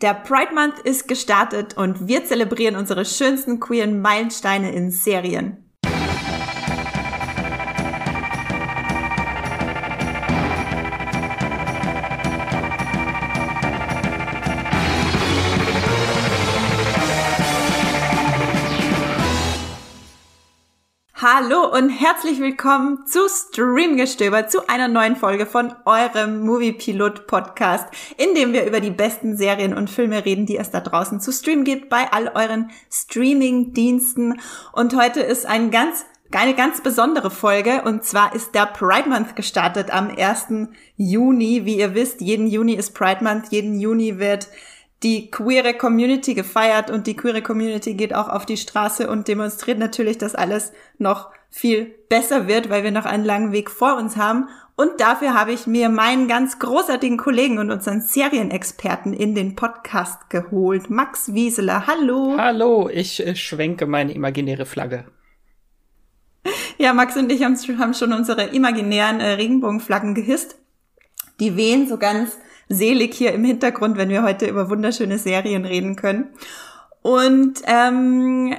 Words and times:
Der 0.00 0.14
Pride 0.14 0.54
Month 0.54 0.78
ist 0.78 1.08
gestartet 1.08 1.76
und 1.76 2.08
wir 2.08 2.24
zelebrieren 2.24 2.76
unsere 2.76 3.04
schönsten 3.04 3.60
queeren 3.60 4.00
Meilensteine 4.00 4.72
in 4.72 4.90
Serien. 4.90 5.69
Hallo 21.42 21.74
und 21.74 21.88
herzlich 21.88 22.38
willkommen 22.38 23.06
zu 23.06 23.20
Streamgestöber, 23.26 24.48
zu 24.48 24.68
einer 24.68 24.88
neuen 24.88 25.16
Folge 25.16 25.46
von 25.46 25.72
eurem 25.86 26.40
Movie 26.40 26.72
Pilot 26.72 27.26
Podcast, 27.26 27.86
in 28.18 28.34
dem 28.34 28.52
wir 28.52 28.66
über 28.66 28.80
die 28.80 28.90
besten 28.90 29.38
Serien 29.38 29.72
und 29.72 29.88
Filme 29.88 30.26
reden, 30.26 30.44
die 30.44 30.58
es 30.58 30.70
da 30.70 30.80
draußen 30.80 31.18
zu 31.18 31.32
streamen 31.32 31.64
gibt 31.64 31.88
bei 31.88 32.12
all 32.12 32.28
euren 32.34 32.70
Streaming-Diensten. 32.92 34.38
Und 34.72 34.94
heute 34.94 35.20
ist 35.20 35.46
ein 35.46 35.70
ganz 35.70 36.04
eine 36.30 36.54
ganz 36.54 36.82
besondere 36.82 37.30
Folge 37.30 37.82
und 37.86 38.04
zwar 38.04 38.34
ist 38.34 38.54
der 38.54 38.66
Pride 38.66 39.08
Month 39.08 39.34
gestartet 39.34 39.90
am 39.90 40.14
1. 40.14 40.68
Juni. 40.98 41.64
Wie 41.64 41.78
ihr 41.78 41.94
wisst, 41.94 42.20
jeden 42.20 42.48
Juni 42.48 42.74
ist 42.74 42.94
Pride 42.94 43.24
Month, 43.24 43.46
jeden 43.50 43.80
Juni 43.80 44.18
wird 44.18 44.48
die 45.02 45.30
queere 45.30 45.74
Community 45.74 46.34
gefeiert 46.34 46.90
und 46.90 47.06
die 47.06 47.16
queere 47.16 47.40
Community 47.42 47.94
geht 47.94 48.14
auch 48.14 48.28
auf 48.28 48.44
die 48.44 48.58
Straße 48.58 49.08
und 49.08 49.28
demonstriert 49.28 49.78
natürlich, 49.78 50.18
dass 50.18 50.34
alles 50.34 50.72
noch 50.98 51.30
viel 51.50 51.86
besser 52.08 52.46
wird, 52.46 52.70
weil 52.70 52.84
wir 52.84 52.92
noch 52.92 53.04
einen 53.04 53.24
langen 53.24 53.52
Weg 53.52 53.70
vor 53.70 53.96
uns 53.96 54.16
haben. 54.16 54.48
Und 54.76 54.98
dafür 54.98 55.34
habe 55.34 55.52
ich 55.52 55.66
mir 55.66 55.90
meinen 55.90 56.26
ganz 56.26 56.58
großartigen 56.58 57.18
Kollegen 57.18 57.58
und 57.58 57.70
unseren 57.70 58.00
Serienexperten 58.00 59.12
in 59.12 59.34
den 59.34 59.54
Podcast 59.54 60.30
geholt. 60.30 60.88
Max 60.88 61.34
Wieseler, 61.34 61.86
hallo. 61.86 62.36
Hallo, 62.38 62.88
ich 62.88 63.26
äh, 63.26 63.36
schwenke 63.36 63.86
meine 63.86 64.12
imaginäre 64.12 64.64
Flagge. 64.64 65.04
Ja, 66.78 66.94
Max 66.94 67.14
und 67.18 67.30
ich 67.30 67.44
haben, 67.44 67.56
haben 67.78 67.92
schon 67.92 68.14
unsere 68.14 68.44
imaginären 68.44 69.20
äh, 69.20 69.32
Regenbogenflaggen 69.32 70.14
gehisst. 70.14 70.56
Die 71.38 71.56
wehen 71.56 71.86
so 71.86 71.98
ganz 71.98 72.38
selig 72.70 73.12
hier 73.12 73.32
im 73.32 73.44
Hintergrund, 73.44 73.98
wenn 73.98 74.08
wir 74.08 74.22
heute 74.22 74.46
über 74.46 74.70
wunderschöne 74.70 75.18
Serien 75.18 75.66
reden 75.66 75.96
können. 75.96 76.30
Und 77.02 77.60
ähm, 77.66 78.56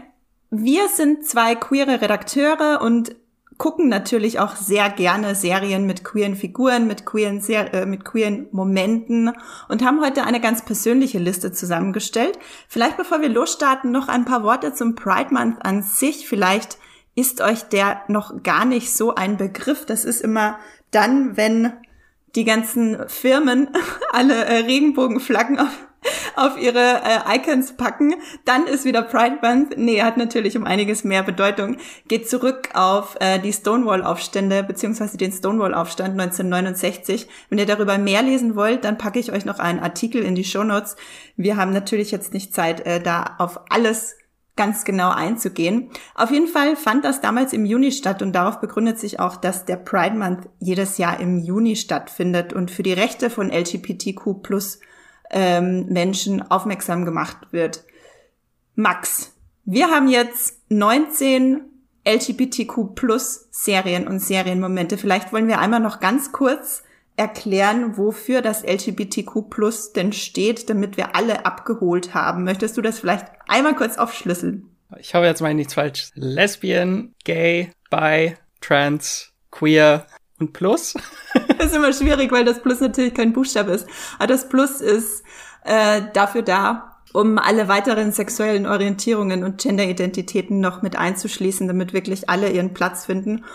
wir 0.52 0.90
sind 0.90 1.26
zwei 1.26 1.56
queere 1.56 2.02
Redakteure 2.02 2.82
und 2.82 3.16
gucken 3.58 3.90
natürlich 3.90 4.40
auch 4.40 4.56
sehr 4.56 4.90
gerne 4.90 5.34
Serien 5.36 5.86
mit 5.86 6.04
queeren 6.04 6.36
Figuren, 6.36 6.88
mit 6.88 7.06
queeren, 7.06 7.42
Ser 7.42 7.74
äh, 7.74 7.86
mit 7.86 8.04
queeren 8.04 8.48
Momenten 8.52 9.32
und 9.70 9.86
haben 9.86 10.02
heute 10.02 10.24
eine 10.24 10.42
ganz 10.42 10.66
persönliche 10.66 11.20
Liste 11.20 11.52
zusammengestellt. 11.52 12.38
Vielleicht 12.68 12.98
bevor 12.98 13.22
wir 13.22 13.30
losstarten, 13.30 13.92
noch 13.92 14.08
ein 14.08 14.26
paar 14.26 14.44
Worte 14.44 14.74
zum 14.74 14.96
Pride 14.96 15.34
Month 15.34 15.64
an 15.64 15.84
sich. 15.84 16.28
Vielleicht 16.28 16.80
ist 17.16 17.40
euch 17.40 17.64
der 17.64 18.02
noch 18.08 18.44
gar 18.44 18.66
nicht 18.66 18.96
so 18.96 19.16
ein 19.16 19.38
Begriff. 19.38 19.86
Das 19.86 20.06
ist 20.06 20.22
immer 20.22 20.58
dann, 20.90 21.38
wenn 21.38 21.72
die 22.36 22.46
ganzen 22.46 23.08
Firmen 23.08 23.70
alle 24.12 24.44
äh, 24.46 24.66
Regenbogenflaggen 24.66 25.60
auf, 25.60 25.88
auf 26.36 26.58
ihre 26.58 27.02
äh, 27.04 27.38
Icons 27.38 27.74
packen, 27.74 28.16
dann 28.46 28.66
ist 28.66 28.86
wieder 28.86 29.04
Pride 29.04 29.40
Month. 29.42 29.78
Nee, 29.78 30.02
hat 30.02 30.18
natürlich 30.18 30.58
um 30.58 30.64
einiges 30.64 31.04
mehr 31.04 31.24
Bedeutung. 31.24 31.78
Geht 32.08 32.30
zurück 32.30 32.70
auf 32.74 33.18
äh, 33.20 33.40
die 33.40 33.54
Stonewall-Aufstände 33.54 34.64
beziehungsweise 34.64 35.18
den 35.18 35.32
Stonewall-Aufstand 35.32 36.20
1969. 36.20 37.28
Wenn 37.50 37.60
ihr 37.60 37.66
darüber 37.66 37.98
mehr 37.98 38.24
lesen 38.24 38.56
wollt, 38.56 38.84
dann 38.84 38.98
packe 38.98 39.20
ich 39.20 39.32
euch 39.32 39.46
noch 39.46 39.60
einen 39.60 39.80
Artikel 39.80 40.24
in 40.24 40.36
die 40.36 40.44
Show 40.44 40.64
Notes. 40.64 40.96
Wir 41.36 41.58
haben 41.58 41.74
natürlich 41.74 42.12
jetzt 42.12 42.34
nicht 42.34 42.54
Zeit, 42.54 42.86
äh, 42.86 43.00
da 43.00 43.36
auf 43.38 43.60
alles 43.70 44.16
ganz 44.58 44.84
genau 44.84 45.12
einzugehen. 45.12 45.90
Auf 46.14 46.30
jeden 46.30 46.48
Fall 46.48 46.76
fand 46.76 47.06
das 47.06 47.22
damals 47.22 47.54
im 47.54 47.66
Juni 47.66 47.92
statt 47.92 48.22
und 48.22 48.34
darauf 48.34 48.60
begründet 48.60 49.00
sich 49.00 49.20
auch, 49.20 49.38
dass 49.38 49.66
der 49.66 49.78
Pride 49.78 50.16
Month 50.16 50.50
jedes 50.60 50.98
Jahr 50.98 51.20
im 51.20 51.40
Juni 51.40 51.76
stattfindet 51.76 52.54
und 52.54 52.70
für 52.70 52.84
die 52.84 52.94
Rechte 52.94 53.30
von 53.30 53.50
LGBTQ 53.50 54.44
plus 54.44 54.80
ähm, 55.32 55.88
Menschen 55.88 56.42
aufmerksam 56.42 57.06
gemacht 57.06 57.38
wird. 57.52 57.84
Max, 58.76 59.34
wir 59.66 59.90
haben 59.90 60.08
jetzt 60.08 60.60
19 60.70 61.62
LGBTQ 62.08 62.96
plus 62.96 63.48
Serien 63.52 64.08
und 64.08 64.20
Serienmomente. 64.20 64.98
Vielleicht 64.98 65.34
wollen 65.34 65.48
wir 65.48 65.60
einmal 65.60 65.80
noch 65.80 66.00
ganz 66.00 66.32
kurz 66.32 66.84
erklären, 67.16 67.98
wofür 67.98 68.42
das 68.42 68.64
LGBTQ 68.64 69.50
Plus 69.50 69.94
denn 69.94 70.14
steht, 70.14 70.70
damit 70.70 70.98
wir 70.98 71.16
alle 71.16 71.46
abgeholt 71.46 72.14
haben. 72.14 72.44
Möchtest 72.44 72.78
du 72.78 72.82
das 72.82 73.00
vielleicht 73.00 73.28
einmal 73.48 73.76
kurz 73.76 73.98
aufschlüsseln? 73.98 74.70
Ich 74.98 75.14
hoffe, 75.14 75.26
jetzt 75.26 75.42
ich 75.42 75.54
nichts 75.54 75.74
falsch. 75.76 76.10
Lesbian, 76.16 77.14
Gay, 77.24 77.72
Bi, 77.90 78.36
Trans, 78.60 79.32
Queer 79.52 80.06
und 80.42 80.54
Plus. 80.54 80.96
das 81.58 81.68
ist 81.68 81.76
immer 81.76 81.94
schwierig, 81.94 82.32
weil 82.32 82.44
das 82.44 82.62
Plus 82.62 82.80
natürlich 82.82 83.14
kein 83.14 83.34
Buchstabe 83.34 83.72
ist. 83.72 83.88
Aber 84.18 84.28
das 84.28 84.50
Plus 84.50 84.82
ist 84.82 85.24
äh, 85.64 86.02
dafür 86.14 86.42
da, 86.42 86.98
um 87.14 87.38
alle 87.38 87.68
weiteren 87.68 88.12
sexuellen 88.12 88.66
Orientierungen 88.66 89.44
und 89.44 89.62
Genderidentitäten 89.62 90.60
noch 90.60 90.82
mit 90.82 90.96
einzuschließen, 90.96 91.68
damit 91.68 91.94
wirklich 91.94 92.30
alle 92.30 92.50
ihren 92.52 92.74
Platz 92.74 93.06
finden. 93.06 93.46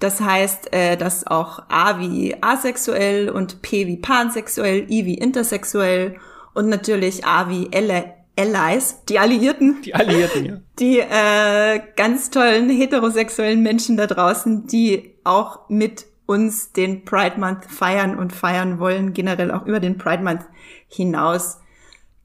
Das 0.00 0.20
heißt, 0.20 0.72
äh, 0.72 0.96
dass 0.96 1.26
auch 1.26 1.64
A 1.68 2.00
wie 2.00 2.36
asexuell 2.40 3.28
und 3.28 3.62
P 3.62 3.86
wie 3.86 3.98
pansexuell, 3.98 4.90
I 4.90 5.04
wie 5.04 5.18
intersexuell 5.18 6.16
und 6.54 6.68
natürlich 6.68 7.26
A 7.26 7.48
wie 7.50 7.68
Elle 7.70 8.14
Allies, 8.38 9.04
die 9.08 9.18
Alliierten. 9.18 9.82
Die 9.82 9.94
Alliierten, 9.94 10.44
ja. 10.46 10.56
Die 10.78 10.98
äh, 10.98 11.80
ganz 11.94 12.30
tollen 12.30 12.70
heterosexuellen 12.70 13.62
Menschen 13.62 13.98
da 13.98 14.06
draußen, 14.06 14.66
die 14.66 15.14
auch 15.24 15.68
mit 15.68 16.06
uns 16.30 16.70
den 16.72 17.04
Pride 17.04 17.40
Month 17.40 17.64
feiern 17.64 18.16
und 18.16 18.32
feiern 18.32 18.78
wollen, 18.78 19.12
generell 19.12 19.50
auch 19.50 19.66
über 19.66 19.80
den 19.80 19.98
Pride 19.98 20.22
Month 20.22 20.42
hinaus. 20.86 21.60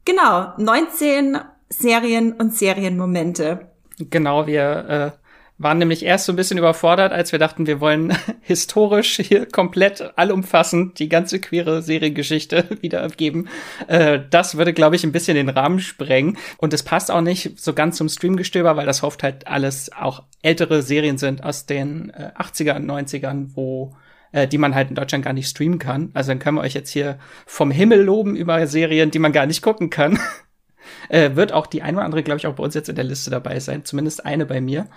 Genau, 0.04 0.52
19 0.58 1.38
Serien 1.68 2.32
und 2.32 2.54
Serienmomente. 2.54 3.72
Genau, 3.98 4.46
wir 4.46 5.16
äh, 5.16 5.25
waren 5.58 5.78
nämlich 5.78 6.04
erst 6.04 6.26
so 6.26 6.32
ein 6.32 6.36
bisschen 6.36 6.58
überfordert, 6.58 7.12
als 7.12 7.32
wir 7.32 7.38
dachten, 7.38 7.66
wir 7.66 7.80
wollen 7.80 8.16
historisch 8.42 9.16
hier 9.16 9.46
komplett 9.46 10.12
allumfassend 10.16 10.98
die 10.98 11.08
ganze 11.08 11.40
queere 11.40 11.82
Seriengeschichte 11.82 12.66
wiedergeben. 12.80 13.48
Äh, 13.88 14.20
das 14.30 14.56
würde, 14.56 14.74
glaube 14.74 14.96
ich, 14.96 15.04
ein 15.04 15.12
bisschen 15.12 15.34
den 15.34 15.48
Rahmen 15.48 15.80
sprengen. 15.80 16.36
Und 16.58 16.74
es 16.74 16.82
passt 16.82 17.10
auch 17.10 17.22
nicht 17.22 17.58
so 17.58 17.72
ganz 17.72 17.96
zum 17.96 18.08
Streamgestöber, 18.08 18.76
weil 18.76 18.86
das 18.86 19.02
oft 19.02 19.22
halt 19.22 19.46
alles 19.46 19.90
auch 19.92 20.24
ältere 20.42 20.82
Serien 20.82 21.18
sind 21.18 21.42
aus 21.42 21.66
den 21.66 22.10
äh, 22.10 22.32
80er 22.38 22.76
und 22.76 22.90
90ern, 22.90 23.50
wo 23.54 23.96
äh, 24.32 24.46
die 24.46 24.58
man 24.58 24.74
halt 24.74 24.90
in 24.90 24.94
Deutschland 24.94 25.24
gar 25.24 25.32
nicht 25.32 25.48
streamen 25.48 25.78
kann. 25.78 26.10
Also 26.12 26.30
dann 26.30 26.38
können 26.38 26.58
wir 26.58 26.62
euch 26.62 26.74
jetzt 26.74 26.90
hier 26.90 27.18
vom 27.46 27.70
Himmel 27.70 28.02
loben 28.02 28.36
über 28.36 28.66
Serien, 28.66 29.10
die 29.10 29.18
man 29.18 29.32
gar 29.32 29.46
nicht 29.46 29.62
gucken 29.62 29.88
kann. 29.88 30.18
äh, 31.08 31.34
wird 31.34 31.52
auch 31.52 31.66
die 31.66 31.80
ein 31.80 31.96
oder 31.96 32.04
andere, 32.04 32.22
glaube 32.22 32.38
ich, 32.38 32.46
auch 32.46 32.54
bei 32.54 32.62
uns 32.62 32.74
jetzt 32.74 32.90
in 32.90 32.96
der 32.96 33.04
Liste 33.04 33.30
dabei 33.30 33.58
sein. 33.60 33.84
Zumindest 33.84 34.26
eine 34.26 34.44
bei 34.44 34.60
mir. 34.60 34.88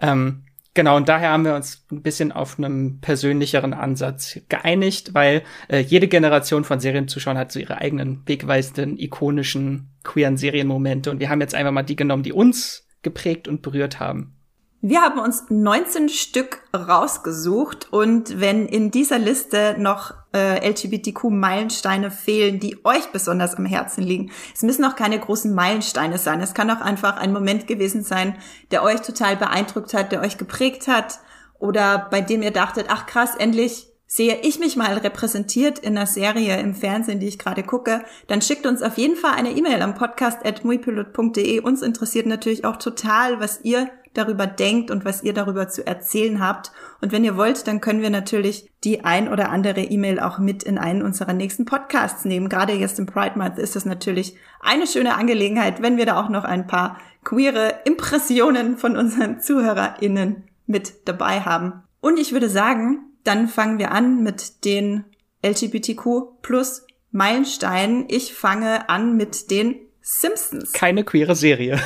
Ähm, 0.00 0.44
genau, 0.74 0.96
und 0.96 1.08
daher 1.08 1.30
haben 1.30 1.44
wir 1.44 1.54
uns 1.54 1.84
ein 1.90 2.02
bisschen 2.02 2.32
auf 2.32 2.58
einem 2.58 3.00
persönlicheren 3.00 3.74
Ansatz 3.74 4.38
geeinigt, 4.48 5.14
weil 5.14 5.42
äh, 5.68 5.78
jede 5.80 6.08
Generation 6.08 6.64
von 6.64 6.80
Serienzuschauern 6.80 7.38
hat 7.38 7.52
so 7.52 7.58
ihre 7.58 7.78
eigenen 7.78 8.22
wegweisenden, 8.26 8.98
ikonischen, 8.98 9.90
queeren 10.04 10.36
Serienmomente. 10.36 11.10
Und 11.10 11.20
wir 11.20 11.30
haben 11.30 11.40
jetzt 11.40 11.54
einfach 11.54 11.72
mal 11.72 11.82
die 11.82 11.96
genommen, 11.96 12.22
die 12.22 12.32
uns 12.32 12.86
geprägt 13.02 13.48
und 13.48 13.62
berührt 13.62 14.00
haben. 14.00 14.34
Wir 14.80 15.00
haben 15.00 15.18
uns 15.18 15.44
19 15.48 16.08
Stück 16.08 16.62
rausgesucht 16.72 17.92
und 17.92 18.40
wenn 18.40 18.66
in 18.66 18.92
dieser 18.92 19.18
Liste 19.18 19.74
noch 19.76 20.14
äh, 20.34 20.68
LGBTQ-Meilensteine 20.68 22.10
fehlen, 22.10 22.60
die 22.60 22.84
euch 22.84 23.06
besonders 23.12 23.54
am 23.54 23.66
Herzen 23.66 24.02
liegen, 24.02 24.30
es 24.54 24.62
müssen 24.62 24.84
auch 24.84 24.96
keine 24.96 25.18
großen 25.18 25.54
Meilensteine 25.54 26.18
sein. 26.18 26.40
Es 26.40 26.54
kann 26.54 26.70
auch 26.70 26.80
einfach 26.80 27.16
ein 27.16 27.32
Moment 27.32 27.66
gewesen 27.66 28.02
sein, 28.02 28.36
der 28.70 28.82
euch 28.82 29.00
total 29.00 29.36
beeindruckt 29.36 29.94
hat, 29.94 30.12
der 30.12 30.20
euch 30.20 30.38
geprägt 30.38 30.88
hat 30.88 31.20
oder 31.58 32.08
bei 32.10 32.20
dem 32.20 32.42
ihr 32.42 32.52
dachtet, 32.52 32.86
ach 32.88 33.06
krass, 33.06 33.34
endlich 33.36 33.88
sehe 34.06 34.38
ich 34.42 34.58
mich 34.58 34.76
mal 34.76 34.94
repräsentiert 34.94 35.78
in 35.78 35.96
einer 35.96 36.06
Serie 36.06 36.58
im 36.58 36.74
Fernsehen, 36.74 37.20
die 37.20 37.28
ich 37.28 37.38
gerade 37.38 37.62
gucke, 37.62 38.04
dann 38.26 38.40
schickt 38.40 38.66
uns 38.66 38.82
auf 38.82 38.96
jeden 38.96 39.16
Fall 39.16 39.32
eine 39.32 39.50
E-Mail 39.50 39.82
am 39.82 39.94
podcast.muipilot.de. 39.94 41.60
Uns 41.60 41.82
interessiert 41.82 42.26
natürlich 42.26 42.64
auch 42.64 42.76
total, 42.76 43.38
was 43.38 43.60
ihr 43.64 43.90
darüber 44.18 44.46
denkt 44.46 44.90
und 44.90 45.04
was 45.04 45.22
ihr 45.22 45.32
darüber 45.32 45.68
zu 45.68 45.86
erzählen 45.86 46.40
habt. 46.40 46.72
Und 47.00 47.12
wenn 47.12 47.24
ihr 47.24 47.36
wollt, 47.36 47.66
dann 47.66 47.80
können 47.80 48.02
wir 48.02 48.10
natürlich 48.10 48.70
die 48.84 49.04
ein 49.04 49.28
oder 49.28 49.50
andere 49.50 49.80
E-Mail 49.80 50.20
auch 50.20 50.38
mit 50.38 50.62
in 50.62 50.78
einen 50.78 51.02
unserer 51.02 51.32
nächsten 51.32 51.64
Podcasts 51.64 52.24
nehmen. 52.24 52.48
Gerade 52.48 52.72
jetzt 52.72 52.98
im 52.98 53.06
Pride 53.06 53.38
Month 53.38 53.58
ist 53.58 53.76
es 53.76 53.84
natürlich 53.84 54.36
eine 54.60 54.86
schöne 54.86 55.14
Angelegenheit, 55.14 55.80
wenn 55.80 55.96
wir 55.96 56.06
da 56.06 56.20
auch 56.20 56.28
noch 56.28 56.44
ein 56.44 56.66
paar 56.66 56.98
queere 57.24 57.80
Impressionen 57.84 58.76
von 58.76 58.96
unseren 58.96 59.40
ZuhörerInnen 59.40 60.44
mit 60.66 61.08
dabei 61.08 61.40
haben. 61.40 61.82
Und 62.00 62.18
ich 62.18 62.32
würde 62.32 62.48
sagen, 62.48 63.12
dann 63.24 63.48
fangen 63.48 63.78
wir 63.78 63.92
an 63.92 64.22
mit 64.22 64.64
den 64.64 65.04
LGBTQ 65.44 66.40
plus 66.42 66.86
Meilenstein. 67.10 68.06
Ich 68.08 68.34
fange 68.34 68.88
an 68.88 69.16
mit 69.16 69.50
den 69.50 69.76
Simpsons. 70.00 70.72
Keine 70.72 71.04
queere 71.04 71.36
Serie. 71.36 71.78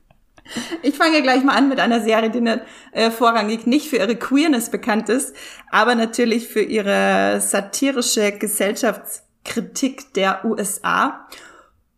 Ich 0.82 0.96
fange 0.96 1.22
gleich 1.22 1.42
mal 1.44 1.56
an 1.56 1.68
mit 1.68 1.80
einer 1.80 2.00
Serie, 2.00 2.30
die 2.30 2.44
äh, 2.92 3.10
vorrangig 3.10 3.66
nicht 3.66 3.88
für 3.88 3.96
ihre 3.96 4.16
Queerness 4.16 4.70
bekannt 4.70 5.08
ist, 5.08 5.34
aber 5.70 5.94
natürlich 5.94 6.48
für 6.48 6.62
ihre 6.62 7.40
satirische 7.40 8.32
Gesellschaftskritik 8.32 10.12
der 10.14 10.44
USA. 10.44 11.26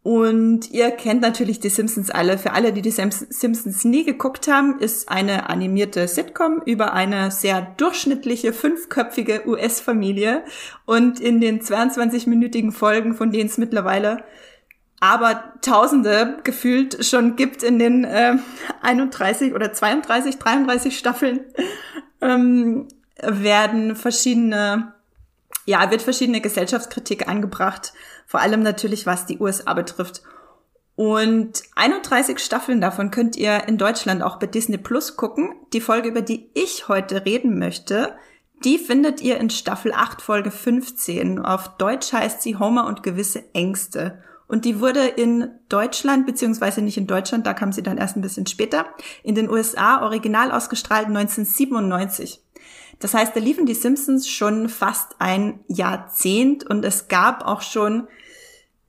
Und 0.07 0.71
ihr 0.71 0.93
kennt 0.93 1.21
natürlich 1.21 1.59
die 1.59 1.69
Simpsons 1.69 2.11
alle. 2.11 2.39
Für 2.39 2.53
alle, 2.53 2.73
die 2.73 2.81
die 2.81 2.93
Simpsons 2.93 3.85
nie 3.85 4.05
geguckt 4.05 4.47
haben, 4.47 4.79
ist 4.79 5.09
eine 5.09 5.51
animierte 5.51 6.07
Sitcom 6.07 6.63
über 6.65 6.93
eine 6.93 7.33
sehr 7.33 7.75
durchschnittliche 7.77 8.53
fünfköpfige 8.53 9.49
US-Familie. 9.49 10.45
Und 10.85 11.19
in 11.19 11.41
den 11.41 11.61
22-minütigen 11.61 12.71
Folgen, 12.71 13.17
von 13.17 13.33
denen 13.33 13.49
es 13.49 13.59
mittlerweile 13.59 14.23
aber 15.01 15.53
Tausende 15.61 16.39
gefühlt 16.45 17.05
schon 17.05 17.37
gibt 17.37 17.63
in 17.63 17.79
den 17.79 18.05
äh, 18.05 18.37
31 18.83 19.55
oder 19.55 19.73
32, 19.73 20.39
33 20.39 20.99
Staffeln, 20.99 21.41
ähm, 22.21 22.89
werden 23.23 23.97
verschiedene, 23.97 24.95
ja, 25.65 25.91
wird 25.91 26.03
verschiedene 26.03 26.41
Gesellschaftskritik 26.41 27.29
angebracht, 27.29 27.93
vor 28.27 28.41
allem 28.41 28.63
natürlich 28.63 29.07
was 29.07 29.27
die 29.27 29.39
USA 29.39 29.75
betrifft. 29.75 30.23
Und 30.97 31.63
31 31.75 32.39
Staffeln 32.39 32.81
davon 32.81 33.11
könnt 33.11 33.37
ihr 33.37 33.69
in 33.69 33.77
Deutschland 33.77 34.23
auch 34.23 34.39
bei 34.39 34.47
Disney 34.47 34.79
Plus 34.79 35.17
gucken. 35.17 35.55
Die 35.75 35.83
Folge, 35.83 36.09
über 36.09 36.23
die 36.23 36.51
ich 36.55 36.89
heute 36.89 37.27
reden 37.27 37.59
möchte, 37.59 38.17
die 38.65 38.79
findet 38.79 39.21
ihr 39.21 39.37
in 39.37 39.51
Staffel 39.51 39.93
8, 39.93 40.23
Folge 40.23 40.51
15. 40.51 41.39
Auf 41.39 41.77
Deutsch 41.77 42.15
heißt 42.15 42.41
sie 42.41 42.57
Homer 42.57 42.87
und 42.87 43.03
gewisse 43.03 43.45
Ängste. 43.53 44.23
Und 44.49 44.65
die 44.65 44.81
wurde 44.81 45.07
in 45.07 45.49
Deutschland, 45.69 46.27
beziehungsweise 46.27 46.81
nicht 46.81 46.97
in 46.97 47.07
Deutschland, 47.07 47.47
da 47.47 47.55
kam 47.55 47.73
sie 47.73 47.83
dann 47.83 47.99
erst 47.99 48.17
ein 48.17 48.23
bisschen 48.23 48.47
später, 48.47 48.87
in 49.23 49.35
den 49.35 49.51
USA 49.51 50.03
original 50.03 50.53
ausgestrahlt 50.53 51.09
1997. 51.09 52.41
Das 52.99 53.13
heißt, 53.13 53.35
da 53.35 53.41
liefen 53.41 53.67
die 53.67 53.75
Simpsons 53.75 54.29
schon 54.29 54.69
fast 54.69 55.17
ein 55.19 55.61
Jahrzehnt 55.67 56.65
und 56.65 56.85
es 56.85 57.09
gab 57.09 57.45
auch 57.45 57.61
schon, 57.61 58.09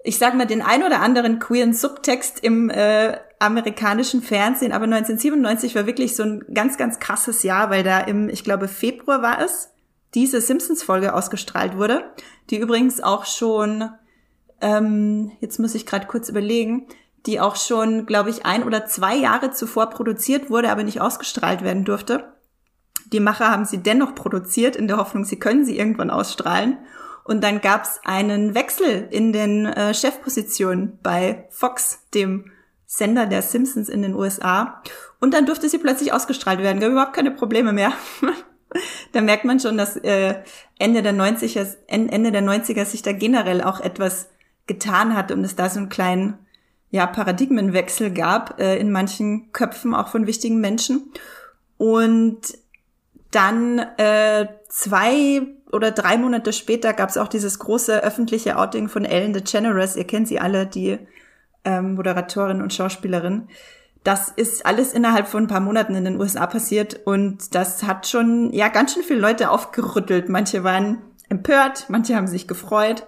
ich 0.04 0.18
sag 0.18 0.36
mal, 0.36 0.45
den 0.45 0.62
ein 0.62 0.83
oder 0.83 1.01
anderen 1.01 1.39
queeren 1.39 1.74
Subtext 1.74 2.39
im 2.42 2.69
äh, 2.69 3.18
amerikanischen 3.39 4.21
Fernsehen, 4.21 4.71
aber 4.71 4.86
1997 4.86 5.75
war 5.75 5.86
wirklich 5.86 6.15
so 6.15 6.24
ein 6.24 6.45
ganz, 6.54 6.77
ganz 6.77 7.00
krasses 7.00 7.44
Jahr, 7.44 7.69
weil 7.69 7.83
da 7.83 8.00
im, 8.00 8.30
ich 8.30 8.44
glaube, 8.44 8.68
Februar 8.68 9.21
war 9.21 9.42
es, 9.42 9.71
diese 10.13 10.39
Simpsons-Folge 10.39 11.13
ausgestrahlt 11.13 11.77
wurde, 11.77 12.12
die 12.50 12.57
übrigens 12.57 13.01
auch 13.01 13.25
schon 13.25 13.89
ähm, 14.62 15.31
jetzt 15.39 15.59
muss 15.59 15.75
ich 15.75 15.86
gerade 15.86 16.07
kurz 16.07 16.30
überlegen, 16.30 16.88
die 17.25 17.39
auch 17.39 17.56
schon, 17.56 18.06
glaube 18.06 18.30
ich, 18.30 18.45
ein 18.45 18.63
oder 18.63 18.86
zwei 18.86 19.15
Jahre 19.15 19.51
zuvor 19.51 19.89
produziert 19.89 20.50
wurde, 20.50 20.71
aber 20.71 20.83
nicht 20.83 21.01
ausgestrahlt 21.01 21.62
werden 21.62 21.83
durfte. 21.83 22.33
Die 23.12 23.19
Macher 23.19 23.51
haben 23.51 23.65
sie 23.65 23.83
dennoch 23.83 24.15
produziert, 24.15 24.75
in 24.75 24.88
der 24.88 24.98
Hoffnung, 24.98 25.25
sie 25.25 25.39
können 25.39 25.65
sie 25.65 25.77
irgendwann 25.77 26.09
ausstrahlen. 26.09 26.77
Und 27.24 27.44
dann 27.44 27.59
gab 27.59 27.83
es 27.83 28.00
einen 28.06 28.56
Wechsel 28.56 29.07
in 29.12 29.33
den 29.33 29.65
äh, 29.65 29.94
Chefpositionen 29.94 31.00
bei 31.04 31.45
Fox, 31.50 32.00
dem 32.13 32.51
Sender 32.86 33.25
der 33.25 33.42
Simpsons 33.42 33.89
in 33.89 34.01
den 34.01 34.15
USA. 34.15 34.81
Und 35.19 35.33
dann 35.33 35.45
durfte 35.45 35.68
sie 35.68 35.77
plötzlich 35.77 36.13
ausgestrahlt 36.13 36.59
werden. 36.59 36.80
Gab 36.80 36.92
überhaupt 36.92 37.13
keine 37.13 37.31
Probleme 37.31 37.74
mehr. 37.74 37.92
da 39.12 39.21
merkt 39.21 39.44
man 39.44 39.59
schon, 39.59 39.77
dass 39.77 39.98
äh, 39.98 40.36
Ende 40.80 41.01
der 41.01 41.13
90er, 41.13 41.75
Ende 41.88 42.31
der 42.31 42.44
90er 42.44 42.86
sich 42.86 43.01
da 43.01 43.12
generell 43.12 43.62
auch 43.62 43.81
etwas 43.81 44.30
getan 44.67 45.15
hat 45.15 45.31
und 45.31 45.43
es 45.43 45.55
da 45.55 45.69
so 45.69 45.79
einen 45.79 45.89
kleinen 45.89 46.37
ja, 46.89 47.05
Paradigmenwechsel 47.05 48.11
gab 48.11 48.59
äh, 48.59 48.77
in 48.77 48.91
manchen 48.91 49.51
Köpfen 49.51 49.93
auch 49.93 50.09
von 50.09 50.27
wichtigen 50.27 50.61
Menschen. 50.61 51.11
Und 51.77 52.39
dann 53.31 53.79
äh, 53.97 54.47
zwei 54.69 55.41
oder 55.71 55.91
drei 55.91 56.17
Monate 56.17 56.53
später 56.53 56.93
gab 56.93 57.09
es 57.09 57.17
auch 57.17 57.27
dieses 57.27 57.59
große 57.59 58.03
öffentliche 58.03 58.57
Outing 58.57 58.87
von 58.87 59.03
Ellen 59.03 59.33
DeGeneres. 59.33 59.95
Ihr 59.95 60.07
kennt 60.07 60.27
sie 60.27 60.39
alle, 60.39 60.65
die 60.65 60.97
ähm, 61.65 61.95
Moderatorin 61.95 62.61
und 62.61 62.73
Schauspielerin. 62.73 63.49
Das 64.03 64.29
ist 64.29 64.65
alles 64.65 64.93
innerhalb 64.93 65.27
von 65.27 65.43
ein 65.43 65.47
paar 65.47 65.59
Monaten 65.59 65.93
in 65.95 66.05
den 66.05 66.19
USA 66.19 66.47
passiert 66.47 67.01
und 67.05 67.53
das 67.53 67.83
hat 67.83 68.07
schon 68.07 68.53
ja 68.53 68.69
ganz 68.69 68.93
schön 68.93 69.03
viele 69.03 69.19
Leute 69.19 69.49
aufgerüttelt. 69.51 70.29
Manche 70.29 70.63
waren 70.63 70.99
empört, 71.27 71.87
manche 71.89 72.15
haben 72.15 72.27
sich 72.27 72.47
gefreut 72.47 73.05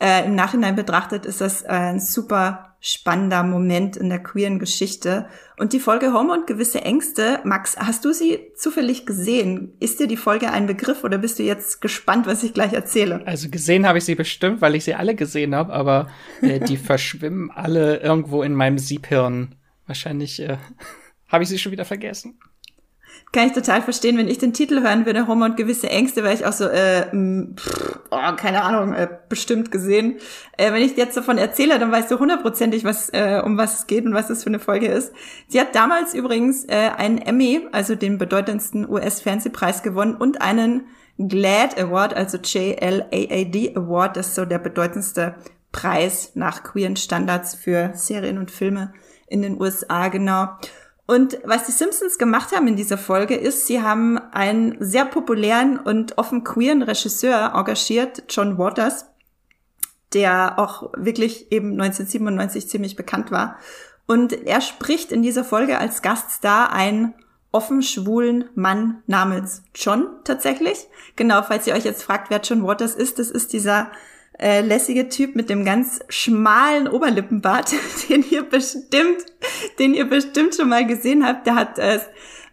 äh, 0.00 0.24
im 0.24 0.34
Nachhinein 0.34 0.76
betrachtet 0.76 1.26
ist 1.26 1.40
das 1.40 1.62
äh, 1.62 1.68
ein 1.68 2.00
super 2.00 2.76
spannender 2.80 3.42
Moment 3.42 3.98
in 3.98 4.08
der 4.08 4.22
queeren 4.22 4.58
Geschichte. 4.58 5.26
Und 5.58 5.74
die 5.74 5.80
Folge 5.80 6.14
Home 6.14 6.32
und 6.32 6.46
gewisse 6.46 6.80
Ängste, 6.80 7.40
Max, 7.44 7.76
hast 7.76 8.06
du 8.06 8.12
sie 8.12 8.40
zufällig 8.56 9.04
gesehen? 9.04 9.74
Ist 9.80 10.00
dir 10.00 10.06
die 10.06 10.16
Folge 10.16 10.50
ein 10.50 10.66
Begriff 10.66 11.04
oder 11.04 11.18
bist 11.18 11.38
du 11.38 11.42
jetzt 11.42 11.82
gespannt, 11.82 12.26
was 12.26 12.42
ich 12.42 12.54
gleich 12.54 12.72
erzähle? 12.72 13.26
Also 13.26 13.50
gesehen 13.50 13.86
habe 13.86 13.98
ich 13.98 14.04
sie 14.04 14.14
bestimmt, 14.14 14.62
weil 14.62 14.74
ich 14.74 14.84
sie 14.84 14.94
alle 14.94 15.14
gesehen 15.14 15.54
habe, 15.54 15.74
aber 15.74 16.08
äh, 16.40 16.60
die 16.60 16.76
verschwimmen 16.78 17.50
alle 17.50 17.98
irgendwo 17.98 18.42
in 18.42 18.54
meinem 18.54 18.78
Siebhirn. 18.78 19.56
Wahrscheinlich 19.86 20.40
äh, 20.40 20.56
habe 21.28 21.42
ich 21.42 21.50
sie 21.50 21.58
schon 21.58 21.72
wieder 21.72 21.84
vergessen 21.84 22.38
kann 23.32 23.46
ich 23.46 23.52
total 23.52 23.80
verstehen, 23.82 24.18
wenn 24.18 24.28
ich 24.28 24.38
den 24.38 24.52
Titel 24.52 24.82
hören 24.82 25.06
würde, 25.06 25.28
Homer 25.28 25.46
und 25.46 25.56
gewisse 25.56 25.88
Ängste, 25.88 26.24
wäre 26.24 26.34
ich 26.34 26.44
auch 26.44 26.52
so, 26.52 26.64
äh, 26.66 27.06
pff, 27.54 28.00
oh, 28.10 28.36
keine 28.36 28.62
Ahnung, 28.62 28.92
äh, 28.92 29.08
bestimmt 29.28 29.70
gesehen. 29.70 30.16
Äh, 30.56 30.72
wenn 30.72 30.82
ich 30.82 30.96
jetzt 30.96 31.16
davon 31.16 31.38
erzähle, 31.38 31.78
dann 31.78 31.92
weißt 31.92 32.10
du 32.10 32.18
hundertprozentig, 32.18 32.84
was, 32.84 33.08
äh, 33.10 33.40
um 33.44 33.56
was 33.56 33.80
es 33.80 33.86
geht 33.86 34.04
und 34.04 34.14
was 34.14 34.28
das 34.28 34.42
für 34.42 34.50
eine 34.50 34.58
Folge 34.58 34.88
ist. 34.88 35.12
Sie 35.46 35.60
hat 35.60 35.74
damals 35.74 36.12
übrigens 36.12 36.64
äh, 36.64 36.90
einen 36.96 37.18
Emmy, 37.18 37.68
also 37.70 37.94
den 37.94 38.18
bedeutendsten 38.18 38.88
US-Fernsehpreis 38.88 39.82
gewonnen 39.82 40.16
und 40.16 40.42
einen 40.42 40.86
GLAD 41.18 41.78
Award, 41.78 42.14
also 42.14 42.38
J-L-A-A-D 42.38 43.76
Award, 43.76 44.16
das 44.16 44.28
ist 44.28 44.34
so 44.34 44.44
der 44.44 44.58
bedeutendste 44.58 45.34
Preis 45.70 46.32
nach 46.34 46.64
queeren 46.64 46.96
Standards 46.96 47.54
für 47.54 47.92
Serien 47.94 48.38
und 48.38 48.50
Filme 48.50 48.92
in 49.28 49.42
den 49.42 49.60
USA, 49.60 50.08
genau. 50.08 50.48
Und 51.10 51.40
was 51.42 51.66
die 51.66 51.72
Simpsons 51.72 52.18
gemacht 52.18 52.54
haben 52.54 52.68
in 52.68 52.76
dieser 52.76 52.96
Folge 52.96 53.34
ist, 53.34 53.66
sie 53.66 53.82
haben 53.82 54.16
einen 54.30 54.76
sehr 54.78 55.04
populären 55.04 55.76
und 55.76 56.18
offen 56.18 56.44
queeren 56.44 56.82
Regisseur 56.82 57.50
engagiert, 57.52 58.22
John 58.28 58.58
Waters, 58.58 59.06
der 60.12 60.60
auch 60.60 60.92
wirklich 60.96 61.50
eben 61.50 61.72
1997 61.72 62.68
ziemlich 62.68 62.94
bekannt 62.94 63.32
war. 63.32 63.56
Und 64.06 64.46
er 64.46 64.60
spricht 64.60 65.10
in 65.10 65.20
dieser 65.22 65.42
Folge 65.42 65.78
als 65.78 66.00
Gaststar 66.00 66.72
einen 66.72 67.14
offen 67.50 67.82
schwulen 67.82 68.48
Mann 68.54 69.02
namens 69.08 69.64
John 69.74 70.06
tatsächlich. 70.22 70.86
Genau, 71.16 71.42
falls 71.42 71.66
ihr 71.66 71.74
euch 71.74 71.84
jetzt 71.84 72.04
fragt, 72.04 72.30
wer 72.30 72.40
John 72.40 72.62
Waters 72.62 72.94
ist, 72.94 73.18
das 73.18 73.32
ist 73.32 73.52
dieser 73.52 73.90
äh, 74.40 74.62
lässige 74.62 75.08
Typ 75.08 75.36
mit 75.36 75.50
dem 75.50 75.64
ganz 75.64 76.00
schmalen 76.08 76.88
Oberlippenbart, 76.88 77.72
den 78.08 78.24
ihr 78.30 78.42
bestimmt, 78.42 79.26
den 79.78 79.94
ihr 79.94 80.08
bestimmt 80.08 80.54
schon 80.54 80.68
mal 80.68 80.86
gesehen 80.86 81.26
habt. 81.26 81.46
Der 81.46 81.54
hat 81.54 81.78
äh, 81.78 82.00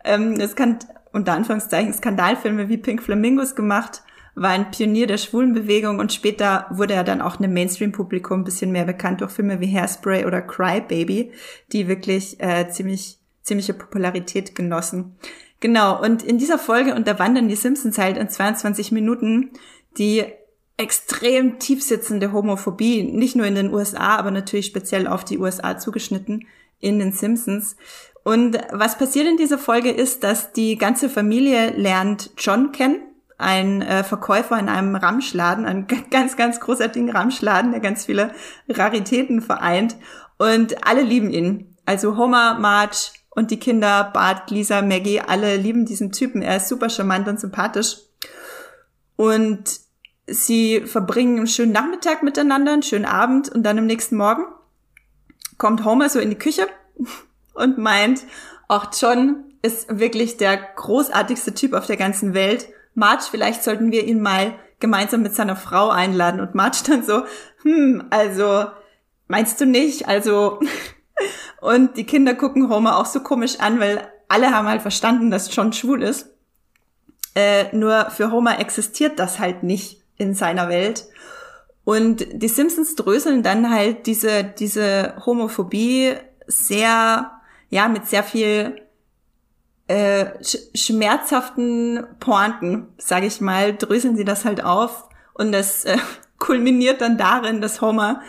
ähm, 0.03 0.39
es 0.39 0.55
kann 0.55 0.79
unter 1.11 1.33
Anführungszeichen 1.33 1.93
Skandalfilme 1.93 2.69
wie 2.69 2.77
Pink 2.77 3.03
Flamingos 3.03 3.55
gemacht, 3.55 4.03
war 4.35 4.51
ein 4.51 4.71
Pionier 4.71 5.07
der 5.07 5.17
Schwulenbewegung 5.17 5.99
und 5.99 6.13
später 6.13 6.67
wurde 6.69 6.93
er 6.93 7.03
dann 7.03 7.21
auch 7.21 7.39
einem 7.39 7.53
Mainstream-Publikum 7.53 8.41
ein 8.41 8.43
bisschen 8.43 8.71
mehr 8.71 8.85
bekannt 8.85 9.21
durch 9.21 9.31
Filme 9.31 9.59
wie 9.59 9.73
Hairspray 9.73 10.25
oder 10.25 10.41
Cry 10.41 10.81
Baby, 10.81 11.31
die 11.71 11.87
wirklich 11.87 12.39
äh, 12.39 12.69
ziemlich 12.69 13.19
ziemliche 13.41 13.73
Popularität 13.73 14.55
genossen. 14.55 15.15
Genau, 15.59 15.99
und 16.01 16.21
in 16.21 16.37
dieser 16.37 16.59
Folge 16.59 16.93
unterwandern 16.93 17.47
die 17.47 17.55
Simpsons 17.55 17.97
halt 17.97 18.17
in 18.17 18.29
22 18.29 18.91
Minuten 18.91 19.51
die 19.97 20.25
extrem 20.77 21.57
tiefsitzende 21.59 22.31
Homophobie, 22.31 23.03
nicht 23.03 23.35
nur 23.35 23.47
in 23.47 23.55
den 23.55 23.73
USA, 23.73 24.15
aber 24.17 24.31
natürlich 24.31 24.67
speziell 24.67 25.07
auf 25.07 25.25
die 25.25 25.39
USA 25.39 25.77
zugeschnitten 25.77 26.47
in 26.79 26.99
den 26.99 27.11
Simpsons. 27.11 27.75
Und 28.23 28.57
was 28.71 28.97
passiert 28.97 29.27
in 29.27 29.37
dieser 29.37 29.57
Folge 29.57 29.89
ist, 29.89 30.23
dass 30.23 30.53
die 30.53 30.77
ganze 30.77 31.09
Familie 31.09 31.71
lernt 31.71 32.31
John 32.37 32.71
kennen, 32.71 33.01
ein 33.37 33.81
äh, 33.81 34.03
Verkäufer 34.03 34.59
in 34.59 34.69
einem 34.69 34.95
Ramschladen, 34.95 35.65
ein 35.65 35.87
ganz, 36.11 36.37
ganz 36.37 36.59
großartigen 36.59 37.09
Ramschladen, 37.09 37.71
der 37.71 37.79
ganz 37.79 38.05
viele 38.05 38.31
Raritäten 38.69 39.41
vereint. 39.41 39.95
Und 40.37 40.87
alle 40.87 41.01
lieben 41.01 41.31
ihn. 41.31 41.75
Also 41.85 42.17
Homer, 42.17 42.59
Marge 42.59 43.11
und 43.29 43.49
die 43.49 43.59
Kinder, 43.59 44.11
Bart, 44.13 44.51
Lisa, 44.51 44.81
Maggie, 44.81 45.21
alle 45.21 45.55
lieben 45.55 45.85
diesen 45.85 46.11
Typen. 46.11 46.41
Er 46.41 46.57
ist 46.57 46.67
super 46.67 46.89
charmant 46.89 47.27
und 47.27 47.39
sympathisch. 47.39 47.97
Und 49.15 49.86
Sie 50.27 50.81
verbringen 50.81 51.37
einen 51.37 51.47
schönen 51.47 51.71
Nachmittag 51.71 52.21
miteinander, 52.21 52.73
einen 52.73 52.83
schönen 52.83 53.05
Abend 53.05 53.49
und 53.49 53.63
dann 53.63 53.79
am 53.79 53.85
nächsten 53.85 54.17
Morgen 54.17 54.43
kommt 55.57 55.85
Homer 55.85 56.09
so 56.09 56.19
in 56.19 56.29
die 56.29 56.37
Küche 56.37 56.67
und 57.53 57.77
meint, 57.77 58.23
auch 58.67 58.87
John 58.99 59.45
ist 59.61 59.99
wirklich 59.99 60.37
der 60.37 60.57
großartigste 60.57 61.53
Typ 61.53 61.73
auf 61.73 61.87
der 61.87 61.97
ganzen 61.97 62.33
Welt. 62.33 62.67
Marge, 62.93 63.23
vielleicht 63.29 63.63
sollten 63.63 63.91
wir 63.91 64.05
ihn 64.05 64.21
mal 64.21 64.55
gemeinsam 64.79 65.21
mit 65.21 65.33
seiner 65.33 65.55
Frau 65.55 65.89
einladen 65.89 66.41
und 66.41 66.55
Marge 66.55 66.79
dann 66.87 67.03
so, 67.03 67.23
hm, 67.63 68.05
also 68.09 68.65
meinst 69.27 69.59
du 69.61 69.65
nicht? 69.65 70.07
Also 70.07 70.59
und 71.61 71.97
die 71.97 72.05
Kinder 72.05 72.35
gucken 72.35 72.69
Homer 72.69 72.97
auch 72.97 73.05
so 73.05 73.21
komisch 73.21 73.59
an, 73.59 73.79
weil 73.79 74.07
alle 74.27 74.51
haben 74.51 74.67
halt 74.67 74.81
verstanden, 74.81 75.31
dass 75.31 75.53
John 75.55 75.73
schwul 75.73 76.03
ist. 76.03 76.29
Äh, 77.33 77.75
nur 77.75 78.09
für 78.09 78.31
Homer 78.31 78.59
existiert 78.59 79.19
das 79.19 79.39
halt 79.39 79.63
nicht 79.63 80.03
in 80.17 80.33
seiner 80.33 80.69
Welt. 80.69 81.05
Und 81.83 82.27
die 82.33 82.49
Simpsons 82.49 82.95
dröseln 82.95 83.43
dann 83.43 83.69
halt 83.69 84.07
diese, 84.07 84.43
diese 84.43 85.13
Homophobie 85.25 86.15
sehr, 86.45 87.31
ja, 87.69 87.87
mit 87.87 88.07
sehr 88.07 88.23
viel 88.23 88.81
äh, 89.87 90.25
sch 90.43 90.57
schmerzhaften 90.75 92.05
Pointen, 92.19 92.87
sage 92.97 93.27
ich 93.27 93.39
mal, 93.39 93.75
dröseln 93.75 94.17
sie 94.17 94.25
das 94.25 94.43
halt 94.43 94.63
auf. 94.63 95.07
Und 95.33 95.51
das 95.53 95.85
äh, 95.85 95.97
kulminiert 96.39 97.01
dann 97.01 97.17
darin, 97.17 97.61
dass 97.61 97.81
Homer 97.81 98.21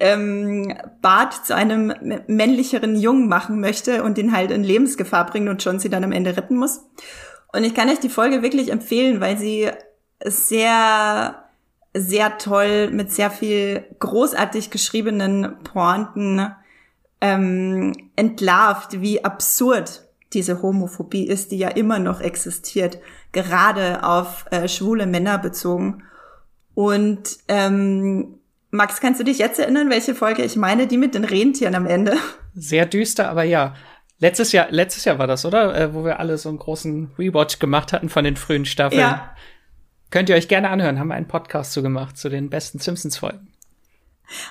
ähm, 0.00 0.76
Bart 1.00 1.46
zu 1.46 1.54
einem 1.54 1.94
männlicheren 2.26 2.96
Jungen 2.96 3.28
machen 3.28 3.60
möchte 3.60 4.02
und 4.02 4.18
ihn 4.18 4.32
halt 4.32 4.50
in 4.50 4.64
Lebensgefahr 4.64 5.26
bringt 5.26 5.48
und 5.48 5.64
John 5.64 5.78
sie 5.78 5.88
dann 5.88 6.04
am 6.04 6.12
Ende 6.12 6.36
retten 6.36 6.56
muss. 6.56 6.84
Und 7.52 7.62
ich 7.62 7.74
kann 7.74 7.88
euch 7.88 8.00
die 8.00 8.08
Folge 8.08 8.42
wirklich 8.42 8.72
empfehlen, 8.72 9.20
weil 9.20 9.38
sie 9.38 9.70
sehr 10.22 11.44
sehr 11.96 12.38
toll 12.38 12.90
mit 12.90 13.12
sehr 13.12 13.30
viel 13.30 13.84
großartig 14.00 14.70
geschriebenen 14.70 15.62
Pointen 15.62 16.52
ähm, 17.20 17.92
entlarvt, 18.16 19.00
wie 19.00 19.24
absurd 19.24 20.02
diese 20.32 20.60
Homophobie 20.60 21.26
ist, 21.28 21.52
die 21.52 21.58
ja 21.58 21.68
immer 21.68 22.00
noch 22.00 22.20
existiert, 22.20 22.98
gerade 23.30 24.02
auf 24.02 24.46
äh, 24.50 24.66
schwule 24.66 25.06
Männer 25.06 25.38
bezogen. 25.38 26.02
Und 26.74 27.38
ähm, 27.46 28.40
Max, 28.72 29.00
kannst 29.00 29.20
du 29.20 29.24
dich 29.24 29.38
jetzt 29.38 29.60
erinnern, 29.60 29.88
welche 29.88 30.16
Folge 30.16 30.42
ich 30.42 30.56
meine? 30.56 30.88
Die 30.88 30.98
mit 30.98 31.14
den 31.14 31.24
Rentieren 31.24 31.76
am 31.76 31.86
Ende. 31.86 32.16
Sehr 32.54 32.86
düster, 32.86 33.30
aber 33.30 33.44
ja. 33.44 33.74
Letztes 34.18 34.52
Jahr, 34.52 34.68
letztes 34.70 35.04
Jahr 35.04 35.18
war 35.18 35.26
das, 35.26 35.44
oder? 35.44 35.76
Äh, 35.76 35.94
wo 35.94 36.04
wir 36.04 36.18
alle 36.18 36.38
so 36.38 36.48
einen 36.48 36.58
großen 36.58 37.12
Rewatch 37.18 37.58
gemacht 37.58 37.92
hatten 37.92 38.08
von 38.08 38.24
den 38.24 38.36
frühen 38.36 38.64
Staffeln. 38.64 39.00
Ja. 39.00 39.34
Könnt 40.14 40.28
ihr 40.28 40.36
euch 40.36 40.46
gerne 40.46 40.70
anhören, 40.70 41.00
haben 41.00 41.08
wir 41.08 41.16
einen 41.16 41.26
Podcast 41.26 41.72
zu 41.72 41.82
gemacht, 41.82 42.16
zu 42.16 42.28
den 42.28 42.48
besten 42.48 42.78
Simpsons-Folgen. 42.78 43.48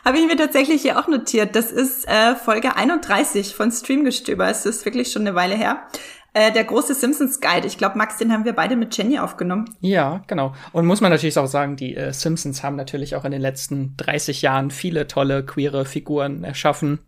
Habe 0.04 0.18
ich 0.18 0.28
mir 0.28 0.36
tatsächlich 0.36 0.82
hier 0.82 1.00
auch 1.00 1.08
notiert. 1.08 1.56
Das 1.56 1.72
ist 1.72 2.06
äh, 2.06 2.36
Folge 2.36 2.76
31 2.76 3.56
von 3.56 3.72
Streamgestöber. 3.72 4.50
Es 4.50 4.66
ist 4.66 4.84
wirklich 4.84 5.10
schon 5.10 5.22
eine 5.22 5.36
Weile 5.36 5.56
her. 5.56 5.88
Äh, 6.34 6.52
der 6.52 6.66
große 6.66 6.96
Simpsons 6.96 7.40
Guide. 7.40 7.66
Ich 7.66 7.78
glaube, 7.78 7.98
Max, 7.98 8.18
den 8.18 8.34
haben 8.34 8.44
wir 8.44 8.52
beide 8.52 8.76
mit 8.76 8.98
Jenny 8.98 9.20
aufgenommen. 9.20 9.74
Ja, 9.80 10.26
genau. 10.28 10.54
Und 10.74 10.86
muss 10.86 11.00
man 11.00 11.12
natürlich 11.12 11.38
auch 11.38 11.48
sagen, 11.48 11.78
die 11.78 11.96
äh, 11.96 12.12
Simpsons 12.12 12.62
haben 12.62 12.76
natürlich 12.76 13.16
auch 13.16 13.24
in 13.24 13.32
den 13.32 13.42
letzten 13.42 13.96
30 13.96 14.42
Jahren 14.42 14.70
viele 14.70 15.08
tolle 15.08 15.46
queere 15.46 15.86
Figuren 15.86 16.44
erschaffen. 16.44 17.00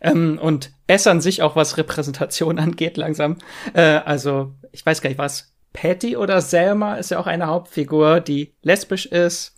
Ähm, 0.00 0.38
und 0.40 0.72
bessern 0.86 1.20
sich 1.20 1.42
auch, 1.42 1.56
was 1.56 1.76
Repräsentation 1.76 2.58
angeht, 2.58 2.96
langsam. 2.96 3.36
Äh, 3.74 3.82
also, 3.82 4.54
ich 4.70 4.86
weiß 4.86 5.02
gar 5.02 5.10
nicht, 5.10 5.18
was 5.18 5.51
Patty 5.72 6.16
oder 6.16 6.40
Selma 6.40 6.96
ist 6.96 7.10
ja 7.10 7.18
auch 7.18 7.26
eine 7.26 7.46
Hauptfigur, 7.46 8.20
die 8.20 8.54
lesbisch 8.62 9.06
ist. 9.06 9.56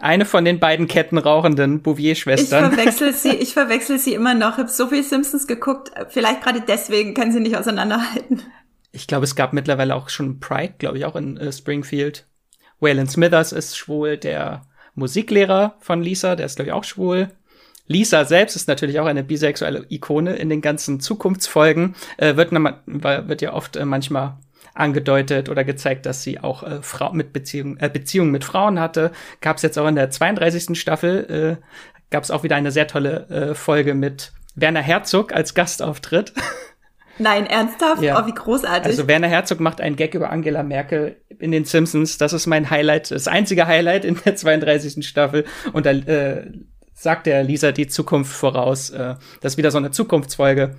Eine 0.00 0.24
von 0.24 0.44
den 0.44 0.60
beiden 0.60 0.86
kettenrauchenden 0.86 1.82
Bouvier-Schwestern. 1.82 2.70
Ich 2.70 2.74
verwechsel 2.74 3.12
sie, 3.12 3.30
ich 3.30 3.52
verwechsel 3.52 3.98
sie 3.98 4.14
immer 4.14 4.34
noch. 4.34 4.52
Ich 4.52 4.58
habe 4.58 4.70
so 4.70 4.86
viel 4.86 5.02
Simpsons 5.02 5.46
geguckt. 5.46 5.90
Vielleicht 6.08 6.42
gerade 6.42 6.60
deswegen 6.60 7.14
kann 7.14 7.32
sie 7.32 7.40
nicht 7.40 7.56
auseinanderhalten. 7.56 8.42
Ich 8.92 9.06
glaube, 9.06 9.24
es 9.24 9.34
gab 9.34 9.52
mittlerweile 9.52 9.96
auch 9.96 10.08
schon 10.08 10.38
Pride, 10.38 10.74
glaube 10.78 10.98
ich, 10.98 11.04
auch 11.04 11.16
in 11.16 11.36
äh, 11.36 11.52
Springfield. 11.52 12.26
Waylon 12.80 13.08
Smithers 13.08 13.52
ist 13.52 13.76
schwul, 13.76 14.16
der 14.16 14.62
Musiklehrer 14.94 15.74
von 15.80 16.00
Lisa, 16.00 16.36
der 16.36 16.46
ist, 16.46 16.56
glaube 16.56 16.68
ich, 16.68 16.72
auch 16.72 16.84
schwul. 16.84 17.28
Lisa 17.86 18.24
selbst 18.24 18.54
ist 18.54 18.68
natürlich 18.68 19.00
auch 19.00 19.06
eine 19.06 19.24
bisexuelle 19.24 19.86
Ikone 19.88 20.36
in 20.36 20.48
den 20.48 20.60
ganzen 20.60 21.00
Zukunftsfolgen. 21.00 21.96
Äh, 22.18 22.36
wird, 22.36 22.52
wird 22.52 23.42
ja 23.42 23.52
oft 23.52 23.76
äh, 23.76 23.84
manchmal 23.84 24.36
angedeutet 24.78 25.48
oder 25.48 25.64
gezeigt, 25.64 26.06
dass 26.06 26.22
sie 26.22 26.40
auch 26.40 26.62
äh, 26.62 26.82
Frau 26.82 27.12
mit 27.12 27.32
Beziehung, 27.32 27.76
äh, 27.78 27.88
Beziehungen 27.88 28.30
mit 28.30 28.44
Frauen 28.44 28.78
hatte. 28.80 29.10
Gab 29.40 29.56
es 29.56 29.62
jetzt 29.62 29.78
auch 29.78 29.88
in 29.88 29.96
der 29.96 30.10
32. 30.10 30.78
Staffel, 30.78 31.58
äh, 31.60 31.64
gab 32.10 32.24
es 32.24 32.30
auch 32.30 32.42
wieder 32.42 32.56
eine 32.56 32.70
sehr 32.70 32.86
tolle 32.86 33.28
äh, 33.28 33.54
Folge 33.54 33.94
mit 33.94 34.32
Werner 34.54 34.82
Herzog 34.82 35.32
als 35.32 35.54
Gastauftritt. 35.54 36.32
Nein, 37.18 37.46
ernsthaft? 37.46 38.00
Ja. 38.00 38.22
Oh, 38.22 38.26
wie 38.26 38.34
großartig. 38.34 38.86
Also 38.86 39.08
Werner 39.08 39.28
Herzog 39.28 39.58
macht 39.58 39.80
einen 39.80 39.96
Gag 39.96 40.14
über 40.14 40.30
Angela 40.30 40.62
Merkel 40.62 41.16
in 41.38 41.50
den 41.50 41.64
Simpsons. 41.64 42.16
Das 42.16 42.32
ist 42.32 42.46
mein 42.46 42.70
Highlight, 42.70 43.10
das 43.10 43.26
einzige 43.26 43.66
Highlight 43.66 44.04
in 44.04 44.18
der 44.24 44.36
32. 44.36 45.06
Staffel. 45.06 45.44
Und 45.72 45.86
da 45.86 45.90
äh, 45.90 46.52
sagt 46.94 47.26
der 47.26 47.42
Lisa 47.42 47.72
die 47.72 47.88
Zukunft 47.88 48.32
voraus. 48.32 48.90
Äh, 48.90 49.16
das 49.40 49.54
ist 49.54 49.56
wieder 49.56 49.72
so 49.72 49.78
eine 49.78 49.90
Zukunftsfolge. 49.90 50.76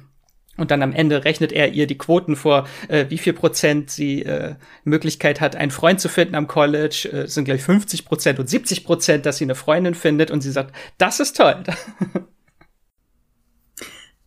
Und 0.59 0.71
dann 0.71 0.81
am 0.83 0.93
Ende 0.93 1.25
rechnet 1.25 1.51
er 1.51 1.71
ihr 1.73 1.87
die 1.87 1.97
Quoten 1.97 2.35
vor, 2.35 2.67
äh, 2.87 3.05
wie 3.09 3.17
viel 3.17 3.33
Prozent 3.33 3.89
sie 3.89 4.23
äh, 4.23 4.55
Möglichkeit 4.83 5.41
hat, 5.41 5.55
einen 5.55 5.71
Freund 5.71 5.99
zu 5.99 6.09
finden 6.09 6.35
am 6.35 6.47
College. 6.47 7.09
Äh, 7.11 7.27
sind 7.27 7.45
gleich 7.45 7.63
50 7.63 8.05
Prozent 8.05 8.39
und 8.39 8.49
70 8.49 8.85
Prozent, 8.85 9.25
dass 9.25 9.37
sie 9.37 9.45
eine 9.45 9.55
Freundin 9.55 9.95
findet. 9.95 10.31
Und 10.31 10.41
sie 10.41 10.51
sagt, 10.51 10.75
das 10.97 11.19
ist 11.19 11.37
toll. 11.37 11.63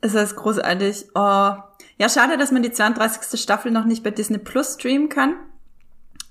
Es 0.05 0.15
ist 0.15 0.35
großartig. 0.35 1.07
Oh. 1.15 1.53
Ja, 1.97 2.09
schade, 2.09 2.37
dass 2.37 2.51
man 2.51 2.65
die 2.65 2.73
32. 2.73 3.41
Staffel 3.41 3.71
noch 3.71 3.85
nicht 3.85 4.03
bei 4.03 4.11
Disney 4.11 4.39
Plus 4.39 4.75
streamen 4.75 5.09
kann. 5.09 5.37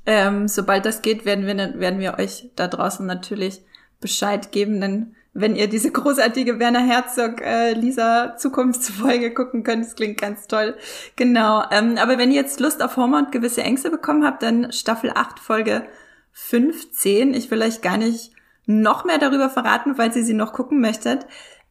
Ähm, 0.05 0.48
sobald 0.48 0.86
das 0.86 1.01
geht, 1.01 1.25
werden 1.25 1.46
wir, 1.46 1.79
werden 1.79 2.00
wir 2.00 2.20
euch 2.20 2.50
da 2.55 2.67
draußen 2.67 3.05
natürlich 3.05 3.62
Bescheid 4.01 4.51
geben, 4.51 4.81
denn 4.81 5.15
wenn 5.33 5.55
ihr 5.55 5.67
diese 5.67 5.91
großartige 5.91 6.59
Werner 6.59 6.85
Herzog 6.85 7.41
äh, 7.41 7.73
Lisa 7.73 8.35
Zukunftsfolge 8.38 9.33
gucken 9.33 9.63
könnt. 9.63 9.85
Das 9.85 9.95
klingt 9.95 10.19
ganz 10.19 10.47
toll. 10.47 10.75
Genau. 11.15 11.63
Ähm, 11.71 11.97
aber 11.97 12.17
wenn 12.17 12.31
ihr 12.31 12.41
jetzt 12.41 12.59
Lust 12.59 12.83
auf 12.83 12.97
Homer 12.97 13.19
und 13.19 13.31
gewisse 13.31 13.63
Ängste 13.63 13.89
bekommen 13.89 14.25
habt, 14.25 14.43
dann 14.43 14.71
Staffel 14.71 15.11
8, 15.13 15.39
Folge 15.39 15.85
15. 16.33 17.33
Ich 17.33 17.50
will 17.50 17.61
euch 17.61 17.81
gar 17.81 17.97
nicht 17.97 18.31
noch 18.65 19.05
mehr 19.05 19.17
darüber 19.17 19.50
verraten, 19.50 19.95
falls 19.95 20.15
ihr 20.15 20.23
sie 20.23 20.33
noch 20.33 20.53
gucken 20.53 20.81
möchtet. 20.81 21.25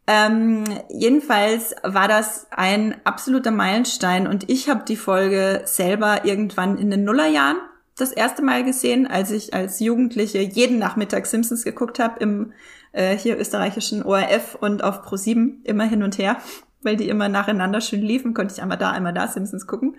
Ähm, 0.06 0.64
jedenfalls 0.88 1.74
war 1.82 2.08
das 2.08 2.46
ein 2.50 2.96
absoluter 3.04 3.50
Meilenstein 3.50 4.26
und 4.26 4.50
ich 4.50 4.68
habe 4.68 4.84
die 4.86 4.96
Folge 4.96 5.62
selber 5.66 6.24
irgendwann 6.24 6.78
in 6.78 6.90
den 6.90 7.04
Nullerjahren 7.04 7.58
das 7.96 8.12
erste 8.12 8.42
Mal 8.42 8.64
gesehen, 8.64 9.06
als 9.06 9.30
ich 9.30 9.54
als 9.54 9.78
Jugendliche 9.78 10.38
jeden 10.40 10.78
Nachmittag 10.78 11.26
Simpsons 11.26 11.64
geguckt 11.64 11.98
habe 11.98 12.18
im 12.20 12.52
äh, 12.92 13.16
hier 13.16 13.38
österreichischen 13.38 14.02
ORF 14.02 14.56
und 14.60 14.82
auf 14.82 15.06
Pro7 15.06 15.64
immer 15.64 15.84
hin 15.84 16.02
und 16.02 16.18
her, 16.18 16.38
weil 16.82 16.96
die 16.96 17.08
immer 17.08 17.28
nacheinander 17.28 17.80
schön 17.80 18.02
liefen, 18.02 18.34
konnte 18.34 18.54
ich 18.54 18.62
einmal 18.62 18.78
da, 18.78 18.90
einmal 18.90 19.12
da 19.12 19.28
Simpsons 19.28 19.66
gucken, 19.66 19.96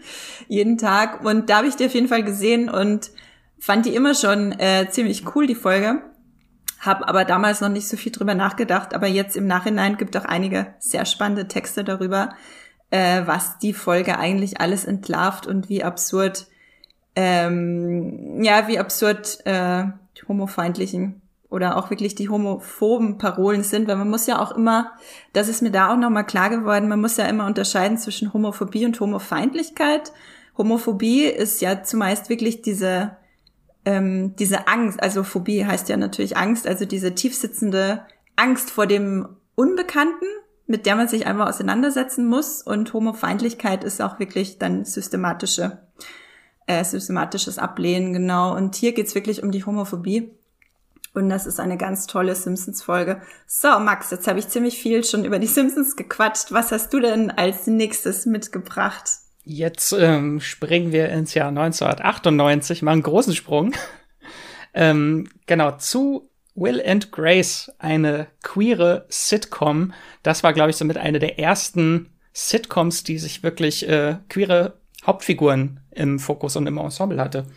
jeden 0.47 0.77
Tag. 0.77 1.23
Und 1.23 1.49
da 1.49 1.57
habe 1.57 1.67
ich 1.67 1.75
die 1.75 1.85
auf 1.85 1.93
jeden 1.93 2.07
Fall 2.07 2.23
gesehen 2.23 2.69
und 2.69 3.11
fand 3.59 3.85
die 3.85 3.95
immer 3.95 4.15
schon 4.15 4.53
äh, 4.53 4.87
ziemlich 4.89 5.35
cool, 5.35 5.47
die 5.47 5.55
Folge. 5.55 6.01
Hab 6.79 7.07
aber 7.07 7.25
damals 7.25 7.61
noch 7.61 7.69
nicht 7.69 7.87
so 7.87 7.95
viel 7.95 8.11
drüber 8.11 8.33
nachgedacht, 8.33 8.95
aber 8.95 9.05
jetzt 9.05 9.37
im 9.37 9.45
Nachhinein 9.45 9.97
gibt 9.97 10.17
auch 10.17 10.25
einige 10.25 10.73
sehr 10.79 11.05
spannende 11.05 11.47
Texte 11.47 11.83
darüber, 11.83 12.33
äh, 12.89 13.21
was 13.25 13.59
die 13.59 13.73
Folge 13.73 14.17
eigentlich 14.17 14.59
alles 14.59 14.85
entlarvt 14.85 15.45
und 15.45 15.69
wie 15.69 15.83
absurd, 15.83 16.47
ähm, 17.15 18.41
ja, 18.41 18.67
wie 18.67 18.79
absurd 18.79 19.45
äh, 19.45 19.83
homofeindlichen 20.27 21.20
oder 21.51 21.77
auch 21.77 21.89
wirklich 21.89 22.15
die 22.15 22.29
homophoben 22.29 23.17
Parolen 23.17 23.63
sind, 23.63 23.87
weil 23.87 23.97
man 23.97 24.09
muss 24.09 24.25
ja 24.25 24.39
auch 24.39 24.53
immer, 24.53 24.93
das 25.33 25.49
ist 25.49 25.61
mir 25.61 25.69
da 25.69 25.91
auch 25.91 25.97
nochmal 25.97 26.25
klar 26.25 26.49
geworden, 26.49 26.87
man 26.87 27.01
muss 27.01 27.17
ja 27.17 27.25
immer 27.25 27.45
unterscheiden 27.45 27.97
zwischen 27.97 28.33
Homophobie 28.33 28.85
und 28.85 28.99
Homofeindlichkeit. 28.99 30.13
Homophobie 30.57 31.25
ist 31.25 31.61
ja 31.61 31.83
zumeist 31.83 32.29
wirklich 32.29 32.61
diese, 32.61 33.17
ähm, 33.83 34.33
diese 34.37 34.67
Angst, 34.67 35.03
also 35.03 35.23
Phobie 35.23 35.65
heißt 35.65 35.89
ja 35.89 35.97
natürlich 35.97 36.37
Angst, 36.37 36.65
also 36.65 36.85
diese 36.85 37.15
tiefsitzende 37.15 38.05
Angst 38.37 38.71
vor 38.71 38.87
dem 38.87 39.27
Unbekannten, 39.55 40.25
mit 40.67 40.85
der 40.85 40.95
man 40.95 41.09
sich 41.09 41.27
einfach 41.27 41.49
auseinandersetzen 41.49 42.25
muss. 42.27 42.61
Und 42.61 42.93
Homofeindlichkeit 42.93 43.83
ist 43.83 44.01
auch 44.01 44.19
wirklich 44.19 44.57
dann 44.57 44.85
systematische, 44.85 45.79
äh, 46.65 46.85
systematisches 46.85 47.57
Ablehnen, 47.57 48.13
genau. 48.13 48.55
Und 48.55 48.75
hier 48.75 48.93
geht's 48.93 49.15
wirklich 49.15 49.43
um 49.43 49.51
die 49.51 49.65
Homophobie. 49.65 50.31
Und 51.13 51.29
das 51.29 51.45
ist 51.45 51.59
eine 51.59 51.77
ganz 51.77 52.07
tolle 52.07 52.35
Simpsons-Folge. 52.35 53.21
So, 53.45 53.79
Max, 53.79 54.11
jetzt 54.11 54.27
habe 54.27 54.39
ich 54.39 54.47
ziemlich 54.47 54.77
viel 54.77 55.03
schon 55.03 55.25
über 55.25 55.39
die 55.39 55.47
Simpsons 55.47 55.95
gequatscht. 55.95 56.51
Was 56.51 56.71
hast 56.71 56.93
du 56.93 56.99
denn 57.01 57.31
als 57.31 57.67
nächstes 57.67 58.25
mitgebracht? 58.25 59.03
Jetzt 59.43 59.91
ähm, 59.93 60.39
springen 60.39 60.91
wir 60.91 61.09
ins 61.09 61.33
Jahr 61.33 61.49
1998, 61.49 62.81
mal 62.81 62.91
einen 62.91 63.01
großen 63.01 63.35
Sprung. 63.35 63.73
ähm, 64.73 65.29
genau, 65.47 65.71
zu 65.71 66.29
Will 66.55 66.81
and 66.85 67.11
Grace, 67.11 67.71
eine 67.79 68.27
queere 68.43 69.05
Sitcom. 69.09 69.93
Das 70.23 70.43
war, 70.43 70.53
glaube 70.53 70.69
ich, 70.69 70.77
somit 70.77 70.97
eine 70.97 71.19
der 71.19 71.39
ersten 71.39 72.09
Sitcoms, 72.33 73.03
die 73.03 73.17
sich 73.17 73.43
wirklich 73.43 73.87
äh, 73.89 74.17
queere 74.29 74.79
Hauptfiguren 75.05 75.81
im 75.91 76.19
Fokus 76.19 76.55
und 76.55 76.67
im 76.67 76.77
Ensemble 76.77 77.21
hatte. 77.21 77.47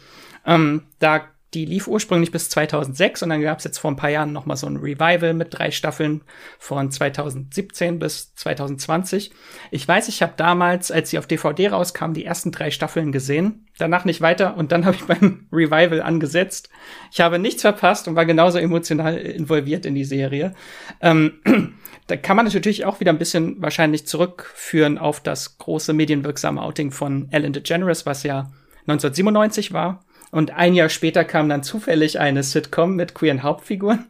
Ähm, 0.47 0.83
da 0.99 1.23
die 1.55 1.65
lief 1.65 1.87
ursprünglich 1.87 2.33
bis 2.33 2.51
2006 2.51 3.23
und 3.23 3.29
dann 3.31 3.41
gab 3.41 3.59
es 3.59 3.65
jetzt 3.65 3.79
vor 3.79 3.91
ein 3.91 3.97
paar 3.97 4.11
Jahren 4.11 4.33
noch 4.33 4.47
mal 4.47 4.57
so 4.57 4.67
ein 4.67 4.77
Revival 4.77 5.35
mit 5.35 5.57
drei 5.57 5.71
Staffeln 5.71 6.23
von 6.59 6.91
2017 6.91 7.99
bis 7.99 8.35
2020. 8.35 9.31
Ich 9.71 9.87
weiß, 9.87 10.09
ich 10.09 10.23
habe 10.23 10.35
damals, 10.37 10.91
als 10.91 11.11
sie 11.11 11.19
auf 11.19 11.27
DVD 11.27 11.69
rauskam, 11.69 12.13
die 12.13 12.25
ersten 12.25 12.51
drei 12.51 12.71
Staffeln 12.71 13.13
gesehen, 13.13 13.67
danach 13.79 14.05
nicht 14.05 14.21
weiter 14.21 14.57
und 14.57 14.73
dann 14.73 14.85
habe 14.87 14.97
ich 14.97 15.05
beim 15.05 15.47
Revival 15.53 16.03
angesetzt. 16.03 16.71
Ich 17.13 17.21
habe 17.21 17.39
nichts 17.39 17.63
verpasst 17.63 18.09
und 18.09 18.17
war 18.17 18.27
genauso 18.27 18.59
emotional 18.59 19.17
involviert 19.17 19.87
in 19.87 19.95
die 19.95 20.05
Serie. 20.05 20.55
Ähm, 21.01 21.35
da 22.09 22.17
kann 22.17 22.37
man 22.37 22.47
natürlich 22.47 22.85
auch 22.85 23.01
wieder 23.01 23.13
ein 23.13 23.19
bisschen 23.19 23.63
wahrscheinlich 23.63 24.07
zurückführen 24.07 24.99
auf 24.99 25.21
das 25.21 25.59
große 25.59 25.93
medienwirksame 25.93 26.61
Outing 26.61 26.91
von 26.91 27.29
Ellen 27.31 27.53
DeGeneres, 27.53 28.07
was 28.07 28.25
ja 28.25 28.51
1997 28.87 29.73
war 29.73 30.05
und 30.35 30.51
ein 30.51 30.75
Jahr 30.75 30.89
später 30.89 31.25
kam 31.25 31.49
dann 31.49 31.63
zufällig 31.63 32.19
eine 32.19 32.43
Sitcom 32.43 32.97
mit 32.97 33.15
queeren 33.15 33.45
Hauptfiguren. 33.45 34.07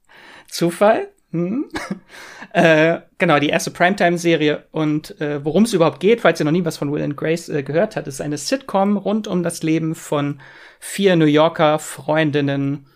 Zufall? 0.48 1.06
Hm. 1.30 1.66
äh, 2.52 2.98
genau, 3.18 3.38
die 3.38 3.50
erste 3.50 3.70
Primetime-Serie. 3.70 4.64
Und 4.72 5.20
äh, 5.20 5.44
worum 5.44 5.62
es 5.62 5.72
überhaupt 5.72 6.00
geht, 6.00 6.22
falls 6.22 6.40
ihr 6.40 6.44
noch 6.44 6.52
nie 6.52 6.64
was 6.64 6.78
von 6.78 6.90
Will 6.90 7.04
and 7.04 7.16
Grace 7.16 7.48
äh, 7.48 7.62
gehört 7.62 7.94
habt, 7.94 8.08
ist 8.08 8.20
eine 8.20 8.38
Sitcom 8.38 8.96
rund 8.96 9.28
um 9.28 9.44
das 9.44 9.62
Leben 9.62 9.94
von 9.94 10.40
vier 10.80 11.14
New 11.14 11.26
Yorker 11.26 11.78
Freundinnen. 11.78 12.86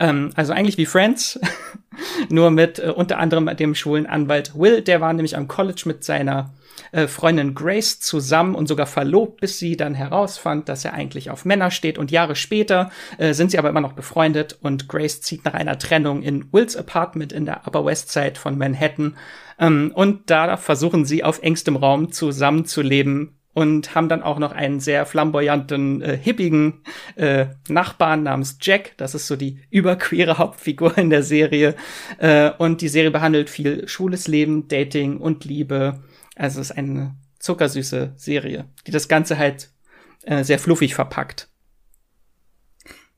Ähm, 0.00 0.32
also 0.34 0.52
eigentlich 0.52 0.78
wie 0.78 0.86
Friends, 0.86 1.38
nur 2.28 2.50
mit 2.50 2.80
äh, 2.80 2.88
unter 2.88 3.18
anderem 3.18 3.56
dem 3.56 3.76
schwulen 3.76 4.06
Anwalt 4.06 4.58
Will. 4.58 4.82
Der 4.82 5.00
war 5.00 5.12
nämlich 5.12 5.36
am 5.36 5.46
College 5.46 5.82
mit 5.84 6.02
seiner 6.02 6.54
äh, 6.92 7.06
Freundin 7.06 7.54
Grace 7.54 8.00
zusammen 8.00 8.54
und 8.54 8.66
sogar 8.66 8.86
verlobt, 8.86 9.40
bis 9.40 9.58
sie 9.58 9.76
dann 9.76 9.94
herausfand, 9.94 10.68
dass 10.68 10.84
er 10.84 10.94
eigentlich 10.94 11.30
auf 11.30 11.44
Männer 11.44 11.70
steht. 11.70 11.98
Und 11.98 12.10
Jahre 12.10 12.36
später 12.36 12.90
äh, 13.18 13.32
sind 13.32 13.50
sie 13.50 13.58
aber 13.58 13.68
immer 13.68 13.80
noch 13.80 13.92
befreundet 13.92 14.58
und 14.60 14.88
Grace 14.88 15.20
zieht 15.20 15.44
nach 15.44 15.54
einer 15.54 15.78
Trennung 15.78 16.22
in 16.22 16.52
Wills 16.52 16.76
Apartment 16.76 17.32
in 17.32 17.44
der 17.44 17.66
Upper 17.66 17.84
West 17.84 18.10
Side 18.10 18.34
von 18.36 18.58
Manhattan. 18.58 19.16
Ähm, 19.58 19.92
und 19.94 20.30
da 20.30 20.56
versuchen 20.56 21.04
sie 21.04 21.24
auf 21.24 21.42
engstem 21.42 21.76
Raum 21.76 22.12
zusammenzuleben 22.12 23.36
und 23.52 23.94
haben 23.94 24.08
dann 24.08 24.22
auch 24.22 24.38
noch 24.38 24.52
einen 24.52 24.80
sehr 24.80 25.06
flamboyanten, 25.06 26.02
äh, 26.02 26.16
hippigen 26.16 26.82
äh, 27.16 27.46
Nachbarn 27.68 28.22
namens 28.22 28.58
Jack. 28.60 28.92
Das 28.96 29.14
ist 29.14 29.26
so 29.26 29.36
die 29.36 29.58
überqueere 29.70 30.38
Hauptfigur 30.38 30.96
in 30.96 31.10
der 31.10 31.22
Serie. 31.22 31.74
Äh, 32.18 32.50
und 32.58 32.80
die 32.80 32.88
Serie 32.88 33.10
behandelt 33.10 33.50
viel 33.50 33.88
schwules 33.88 34.28
Leben, 34.28 34.68
Dating 34.68 35.18
und 35.18 35.44
Liebe. 35.44 36.00
Also 36.40 36.60
es 36.60 36.70
ist 36.70 36.78
eine 36.78 37.14
zuckersüße 37.38 38.14
Serie, 38.16 38.64
die 38.86 38.92
das 38.92 39.08
Ganze 39.08 39.36
halt 39.36 39.68
äh, 40.22 40.42
sehr 40.42 40.58
fluffig 40.58 40.94
verpackt. 40.94 41.48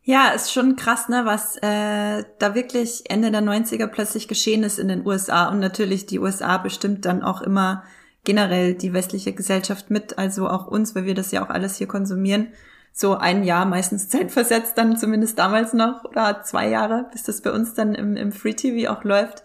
Ja, 0.02 0.30
ist 0.30 0.52
schon 0.52 0.74
krass, 0.74 1.08
ne, 1.08 1.22
was 1.24 1.56
äh, 1.58 2.24
da 2.40 2.54
wirklich 2.56 3.04
Ende 3.08 3.30
der 3.30 3.42
90er 3.42 3.86
plötzlich 3.86 4.26
geschehen 4.26 4.64
ist 4.64 4.80
in 4.80 4.88
den 4.88 5.06
USA. 5.06 5.48
Und 5.48 5.60
natürlich 5.60 6.06
die 6.06 6.18
USA 6.18 6.58
bestimmt 6.58 7.04
dann 7.04 7.22
auch 7.22 7.42
immer 7.42 7.84
generell 8.24 8.74
die 8.74 8.92
westliche 8.92 9.32
Gesellschaft 9.32 9.90
mit, 9.90 10.18
also 10.18 10.48
auch 10.48 10.66
uns, 10.66 10.96
weil 10.96 11.04
wir 11.04 11.14
das 11.14 11.30
ja 11.30 11.44
auch 11.44 11.50
alles 11.50 11.76
hier 11.76 11.86
konsumieren. 11.86 12.48
So 12.92 13.14
ein 13.14 13.44
Jahr 13.44 13.66
meistens 13.66 14.08
zeitversetzt, 14.10 14.76
dann 14.76 14.96
zumindest 14.96 15.38
damals 15.38 15.74
noch, 15.74 16.04
oder 16.04 16.42
zwei 16.42 16.68
Jahre, 16.68 17.06
bis 17.12 17.22
das 17.22 17.40
bei 17.40 17.52
uns 17.52 17.74
dann 17.74 17.94
im, 17.94 18.16
im 18.16 18.32
Free 18.32 18.54
TV 18.54 18.90
auch 18.92 19.04
läuft. 19.04 19.44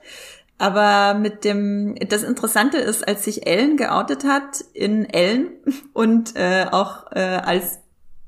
Aber 0.58 1.14
mit 1.14 1.44
dem, 1.44 1.96
das 2.10 2.24
Interessante 2.24 2.78
ist, 2.78 3.08
als 3.08 3.24
sich 3.24 3.46
Ellen 3.46 3.78
geoutet 3.78 4.24
hat 4.24 4.62
in 4.74 5.06
Ellen 5.06 5.52
und 5.94 6.36
äh, 6.36 6.66
auch 6.72 7.12
äh, 7.12 7.20
als 7.20 7.80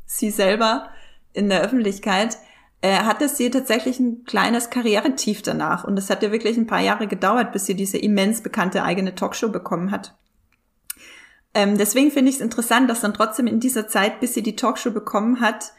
sie 0.05 0.29
selber 0.31 0.89
in 1.33 1.49
der 1.49 1.61
Öffentlichkeit, 1.61 2.37
äh, 2.81 2.97
hatte 2.97 3.27
sie 3.27 3.49
tatsächlich 3.49 3.99
ein 3.99 4.23
kleines 4.25 4.69
Karrieretief 4.69 5.41
danach. 5.41 5.83
Und 5.83 5.97
es 5.97 6.09
hat 6.09 6.23
ja 6.23 6.31
wirklich 6.31 6.57
ein 6.57 6.67
paar 6.67 6.79
Jahre 6.79 7.07
gedauert, 7.07 7.51
bis 7.51 7.65
sie 7.65 7.75
diese 7.75 7.97
immens 7.97 8.41
bekannte 8.41 8.83
eigene 8.83 9.15
Talkshow 9.15 9.49
bekommen 9.49 9.91
hat. 9.91 10.15
Ähm, 11.53 11.77
deswegen 11.77 12.11
finde 12.11 12.29
ich 12.29 12.35
es 12.35 12.41
interessant, 12.41 12.89
dass 12.89 13.01
dann 13.01 13.13
trotzdem 13.13 13.47
in 13.47 13.59
dieser 13.59 13.87
Zeit, 13.87 14.19
bis 14.19 14.33
sie 14.33 14.43
die 14.43 14.55
Talkshow 14.55 14.91
bekommen 14.91 15.41
hat, 15.41 15.73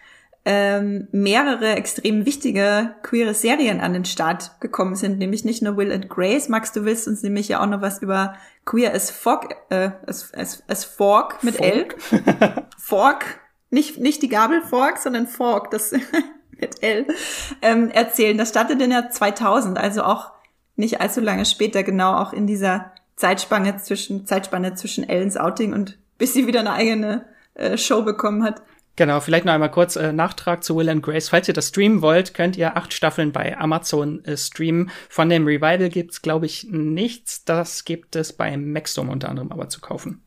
ähm, 0.44 1.09
mehrere 1.12 1.76
extrem 1.76 2.24
wichtige 2.24 2.94
queere 3.03 3.35
Serien 3.35 3.81
an 3.81 3.92
den 3.92 4.05
Start 4.05 4.61
gekommen 4.61 4.94
sind, 4.94 5.18
nämlich 5.18 5.44
nicht 5.44 5.62
nur 5.62 5.76
Will 5.76 5.92
and 5.92 6.09
Grace. 6.09 6.48
Max, 6.48 6.72
du 6.72 6.85
willst 6.85 7.07
uns 7.07 7.22
nämlich 7.22 7.48
ja 7.48 7.62
auch 7.62 7.66
noch 7.66 7.83
was 7.83 8.00
über 8.00 8.35
Queer 8.64 8.94
as 8.94 9.11
Fork, 9.11 9.57
äh, 9.68 9.90
as, 10.07 10.33
as, 10.35 10.62
as 10.66 10.85
Fork 10.85 11.42
mit 11.42 11.57
Fork. 11.57 11.96
L. 12.11 12.66
Fork. 12.79 13.40
Nicht, 13.70 13.98
nicht 13.98 14.22
die 14.22 14.29
Gabel 14.29 14.62
Fork, 14.62 14.98
sondern 14.98 15.26
Fork, 15.26 15.70
das 15.70 15.92
mit 16.50 16.83
L, 16.83 17.07
ähm, 17.62 17.90
erzählen. 17.90 18.38
Das 18.38 18.48
startet 18.48 18.81
in 18.81 18.90
der 18.90 19.11
2000, 19.11 19.79
also 19.79 20.03
auch 20.03 20.33
nicht 20.76 21.00
allzu 21.00 21.20
lange 21.20 21.44
später, 21.44 21.83
genau 21.83 22.14
auch 22.14 22.33
in 22.33 22.46
dieser 22.46 22.92
Zeitspanne 23.16 23.76
zwischen, 23.76 24.26
Zeitspanne 24.26 24.74
zwischen 24.74 25.07
Ellens 25.07 25.37
Outing 25.37 25.74
und 25.74 25.98
bis 26.16 26.33
sie 26.33 26.46
wieder 26.46 26.61
eine 26.61 26.72
eigene 26.72 27.26
äh, 27.55 27.76
Show 27.76 28.03
bekommen 28.03 28.42
hat. 28.42 28.62
Genau, 29.01 29.19
vielleicht 29.21 29.47
noch 29.47 29.55
einmal 29.55 29.71
kurz 29.71 29.97
äh, 29.97 30.13
Nachtrag 30.13 30.63
zu 30.63 30.77
Will 30.77 30.91
and 30.91 31.03
Grace. 31.03 31.31
Falls 31.31 31.49
ihr 31.49 31.55
das 31.55 31.69
streamen 31.69 32.03
wollt, 32.03 32.35
könnt 32.35 32.59
ihr 32.59 32.77
acht 32.77 32.93
Staffeln 32.93 33.33
bei 33.33 33.57
Amazon 33.57 34.23
äh, 34.27 34.37
streamen. 34.37 34.91
Von 35.09 35.31
dem 35.31 35.47
Revival 35.47 35.89
gibt's, 35.89 36.21
glaube 36.21 36.45
ich, 36.45 36.67
nichts. 36.71 37.47
Das 37.47 37.87
gibt 37.87 38.15
es 38.15 38.35
bei 38.35 38.55
Maxdome 38.59 39.11
unter 39.11 39.31
anderem 39.31 39.53
aber 39.53 39.71
zu 39.71 39.81
kaufen. 39.81 40.23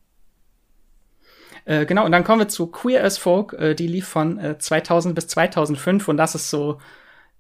Äh, 1.66 1.86
genau, 1.86 2.04
und 2.04 2.12
dann 2.14 2.24
kommen 2.24 2.40
wir 2.40 2.48
zu 2.48 2.66
Queer 2.66 3.04
as 3.04 3.20
Folk. 3.20 3.54
Äh, 3.54 3.76
die 3.76 3.86
lief 3.86 4.08
von 4.08 4.40
äh, 4.40 4.58
2000 4.58 5.14
bis 5.14 5.28
2005 5.28 6.08
und 6.08 6.18
das 6.18 6.34
ist 6.34 6.50
so 6.50 6.80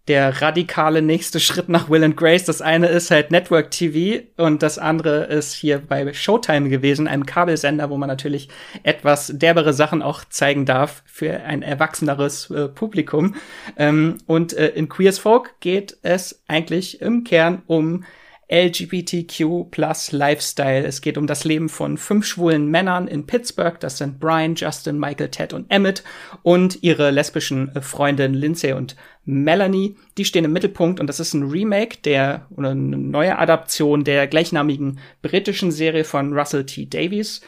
der 0.08 0.42
radikale 0.42 1.02
nächste 1.02 1.40
Schritt 1.40 1.70
nach 1.70 1.90
Will 1.90 2.04
and 2.04 2.18
Grace. 2.18 2.44
Das 2.44 2.62
eine 2.62 2.88
ist 2.88 3.10
halt 3.10 3.32
Network 3.32 3.72
TV 3.72 4.24
und 4.38 4.62
das 4.62 4.78
andere 4.78 5.26
ist 5.26 5.54
hier 5.54 5.80
bei 5.80 6.14
Showtime 6.14 6.70
gewesen, 6.70 7.08
einem 7.08 7.26
Kabelsender, 7.26 7.90
wo 7.90 7.98
man 7.98 8.10
natürlich 8.10 8.50
etwas 8.84 9.32
derbere 9.34 9.74
Sachen 9.74 10.02
auch 10.02 10.26
zeigen 10.26 10.66
darf 10.66 11.04
für 11.06 11.42
ein 11.44 11.62
erwachseneres 11.62 12.50
äh, 12.52 12.68
Publikum. 12.68 13.36
Ähm, 13.78 14.18
und 14.26 14.54
äh, 14.54 14.70
in 14.70 14.90
Queers 14.90 15.20
Folk 15.20 15.60
geht 15.62 15.98
es 16.02 16.44
eigentlich 16.48 17.02
im 17.02 17.24
Kern 17.24 17.62
um 17.68 18.04
LGBTQ 18.50 19.72
plus 19.72 20.12
Lifestyle. 20.12 20.86
Es 20.86 21.02
geht 21.02 21.18
um 21.18 21.28
das 21.28 21.44
Leben 21.44 21.70
von 21.70 21.98
fünf 21.98 22.26
schwulen 22.26 22.70
Männern 22.70 23.08
in 23.08 23.26
Pittsburgh. 23.26 23.80
Das 23.80 23.98
sind 23.98 24.20
Brian, 24.20 24.56
Justin, 24.56 25.00
Michael, 25.00 25.30
Ted 25.30 25.54
und 25.54 25.70
Emmett 25.70 26.04
und 26.42 26.84
ihre 26.84 27.12
lesbischen 27.12 27.76
äh, 27.76 27.82
Freundin 27.82 28.34
Lindsay 28.34 28.74
und 28.74 28.96
Melanie. 29.26 29.96
Die 30.18 30.26
stehen 30.26 30.46
im 30.46 30.54
Mittelpunkt 30.54 31.00
und 31.00 31.08
das 31.08 31.20
ist 31.20 31.34
ein 31.34 31.50
Remake 31.50 31.98
der 32.04 32.48
oder 32.56 32.72
eine 32.72 32.98
neue 32.98 33.38
Adaption 33.38 34.04
der 34.04 34.28
gleichnamigen 34.28 35.00
britischen 35.22 35.72
Serie 35.72 36.04
von 36.04 36.34
Russell 36.34 36.66
T. 36.66 36.86
Davies. 36.86 37.42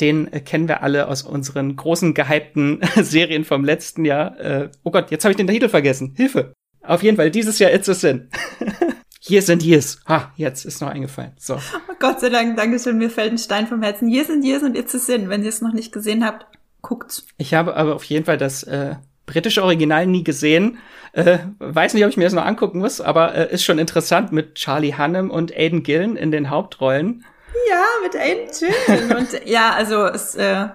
Den 0.00 0.32
äh, 0.32 0.40
kennen 0.40 0.68
wir 0.68 0.82
alle 0.82 1.08
aus 1.08 1.22
unseren 1.22 1.76
großen 1.76 2.14
gehypten 2.14 2.80
Serien 2.96 3.44
vom 3.44 3.64
letzten 3.64 4.04
Jahr. 4.04 4.38
Äh, 4.38 4.70
oh 4.84 4.90
Gott, 4.90 5.10
jetzt 5.10 5.24
habe 5.24 5.32
ich 5.32 5.36
den 5.36 5.46
Titel 5.46 5.68
vergessen. 5.68 6.14
Hilfe. 6.16 6.52
Auf 6.82 7.02
jeden 7.02 7.16
Fall 7.16 7.30
dieses 7.30 7.58
Jahr 7.58 7.72
It's 7.72 7.88
a 7.88 7.94
Sin. 7.94 8.28
Years 9.28 9.48
and 9.50 9.62
Years. 9.62 10.00
Ha, 10.08 10.32
jetzt 10.36 10.64
ist 10.64 10.80
noch 10.80 10.88
eingefallen. 10.88 11.32
So. 11.38 11.54
Oh 11.54 11.94
Gott 11.98 12.20
sei 12.20 12.28
Dank, 12.28 12.56
Dankeschön, 12.56 12.98
mir 12.98 13.10
fällt 13.10 13.32
ein 13.32 13.38
Stein 13.38 13.66
vom 13.68 13.82
Herzen. 13.82 14.08
Years 14.08 14.30
and 14.30 14.44
Years 14.44 14.62
und 14.62 14.76
It's 14.76 14.94
a 14.94 14.98
Sin. 14.98 15.28
Wenn 15.28 15.42
ihr 15.42 15.48
es 15.48 15.60
noch 15.60 15.72
nicht 15.72 15.92
gesehen 15.92 16.24
habt, 16.24 16.46
guckt's. 16.80 17.24
Ich 17.36 17.54
habe 17.54 17.76
aber 17.76 17.94
auf 17.94 18.04
jeden 18.04 18.24
Fall 18.24 18.38
das 18.38 18.64
äh, 18.64 18.96
britische 19.26 19.62
Original 19.62 20.06
nie 20.06 20.24
gesehen. 20.24 20.78
Äh, 21.12 21.38
weiß 21.58 21.94
nicht, 21.94 22.04
ob 22.04 22.10
ich 22.10 22.16
mir 22.16 22.24
das 22.24 22.32
noch 22.32 22.44
angucken 22.44 22.80
muss, 22.80 23.00
aber 23.00 23.34
äh, 23.34 23.52
ist 23.52 23.64
schon 23.64 23.78
interessant 23.78 24.32
mit 24.32 24.56
Charlie 24.56 24.94
Hunnam 24.96 25.30
und 25.30 25.52
Aiden 25.56 25.82
Gillen 25.82 26.16
in 26.16 26.32
den 26.32 26.50
Hauptrollen. 26.50 27.24
Ja, 27.70 27.84
mit 28.02 28.16
Aiden 28.16 28.48
Gillen. 28.50 29.16
und 29.16 29.46
ja, 29.46 29.72
also 29.72 30.06
es 30.06 30.34
äh, 30.34 30.66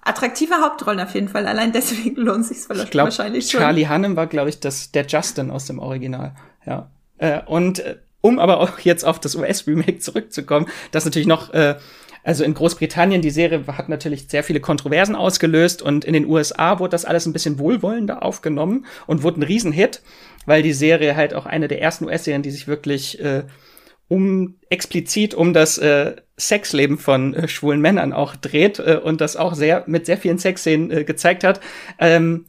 attraktive 0.00 0.54
Hauptrollen 0.54 1.00
auf 1.00 1.12
jeden 1.14 1.28
Fall. 1.28 1.46
Allein 1.46 1.72
deswegen 1.72 2.16
lohnt 2.16 2.46
sich 2.46 2.68
wahrscheinlich 2.68 3.50
schon. 3.50 3.60
Charlie 3.60 3.88
Hunnam 3.88 4.16
war, 4.16 4.26
glaube 4.26 4.48
ich, 4.48 4.60
das, 4.60 4.90
der 4.92 5.06
Justin 5.06 5.50
aus 5.50 5.66
dem 5.66 5.78
Original. 5.78 6.34
Ja. 6.64 6.88
Äh, 7.20 7.40
und 7.46 7.78
äh, 7.80 7.96
um 8.20 8.38
aber 8.38 8.60
auch 8.60 8.80
jetzt 8.80 9.04
auf 9.04 9.20
das 9.20 9.36
US-Remake 9.36 9.98
zurückzukommen, 10.00 10.66
das 10.90 11.04
natürlich 11.04 11.28
noch, 11.28 11.52
äh, 11.54 11.76
also 12.22 12.44
in 12.44 12.52
Großbritannien, 12.52 13.22
die 13.22 13.30
Serie 13.30 13.64
hat 13.66 13.88
natürlich 13.88 14.26
sehr 14.28 14.44
viele 14.44 14.60
Kontroversen 14.60 15.14
ausgelöst 15.14 15.80
und 15.80 16.04
in 16.04 16.12
den 16.12 16.26
USA 16.26 16.78
wurde 16.78 16.90
das 16.90 17.04
alles 17.04 17.26
ein 17.26 17.32
bisschen 17.32 17.58
wohlwollender 17.58 18.22
aufgenommen 18.22 18.84
und 19.06 19.22
wurde 19.22 19.40
ein 19.40 19.44
Riesenhit, 19.44 20.02
weil 20.44 20.62
die 20.62 20.74
Serie 20.74 21.16
halt 21.16 21.32
auch 21.32 21.46
eine 21.46 21.68
der 21.68 21.80
ersten 21.80 22.04
US-Serien, 22.04 22.42
die 22.42 22.50
sich 22.50 22.68
wirklich 22.68 23.20
äh, 23.20 23.44
um 24.08 24.56
explizit 24.68 25.34
um 25.34 25.54
das 25.54 25.78
äh, 25.78 26.16
Sexleben 26.38 26.98
von 26.98 27.34
äh, 27.34 27.48
schwulen 27.48 27.80
Männern 27.80 28.12
auch 28.12 28.36
dreht 28.36 28.78
äh, 28.80 29.00
und 29.02 29.20
das 29.20 29.36
auch 29.36 29.54
sehr 29.54 29.84
mit 29.86 30.04
sehr 30.04 30.18
vielen 30.18 30.38
Sexszenen 30.38 30.90
äh, 30.90 31.04
gezeigt 31.04 31.44
hat. 31.44 31.60
Ähm, 31.98 32.44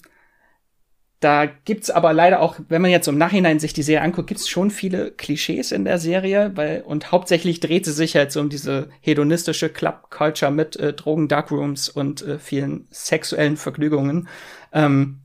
da 1.22 1.46
gibt's 1.46 1.92
aber 1.92 2.14
leider 2.14 2.42
auch, 2.42 2.56
wenn 2.68 2.82
man 2.82 2.90
jetzt 2.90 3.08
im 3.08 3.18
Nachhinein 3.18 3.60
sich 3.60 3.74
die 3.74 3.84
Serie 3.84 4.02
anguckt, 4.02 4.28
gibt's 4.28 4.50
schon 4.50 4.72
viele 4.72 5.12
Klischees 5.12 5.72
in 5.72 5.86
der 5.86 6.00
Serie, 6.00 6.52
weil 6.56 6.82
und 6.82 7.12
hauptsächlich 7.12 7.60
dreht 7.60 7.86
sie 7.86 7.94
sich 7.94 8.16
halt 8.16 8.32
so 8.32 8.42
um 8.42 8.50
diese 8.50 8.90
hedonistische 9.02 9.70
Club 9.70 10.10
Culture 10.10 10.52
mit 10.52 10.76
äh, 10.78 10.94
Drogen, 10.94 11.28
Darkrooms 11.28 11.90
und 11.90 12.24
äh, 12.24 12.40
vielen 12.40 12.88
sexuellen 12.90 13.56
Vergnügungen. 13.56 14.28
Ähm, 14.74 15.20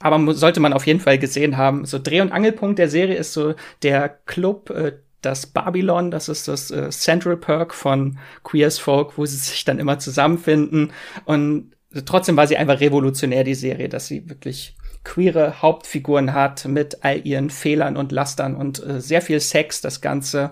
aber 0.00 0.34
sollte 0.34 0.60
man 0.60 0.74
auf 0.74 0.86
jeden 0.86 1.00
Fall 1.00 1.18
gesehen 1.18 1.56
haben. 1.56 1.86
So 1.86 1.98
Dreh- 1.98 2.20
und 2.20 2.32
Angelpunkt 2.32 2.78
der 2.78 2.90
Serie 2.90 3.16
ist 3.16 3.32
so 3.32 3.54
der 3.82 4.10
Club, 4.26 4.68
äh, 4.68 4.98
das 5.22 5.46
Babylon, 5.46 6.10
das 6.10 6.28
ist 6.28 6.46
das 6.46 6.70
äh, 6.70 6.90
Central 6.90 7.38
Perk 7.38 7.72
von 7.72 8.18
Queers 8.44 8.78
Folk, 8.78 9.16
wo 9.16 9.24
sie 9.24 9.36
sich 9.36 9.64
dann 9.64 9.78
immer 9.78 9.98
zusammenfinden. 9.98 10.92
Und 11.24 11.72
trotzdem 12.04 12.36
war 12.36 12.46
sie 12.46 12.58
einfach 12.58 12.80
revolutionär, 12.80 13.44
die 13.44 13.54
Serie, 13.54 13.88
dass 13.88 14.08
sie 14.08 14.28
wirklich 14.28 14.76
queere 15.06 15.62
Hauptfiguren 15.62 16.34
hat 16.34 16.64
mit 16.66 17.04
all 17.04 17.24
ihren 17.24 17.48
Fehlern 17.48 17.96
und 17.96 18.10
Lastern 18.10 18.56
und 18.56 18.84
äh, 18.84 19.00
sehr 19.00 19.22
viel 19.22 19.38
Sex, 19.38 19.80
das 19.80 20.00
Ganze. 20.00 20.50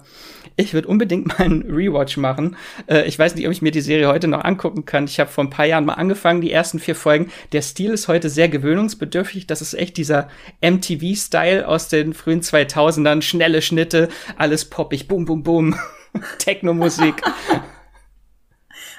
Ich 0.54 0.74
würde 0.74 0.86
unbedingt 0.86 1.26
mal 1.38 1.44
einen 1.44 1.62
Rewatch 1.62 2.16
machen. 2.16 2.56
Äh, 2.86 3.02
ich 3.06 3.18
weiß 3.18 3.34
nicht, 3.34 3.46
ob 3.46 3.52
ich 3.52 3.62
mir 3.62 3.72
die 3.72 3.80
Serie 3.80 4.06
heute 4.06 4.28
noch 4.28 4.44
angucken 4.44 4.84
kann. 4.84 5.04
Ich 5.06 5.18
habe 5.18 5.28
vor 5.28 5.42
ein 5.42 5.50
paar 5.50 5.66
Jahren 5.66 5.84
mal 5.84 5.94
angefangen, 5.94 6.40
die 6.40 6.52
ersten 6.52 6.78
vier 6.78 6.94
Folgen. 6.94 7.32
Der 7.52 7.62
Stil 7.62 7.90
ist 7.90 8.06
heute 8.06 8.30
sehr 8.30 8.48
gewöhnungsbedürftig. 8.48 9.48
Das 9.48 9.60
ist 9.60 9.74
echt 9.74 9.96
dieser 9.96 10.28
MTV-Style 10.62 11.66
aus 11.66 11.88
den 11.88 12.14
frühen 12.14 12.40
2000ern. 12.40 13.22
Schnelle 13.22 13.60
Schnitte, 13.60 14.08
alles 14.36 14.66
poppig, 14.66 15.08
boom, 15.08 15.24
boom, 15.24 15.42
boom. 15.42 15.74
Techno-Musik. 16.38 17.22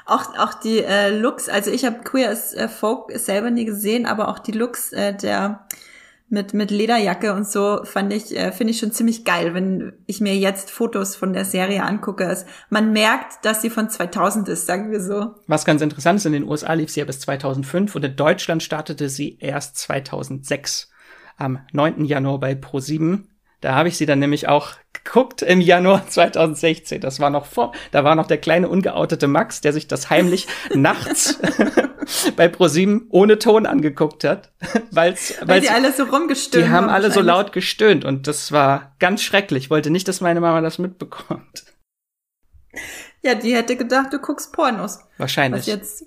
auch, 0.06 0.38
auch 0.38 0.54
die 0.54 0.84
äh, 0.84 1.10
Looks, 1.10 1.50
also 1.50 1.72
ich 1.72 1.86
habe 1.86 2.04
Queer 2.04 2.30
as 2.30 2.54
äh, 2.54 2.68
Folk 2.68 3.12
selber 3.16 3.50
nie 3.50 3.66
gesehen, 3.66 4.06
aber 4.06 4.28
auch 4.30 4.40
die 4.40 4.52
Looks 4.52 4.94
äh, 4.94 5.16
der 5.16 5.68
mit, 6.28 6.54
mit 6.54 6.72
Lederjacke 6.72 7.34
und 7.34 7.48
so 7.48 7.84
fand 7.84 8.12
ich, 8.12 8.36
äh, 8.36 8.52
finde 8.52 8.72
ich 8.72 8.80
schon 8.80 8.92
ziemlich 8.92 9.26
geil, 9.26 9.54
wenn 9.54 9.94
ich 10.08 10.22
mir 10.22 10.36
jetzt 10.36 10.72
Fotos 10.72 11.16
von 11.16 11.34
der 11.34 11.46
Serie 11.46 11.84
angucke. 11.84 12.24
Es, 12.24 12.46
man 12.70 12.94
merkt, 12.94 13.46
dass 13.46 13.62
sie 13.62 13.70
von 13.70 13.90
2000 13.90 14.50
ist, 14.50 14.66
sagen 14.66 14.92
wir 14.92 15.02
so. 15.02 15.36
Was 15.48 15.66
ganz 15.66 15.82
interessant 15.82 16.18
ist, 16.18 16.26
in 16.26 16.34
den 16.34 16.44
USA 16.44 16.74
lief 16.74 16.90
sie 16.90 17.00
ja 17.00 17.06
bis 17.06 17.20
2005 17.22 17.96
und 17.96 18.06
in 18.06 18.16
Deutschland 18.16 18.64
startete 18.64 19.08
sie 19.08 19.38
erst 19.40 19.78
2006 19.78 20.90
am 21.38 21.60
9. 21.74 22.06
Januar 22.06 22.40
bei 22.40 22.54
Pro7. 22.54 23.24
Da 23.62 23.76
habe 23.76 23.90
ich 23.90 23.98
sie 23.98 24.06
dann 24.06 24.20
nämlich 24.20 24.48
auch 24.48 24.74
geguckt 25.06 25.42
im 25.42 25.62
Januar 25.62 26.06
2016. 26.10 27.00
Das 27.00 27.22
war 27.22 27.30
noch 27.30 27.46
vor, 27.46 27.72
da 27.92 28.04
war 28.04 28.16
noch 28.16 28.28
der 28.28 28.38
kleine 28.38 28.68
ungeoutete 28.68 29.28
Max, 29.28 29.62
der 29.62 29.72
sich 29.72 29.88
das 29.88 30.10
heimlich 30.10 30.48
nachts 30.74 31.40
bei 32.36 32.50
ProSieben 32.50 33.08
ohne 33.10 33.40
Ton 33.40 33.66
angeguckt 33.66 34.26
hat, 34.26 34.52
weil's, 34.92 35.36
weil 35.44 35.62
die 35.62 35.70
alle 35.70 35.94
so 35.94 36.04
rumgestöhnt 36.04 36.66
haben. 36.66 36.72
Die 36.72 36.76
haben 36.76 36.90
alle 36.90 37.12
so 37.12 37.22
laut 37.22 37.54
gestöhnt 37.54 38.04
und 38.04 38.28
das 38.28 38.52
war 38.52 38.96
ganz 39.00 39.24
schrecklich. 39.24 39.66
Ich 39.66 39.70
wollte 39.70 39.90
nicht, 39.90 40.08
dass 40.08 40.20
meine 40.20 40.42
Mama 40.42 40.60
das 40.62 40.78
mitbekommt. 40.78 41.66
Ja, 43.22 43.34
die 43.34 43.56
hätte 43.56 43.76
gedacht, 43.76 44.12
du 44.12 44.20
guckst 44.20 44.52
Pornos. 44.54 45.00
Wahrscheinlich. 45.18 45.62
Was 45.62 45.68
jetzt 45.68 46.06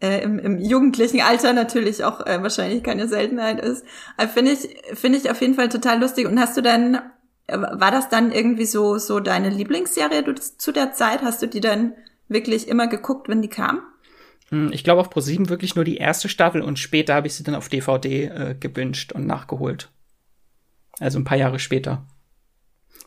äh, 0.00 0.22
im, 0.22 0.38
im 0.38 0.58
jugendlichen 0.58 1.22
Alter 1.22 1.52
natürlich 1.52 2.04
auch 2.04 2.24
äh, 2.24 2.42
wahrscheinlich 2.42 2.82
keine 2.82 3.08
Seltenheit 3.08 3.60
ist. 3.60 3.84
Aber 4.16 4.28
finde 4.28 4.52
ich, 4.52 4.68
finde 4.94 5.18
ich 5.18 5.30
auf 5.30 5.40
jeden 5.40 5.54
Fall 5.54 5.68
total 5.68 6.00
lustig. 6.00 6.26
Und 6.26 6.38
hast 6.38 6.56
du 6.56 6.60
dann, 6.60 7.00
war 7.48 7.90
das 7.90 8.08
dann 8.08 8.32
irgendwie 8.32 8.66
so, 8.66 8.98
so 8.98 9.20
deine 9.20 9.50
Lieblingsserie 9.50 10.22
du, 10.22 10.34
zu 10.34 10.72
der 10.72 10.92
Zeit? 10.92 11.22
Hast 11.22 11.42
du 11.42 11.46
die 11.46 11.60
dann 11.60 11.92
wirklich 12.28 12.68
immer 12.68 12.88
geguckt, 12.88 13.28
wenn 13.28 13.42
die 13.42 13.48
kam? 13.48 13.82
Hm, 14.50 14.70
ich 14.72 14.84
glaube 14.84 15.00
auf 15.00 15.10
ProSieben 15.10 15.48
wirklich 15.48 15.74
nur 15.76 15.84
die 15.84 15.96
erste 15.96 16.28
Staffel 16.28 16.62
und 16.62 16.78
später 16.78 17.14
habe 17.14 17.26
ich 17.26 17.34
sie 17.34 17.44
dann 17.44 17.54
auf 17.54 17.68
DVD 17.68 18.24
äh, 18.24 18.56
gebinged 18.58 19.12
und 19.12 19.26
nachgeholt. 19.26 19.90
Also 20.98 21.18
ein 21.18 21.24
paar 21.24 21.38
Jahre 21.38 21.58
später. 21.58 22.06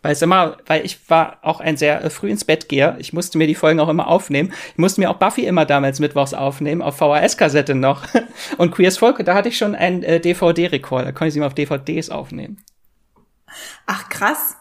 Weil 0.01 0.13
es 0.13 0.21
immer, 0.21 0.57
weil 0.65 0.85
ich 0.85 1.09
war 1.09 1.39
auch 1.41 1.59
ein 1.59 1.75
sehr 1.75 2.03
äh, 2.03 2.09
früh 2.09 2.29
ins 2.29 2.45
Bett 2.45 2.69
geher. 2.69 2.95
Ich 2.99 3.11
musste 3.11 3.37
mir 3.37 3.47
die 3.47 3.55
Folgen 3.55 3.81
auch 3.81 3.89
immer 3.89 4.07
aufnehmen. 4.07 4.53
Ich 4.71 4.77
musste 4.77 5.01
mir 5.01 5.09
auch 5.09 5.17
Buffy 5.17 5.45
immer 5.45 5.65
damals 5.65 5.99
mittwochs 5.99 6.33
aufnehmen, 6.33 6.81
auf 6.81 6.97
VHS-Kassette 6.97 7.75
noch. 7.75 8.07
Und 8.57 8.71
Queers 8.71 8.97
Folk, 8.97 9.23
da 9.25 9.33
hatte 9.33 9.49
ich 9.49 9.57
schon 9.57 9.75
einen 9.75 10.03
äh, 10.03 10.21
DVD-Rekorder, 10.21 11.11
konnte 11.11 11.27
ich 11.27 11.33
sie 11.33 11.41
mal 11.41 11.47
auf 11.47 11.55
DVDs 11.55 12.09
aufnehmen. 12.09 12.63
Ach 13.85 14.09
krass. 14.09 14.57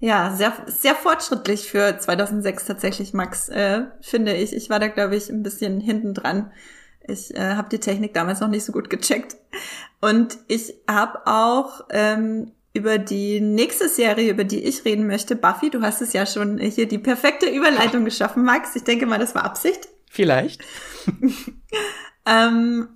Ja, 0.00 0.32
sehr, 0.36 0.52
sehr 0.66 0.94
fortschrittlich 0.94 1.68
für 1.68 1.98
2006 1.98 2.66
tatsächlich, 2.66 3.14
Max, 3.14 3.48
äh, 3.48 3.86
finde 4.00 4.34
ich. 4.34 4.54
Ich 4.54 4.70
war 4.70 4.78
da, 4.78 4.88
glaube 4.88 5.16
ich, 5.16 5.28
ein 5.28 5.42
bisschen 5.42 5.80
hinten 5.80 6.14
dran. 6.14 6.52
Ich 7.08 7.34
äh, 7.34 7.54
habe 7.54 7.68
die 7.68 7.80
Technik 7.80 8.14
damals 8.14 8.40
noch 8.40 8.48
nicht 8.48 8.64
so 8.64 8.72
gut 8.72 8.90
gecheckt. 8.90 9.36
Und 10.00 10.38
ich 10.46 10.74
habe 10.88 11.26
auch 11.26 11.86
ähm, 11.90 12.52
über 12.74 12.98
die 12.98 13.40
nächste 13.40 13.88
Serie, 13.88 14.30
über 14.30 14.44
die 14.44 14.62
ich 14.62 14.84
reden 14.84 15.06
möchte, 15.06 15.34
Buffy. 15.34 15.70
Du 15.70 15.82
hast 15.82 16.00
es 16.00 16.12
ja 16.12 16.26
schon 16.26 16.58
hier 16.58 16.86
die 16.86 16.98
perfekte 16.98 17.46
Überleitung 17.46 18.04
geschaffen, 18.04 18.44
Max. 18.44 18.76
Ich 18.76 18.84
denke 18.84 19.06
mal, 19.06 19.18
das 19.18 19.34
war 19.34 19.44
Absicht. 19.44 19.88
Vielleicht. 20.10 20.62
ähm, 22.26 22.88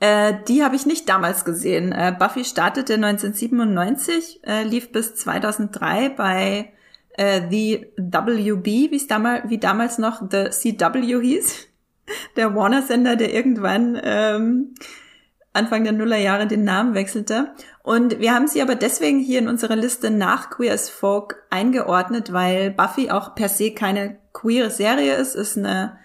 äh, 0.00 0.34
die 0.48 0.64
habe 0.64 0.76
ich 0.76 0.86
nicht 0.86 1.08
damals 1.08 1.44
gesehen. 1.44 1.92
Äh, 1.92 2.14
Buffy 2.18 2.44
startete 2.44 2.94
1997, 2.94 4.40
äh, 4.44 4.64
lief 4.64 4.92
bis 4.92 5.14
2003 5.14 6.10
bei 6.10 6.72
äh, 7.16 7.42
The 7.48 7.86
WB, 7.96 8.90
damals, 9.08 9.48
wie 9.48 9.58
damals 9.58 9.98
noch 9.98 10.22
The 10.30 10.50
CW 10.50 11.22
hieß. 11.22 11.68
Der 12.36 12.54
Warner-Sender, 12.54 13.16
der 13.16 13.32
irgendwann 13.32 13.98
ähm, 14.02 14.74
Anfang 15.54 15.84
der 15.84 15.92
Nullerjahre 15.92 16.48
den 16.48 16.64
Namen 16.64 16.94
wechselte. 16.94 17.54
Und 17.82 18.18
wir 18.18 18.34
haben 18.34 18.48
sie 18.48 18.60
aber 18.60 18.74
deswegen 18.74 19.20
hier 19.20 19.38
in 19.38 19.48
unserer 19.48 19.76
Liste 19.76 20.10
nach 20.10 20.50
Queer 20.50 20.74
as 20.74 20.90
Folk 20.90 21.44
eingeordnet, 21.48 22.32
weil 22.32 22.72
Buffy 22.72 23.08
auch 23.10 23.36
per 23.36 23.48
se 23.48 23.72
keine 23.72 24.18
queere 24.32 24.70
Serie 24.70 25.14
ist, 25.14 25.36
ist 25.36 25.56
eine 25.56 25.96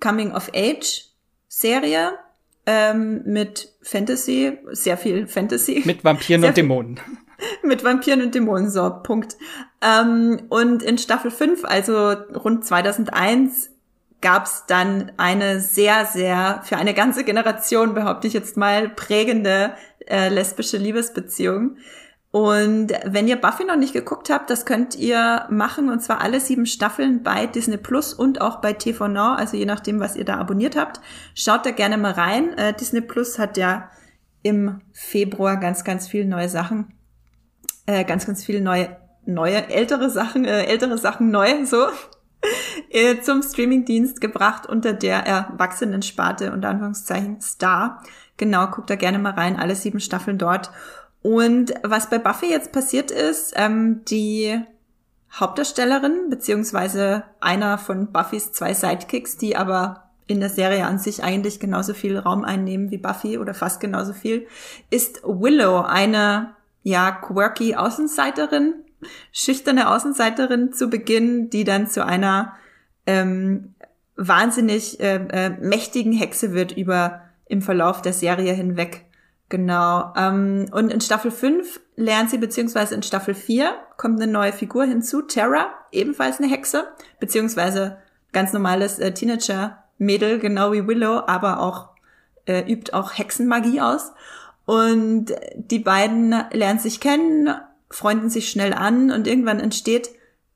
Coming-of-Age-Serie 0.00 2.18
ähm, 2.70 3.22
mit 3.24 3.72
Fantasy, 3.80 4.58
sehr 4.72 4.98
viel 4.98 5.26
Fantasy. 5.26 5.82
Mit 5.86 6.04
Vampiren 6.04 6.44
und 6.44 6.54
Dämonen. 6.54 7.00
mit 7.62 7.82
Vampiren 7.82 8.20
und 8.20 8.34
Dämonen, 8.34 8.68
so, 8.68 8.90
Punkt. 9.02 9.38
Ähm, 9.80 10.42
und 10.50 10.82
in 10.82 10.98
Staffel 10.98 11.30
5, 11.30 11.64
also 11.64 12.10
rund 12.10 12.66
2001, 12.66 13.70
gab 14.20 14.44
es 14.44 14.64
dann 14.66 15.12
eine 15.16 15.60
sehr, 15.60 16.04
sehr, 16.04 16.60
für 16.62 16.76
eine 16.76 16.92
ganze 16.92 17.24
Generation, 17.24 17.94
behaupte 17.94 18.26
ich 18.26 18.34
jetzt 18.34 18.58
mal, 18.58 18.90
prägende 18.90 19.72
äh, 20.06 20.28
lesbische 20.28 20.76
Liebesbeziehung. 20.76 21.78
Und 22.30 22.92
wenn 23.04 23.26
ihr 23.26 23.36
Buffy 23.36 23.64
noch 23.64 23.76
nicht 23.76 23.94
geguckt 23.94 24.28
habt, 24.28 24.50
das 24.50 24.66
könnt 24.66 24.94
ihr 24.94 25.46
machen, 25.48 25.88
und 25.88 26.00
zwar 26.00 26.20
alle 26.20 26.40
sieben 26.40 26.66
Staffeln 26.66 27.22
bei 27.22 27.46
Disney 27.46 27.78
Plus 27.78 28.12
und 28.12 28.42
auch 28.42 28.60
bei 28.60 28.74
TV 28.74 29.08
Now, 29.08 29.34
also 29.34 29.56
je 29.56 29.64
nachdem, 29.64 29.98
was 29.98 30.14
ihr 30.14 30.26
da 30.26 30.36
abonniert 30.36 30.76
habt. 30.76 31.00
Schaut 31.34 31.64
da 31.64 31.70
gerne 31.70 31.96
mal 31.96 32.12
rein. 32.12 32.56
Äh, 32.58 32.74
Disney 32.74 33.00
Plus 33.00 33.38
hat 33.38 33.56
ja 33.56 33.90
im 34.42 34.82
Februar 34.92 35.56
ganz, 35.56 35.84
ganz 35.84 36.06
viele 36.06 36.26
neue 36.26 36.50
Sachen, 36.50 36.92
äh, 37.86 38.04
ganz, 38.04 38.26
ganz 38.26 38.44
viele 38.44 38.60
neue, 38.60 38.96
neue, 39.24 39.70
ältere 39.70 40.10
Sachen, 40.10 40.44
äh, 40.44 40.64
ältere 40.64 40.98
Sachen 40.98 41.30
neu, 41.30 41.64
so. 41.64 41.86
Äh, 42.90 43.20
zum 43.20 43.42
Streamingdienst 43.42 44.20
gebracht 44.20 44.64
unter 44.64 44.92
der 44.92 45.26
erwachsenen 45.26 46.02
Sparte 46.02 46.52
unter 46.52 46.68
Anführungszeichen 46.68 47.40
Star. 47.40 48.04
Genau, 48.36 48.68
guckt 48.68 48.88
da 48.88 48.94
gerne 48.94 49.18
mal 49.18 49.32
rein, 49.32 49.58
alle 49.58 49.74
sieben 49.74 49.98
Staffeln 49.98 50.38
dort. 50.38 50.70
Und 51.22 51.74
was 51.82 52.10
bei 52.10 52.18
Buffy 52.18 52.46
jetzt 52.50 52.72
passiert 52.72 53.10
ist, 53.10 53.52
ähm, 53.56 54.04
die 54.06 54.60
Hauptdarstellerin, 55.32 56.30
beziehungsweise 56.30 57.24
einer 57.40 57.78
von 57.78 58.12
Buffys 58.12 58.52
zwei 58.52 58.72
Sidekicks, 58.72 59.36
die 59.36 59.56
aber 59.56 60.04
in 60.26 60.40
der 60.40 60.50
Serie 60.50 60.86
an 60.86 60.98
sich 60.98 61.22
eigentlich 61.22 61.58
genauso 61.58 61.94
viel 61.94 62.18
Raum 62.18 62.44
einnehmen 62.44 62.90
wie 62.90 62.98
Buffy 62.98 63.38
oder 63.38 63.54
fast 63.54 63.80
genauso 63.80 64.12
viel, 64.12 64.46
ist 64.90 65.22
Willow, 65.24 65.80
eine 65.80 66.54
ja 66.82 67.10
quirky 67.10 67.74
Außenseiterin, 67.74 68.74
schüchterne 69.32 69.90
Außenseiterin 69.90 70.72
zu 70.72 70.88
Beginn, 70.88 71.50
die 71.50 71.64
dann 71.64 71.88
zu 71.88 72.04
einer 72.04 72.54
ähm, 73.06 73.74
wahnsinnig 74.16 75.00
äh, 75.00 75.16
äh, 75.16 75.50
mächtigen 75.50 76.12
Hexe 76.12 76.52
wird 76.52 76.72
über 76.72 77.22
im 77.46 77.62
Verlauf 77.62 78.02
der 78.02 78.12
Serie 78.12 78.52
hinweg. 78.52 79.04
Genau. 79.48 80.12
Ähm, 80.16 80.66
und 80.72 80.92
in 80.92 81.00
Staffel 81.00 81.30
5 81.30 81.80
lernt 81.96 82.30
sie, 82.30 82.38
beziehungsweise 82.38 82.94
in 82.94 83.02
Staffel 83.02 83.34
4 83.34 83.72
kommt 83.96 84.20
eine 84.20 84.30
neue 84.30 84.52
Figur 84.52 84.84
hinzu, 84.84 85.22
Terra, 85.22 85.68
ebenfalls 85.90 86.38
eine 86.38 86.48
Hexe, 86.48 86.88
beziehungsweise 87.18 87.98
ganz 88.32 88.52
normales 88.52 88.98
äh, 88.98 89.12
Teenager-Mädel, 89.12 90.38
genau 90.38 90.72
wie 90.72 90.86
Willow, 90.86 91.22
aber 91.26 91.60
auch 91.60 91.88
äh, 92.46 92.70
übt 92.70 92.92
auch 92.92 93.16
Hexenmagie 93.16 93.80
aus. 93.80 94.12
Und 94.66 95.32
die 95.56 95.78
beiden 95.78 96.34
lernen 96.52 96.78
sich 96.78 97.00
kennen, 97.00 97.48
freunden 97.90 98.28
sich 98.28 98.50
schnell 98.50 98.74
an 98.74 99.10
und 99.10 99.26
irgendwann 99.26 99.60
entsteht 99.60 100.10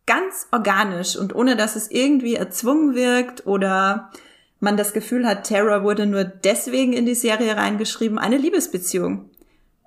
ganz 0.07 0.49
organisch 0.53 1.17
und 1.17 1.35
ohne 1.35 1.57
dass 1.57 1.77
es 1.77 1.91
irgendwie 1.91 2.35
erzwungen 2.35 2.95
wirkt 2.95 3.47
oder 3.47 4.11
man 4.62 4.77
das 4.77 4.92
Gefühl 4.92 5.27
hat, 5.27 5.44
Terror 5.44 5.83
wurde 5.83 6.07
nur 6.07 6.25
deswegen 6.25 6.92
in 6.92 7.05
die 7.05 7.14
Serie 7.14 7.57
reingeschrieben, 7.57 8.18
eine 8.18 8.38
Liebesbeziehung 8.38 9.31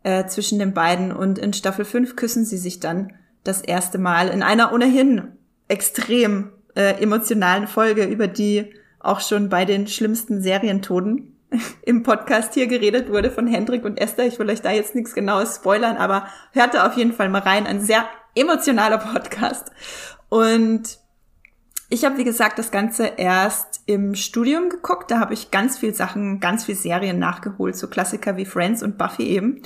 äh, 0.03 0.25
zwischen 0.27 0.59
den 0.59 0.73
beiden. 0.73 1.11
Und 1.11 1.39
in 1.39 1.53
Staffel 1.53 1.85
5 1.85 2.15
küssen 2.15 2.45
sie 2.45 2.57
sich 2.57 2.79
dann 2.79 3.13
das 3.43 3.61
erste 3.61 3.97
Mal 3.97 4.27
in 4.27 4.43
einer 4.43 4.73
ohnehin 4.73 5.29
extrem 5.67 6.51
äh, 6.75 7.01
emotionalen 7.01 7.67
Folge, 7.67 8.03
über 8.03 8.27
die 8.27 8.73
auch 8.99 9.21
schon 9.21 9.49
bei 9.49 9.65
den 9.65 9.87
schlimmsten 9.87 10.41
Serientoden 10.41 11.37
im 11.83 12.03
Podcast 12.03 12.53
hier 12.53 12.67
geredet 12.67 13.09
wurde 13.09 13.31
von 13.31 13.47
Hendrik 13.47 13.85
und 13.85 13.97
Esther. 13.97 14.25
Ich 14.25 14.39
will 14.39 14.49
euch 14.49 14.61
da 14.61 14.71
jetzt 14.71 14.93
nichts 14.93 15.13
genaues 15.13 15.55
spoilern, 15.55 15.97
aber 15.97 16.27
hört 16.51 16.73
da 16.73 16.85
auf 16.85 16.97
jeden 16.97 17.13
Fall 17.13 17.29
mal 17.29 17.41
rein. 17.41 17.65
Ein 17.65 17.81
sehr 17.81 18.05
emotionaler 18.35 18.97
Podcast. 18.97 19.71
Und 20.29 21.04
ich 21.89 22.03
habe, 22.03 22.17
wie 22.17 22.23
gesagt, 22.23 22.57
das 22.57 22.71
Ganze 22.71 23.05
erst 23.17 23.81
im 23.85 24.15
Studium 24.15 24.69
geguckt. 24.69 25.11
Da 25.11 25.19
habe 25.19 25.33
ich 25.33 25.51
ganz 25.51 25.77
viel 25.77 25.93
Sachen, 25.93 26.39
ganz 26.39 26.65
viel 26.65 26.75
Serien 26.75 27.19
nachgeholt, 27.19 27.75
so 27.75 27.87
Klassiker 27.87 28.37
wie 28.37 28.45
Friends 28.45 28.81
und 28.81 28.97
Buffy 28.97 29.23
eben. 29.23 29.61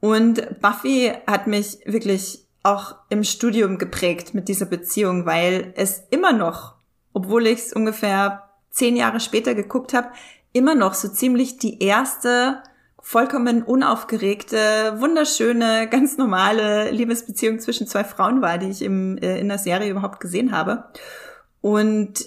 Und 0.00 0.60
Buffy 0.60 1.12
hat 1.26 1.46
mich 1.46 1.78
wirklich 1.84 2.44
auch 2.62 2.96
im 3.08 3.24
Studium 3.24 3.78
geprägt 3.78 4.34
mit 4.34 4.48
dieser 4.48 4.66
Beziehung, 4.66 5.26
weil 5.26 5.72
es 5.76 6.02
immer 6.10 6.32
noch, 6.32 6.74
obwohl 7.12 7.46
ich 7.46 7.60
es 7.60 7.72
ungefähr 7.72 8.48
zehn 8.70 8.96
Jahre 8.96 9.20
später 9.20 9.54
geguckt 9.54 9.94
habe, 9.94 10.08
immer 10.52 10.74
noch 10.74 10.94
so 10.94 11.08
ziemlich 11.08 11.58
die 11.58 11.82
erste 11.82 12.62
vollkommen 13.00 13.62
unaufgeregte, 13.62 14.96
wunderschöne, 14.98 15.88
ganz 15.88 16.18
normale 16.18 16.90
Liebesbeziehung 16.90 17.58
zwischen 17.58 17.86
zwei 17.86 18.04
Frauen 18.04 18.42
war, 18.42 18.58
die 18.58 18.68
ich 18.68 18.82
im, 18.82 19.16
äh, 19.18 19.38
in 19.38 19.48
der 19.48 19.58
Serie 19.58 19.90
überhaupt 19.90 20.20
gesehen 20.20 20.52
habe. 20.52 20.84
Und 21.60 22.26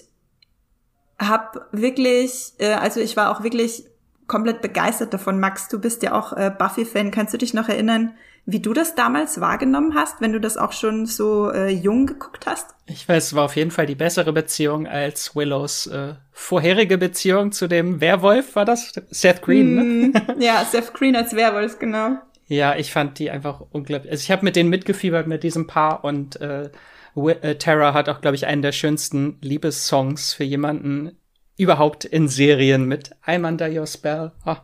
habe 1.20 1.66
wirklich, 1.72 2.54
äh, 2.58 2.74
also 2.74 3.00
ich 3.00 3.16
war 3.16 3.36
auch 3.36 3.44
wirklich 3.44 3.86
komplett 4.28 4.62
begeistert 4.62 5.14
davon. 5.14 5.40
Max, 5.40 5.68
du 5.68 5.80
bist 5.80 6.04
ja 6.04 6.14
auch 6.14 6.34
äh, 6.34 6.52
Buffy-Fan. 6.58 7.12
Kannst 7.12 7.34
du 7.34 7.38
dich 7.38 7.54
noch 7.54 7.70
erinnern, 7.70 8.14
wie 8.46 8.60
du 8.60 8.74
das 8.74 8.96
damals 8.96 9.40
wahrgenommen 9.40 9.94
hast, 9.94 10.22
wenn 10.22 10.34
du 10.34 10.40
das 10.40 10.58
auch 10.58 10.72
schon 10.72 11.06
so 11.06 11.52
äh, 11.52 11.70
jung 11.70 12.08
geguckt 12.08 12.48
hast? 12.48 12.74
Ich 12.88 13.08
weiß, 13.08 13.28
es 13.28 13.36
war 13.36 13.46
auf 13.46 13.56
jeden 13.56 13.72
Fall 13.72 13.86
die 13.86 13.96
bessere 13.96 14.34
Beziehung 14.34 14.88
als 14.88 15.36
Willows 15.36 15.88
äh, 15.88 16.16
vorherige 16.32 16.98
Beziehung 16.98 17.52
zu 17.52 17.68
dem 17.68 18.02
Werwolf, 18.02 18.56
war 18.56 18.66
das? 18.66 18.94
Seth 19.12 19.42
Green, 19.42 19.76
ne? 19.76 19.84
mm, 19.84 20.12
ne? 20.12 20.36
Ja, 20.40 20.66
Seth 20.66 20.94
Green 20.94 21.16
als 21.16 21.36
Werwolf, 21.36 21.78
genau. 21.78 22.18
Ja, 22.48 22.76
ich 22.76 22.92
fand 22.92 23.20
die 23.20 23.30
einfach 23.30 23.62
unglaublich. 23.72 24.12
Also 24.12 24.24
ich 24.24 24.32
habe 24.32 24.44
mit 24.44 24.56
denen 24.56 24.70
mitgefiebert 24.70 25.28
mit 25.28 25.44
diesem 25.44 25.68
Paar 25.68 26.04
und 26.04 26.42
äh, 26.42 26.70
äh, 27.16 27.56
Tara 27.56 27.94
hat 27.94 28.10
auch, 28.10 28.22
glaube 28.22 28.36
ich, 28.36 28.46
einen 28.46 28.62
der 28.62 28.72
schönsten 28.72 29.38
Liebessongs 29.42 30.34
für 30.34 30.44
jemanden 30.44 31.18
überhaupt 31.58 32.06
in 32.06 32.28
Serien 32.28 32.86
mit 32.86 33.12
I'm 33.26 33.48
Under 33.48 33.70
Your 33.70 33.88
Spell. 33.88 34.32
Oh. 34.46 34.56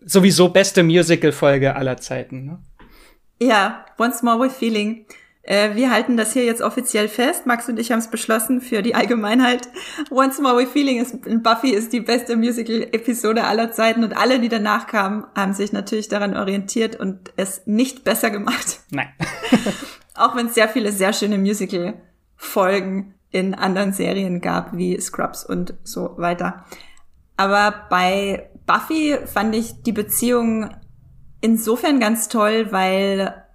Sowieso 0.00 0.48
beste 0.48 0.82
Musical-Folge 0.82 1.76
aller 1.76 1.96
Zeiten. 1.98 2.44
Ne? 2.44 2.58
Ja, 3.40 3.84
Once 3.98 4.22
More 4.22 4.40
with 4.40 4.52
Feeling. 4.52 5.06
Äh, 5.42 5.76
wir 5.76 5.92
halten 5.92 6.16
das 6.16 6.32
hier 6.32 6.44
jetzt 6.44 6.60
offiziell 6.60 7.08
fest. 7.08 7.46
Max 7.46 7.68
und 7.68 7.78
ich 7.78 7.92
haben 7.92 8.00
es 8.00 8.10
beschlossen 8.10 8.60
für 8.60 8.82
die 8.82 8.94
Allgemeinheit. 8.96 9.68
Once 10.10 10.40
More 10.40 10.56
with 10.58 10.70
Feeling 10.70 11.00
ist, 11.00 11.16
Buffy 11.42 11.70
ist 11.70 11.92
die 11.92 12.00
beste 12.00 12.36
Musical-Episode 12.36 13.44
aller 13.44 13.70
Zeiten 13.70 14.02
und 14.02 14.16
alle, 14.16 14.40
die 14.40 14.48
danach 14.48 14.88
kamen, 14.88 15.24
haben 15.36 15.54
sich 15.54 15.72
natürlich 15.72 16.08
daran 16.08 16.36
orientiert 16.36 16.96
und 16.96 17.32
es 17.36 17.62
nicht 17.66 18.02
besser 18.02 18.30
gemacht. 18.30 18.80
Nein. 18.90 19.12
Auch 20.16 20.36
wenn 20.36 20.46
es 20.46 20.54
sehr 20.54 20.68
viele 20.68 20.92
sehr 20.92 21.12
schöne 21.12 21.38
Musical-Folgen 21.38 23.14
in 23.30 23.54
anderen 23.54 23.92
Serien 23.92 24.40
gab, 24.40 24.76
wie 24.76 25.00
Scrubs 25.00 25.44
und 25.44 25.74
so 25.84 26.14
weiter. 26.16 26.64
Aber 27.36 27.86
bei 27.90 28.50
Buffy 28.66 29.18
fand 29.26 29.54
ich 29.54 29.82
die 29.82 29.92
Beziehung 29.92 30.70
insofern 31.40 32.00
ganz 32.00 32.28
toll, 32.28 32.68
weil 32.70 33.46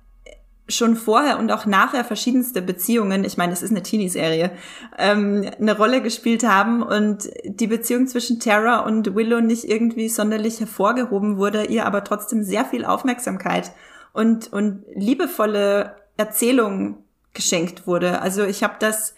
schon 0.67 0.95
vorher 0.95 1.37
und 1.37 1.51
auch 1.51 1.65
nachher 1.65 2.05
verschiedenste 2.05 2.61
Beziehungen, 2.61 3.23
ich 3.25 3.37
meine, 3.37 3.51
es 3.53 3.61
ist 3.61 3.71
eine 3.71 3.83
Teenie-Serie, 3.83 4.51
ähm, 4.97 5.49
eine 5.59 5.75
Rolle 5.75 6.01
gespielt 6.01 6.43
haben 6.43 6.81
und 6.81 7.29
die 7.43 7.67
Beziehung 7.67 8.07
zwischen 8.07 8.39
Tara 8.39 8.79
und 8.79 9.15
Willow 9.15 9.41
nicht 9.41 9.65
irgendwie 9.65 10.07
sonderlich 10.07 10.59
hervorgehoben 10.59 11.37
wurde, 11.37 11.65
ihr 11.65 11.85
aber 11.85 12.03
trotzdem 12.03 12.43
sehr 12.43 12.65
viel 12.65 12.85
Aufmerksamkeit 12.85 13.71
und, 14.13 14.53
und 14.53 14.83
liebevolle 14.93 15.95
Erzählung 16.17 17.03
geschenkt 17.33 17.87
wurde. 17.87 18.21
Also 18.21 18.43
ich 18.43 18.63
habe 18.63 18.75
das 18.79 19.15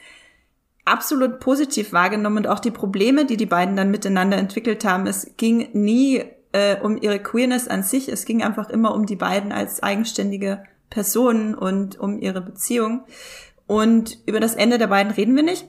absolut 0.86 1.39
positiv 1.39 1.93
wahrgenommen 1.93 2.38
und 2.38 2.47
auch 2.47 2.60
die 2.60 2.71
Probleme, 2.71 3.25
die 3.25 3.38
die 3.38 3.45
beiden 3.45 3.75
dann 3.75 3.91
miteinander 3.91 4.38
entwickelt 4.38 4.86
haben. 4.86 5.08
Es 5.08 5.32
ging 5.38 5.69
nie 5.73 6.23
äh, 6.51 6.77
um 6.82 7.01
ihre 7.01 7.19
Queerness 7.19 7.67
an 7.67 7.84
sich, 7.84 8.10
es 8.10 8.25
ging 8.25 8.43
einfach 8.43 8.69
immer 8.69 8.93
um 8.93 9.06
die 9.06 9.15
beiden 9.15 9.51
als 9.51 9.82
eigenständige 9.82 10.63
Personen 10.89 11.56
und 11.56 11.99
um 11.99 12.19
ihre 12.19 12.41
Beziehung. 12.41 13.06
Und 13.65 14.19
über 14.25 14.39
das 14.39 14.56
Ende 14.56 14.77
der 14.77 14.88
beiden 14.88 15.13
reden 15.13 15.36
wir 15.36 15.43
nicht. 15.43 15.67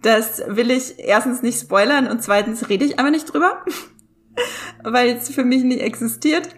Das 0.00 0.42
will 0.48 0.70
ich 0.70 0.98
erstens 0.98 1.42
nicht 1.42 1.60
spoilern 1.60 2.08
und 2.08 2.22
zweitens 2.22 2.68
rede 2.68 2.84
ich 2.84 2.98
aber 2.98 3.10
nicht 3.10 3.32
drüber, 3.32 3.64
weil 4.82 5.10
es 5.10 5.30
für 5.30 5.44
mich 5.44 5.62
nicht 5.62 5.80
existiert. 5.80 6.48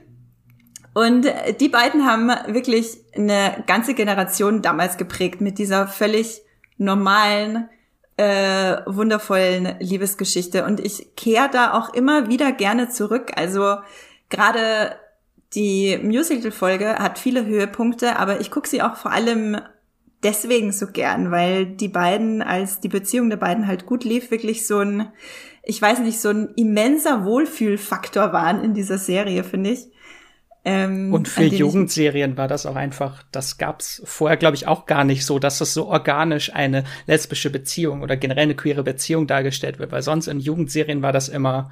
Und 0.94 1.26
die 1.60 1.68
beiden 1.68 2.06
haben 2.06 2.28
wirklich 2.46 2.98
eine 3.14 3.64
ganze 3.66 3.94
Generation 3.94 4.62
damals 4.62 4.96
geprägt 4.96 5.40
mit 5.40 5.58
dieser 5.58 5.88
völlig 5.88 6.42
normalen, 6.78 7.68
äh, 8.16 8.76
wundervollen 8.86 9.74
Liebesgeschichte. 9.80 10.64
Und 10.64 10.78
ich 10.78 11.16
kehre 11.16 11.50
da 11.50 11.74
auch 11.74 11.92
immer 11.94 12.28
wieder 12.28 12.52
gerne 12.52 12.88
zurück. 12.88 13.32
Also 13.34 13.76
gerade 14.30 14.96
die 15.54 15.98
Musical-Folge 16.02 16.96
hat 16.98 17.18
viele 17.18 17.44
Höhepunkte, 17.44 18.16
aber 18.16 18.40
ich 18.40 18.50
gucke 18.52 18.68
sie 18.68 18.82
auch 18.82 18.96
vor 18.96 19.10
allem 19.10 19.60
deswegen 20.22 20.72
so 20.72 20.86
gern, 20.86 21.30
weil 21.30 21.66
die 21.66 21.88
beiden, 21.88 22.42
als 22.42 22.80
die 22.80 22.88
Beziehung 22.88 23.30
der 23.30 23.36
beiden 23.36 23.66
halt 23.66 23.86
gut 23.86 24.04
lief, 24.04 24.30
wirklich 24.30 24.66
so 24.66 24.78
ein, 24.78 25.12
ich 25.62 25.80
weiß 25.80 26.00
nicht, 26.00 26.20
so 26.20 26.30
ein 26.30 26.50
immenser 26.56 27.24
Wohlfühlfaktor 27.24 28.32
waren 28.32 28.64
in 28.64 28.74
dieser 28.74 28.98
Serie, 28.98 29.44
finde 29.44 29.70
ich. 29.70 29.90
Ähm, 30.66 31.12
und 31.12 31.28
für 31.28 31.44
Jugendserien 31.44 32.38
war 32.38 32.48
das 32.48 32.64
auch 32.64 32.76
einfach, 32.76 33.22
das 33.30 33.58
gab's 33.58 34.00
vorher, 34.04 34.38
glaube 34.38 34.56
ich, 34.56 34.66
auch 34.66 34.86
gar 34.86 35.04
nicht 35.04 35.26
so, 35.26 35.38
dass 35.38 35.58
das 35.58 35.74
so 35.74 35.88
organisch 35.88 36.54
eine 36.54 36.84
lesbische 37.06 37.50
Beziehung 37.50 38.00
oder 38.00 38.16
generell 38.16 38.44
eine 38.44 38.54
queere 38.54 38.82
Beziehung 38.82 39.26
dargestellt 39.26 39.78
wird, 39.78 39.92
weil 39.92 40.02
sonst 40.02 40.26
in 40.26 40.40
Jugendserien 40.40 41.02
war 41.02 41.12
das 41.12 41.28
immer 41.28 41.70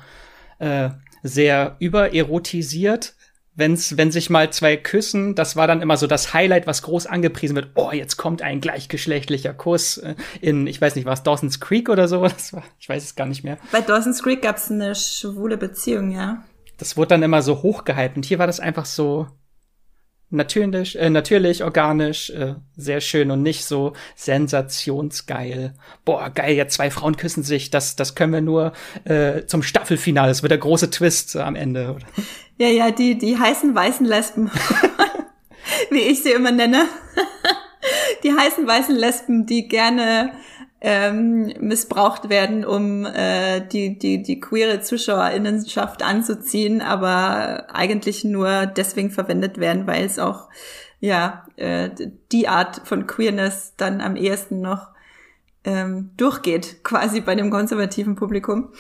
äh, 0.59 0.91
sehr 1.23 1.77
übererotisiert. 1.79 3.15
Wenn's, 3.55 3.99
wenn 3.99 4.11
sich 4.11 4.31
mal 4.31 4.51
zwei 4.51 4.79
küssen, 4.79 5.35
das 5.35 5.57
war 5.57 5.67
dann 5.67 5.83
immer 5.83 5.99
so 5.99 6.07
das 6.07 6.33
Highlight, 6.33 6.67
was 6.67 6.83
groß 6.83 7.07
angepriesen 7.07 7.55
wird. 7.55 7.71
Oh, 7.75 7.93
jetzt 7.93 8.17
kommt 8.17 8.41
ein 8.41 8.63
gleichgeschlechtlicher 8.63 9.55
Kuss 9.55 9.99
äh, 9.99 10.17
in, 10.43 10.67
ich 10.67 10.81
weiß 10.81 10.97
nicht, 10.97 11.05
was 11.05 11.23
Dawson's 11.23 11.61
Creek 11.61 11.89
oder 11.89 12.09
so. 12.09 12.23
Das 12.23 12.53
war, 12.53 12.63
ich 12.79 12.89
weiß 12.91 13.03
es 13.03 13.15
gar 13.15 13.27
nicht 13.27 13.43
mehr. 13.43 13.57
Bei 13.71 13.81
Dawson's 13.81 14.23
Creek 14.23 14.43
gab's 14.43 14.71
eine 14.71 14.95
schwule 14.95 15.57
Beziehung, 15.57 16.13
ja 16.13 16.45
das 16.83 16.97
wurde 16.97 17.11
dann 17.11 17.23
immer 17.23 17.43
so 17.43 17.63
hochgehypt. 17.63 18.17
Und 18.17 18.25
hier 18.25 18.41
war 18.41 18.49
das 18.49 18.59
einfach 18.59 18.87
so 18.87 19.29
natürlich, 20.31 20.99
äh, 20.99 21.11
natürlich, 21.11 21.63
organisch, 21.63 22.31
äh, 22.31 22.57
sehr 22.77 23.01
schön 23.01 23.31
und 23.31 23.41
nicht 23.43 23.65
so 23.65 23.93
sensationsgeil. 24.17 25.75
Boah, 26.05 26.31
geil, 26.31 26.57
jetzt 26.57 26.75
zwei 26.75 26.91
Frauen 26.91 27.17
küssen 27.17 27.45
sich, 27.45 27.71
das, 27.71 27.95
das 27.95 28.17
können 28.17 28.33
wir 28.33 28.41
nur 28.41 28.73
äh, 29.05 29.47
zum 29.47 29.63
Staffelfinale. 29.63 30.27
Das 30.29 30.43
wird 30.43 30.51
der 30.51 30.59
große 30.59 30.91
Twist 30.91 31.37
äh, 31.37 31.41
am 31.41 31.55
Ende. 31.55 31.95
Oder? 31.95 32.07
Ja, 32.59 32.67
ja, 32.67 32.91
die, 32.91 33.17
die 33.17 33.39
heißen 33.39 33.73
weißen 33.73 34.05
Lesben. 34.05 34.51
Wie 35.91 36.01
ich 36.01 36.25
sie 36.25 36.33
immer 36.33 36.51
nenne. 36.51 36.87
die 38.25 38.33
heißen 38.33 38.67
weißen 38.67 38.97
Lesben, 38.97 39.47
die 39.47 39.69
gerne 39.69 40.33
ähm, 40.85 41.53
missbraucht 41.61 42.29
werden, 42.29 42.65
um 42.65 43.07
äh, 43.07 43.61
die, 43.61 43.97
die, 43.99 44.21
die 44.21 44.41
queere 44.41 44.81
Zuschauerinnenschaft 44.81 46.03
anzuziehen, 46.03 46.83
aber 46.83 47.69
eigentlich 47.73 48.25
nur 48.25 48.67
deswegen 48.67 49.13
verwendet 49.13 49.59
werden, 49.59 49.87
weil 49.87 50.05
es 50.05 50.19
auch 50.19 50.49
ja 50.99 51.47
äh, 51.55 51.91
die 52.33 52.49
Art 52.49 52.83
von 52.85 53.07
Queerness 53.07 53.75
dann 53.77 54.01
am 54.01 54.17
ehesten 54.17 54.61
noch 54.61 54.89
ähm, 55.63 56.11
durchgeht, 56.17 56.83
quasi 56.83 57.21
bei 57.21 57.37
dem 57.37 57.51
konservativen 57.51 58.17
Publikum 58.17 58.73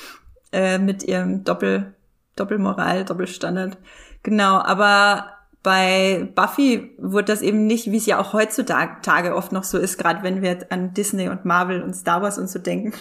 äh, 0.51 0.79
mit 0.79 1.05
ihrem 1.05 1.45
Doppel, 1.45 1.95
Doppelmoral, 2.35 3.05
Doppelstandard. 3.05 3.79
Genau, 4.25 4.59
aber 4.59 5.31
bei 5.63 6.29
Buffy 6.35 6.91
wurde 6.99 7.27
das 7.27 7.43
eben 7.43 7.67
nicht, 7.67 7.91
wie 7.91 7.97
es 7.97 8.07
ja 8.07 8.19
auch 8.19 8.33
heutzutage 8.33 9.35
oft 9.35 9.53
noch 9.53 9.65
so 9.65 9.79
ist, 9.79 9.97
gerade 9.97 10.23
wenn 10.23 10.43
wir 10.43 10.67
an 10.71 10.93
Disney 10.93 11.29
und 11.29 11.45
Marvel 11.45 11.83
und 11.83 11.95
Star 11.95 12.23
Wars 12.23 12.39
und 12.39 12.49
so 12.49 12.59
denken. 12.59 12.93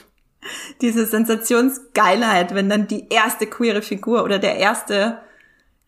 Diese 0.82 1.06
Sensationsgeilheit, 1.06 2.54
wenn 2.54 2.70
dann 2.70 2.88
die 2.88 3.10
erste 3.10 3.48
queere 3.48 3.82
Figur 3.82 4.24
oder 4.24 4.40
der 4.40 4.58
erste 4.58 5.20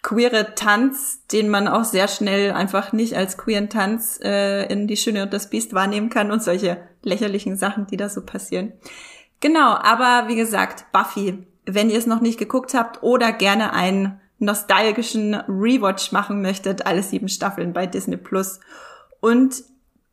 queere 0.02 0.54
Tanz, 0.56 1.26
den 1.32 1.50
man 1.50 1.68
auch 1.68 1.86
sehr 1.86 2.08
schnell 2.08 2.52
einfach 2.52 2.92
nicht 2.92 3.16
als 3.16 3.38
queeren 3.38 3.70
Tanz 3.70 4.20
äh, 4.22 4.66
in 4.66 4.88
Die 4.88 4.98
Schöne 4.98 5.24
und 5.24 5.34
das 5.34 5.50
Biest 5.50 5.74
wahrnehmen 5.74 6.10
kann 6.10 6.32
und 6.32 6.44
solche 6.44 6.78
lächerlichen 7.04 7.56
Sachen, 7.56 7.88
die 7.88 7.98
da 7.98 8.10
so 8.10 8.22
passieren. 8.22 8.74
Genau, 9.40 9.76
aber 9.76 10.28
wie 10.28 10.36
gesagt, 10.36 10.92
Buffy, 10.92 11.46
wenn 11.66 11.90
ihr 11.90 11.98
es 11.98 12.06
noch 12.06 12.22
nicht 12.22 12.38
geguckt 12.38 12.74
habt 12.74 13.02
oder 13.02 13.32
gerne 13.32 13.74
ein 13.74 14.20
nostalgischen 14.44 15.36
Rewatch 15.36 16.12
machen 16.12 16.42
möchtet, 16.42 16.86
alle 16.86 17.04
sieben 17.04 17.30
Staffeln 17.30 17.74
bei 17.74 17.88
Disney 17.88 18.18
Plus. 18.18 18.60
Und 19.20 19.64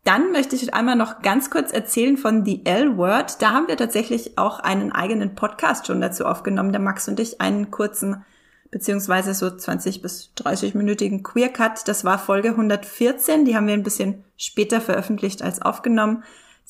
Dann 0.05 0.33
möchte 0.33 0.57
ich 0.57 0.73
einmal 0.73 0.97
noch 0.97 1.21
ganz 1.21 1.51
kurz 1.51 1.73
erzählen 1.73 2.17
von 2.17 2.45
The 2.45 2.65
L-Word. 2.65 3.43
Da 3.43 3.51
haben 3.51 3.69
wir 3.69 3.77
tatsächlich 3.77 4.39
auch 4.39 4.59
einen 4.59 4.93
eigenen 4.93 5.35
Podcast 5.35 5.87
schon 5.87 6.01
dazu 6.01 6.25
aufgenommen, 6.25 6.73
der 6.73 6.81
Max 6.81 7.07
und 7.07 7.21
ich 7.21 7.41
einen 7.41 7.71
kurzen 7.71 8.25
beziehungsweise 8.71 9.35
so 9.35 9.51
20 9.51 10.01
bis 10.01 10.33
30-minütigen 10.39 11.23
Queer 11.23 11.51
Cut. 11.51 11.87
Das 11.87 12.05
war 12.05 12.19
Folge 12.19 12.51
114, 12.51 13.45
die 13.45 13.57
haben 13.57 13.67
wir 13.67 13.75
ein 13.75 13.83
bisschen 13.83 14.25
später 14.37 14.81
veröffentlicht 14.81 15.43
als 15.43 15.61
aufgenommen. 15.61 16.23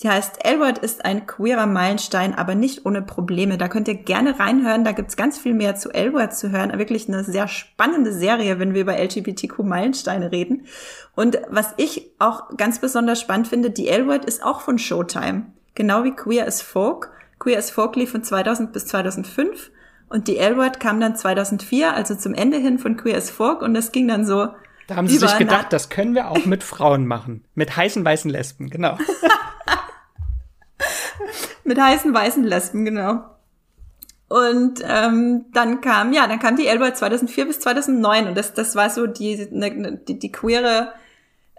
Sie 0.03 0.09
heißt 0.09 0.47
Elwood 0.47 0.79
ist 0.79 1.05
ein 1.05 1.27
queerer 1.27 1.67
Meilenstein, 1.67 2.35
aber 2.35 2.55
nicht 2.55 2.87
ohne 2.87 3.03
Probleme. 3.03 3.59
Da 3.59 3.69
könnt 3.69 3.87
ihr 3.87 3.97
gerne 3.97 4.39
reinhören. 4.41 4.83
Da 4.83 4.93
gibt's 4.93 5.15
ganz 5.15 5.37
viel 5.37 5.53
mehr 5.53 5.77
zu 5.77 5.91
Elwood 5.91 6.33
zu 6.33 6.51
hören. 6.51 6.73
Wirklich 6.79 7.07
eine 7.07 7.23
sehr 7.23 7.49
spannende 7.49 8.15
Serie, 8.15 8.59
wenn 8.59 8.73
wir 8.73 8.81
über 8.81 8.97
LGBTQ-Meilensteine 8.99 10.33
reden. 10.33 10.65
Und 11.15 11.39
was 11.51 11.75
ich 11.77 12.13
auch 12.19 12.57
ganz 12.57 12.79
besonders 12.79 13.21
spannend 13.21 13.49
finde, 13.49 13.69
die 13.69 13.89
Elwood 13.89 14.25
ist 14.25 14.43
auch 14.43 14.63
von 14.63 14.79
Showtime. 14.79 15.49
Genau 15.75 16.03
wie 16.03 16.13
Queer 16.13 16.47
as 16.47 16.63
Folk. 16.63 17.11
Queer 17.39 17.59
as 17.59 17.71
Folk 17.71 17.95
lief 17.95 18.13
von 18.13 18.25
2000 18.25 18.73
bis 18.73 18.87
2005 18.87 19.71
und 20.09 20.29
die 20.29 20.39
L-Word 20.39 20.81
kam 20.81 20.99
dann 20.99 21.15
2004, 21.15 21.95
also 21.95 22.15
zum 22.15 22.33
Ende 22.33 22.57
hin 22.57 22.79
von 22.79 22.97
Queer 22.97 23.19
as 23.19 23.29
Folk 23.29 23.61
und 23.61 23.75
das 23.75 23.93
ging 23.93 24.09
dann 24.09 24.25
so. 24.25 24.49
Da 24.87 24.97
haben 24.97 25.09
sie 25.09 25.19
sich 25.19 25.37
gedacht, 25.37 25.75
das 25.75 25.91
können 25.91 26.15
wir 26.15 26.31
auch 26.31 26.47
mit 26.47 26.65
Frauen 26.65 27.07
machen. 27.07 27.45
Mit 27.55 27.77
heißen 27.77 28.03
weißen 28.03 28.31
Lesben, 28.31 28.71
genau. 28.71 28.97
mit 31.70 31.80
heißen 31.80 32.12
weißen 32.12 32.42
Lesben, 32.42 32.85
genau. 32.85 33.24
Und 34.28 34.83
ähm, 34.85 35.46
dann 35.52 35.80
kam, 35.80 36.12
ja, 36.12 36.26
dann 36.26 36.40
kam 36.40 36.56
die 36.56 36.66
L-Word 36.66 36.96
2004 36.96 37.46
bis 37.46 37.61
2009 37.61 38.26
und 38.28 38.37
das, 38.37 38.54
das 38.54 38.74
war 38.74 38.90
so 38.90 39.06
die, 39.06 39.48
ne, 39.50 40.00
die, 40.06 40.18
die 40.18 40.33
queere 40.33 40.92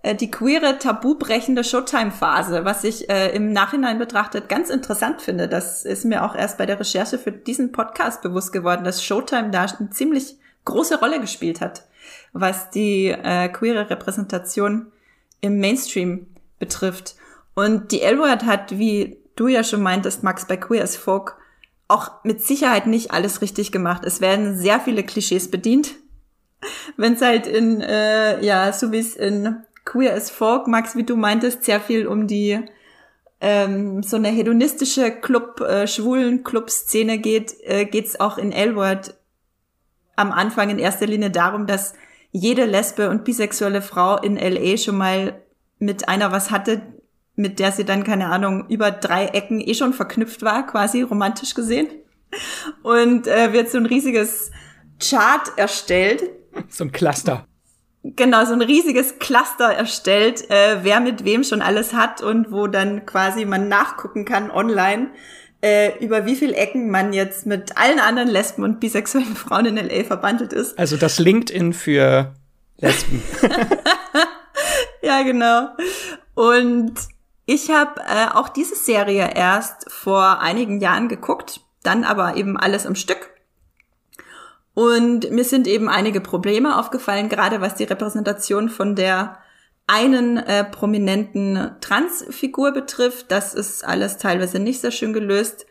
äh, 0.04 0.16
die 0.16 0.30
queere, 0.30 0.80
tabubrechende 0.80 1.64
Showtime-Phase, 1.64 2.66
was 2.66 2.84
ich 2.84 3.10
äh, 3.10 3.34
im 3.36 3.54
Nachhinein 3.54 4.00
betrachtet 4.00 4.50
ganz 4.50 4.70
interessant 4.70 5.22
finde. 5.22 5.48
Das 5.48 5.86
ist 5.86 6.06
mir 6.06 6.26
auch 6.26 6.36
erst 6.36 6.58
bei 6.58 6.66
der 6.66 6.80
Recherche 6.80 7.18
für 7.18 7.32
diesen 7.32 7.72
Podcast 7.72 8.22
bewusst 8.22 8.52
geworden, 8.52 8.84
dass 8.84 9.04
Showtime 9.04 9.52
da 9.52 9.66
eine 9.80 9.92
ziemlich 9.92 10.36
große 10.66 11.00
Rolle 11.00 11.22
gespielt 11.22 11.62
hat, 11.62 11.86
was 12.34 12.70
die 12.70 13.08
äh, 13.08 13.48
queere 13.50 13.90
Repräsentation 13.90 14.92
im 15.40 15.60
Mainstream 15.60 16.28
betrifft. 16.60 17.16
Und 17.54 17.92
die 17.92 18.02
L-Word 18.02 18.44
hat, 18.46 18.78
wie 18.78 19.21
du 19.42 19.48
ja 19.48 19.64
schon 19.64 19.82
meintest, 19.82 20.24
Max, 20.24 20.46
bei 20.46 20.56
Queer 20.56 20.84
as 20.84 20.96
Folk 20.96 21.36
auch 21.88 22.24
mit 22.24 22.42
Sicherheit 22.42 22.88
nicht 22.88 23.12
alles 23.12 23.42
richtig 23.42 23.72
gemacht. 23.72 24.04
Es 24.06 24.22
werden 24.22 24.56
sehr 24.56 24.80
viele 24.80 25.04
Klischees 25.04 25.50
bedient. 25.50 25.96
Wenn 26.98 27.14
es 27.14 27.22
halt 27.22 27.48
in, 27.48 27.82
äh, 27.82 28.44
ja, 28.46 28.72
so 28.72 28.92
wie 28.92 29.00
es 29.00 29.16
in 29.16 29.58
Queer 29.84 30.14
as 30.14 30.30
Folk, 30.30 30.68
Max, 30.68 30.96
wie 30.96 31.04
du 31.04 31.16
meintest, 31.16 31.64
sehr 31.64 31.82
viel 31.82 32.08
um 32.08 32.28
die 32.28 32.60
ähm, 33.42 34.04
so 34.04 34.18
eine 34.18 34.30
hedonistische 34.30 35.10
Club, 35.10 35.60
äh, 35.62 35.88
schwulen 35.88 36.44
Club-Szene 36.44 37.18
geht, 37.18 37.56
äh, 37.64 37.86
geht's 37.86 38.20
auch 38.20 38.38
in 38.38 38.52
Elwood 38.52 39.16
am 40.16 40.32
Anfang 40.32 40.70
in 40.70 40.78
erster 40.78 41.08
Linie 41.08 41.32
darum, 41.32 41.66
dass 41.66 41.96
jede 42.32 42.66
lesbe 42.66 43.10
und 43.10 43.24
bisexuelle 43.24 43.82
Frau 43.82 44.18
in 44.18 44.38
LA 44.38 44.78
schon 44.78 44.98
mal 44.98 45.42
mit 45.80 46.08
einer 46.08 46.32
was 46.32 46.52
hatte, 46.52 46.84
mit 47.42 47.60
der 47.60 47.72
sie 47.72 47.84
dann, 47.84 48.04
keine 48.04 48.28
Ahnung, 48.28 48.66
über 48.70 48.92
drei 48.92 49.26
Ecken 49.26 49.60
eh 49.60 49.74
schon 49.74 49.94
verknüpft 49.94 50.42
war, 50.44 50.66
quasi 50.66 51.02
romantisch 51.02 51.54
gesehen. 51.54 51.88
Und 52.84 53.28
äh, 53.28 53.52
wird 53.52 53.70
so 53.70 53.78
ein 53.78 53.86
riesiges 53.86 54.52
Chart 55.00 55.52
erstellt. 55.58 56.24
So 56.70 56.86
ein 56.86 56.92
Cluster 56.92 57.46
genau 58.04 58.46
so 58.46 58.54
ein 58.54 58.62
riesiges 58.62 59.20
Cluster 59.20 59.72
erstellt, 59.72 60.50
äh, 60.50 60.84
wer 60.84 61.00
mit 61.00 61.24
wem 61.24 61.44
schon 61.44 61.62
alles 61.62 61.94
hat 61.94 62.22
und 62.22 62.52
wo 62.52 62.68
dann 62.68 63.06
quasi 63.06 63.46
man 63.46 63.68
nachgucken 63.68 64.26
kann 64.26 64.50
online, 64.50 65.12
äh, 65.62 65.98
über 66.04 66.26
wie 66.26 66.36
viel 66.36 66.54
Ecken 66.54 66.90
man 66.90 67.14
jetzt 67.14 67.46
mit 67.46 67.78
allen 67.78 68.00
anderen 68.00 68.30
Lesben 68.30 68.64
und 68.64 68.80
bisexuellen 68.80 69.36
Frauen 69.36 69.66
in 69.66 69.78
LA 69.78 70.04
verbandelt 70.04 70.54
ist. 70.54 70.78
Also 70.80 70.98
das 70.98 71.20
LinkedIn 71.20 71.74
für 71.74 72.34
Lesben. 72.78 73.22
ja, 75.04 75.22
genau. 75.22 75.70
Und 76.34 76.94
ich 77.52 77.70
habe 77.70 78.02
äh, 78.02 78.28
auch 78.34 78.50
diese 78.50 78.76
Serie 78.76 79.32
erst 79.36 79.92
vor 79.92 80.40
einigen 80.40 80.80
Jahren 80.80 81.08
geguckt, 81.10 81.62
dann 81.84 82.04
aber 82.04 82.36
eben 82.38 82.58
alles 82.58 82.86
im 82.86 82.96
Stück 82.96 83.32
und 84.74 85.30
mir 85.32 85.44
sind 85.44 85.68
eben 85.68 85.90
einige 85.90 86.22
Probleme 86.22 86.78
aufgefallen, 86.78 87.30
gerade 87.30 87.62
was 87.62 87.76
die 87.76 87.84
Repräsentation 87.84 88.70
von 88.70 88.96
der 88.96 89.38
einen 89.88 90.38
äh, 90.38 90.64
prominenten 90.64 91.76
Transfigur 91.82 92.72
betrifft. 92.72 93.32
Das 93.32 93.54
ist 93.54 93.84
alles 93.84 94.18
teilweise 94.18 94.60
nicht 94.60 94.80
sehr 94.80 94.92
schön 94.92 95.12
gelöst. 95.12 95.66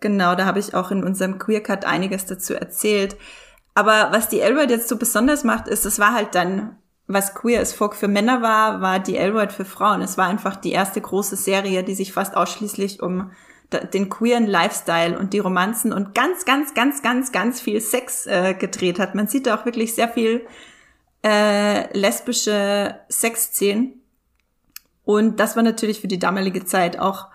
Genau, 0.00 0.34
da 0.34 0.46
habe 0.46 0.58
ich 0.58 0.74
auch 0.74 0.90
in 0.90 1.04
unserem 1.04 1.38
Queer 1.38 1.62
Cut 1.62 1.84
einiges 1.84 2.24
dazu 2.24 2.54
erzählt. 2.54 3.16
Aber 3.74 4.08
was 4.10 4.30
die 4.30 4.40
Elwood 4.40 4.70
jetzt 4.70 4.88
so 4.88 4.96
besonders 4.96 5.44
macht, 5.44 5.68
ist, 5.68 5.84
es 5.84 5.98
war 5.98 6.14
halt 6.14 6.34
dann, 6.34 6.78
was 7.06 7.34
Queer 7.34 7.60
as 7.60 7.72
Folk 7.72 7.94
für 7.94 8.08
Männer 8.08 8.42
war, 8.42 8.80
war 8.80 8.98
die 8.98 9.16
Elwood 9.16 9.52
für 9.52 9.64
Frauen. 9.64 10.02
Es 10.02 10.18
war 10.18 10.26
einfach 10.26 10.56
die 10.56 10.72
erste 10.72 11.00
große 11.00 11.36
Serie, 11.36 11.84
die 11.84 11.94
sich 11.94 12.12
fast 12.12 12.36
ausschließlich 12.36 13.02
um 13.02 13.30
den 13.92 14.08
queeren 14.08 14.46
Lifestyle 14.46 15.18
und 15.18 15.32
die 15.32 15.40
Romanzen 15.40 15.92
und 15.92 16.14
ganz, 16.14 16.44
ganz, 16.44 16.74
ganz, 16.74 17.02
ganz, 17.02 17.32
ganz 17.32 17.60
viel 17.60 17.80
Sex 17.80 18.26
äh, 18.26 18.54
gedreht 18.54 18.98
hat. 18.98 19.14
Man 19.14 19.26
sieht 19.26 19.46
da 19.46 19.56
auch 19.56 19.64
wirklich 19.64 19.94
sehr 19.94 20.08
viel 20.08 20.46
äh, 21.24 21.96
lesbische 21.96 23.00
Sexszenen. 23.08 24.02
Und 25.04 25.40
das 25.40 25.56
war 25.56 25.62
natürlich 25.62 26.00
für 26.00 26.08
die 26.08 26.18
damalige 26.18 26.64
Zeit 26.64 26.98
auch 26.98 27.26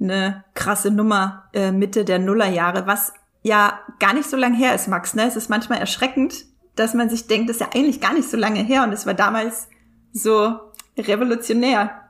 eine 0.00 0.44
krasse 0.54 0.90
Nummer 0.90 1.48
äh, 1.52 1.72
Mitte 1.72 2.04
der 2.04 2.18
Nullerjahre, 2.18 2.86
was 2.86 3.12
ja 3.42 3.78
gar 4.00 4.12
nicht 4.12 4.28
so 4.28 4.36
lange 4.36 4.56
her 4.56 4.74
ist, 4.74 4.88
Max. 4.88 5.14
Ne? 5.14 5.26
Es 5.26 5.36
ist 5.36 5.48
manchmal 5.48 5.78
erschreckend, 5.78 6.46
dass 6.76 6.94
man 6.94 7.10
sich 7.10 7.26
denkt, 7.26 7.48
das 7.48 7.56
ist 7.56 7.60
ja 7.60 7.70
eigentlich 7.74 8.00
gar 8.00 8.14
nicht 8.14 8.30
so 8.30 8.36
lange 8.36 8.62
her 8.62 8.84
und 8.84 8.92
es 8.92 9.06
war 9.06 9.14
damals 9.14 9.68
so 10.12 10.58
revolutionär 10.96 12.02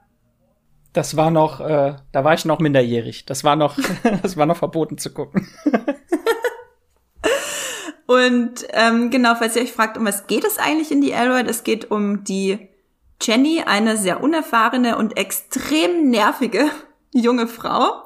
das 0.96 1.16
war 1.16 1.30
noch, 1.30 1.60
äh, 1.60 1.94
da 2.12 2.24
war 2.24 2.32
ich 2.32 2.46
noch 2.46 2.58
minderjährig. 2.58 3.26
Das 3.26 3.44
war 3.44 3.54
noch, 3.54 3.76
das 4.22 4.36
war 4.36 4.46
noch 4.46 4.56
verboten 4.56 4.98
zu 4.98 5.12
gucken. 5.12 5.46
Und 8.06 8.64
ähm, 8.70 9.10
genau, 9.10 9.34
falls 9.34 9.56
ihr 9.56 9.62
euch 9.62 9.72
fragt, 9.72 9.98
um 9.98 10.06
was 10.06 10.28
geht 10.28 10.44
es 10.44 10.58
eigentlich 10.58 10.92
in 10.92 11.00
die 11.00 11.10
Airride? 11.10 11.50
Es 11.50 11.64
geht 11.64 11.90
um 11.90 12.22
die 12.22 12.68
Jenny, 13.20 13.64
eine 13.66 13.96
sehr 13.96 14.22
unerfahrene 14.22 14.96
und 14.96 15.16
extrem 15.16 16.08
nervige 16.10 16.70
junge 17.16 17.46
Frau, 17.46 18.02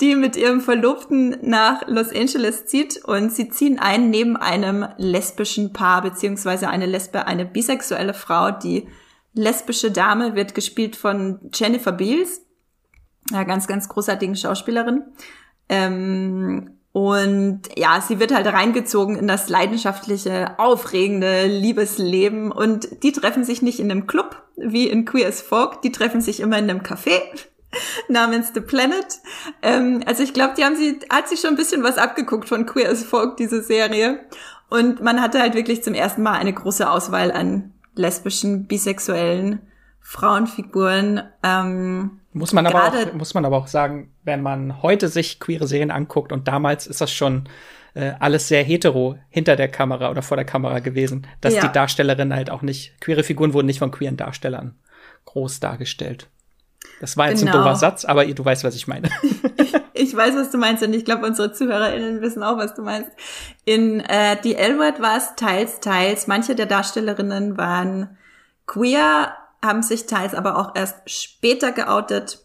die 0.00 0.14
mit 0.14 0.36
ihrem 0.36 0.60
Verlobten 0.60 1.36
nach 1.42 1.86
Los 1.88 2.12
Angeles 2.14 2.66
zieht 2.66 3.04
und 3.04 3.32
sie 3.32 3.48
ziehen 3.48 3.78
ein 3.78 4.10
neben 4.10 4.36
einem 4.36 4.86
lesbischen 4.98 5.72
Paar, 5.72 6.02
beziehungsweise 6.02 6.68
eine 6.68 6.86
Lesbe, 6.86 7.26
eine 7.26 7.46
bisexuelle 7.46 8.14
Frau, 8.14 8.50
die 8.50 8.88
lesbische 9.32 9.90
Dame 9.90 10.34
wird 10.34 10.54
gespielt 10.54 10.96
von 10.96 11.40
Jennifer 11.54 11.92
Beals, 11.92 12.42
ja, 13.30 13.44
ganz, 13.44 13.66
ganz 13.66 13.88
großartigen 13.88 14.36
Schauspielerin. 14.36 15.04
Ähm, 15.68 16.76
und 16.92 17.62
ja, 17.76 18.00
sie 18.00 18.18
wird 18.18 18.34
halt 18.34 18.48
reingezogen 18.48 19.16
in 19.16 19.28
das 19.28 19.48
leidenschaftliche, 19.48 20.58
aufregende 20.58 21.46
Liebesleben. 21.46 22.50
Und 22.50 23.04
die 23.04 23.12
treffen 23.12 23.44
sich 23.44 23.62
nicht 23.62 23.78
in 23.78 23.90
einem 23.90 24.08
Club 24.08 24.42
wie 24.56 24.88
in 24.88 25.04
Queer 25.04 25.28
as 25.28 25.40
Folk, 25.40 25.82
die 25.82 25.92
treffen 25.92 26.20
sich 26.20 26.40
immer 26.40 26.58
in 26.58 26.68
einem 26.68 26.80
Café 26.80 27.20
namens 28.08 28.52
The 28.54 28.60
Planet. 28.60 29.06
Ähm, 29.62 30.02
also 30.06 30.22
ich 30.22 30.34
glaube, 30.34 30.54
die 30.56 30.64
haben 30.64 30.76
sie, 30.76 30.98
hat 31.10 31.28
sich 31.28 31.40
schon 31.40 31.50
ein 31.50 31.56
bisschen 31.56 31.82
was 31.82 31.98
abgeguckt 31.98 32.48
von 32.48 32.66
Queer 32.66 32.90
as 32.90 33.04
Folk, 33.04 33.36
diese 33.36 33.62
Serie. 33.62 34.20
Und 34.68 35.02
man 35.02 35.20
hatte 35.20 35.40
halt 35.40 35.54
wirklich 35.54 35.82
zum 35.82 35.94
ersten 35.94 36.22
Mal 36.22 36.38
eine 36.38 36.52
große 36.52 36.88
Auswahl 36.88 37.32
an 37.32 37.72
lesbischen, 37.94 38.66
bisexuellen 38.66 39.60
Frauenfiguren. 40.00 41.22
Ähm, 41.42 42.20
muss 42.32 42.52
man 42.52 42.66
aber 42.66 42.84
auch, 42.84 43.12
muss 43.14 43.34
man 43.34 43.44
aber 43.44 43.56
auch 43.56 43.66
sagen, 43.66 44.12
wenn 44.24 44.42
man 44.42 44.82
heute 44.82 45.08
sich 45.08 45.40
queere 45.40 45.66
Serien 45.66 45.90
anguckt 45.90 46.32
und 46.32 46.46
damals 46.46 46.86
ist 46.86 47.00
das 47.00 47.12
schon 47.12 47.48
äh, 47.94 48.12
alles 48.20 48.46
sehr 48.46 48.62
hetero 48.62 49.18
hinter 49.28 49.56
der 49.56 49.68
Kamera 49.68 50.10
oder 50.10 50.22
vor 50.22 50.36
der 50.36 50.46
Kamera 50.46 50.78
gewesen, 50.78 51.26
dass 51.40 51.54
ja. 51.54 51.62
die 51.62 51.72
Darstellerinnen 51.72 52.34
halt 52.34 52.50
auch 52.50 52.62
nicht, 52.62 53.00
queere 53.00 53.24
Figuren 53.24 53.52
wurden 53.52 53.66
nicht 53.66 53.80
von 53.80 53.90
queeren 53.90 54.16
Darstellern 54.16 54.76
groß 55.24 55.60
dargestellt. 55.60 56.28
Das 57.00 57.16
war 57.16 57.30
jetzt 57.30 57.40
genau. 57.40 57.52
ein 57.52 57.58
doofer 57.58 57.76
Satz, 57.76 58.04
aber 58.04 58.26
du 58.26 58.44
weißt, 58.44 58.64
was 58.64 58.74
ich 58.74 58.86
meine. 58.86 59.08
ich 59.94 60.14
weiß, 60.14 60.34
was 60.36 60.50
du 60.50 60.58
meinst 60.58 60.82
und 60.82 60.92
ich 60.92 61.04
glaube, 61.04 61.26
unsere 61.26 61.52
ZuhörerInnen 61.52 62.20
wissen 62.20 62.42
auch, 62.42 62.56
was 62.56 62.74
du 62.74 62.82
meinst. 62.82 63.10
In 63.64 64.00
äh, 64.00 64.40
die 64.42 64.54
L-Word 64.54 65.00
war 65.00 65.16
es 65.16 65.34
teils, 65.36 65.80
teils. 65.80 66.26
Manche 66.26 66.54
der 66.54 66.66
Darstellerinnen 66.66 67.56
waren 67.56 68.16
queer, 68.66 69.34
haben 69.62 69.82
sich 69.82 70.06
teils 70.06 70.34
aber 70.34 70.56
auch 70.56 70.74
erst 70.74 71.08
später 71.10 71.72
geoutet. 71.72 72.44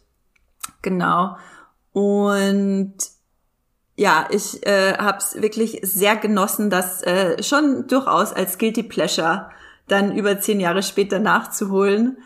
Genau. 0.81 1.37
Und 1.91 2.95
ja, 3.95 4.27
ich 4.29 4.65
äh, 4.65 4.97
habe 4.97 5.19
es 5.19 5.41
wirklich 5.41 5.79
sehr 5.83 6.17
genossen, 6.17 6.69
das 6.69 7.01
äh, 7.03 7.41
schon 7.41 7.87
durchaus 7.87 8.33
als 8.33 8.57
Guilty 8.57 8.83
Pleasure 8.83 9.49
dann 9.87 10.15
über 10.15 10.39
zehn 10.39 10.59
Jahre 10.59 10.83
später 10.83 11.19
nachzuholen 11.19 12.17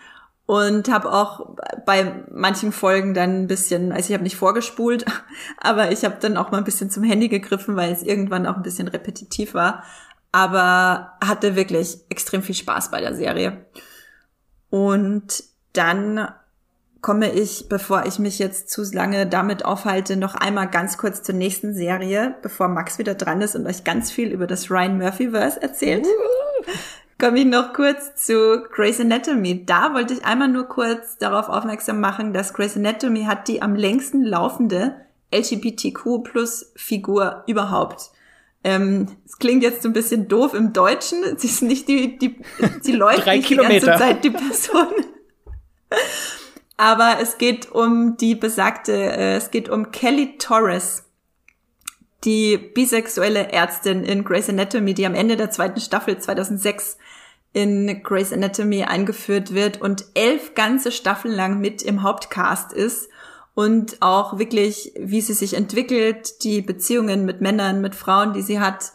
und 0.49 0.89
habe 0.89 1.13
auch 1.13 1.57
bei 1.85 2.23
manchen 2.31 2.71
Folgen 2.71 3.13
dann 3.13 3.43
ein 3.43 3.47
bisschen, 3.47 3.91
also 3.91 4.09
ich 4.09 4.13
habe 4.15 4.23
nicht 4.23 4.35
vorgespult, 4.35 5.05
aber 5.59 5.91
ich 5.91 6.03
habe 6.03 6.15
dann 6.19 6.37
auch 6.37 6.49
mal 6.49 6.57
ein 6.57 6.63
bisschen 6.63 6.89
zum 6.89 7.03
Handy 7.03 7.29
gegriffen, 7.29 7.75
weil 7.75 7.91
es 7.91 8.01
irgendwann 8.01 8.47
auch 8.47 8.55
ein 8.55 8.63
bisschen 8.63 8.87
repetitiv 8.87 9.53
war, 9.53 9.83
aber 10.31 11.11
hatte 11.23 11.55
wirklich 11.55 11.99
extrem 12.09 12.41
viel 12.41 12.55
Spaß 12.55 12.89
bei 12.89 12.99
der 12.99 13.13
Serie. 13.13 13.63
Und 14.71 15.43
dann 15.73 16.27
komme 17.01 17.31
ich, 17.31 17.69
bevor 17.69 18.07
ich 18.07 18.17
mich 18.17 18.39
jetzt 18.39 18.71
zu 18.71 18.81
lange 18.91 19.27
damit 19.27 19.63
aufhalte, 19.63 20.15
noch 20.15 20.33
einmal 20.33 20.67
ganz 20.67 20.97
kurz 20.97 21.21
zur 21.21 21.35
nächsten 21.35 21.75
Serie, 21.75 22.33
bevor 22.41 22.69
Max 22.69 22.97
wieder 22.97 23.13
dran 23.13 23.43
ist 23.43 23.55
und 23.55 23.67
euch 23.67 23.83
ganz 23.83 24.09
viel 24.09 24.31
über 24.31 24.47
das 24.47 24.71
Ryan 24.71 24.97
Murphy-Verse 24.97 25.61
erzählt 25.61 26.07
komme 27.19 27.39
ich 27.39 27.45
noch 27.45 27.73
kurz 27.73 28.15
zu 28.15 28.63
Grey's 28.71 28.99
Anatomy. 28.99 29.65
Da 29.65 29.93
wollte 29.93 30.13
ich 30.13 30.25
einmal 30.25 30.47
nur 30.47 30.65
kurz 30.67 31.17
darauf 31.17 31.49
aufmerksam 31.49 31.99
machen, 31.99 32.33
dass 32.33 32.53
Grey's 32.53 32.77
Anatomy 32.77 33.25
hat 33.25 33.47
die 33.47 33.61
am 33.61 33.75
längsten 33.75 34.23
laufende 34.23 34.95
LGBTQ 35.33 36.23
plus 36.23 36.71
Figur 36.75 37.43
überhaupt. 37.45 38.11
Ähm, 38.63 39.07
es 39.25 39.37
klingt 39.37 39.63
jetzt 39.63 39.83
so 39.83 39.89
ein 39.89 39.93
bisschen 39.93 40.27
doof 40.27 40.53
im 40.53 40.73
Deutschen. 40.73 41.37
Sie 41.37 41.47
ist 41.47 41.61
nicht 41.61 41.87
die, 41.87 42.17
die, 42.17 42.37
sie 42.81 42.91
läuft 42.93 43.25
nicht 43.27 43.47
Kilometer. 43.47 43.79
die 43.79 43.85
ganze 43.85 44.03
Zeit 44.03 44.23
die 44.23 44.31
Person. 44.31 44.87
Aber 46.77 47.17
es 47.21 47.37
geht 47.37 47.71
um 47.71 48.15
die 48.17 48.35
besagte, 48.35 48.93
äh, 48.93 49.35
es 49.35 49.51
geht 49.51 49.67
um 49.69 49.91
Kelly 49.91 50.37
Torres 50.37 51.03
die 52.25 52.57
bisexuelle 52.57 53.51
Ärztin 53.51 54.03
in 54.03 54.23
Grey's 54.23 54.49
Anatomy, 54.49 54.93
die 54.93 55.05
am 55.05 55.15
Ende 55.15 55.37
der 55.37 55.51
zweiten 55.51 55.79
Staffel 55.79 56.17
2006 56.17 56.97
in 57.53 58.03
Grey's 58.03 58.31
Anatomy 58.31 58.83
eingeführt 58.83 59.53
wird 59.53 59.81
und 59.81 60.05
elf 60.13 60.53
ganze 60.55 60.91
Staffeln 60.91 61.33
lang 61.33 61.59
mit 61.59 61.81
im 61.81 62.03
Hauptcast 62.03 62.73
ist 62.73 63.09
und 63.55 63.97
auch 64.01 64.37
wirklich, 64.37 64.93
wie 64.97 65.21
sie 65.21 65.33
sich 65.33 65.55
entwickelt, 65.55 66.43
die 66.43 66.61
Beziehungen 66.61 67.25
mit 67.25 67.41
Männern, 67.41 67.81
mit 67.81 67.95
Frauen, 67.95 68.33
die 68.33 68.41
sie 68.41 68.59
hat, 68.59 68.93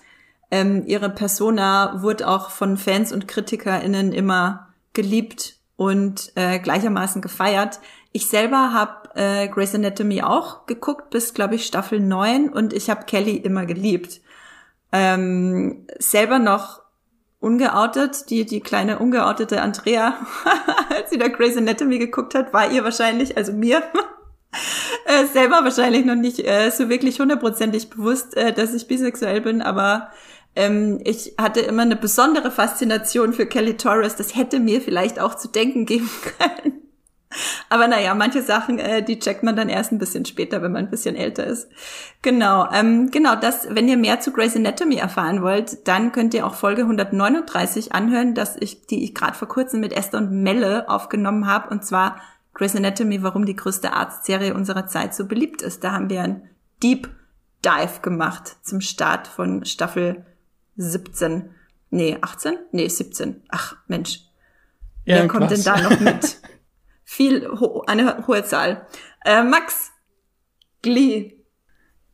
ähm, 0.50 0.84
ihre 0.86 1.10
Persona 1.10 2.00
wurde 2.02 2.28
auch 2.28 2.50
von 2.50 2.76
Fans 2.76 3.12
und 3.12 3.26
KritikerInnen 3.26 4.12
immer 4.12 4.68
geliebt 4.92 5.56
und 5.76 6.32
äh, 6.36 6.60
gleichermaßen 6.60 7.20
gefeiert. 7.20 7.80
Ich 8.12 8.28
selber 8.28 8.72
habe 8.72 9.10
äh, 9.16 9.48
Grey's 9.48 9.74
Anatomy 9.74 10.22
auch 10.22 10.66
geguckt 10.66 11.10
bis, 11.10 11.34
glaube 11.34 11.56
ich, 11.56 11.66
Staffel 11.66 11.98
9 11.98 12.48
und 12.48 12.72
ich 12.72 12.88
habe 12.88 13.04
Kelly 13.06 13.36
immer 13.36 13.66
geliebt. 13.66 14.20
Ähm, 14.92 15.88
selber 15.98 16.38
noch 16.38 16.83
ungeoutet, 17.44 18.30
die, 18.30 18.44
die 18.44 18.60
kleine 18.60 18.98
ungeoutete 18.98 19.62
Andrea, 19.62 20.16
als 20.88 21.10
sie 21.10 21.18
da 21.18 21.28
Grey's 21.28 21.56
Anatomy 21.56 21.98
geguckt 21.98 22.34
hat, 22.34 22.52
war 22.52 22.70
ihr 22.70 22.82
wahrscheinlich, 22.82 23.36
also 23.36 23.52
mir, 23.52 23.82
äh, 25.06 25.26
selber 25.26 25.62
wahrscheinlich 25.62 26.04
noch 26.04 26.16
nicht 26.16 26.40
äh, 26.40 26.70
so 26.70 26.88
wirklich 26.88 27.20
hundertprozentig 27.20 27.90
bewusst, 27.90 28.36
äh, 28.36 28.52
dass 28.52 28.74
ich 28.74 28.88
bisexuell 28.88 29.40
bin, 29.40 29.62
aber 29.62 30.10
ähm, 30.56 31.00
ich 31.04 31.34
hatte 31.38 31.60
immer 31.60 31.82
eine 31.82 31.96
besondere 31.96 32.50
Faszination 32.50 33.32
für 33.32 33.46
Kelly 33.46 33.76
Torres. 33.76 34.16
Das 34.16 34.36
hätte 34.36 34.60
mir 34.60 34.80
vielleicht 34.80 35.18
auch 35.18 35.34
zu 35.34 35.48
denken 35.48 35.86
geben 35.86 36.10
können. 36.38 36.83
Aber 37.68 37.88
naja, 37.88 38.14
manche 38.14 38.42
Sachen, 38.42 38.78
äh, 38.78 39.02
die 39.02 39.18
checkt 39.18 39.42
man 39.42 39.56
dann 39.56 39.68
erst 39.68 39.92
ein 39.92 39.98
bisschen 39.98 40.24
später, 40.24 40.62
wenn 40.62 40.72
man 40.72 40.84
ein 40.84 40.90
bisschen 40.90 41.16
älter 41.16 41.44
ist. 41.44 41.68
Genau, 42.22 42.68
ähm, 42.72 43.10
genau, 43.10 43.34
das, 43.36 43.68
wenn 43.70 43.88
ihr 43.88 43.96
mehr 43.96 44.20
zu 44.20 44.32
Grey's 44.32 44.56
Anatomy 44.56 44.96
erfahren 44.96 45.42
wollt, 45.42 45.86
dann 45.88 46.12
könnt 46.12 46.34
ihr 46.34 46.46
auch 46.46 46.54
Folge 46.54 46.82
139 46.82 47.92
anhören, 47.92 48.34
dass 48.34 48.56
ich, 48.58 48.86
die 48.86 49.04
ich 49.04 49.14
gerade 49.14 49.34
vor 49.34 49.48
kurzem 49.48 49.80
mit 49.80 49.92
Esther 49.92 50.18
und 50.18 50.30
Melle 50.30 50.88
aufgenommen 50.88 51.46
habe, 51.46 51.70
und 51.70 51.84
zwar 51.84 52.20
Grey's 52.54 52.76
Anatomy, 52.76 53.22
warum 53.22 53.46
die 53.46 53.56
größte 53.56 53.92
Arztserie 53.92 54.54
unserer 54.54 54.86
Zeit 54.86 55.14
so 55.14 55.26
beliebt 55.26 55.60
ist. 55.62 55.82
Da 55.82 55.92
haben 55.92 56.08
wir 56.08 56.22
ein 56.22 56.48
Deep 56.82 57.08
Dive 57.64 58.00
gemacht 58.02 58.56
zum 58.62 58.80
Start 58.80 59.26
von 59.26 59.64
Staffel 59.64 60.24
17. 60.76 61.50
Nee, 61.90 62.18
18? 62.20 62.58
Nee, 62.72 62.88
17. 62.88 63.42
Ach, 63.48 63.76
Mensch. 63.86 64.20
Ja, 65.04 65.16
Wer 65.16 65.28
kommt 65.28 65.50
denn 65.50 65.62
da 65.62 65.80
noch 65.80 66.00
mit? 66.00 66.38
viel, 67.14 67.48
eine 67.86 68.26
hohe 68.26 68.44
Zahl. 68.44 68.86
Äh, 69.24 69.42
Max, 69.42 69.92
Glee. 70.82 71.38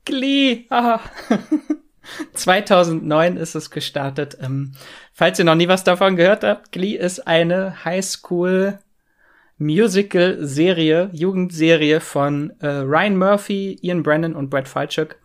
Glee, 0.04 0.66
aha. 0.70 1.00
2009 2.34 3.36
ist 3.36 3.54
es 3.54 3.70
gestartet. 3.70 4.36
Ähm, 4.40 4.72
falls 5.12 5.38
ihr 5.38 5.44
noch 5.44 5.54
nie 5.54 5.68
was 5.68 5.84
davon 5.84 6.16
gehört 6.16 6.44
habt, 6.44 6.72
Glee 6.72 6.96
ist 6.96 7.26
eine 7.26 7.84
Highschool 7.84 8.78
Musical-Serie, 9.58 11.10
Jugendserie 11.12 12.00
von 12.00 12.52
äh, 12.60 12.66
Ryan 12.66 13.16
Murphy, 13.16 13.78
Ian 13.82 14.02
Brennan 14.02 14.34
und 14.34 14.48
Brad 14.48 14.68
Falchuk. 14.68 15.16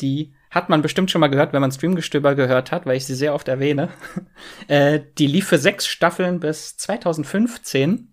Die 0.00 0.32
hat 0.50 0.68
man 0.68 0.82
bestimmt 0.82 1.10
schon 1.10 1.20
mal 1.20 1.28
gehört, 1.28 1.52
wenn 1.52 1.60
man 1.60 1.72
Streamgestöber 1.72 2.34
gehört 2.34 2.72
hat, 2.72 2.86
weil 2.86 2.96
ich 2.96 3.06
sie 3.06 3.14
sehr 3.14 3.34
oft 3.34 3.48
erwähne. 3.48 3.90
äh, 4.68 5.00
die 5.18 5.26
lief 5.26 5.46
für 5.48 5.58
sechs 5.58 5.86
Staffeln 5.86 6.40
bis 6.40 6.76
2015 6.76 8.11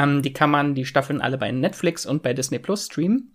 ähm, 0.00 0.22
die 0.22 0.32
kann 0.32 0.50
man, 0.50 0.74
die 0.74 0.84
Staffeln 0.84 1.20
alle 1.20 1.38
bei 1.38 1.50
Netflix 1.50 2.06
und 2.06 2.22
bei 2.22 2.32
Disney 2.32 2.58
Plus 2.58 2.86
streamen. 2.86 3.34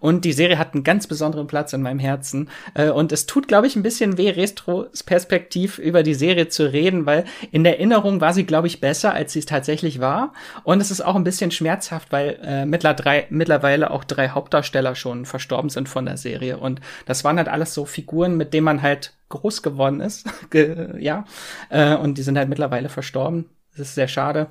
Und 0.00 0.24
die 0.24 0.32
Serie 0.32 0.58
hat 0.58 0.74
einen 0.74 0.82
ganz 0.82 1.06
besonderen 1.06 1.46
Platz 1.46 1.72
in 1.72 1.82
meinem 1.82 2.00
Herzen. 2.00 2.50
Äh, 2.74 2.90
und 2.90 3.12
es 3.12 3.26
tut, 3.26 3.46
glaube 3.46 3.68
ich, 3.68 3.76
ein 3.76 3.82
bisschen 3.82 4.18
weh, 4.18 4.30
retrospektiv 4.30 5.78
über 5.78 6.02
die 6.02 6.14
Serie 6.14 6.48
zu 6.48 6.72
reden, 6.72 7.06
weil 7.06 7.24
in 7.52 7.62
der 7.62 7.78
Erinnerung 7.78 8.20
war 8.20 8.34
sie, 8.34 8.44
glaube 8.44 8.66
ich, 8.66 8.80
besser, 8.80 9.14
als 9.14 9.32
sie 9.32 9.38
es 9.38 9.46
tatsächlich 9.46 10.00
war. 10.00 10.32
Und 10.64 10.80
es 10.80 10.90
ist 10.90 11.02
auch 11.02 11.14
ein 11.14 11.24
bisschen 11.24 11.52
schmerzhaft, 11.52 12.10
weil 12.10 12.40
äh, 12.42 12.66
mittlerweile 12.66 13.90
auch 13.90 14.02
drei 14.02 14.30
Hauptdarsteller 14.30 14.96
schon 14.96 15.24
verstorben 15.24 15.70
sind 15.70 15.88
von 15.88 16.04
der 16.04 16.16
Serie. 16.16 16.58
Und 16.58 16.80
das 17.06 17.22
waren 17.22 17.36
halt 17.36 17.48
alles 17.48 17.72
so 17.72 17.84
Figuren, 17.84 18.36
mit 18.36 18.52
denen 18.52 18.64
man 18.64 18.82
halt 18.82 19.14
groß 19.28 19.62
geworden 19.62 20.00
ist. 20.00 20.26
ja. 20.98 21.24
Äh, 21.70 21.94
und 21.94 22.18
die 22.18 22.22
sind 22.22 22.36
halt 22.36 22.48
mittlerweile 22.48 22.88
verstorben. 22.88 23.48
Das 23.76 23.88
ist 23.88 23.94
sehr 23.94 24.08
schade. 24.08 24.50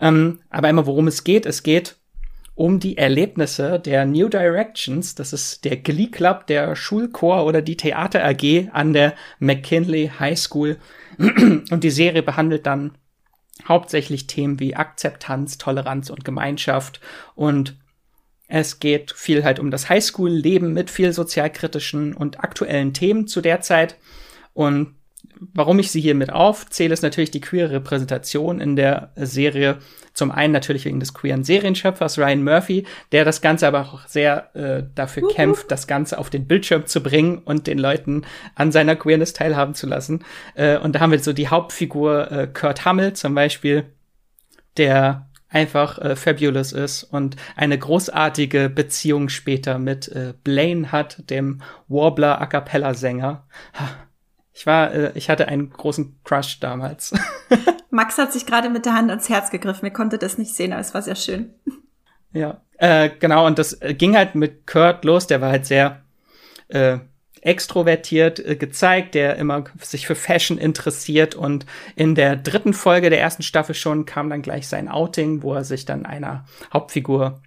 Ähm, 0.00 0.40
aber 0.50 0.68
immer 0.68 0.86
worum 0.86 1.06
es 1.06 1.24
geht, 1.24 1.46
es 1.46 1.62
geht 1.62 1.96
um 2.54 2.80
die 2.80 2.98
Erlebnisse 2.98 3.80
der 3.80 4.04
New 4.04 4.28
Directions, 4.28 5.14
das 5.14 5.32
ist 5.32 5.64
der 5.64 5.78
Glee 5.78 6.08
Club, 6.08 6.46
der 6.46 6.76
Schulchor 6.76 7.46
oder 7.46 7.62
die 7.62 7.76
Theater 7.76 8.24
AG 8.24 8.68
an 8.72 8.92
der 8.92 9.14
McKinley 9.38 10.10
High 10.18 10.38
School. 10.38 10.76
Und 11.18 11.82
die 11.82 11.90
Serie 11.90 12.22
behandelt 12.22 12.66
dann 12.66 12.92
hauptsächlich 13.66 14.26
Themen 14.26 14.60
wie 14.60 14.76
Akzeptanz, 14.76 15.56
Toleranz 15.58 16.10
und 16.10 16.24
Gemeinschaft. 16.24 17.00
Und 17.34 17.76
es 18.48 18.80
geht 18.80 19.12
viel 19.12 19.44
halt 19.44 19.58
um 19.58 19.70
das 19.70 19.88
Highschool-Leben 19.88 20.72
mit 20.72 20.90
viel 20.90 21.12
sozialkritischen 21.12 22.14
und 22.14 22.40
aktuellen 22.40 22.92
Themen 22.92 23.26
zu 23.26 23.40
der 23.40 23.60
Zeit. 23.60 23.96
Und 24.52 24.94
warum 25.54 25.78
ich 25.78 25.90
sie 25.90 26.00
hier 26.00 26.14
mit 26.14 26.32
aufzähle, 26.32 26.92
ist 26.92 27.02
natürlich 27.02 27.30
die 27.30 27.40
queere 27.40 27.72
Repräsentation 27.72 28.60
in 28.60 28.76
der 28.76 29.12
Serie. 29.16 29.78
Zum 30.14 30.30
einen 30.30 30.52
natürlich 30.52 30.84
wegen 30.84 31.00
des 31.00 31.14
queeren 31.14 31.42
Serienschöpfers 31.42 32.18
Ryan 32.18 32.44
Murphy, 32.44 32.84
der 33.12 33.24
das 33.24 33.40
Ganze 33.40 33.66
aber 33.66 33.80
auch 33.80 34.06
sehr 34.06 34.54
äh, 34.54 34.84
dafür 34.94 35.24
uh 35.24 35.28
kämpft, 35.28 35.70
das 35.70 35.86
Ganze 35.86 36.18
auf 36.18 36.30
den 36.30 36.46
Bildschirm 36.46 36.86
zu 36.86 37.02
bringen 37.02 37.38
und 37.38 37.66
den 37.66 37.78
Leuten 37.78 38.22
an 38.54 38.72
seiner 38.72 38.96
Queerness 38.96 39.32
teilhaben 39.32 39.74
zu 39.74 39.86
lassen. 39.86 40.24
Äh, 40.54 40.78
und 40.78 40.94
da 40.94 41.00
haben 41.00 41.12
wir 41.12 41.18
so 41.18 41.32
die 41.32 41.48
Hauptfigur 41.48 42.30
äh, 42.30 42.46
Kurt 42.46 42.84
Hummel 42.84 43.14
zum 43.14 43.34
Beispiel, 43.34 43.84
der 44.76 45.28
einfach 45.48 45.98
äh, 45.98 46.16
fabulous 46.16 46.72
ist 46.72 47.04
und 47.04 47.36
eine 47.56 47.78
großartige 47.78 48.70
Beziehung 48.70 49.28
später 49.28 49.78
mit 49.78 50.08
äh, 50.08 50.34
Blaine 50.44 50.92
hat, 50.92 51.30
dem 51.30 51.60
Warbler 51.88 52.40
A 52.40 52.46
cappella 52.46 52.94
Sänger. 52.94 53.46
Ich 54.52 54.66
war, 54.66 54.92
äh, 54.92 55.12
ich 55.14 55.30
hatte 55.30 55.48
einen 55.48 55.70
großen 55.70 56.18
Crush 56.24 56.60
damals. 56.60 57.12
Max 57.90 58.18
hat 58.18 58.32
sich 58.32 58.46
gerade 58.46 58.70
mit 58.70 58.86
der 58.86 58.94
Hand 58.94 59.10
ans 59.10 59.28
Herz 59.28 59.50
gegriffen. 59.50 59.86
Ihr 59.86 59.92
konntet 59.92 60.22
das 60.22 60.38
nicht 60.38 60.54
sehen, 60.54 60.72
aber 60.72 60.80
es 60.80 60.94
war 60.94 61.02
sehr 61.02 61.16
schön. 61.16 61.54
Ja, 62.32 62.60
äh, 62.78 63.10
genau. 63.18 63.46
Und 63.46 63.58
das 63.58 63.74
äh, 63.80 63.94
ging 63.94 64.16
halt 64.16 64.34
mit 64.34 64.66
Kurt 64.66 65.04
los. 65.04 65.26
Der 65.26 65.40
war 65.40 65.50
halt 65.50 65.66
sehr 65.66 66.02
äh, 66.68 66.98
extrovertiert 67.42 68.38
äh, 68.38 68.56
gezeigt, 68.56 69.14
der 69.14 69.36
immer 69.36 69.64
sich 69.80 70.06
für 70.06 70.14
Fashion 70.14 70.58
interessiert. 70.58 71.34
Und 71.34 71.66
in 71.96 72.14
der 72.14 72.36
dritten 72.36 72.72
Folge 72.72 73.10
der 73.10 73.20
ersten 73.20 73.42
Staffel 73.42 73.74
schon 73.74 74.06
kam 74.06 74.30
dann 74.30 74.42
gleich 74.42 74.68
sein 74.68 74.88
Outing, 74.88 75.42
wo 75.42 75.54
er 75.54 75.64
sich 75.64 75.84
dann 75.84 76.06
einer 76.06 76.46
Hauptfigur 76.72 77.42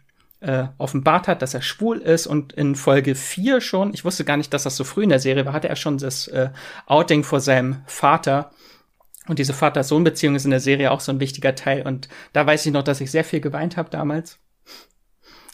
äh, 0.45 0.67
offenbart 0.77 1.27
hat, 1.27 1.41
dass 1.41 1.53
er 1.53 1.61
schwul 1.61 1.97
ist 1.97 2.27
und 2.27 2.53
in 2.53 2.75
Folge 2.75 3.15
4 3.15 3.61
schon, 3.61 3.93
ich 3.93 4.05
wusste 4.05 4.25
gar 4.25 4.37
nicht, 4.37 4.53
dass 4.53 4.63
das 4.63 4.77
so 4.77 4.83
früh 4.83 5.03
in 5.03 5.09
der 5.09 5.19
Serie 5.19 5.45
war, 5.45 5.53
hatte 5.53 5.69
er 5.69 5.75
schon 5.75 5.97
das 5.97 6.27
äh, 6.27 6.49
Outing 6.85 7.23
vor 7.23 7.39
seinem 7.39 7.81
Vater. 7.87 8.51
Und 9.27 9.39
diese 9.39 9.53
Vater-Sohn-Beziehung 9.53 10.35
ist 10.35 10.45
in 10.45 10.51
der 10.51 10.59
Serie 10.59 10.91
auch 10.91 10.99
so 10.99 11.11
ein 11.11 11.19
wichtiger 11.19 11.55
Teil. 11.55 11.81
Und 11.87 12.09
da 12.33 12.45
weiß 12.45 12.65
ich 12.67 12.71
noch, 12.71 12.83
dass 12.83 13.01
ich 13.01 13.09
sehr 13.09 13.23
viel 13.23 13.41
geweint 13.41 13.75
habe 13.75 13.89
damals. 13.89 14.37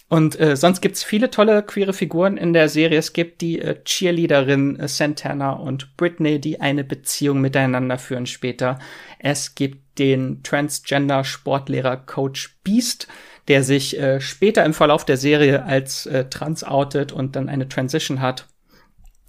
Und 0.10 0.38
äh, 0.42 0.58
sonst 0.58 0.82
gibt's 0.82 1.06
viele 1.06 1.30
tolle 1.30 1.64
queere 1.64 1.94
Figuren 1.94 2.36
in 2.36 2.52
der 2.52 2.68
Serie. 2.68 3.00
Es 3.00 3.14
gibt 3.14 3.40
die 3.40 3.62
äh, 3.62 3.82
Cheerleaderin 3.86 4.78
äh, 4.78 4.90
Santana 4.90 5.54
und 5.54 5.96
Britney, 5.96 6.42
die 6.42 6.60
eine 6.60 6.84
Beziehung 6.84 7.40
miteinander 7.40 7.98
führen 7.98 8.26
später. 8.26 8.78
Es 9.20 9.56
gibt 9.56 10.00
den 10.00 10.44
Transgender-Sportlehrer 10.44 11.96
Coach 11.96 12.58
Beast, 12.66 13.08
der 13.48 13.64
sich 13.64 14.00
äh, 14.00 14.22
später 14.22 14.66
im 14.66 14.74
Verlauf 14.74 15.06
der 15.06 15.18
Serie 15.18 15.64
als 15.64 16.06
äh, 16.06 16.26
trans 16.26 16.64
outet 16.64 17.12
und 17.12 17.36
dann 17.36 17.50
eine 17.50 17.68
Transition 17.68 18.22
hat. 18.22 18.48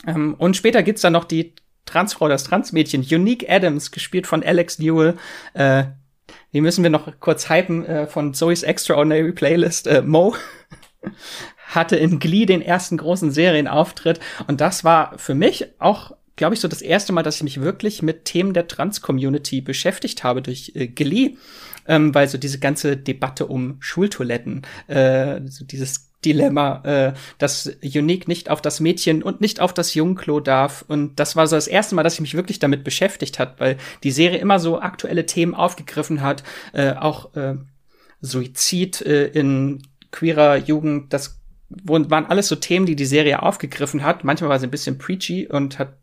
Ähm, 0.06 0.34
und 0.38 0.56
später 0.56 0.82
gibt's 0.82 1.02
dann 1.02 1.12
noch 1.12 1.24
die 1.24 1.54
Transfrau, 1.86 2.28
das 2.28 2.44
Transmädchen, 2.44 3.02
Unique 3.02 3.48
Adams, 3.48 3.90
gespielt 3.90 4.26
von 4.26 4.42
Alex 4.42 4.78
Newell. 4.78 5.16
Äh, 5.54 5.84
die 6.52 6.60
müssen 6.60 6.82
wir 6.82 6.90
noch 6.90 7.08
kurz 7.20 7.48
hypen 7.48 7.84
äh, 7.84 8.06
von 8.06 8.34
Zoe's 8.34 8.62
Extraordinary 8.62 9.32
Playlist. 9.32 9.86
Äh, 9.86 10.02
Mo 10.02 10.36
hatte 11.66 11.96
in 11.96 12.18
Glee 12.18 12.46
den 12.46 12.62
ersten 12.62 12.98
großen 12.98 13.30
Serienauftritt 13.30 14.20
und 14.46 14.60
das 14.60 14.84
war 14.84 15.18
für 15.18 15.34
mich 15.34 15.66
auch 15.80 16.12
glaube 16.36 16.54
ich, 16.54 16.60
so 16.60 16.68
das 16.68 16.82
erste 16.82 17.12
Mal, 17.12 17.22
dass 17.22 17.36
ich 17.36 17.42
mich 17.42 17.60
wirklich 17.60 18.02
mit 18.02 18.24
Themen 18.24 18.54
der 18.54 18.66
Trans-Community 18.66 19.60
beschäftigt 19.60 20.24
habe 20.24 20.42
durch 20.42 20.72
äh, 20.74 20.86
Glee, 20.86 21.36
ähm, 21.86 22.14
weil 22.14 22.28
so 22.28 22.38
diese 22.38 22.58
ganze 22.58 22.96
Debatte 22.96 23.46
um 23.46 23.76
Schultoiletten, 23.80 24.62
äh, 24.88 25.40
so 25.46 25.64
dieses 25.64 26.12
Dilemma, 26.24 26.82
äh, 26.84 27.12
dass 27.38 27.70
Unique 27.82 28.28
nicht 28.28 28.48
auf 28.48 28.62
das 28.62 28.80
Mädchen 28.80 29.22
und 29.22 29.40
nicht 29.40 29.60
auf 29.60 29.74
das 29.74 29.94
Jungklo 29.94 30.40
darf. 30.40 30.84
Und 30.86 31.16
das 31.16 31.36
war 31.36 31.46
so 31.46 31.56
das 31.56 31.66
erste 31.66 31.94
Mal, 31.94 32.02
dass 32.02 32.14
ich 32.14 32.20
mich 32.20 32.34
wirklich 32.34 32.58
damit 32.58 32.84
beschäftigt 32.84 33.38
hat, 33.38 33.58
weil 33.60 33.76
die 34.04 34.12
Serie 34.12 34.38
immer 34.38 34.58
so 34.58 34.80
aktuelle 34.80 35.26
Themen 35.26 35.54
aufgegriffen 35.54 36.22
hat, 36.22 36.44
äh, 36.72 36.92
auch 36.92 37.34
äh, 37.34 37.56
Suizid 38.20 39.02
äh, 39.02 39.26
in 39.26 39.82
queerer 40.12 40.56
Jugend, 40.56 41.12
das 41.12 41.40
waren 41.68 42.26
alles 42.26 42.48
so 42.48 42.56
Themen, 42.56 42.86
die 42.86 42.96
die 42.96 43.06
Serie 43.06 43.42
aufgegriffen 43.42 44.02
hat. 44.04 44.24
Manchmal 44.24 44.50
war 44.50 44.58
sie 44.58 44.66
ein 44.66 44.70
bisschen 44.70 44.98
preachy 44.98 45.48
und 45.48 45.78
hat 45.78 45.96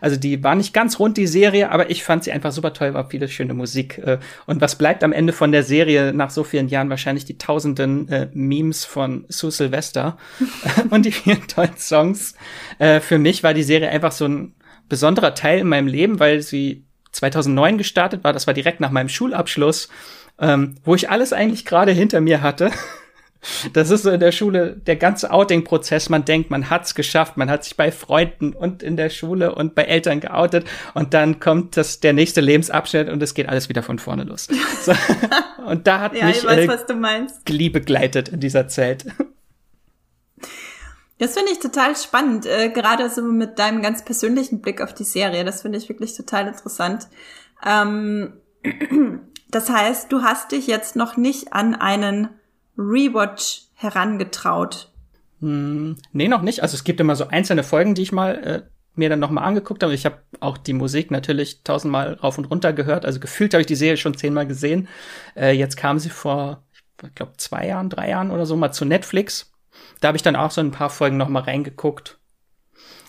also 0.00 0.16
die 0.16 0.42
war 0.42 0.54
nicht 0.54 0.72
ganz 0.72 0.98
rund, 0.98 1.16
die 1.16 1.26
Serie, 1.26 1.70
aber 1.70 1.90
ich 1.90 2.04
fand 2.04 2.24
sie 2.24 2.32
einfach 2.32 2.52
super 2.52 2.72
toll, 2.72 2.94
war 2.94 3.08
viele 3.08 3.28
schöne 3.28 3.54
Musik. 3.54 3.98
Äh, 3.98 4.18
und 4.46 4.60
was 4.60 4.76
bleibt 4.76 5.04
am 5.04 5.12
Ende 5.12 5.32
von 5.32 5.52
der 5.52 5.62
Serie 5.62 6.12
nach 6.12 6.30
so 6.30 6.44
vielen 6.44 6.68
Jahren? 6.68 6.90
Wahrscheinlich 6.90 7.24
die 7.24 7.38
tausenden 7.38 8.08
äh, 8.08 8.28
Memes 8.32 8.84
von 8.84 9.24
Sue 9.28 9.50
Sylvester 9.50 10.18
und 10.90 11.06
die 11.06 11.12
vielen 11.12 11.46
tollen 11.46 11.76
Songs. 11.76 12.34
Äh, 12.78 13.00
für 13.00 13.18
mich 13.18 13.42
war 13.42 13.54
die 13.54 13.62
Serie 13.62 13.88
einfach 13.88 14.12
so 14.12 14.26
ein 14.26 14.54
besonderer 14.88 15.34
Teil 15.34 15.60
in 15.60 15.68
meinem 15.68 15.86
Leben, 15.86 16.20
weil 16.20 16.42
sie 16.42 16.84
2009 17.12 17.78
gestartet 17.78 18.24
war. 18.24 18.32
Das 18.32 18.46
war 18.46 18.54
direkt 18.54 18.80
nach 18.80 18.90
meinem 18.90 19.08
Schulabschluss, 19.08 19.88
ähm, 20.38 20.76
wo 20.84 20.94
ich 20.94 21.10
alles 21.10 21.32
eigentlich 21.32 21.64
gerade 21.64 21.92
hinter 21.92 22.20
mir 22.20 22.42
hatte. 22.42 22.70
Das 23.72 23.90
ist 23.90 24.02
so 24.02 24.10
in 24.10 24.20
der 24.20 24.32
Schule 24.32 24.76
der 24.86 24.96
ganze 24.96 25.30
Outing-Prozess. 25.30 26.08
Man 26.08 26.24
denkt, 26.24 26.50
man 26.50 26.70
hat's 26.70 26.94
geschafft, 26.94 27.36
man 27.36 27.50
hat 27.50 27.64
sich 27.64 27.76
bei 27.76 27.92
Freunden 27.92 28.52
und 28.52 28.82
in 28.82 28.96
der 28.96 29.10
Schule 29.10 29.54
und 29.54 29.74
bei 29.74 29.82
Eltern 29.82 30.20
geoutet 30.20 30.66
und 30.94 31.14
dann 31.14 31.40
kommt 31.40 31.76
das 31.76 32.00
der 32.00 32.12
nächste 32.12 32.40
Lebensabschnitt 32.40 33.08
und 33.08 33.22
es 33.22 33.34
geht 33.34 33.48
alles 33.48 33.68
wieder 33.68 33.82
von 33.82 33.98
vorne 33.98 34.24
los. 34.24 34.48
So. 34.82 34.92
Und 35.66 35.86
da 35.86 36.00
hat 36.00 36.14
ja, 36.14 36.26
mich 36.26 36.44
weiß, 36.44 36.68
äh, 36.68 37.26
Glee 37.44 37.70
begleitet 37.70 38.28
in 38.28 38.40
dieser 38.40 38.68
Zeit. 38.68 39.06
Das 41.18 41.34
finde 41.34 41.52
ich 41.52 41.58
total 41.58 41.96
spannend, 41.96 42.44
äh, 42.44 42.70
gerade 42.70 43.08
so 43.08 43.22
mit 43.22 43.58
deinem 43.58 43.80
ganz 43.82 44.04
persönlichen 44.04 44.60
Blick 44.60 44.80
auf 44.80 44.92
die 44.92 45.04
Serie. 45.04 45.44
Das 45.44 45.62
finde 45.62 45.78
ich 45.78 45.88
wirklich 45.88 46.14
total 46.14 46.48
interessant. 46.48 47.08
Ähm, 47.64 48.34
das 49.50 49.70
heißt, 49.70 50.12
du 50.12 50.22
hast 50.22 50.52
dich 50.52 50.66
jetzt 50.66 50.96
noch 50.96 51.16
nicht 51.16 51.52
an 51.52 51.74
einen 51.74 52.28
Rewatch 52.76 53.62
herangetraut? 53.74 54.90
Hm, 55.40 55.96
nee, 56.12 56.28
noch 56.28 56.42
nicht. 56.42 56.62
Also 56.62 56.74
es 56.74 56.84
gibt 56.84 57.00
immer 57.00 57.16
so 57.16 57.28
einzelne 57.28 57.62
Folgen, 57.62 57.94
die 57.94 58.02
ich 58.02 58.12
mal 58.12 58.34
äh, 58.36 58.62
mir 58.94 59.08
dann 59.08 59.20
nochmal 59.20 59.44
angeguckt 59.44 59.82
habe. 59.82 59.94
Ich 59.94 60.06
habe 60.06 60.18
auch 60.40 60.56
die 60.56 60.72
Musik 60.72 61.10
natürlich 61.10 61.62
tausendmal 61.64 62.14
rauf 62.14 62.38
und 62.38 62.46
runter 62.46 62.72
gehört. 62.72 63.04
Also 63.04 63.20
gefühlt 63.20 63.54
habe 63.54 63.60
ich 63.60 63.66
die 63.66 63.74
Serie 63.74 63.96
schon 63.96 64.16
zehnmal 64.16 64.46
gesehen. 64.46 64.88
Äh, 65.36 65.52
jetzt 65.52 65.76
kam 65.76 65.98
sie 65.98 66.10
vor, 66.10 66.62
ich 67.02 67.14
glaube, 67.14 67.32
zwei 67.36 67.66
Jahren, 67.66 67.90
drei 67.90 68.10
Jahren 68.10 68.30
oder 68.30 68.46
so 68.46 68.56
mal 68.56 68.72
zu 68.72 68.84
Netflix. 68.84 69.52
Da 70.00 70.08
habe 70.08 70.16
ich 70.16 70.22
dann 70.22 70.36
auch 70.36 70.50
so 70.50 70.60
ein 70.60 70.70
paar 70.70 70.90
Folgen 70.90 71.16
nochmal 71.16 71.42
reingeguckt. 71.42 72.18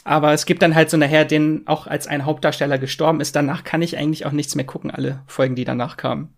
Aber 0.03 0.33
es 0.33 0.45
gibt 0.45 0.61
dann 0.61 0.75
halt 0.75 0.89
so 0.91 0.97
nachher, 0.97 1.25
den 1.25 1.65
auch 1.65 1.87
als 1.87 2.05
ein 2.05 2.25
Hauptdarsteller 2.25 2.77
gestorben 2.77 3.21
ist. 3.21 3.35
Danach 3.35 3.63
kann 3.63 3.81
ich 3.81 3.97
eigentlich 3.97 4.25
auch 4.25 4.31
nichts 4.31 4.55
mehr 4.55 4.65
gucken, 4.65 4.91
alle 4.91 5.23
Folgen, 5.25 5.55
die 5.55 5.65
danach 5.65 5.97
kamen. 5.97 6.34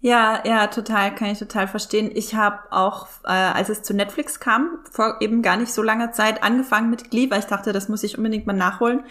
Ja, 0.00 0.42
ja, 0.46 0.68
total, 0.68 1.12
kann 1.14 1.30
ich 1.30 1.40
total 1.40 1.66
verstehen. 1.66 2.10
Ich 2.14 2.34
habe 2.36 2.58
auch, 2.70 3.08
äh, 3.24 3.30
als 3.30 3.68
es 3.68 3.82
zu 3.82 3.94
Netflix 3.94 4.38
kam, 4.38 4.78
vor 4.92 5.16
eben 5.20 5.42
gar 5.42 5.56
nicht 5.56 5.72
so 5.72 5.82
langer 5.82 6.12
Zeit 6.12 6.44
angefangen 6.44 6.88
mit 6.88 7.10
Glee, 7.10 7.28
weil 7.30 7.40
ich 7.40 7.46
dachte, 7.46 7.72
das 7.72 7.88
muss 7.88 8.04
ich 8.04 8.16
unbedingt 8.16 8.46
mal 8.46 8.52
nachholen. 8.52 9.02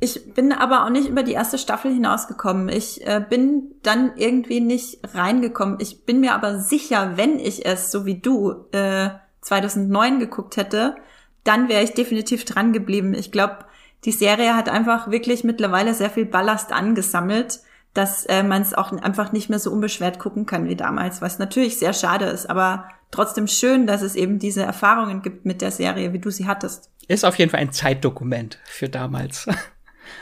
Ich 0.00 0.34
bin 0.34 0.52
aber 0.52 0.84
auch 0.84 0.90
nicht 0.90 1.08
über 1.08 1.22
die 1.22 1.32
erste 1.32 1.58
Staffel 1.58 1.92
hinausgekommen. 1.92 2.68
Ich 2.68 3.06
äh, 3.06 3.24
bin 3.26 3.76
dann 3.82 4.16
irgendwie 4.16 4.60
nicht 4.60 4.98
reingekommen. 5.14 5.78
Ich 5.80 6.04
bin 6.04 6.20
mir 6.20 6.34
aber 6.34 6.58
sicher, 6.58 7.16
wenn 7.16 7.38
ich 7.38 7.64
es, 7.64 7.92
so 7.92 8.04
wie 8.04 8.18
du, 8.18 8.66
äh, 8.72 9.10
2009 9.42 10.18
geguckt 10.18 10.56
hätte, 10.56 10.96
dann 11.44 11.68
wäre 11.68 11.84
ich 11.84 11.94
definitiv 11.94 12.44
dran 12.44 12.72
geblieben. 12.72 13.14
Ich 13.14 13.30
glaube, 13.30 13.58
die 14.04 14.12
Serie 14.12 14.56
hat 14.56 14.68
einfach 14.68 15.08
wirklich 15.10 15.44
mittlerweile 15.44 15.94
sehr 15.94 16.10
viel 16.10 16.26
Ballast 16.26 16.72
angesammelt 16.72 17.60
dass 17.96 18.26
äh, 18.26 18.42
man 18.42 18.62
es 18.62 18.74
auch 18.74 18.92
einfach 18.92 19.32
nicht 19.32 19.48
mehr 19.48 19.58
so 19.58 19.70
unbeschwert 19.70 20.18
gucken 20.18 20.46
kann 20.46 20.68
wie 20.68 20.76
damals, 20.76 21.22
was 21.22 21.38
natürlich 21.38 21.78
sehr 21.78 21.92
schade 21.92 22.26
ist, 22.26 22.48
aber 22.48 22.88
trotzdem 23.10 23.46
schön, 23.46 23.86
dass 23.86 24.02
es 24.02 24.14
eben 24.14 24.38
diese 24.38 24.62
Erfahrungen 24.62 25.22
gibt 25.22 25.46
mit 25.46 25.62
der 25.62 25.70
Serie, 25.70 26.12
wie 26.12 26.18
du 26.18 26.30
sie 26.30 26.46
hattest. 26.46 26.90
Ist 27.08 27.24
auf 27.24 27.38
jeden 27.38 27.50
Fall 27.50 27.60
ein 27.60 27.72
Zeitdokument 27.72 28.58
für 28.64 28.88
damals. 28.88 29.46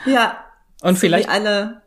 Ja. 0.05 0.43
Und 0.81 0.97
vielleicht 0.97 1.25
so 1.25 1.29
wie 1.29 1.35
alle 1.35 1.81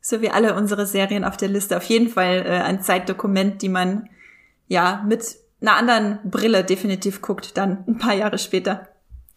so 0.00 0.20
wie 0.20 0.30
alle 0.30 0.54
unsere 0.54 0.86
Serien 0.86 1.24
auf 1.24 1.36
der 1.36 1.48
Liste 1.48 1.76
auf 1.76 1.84
jeden 1.84 2.08
Fall 2.08 2.44
äh, 2.46 2.60
ein 2.60 2.82
Zeitdokument, 2.82 3.62
die 3.62 3.70
man 3.70 4.10
ja 4.68 5.02
mit 5.06 5.36
einer 5.62 5.76
anderen 5.76 6.18
Brille 6.24 6.62
definitiv 6.62 7.22
guckt, 7.22 7.56
dann 7.56 7.84
ein 7.88 7.98
paar 7.98 8.14
Jahre 8.14 8.36
später. 8.36 8.88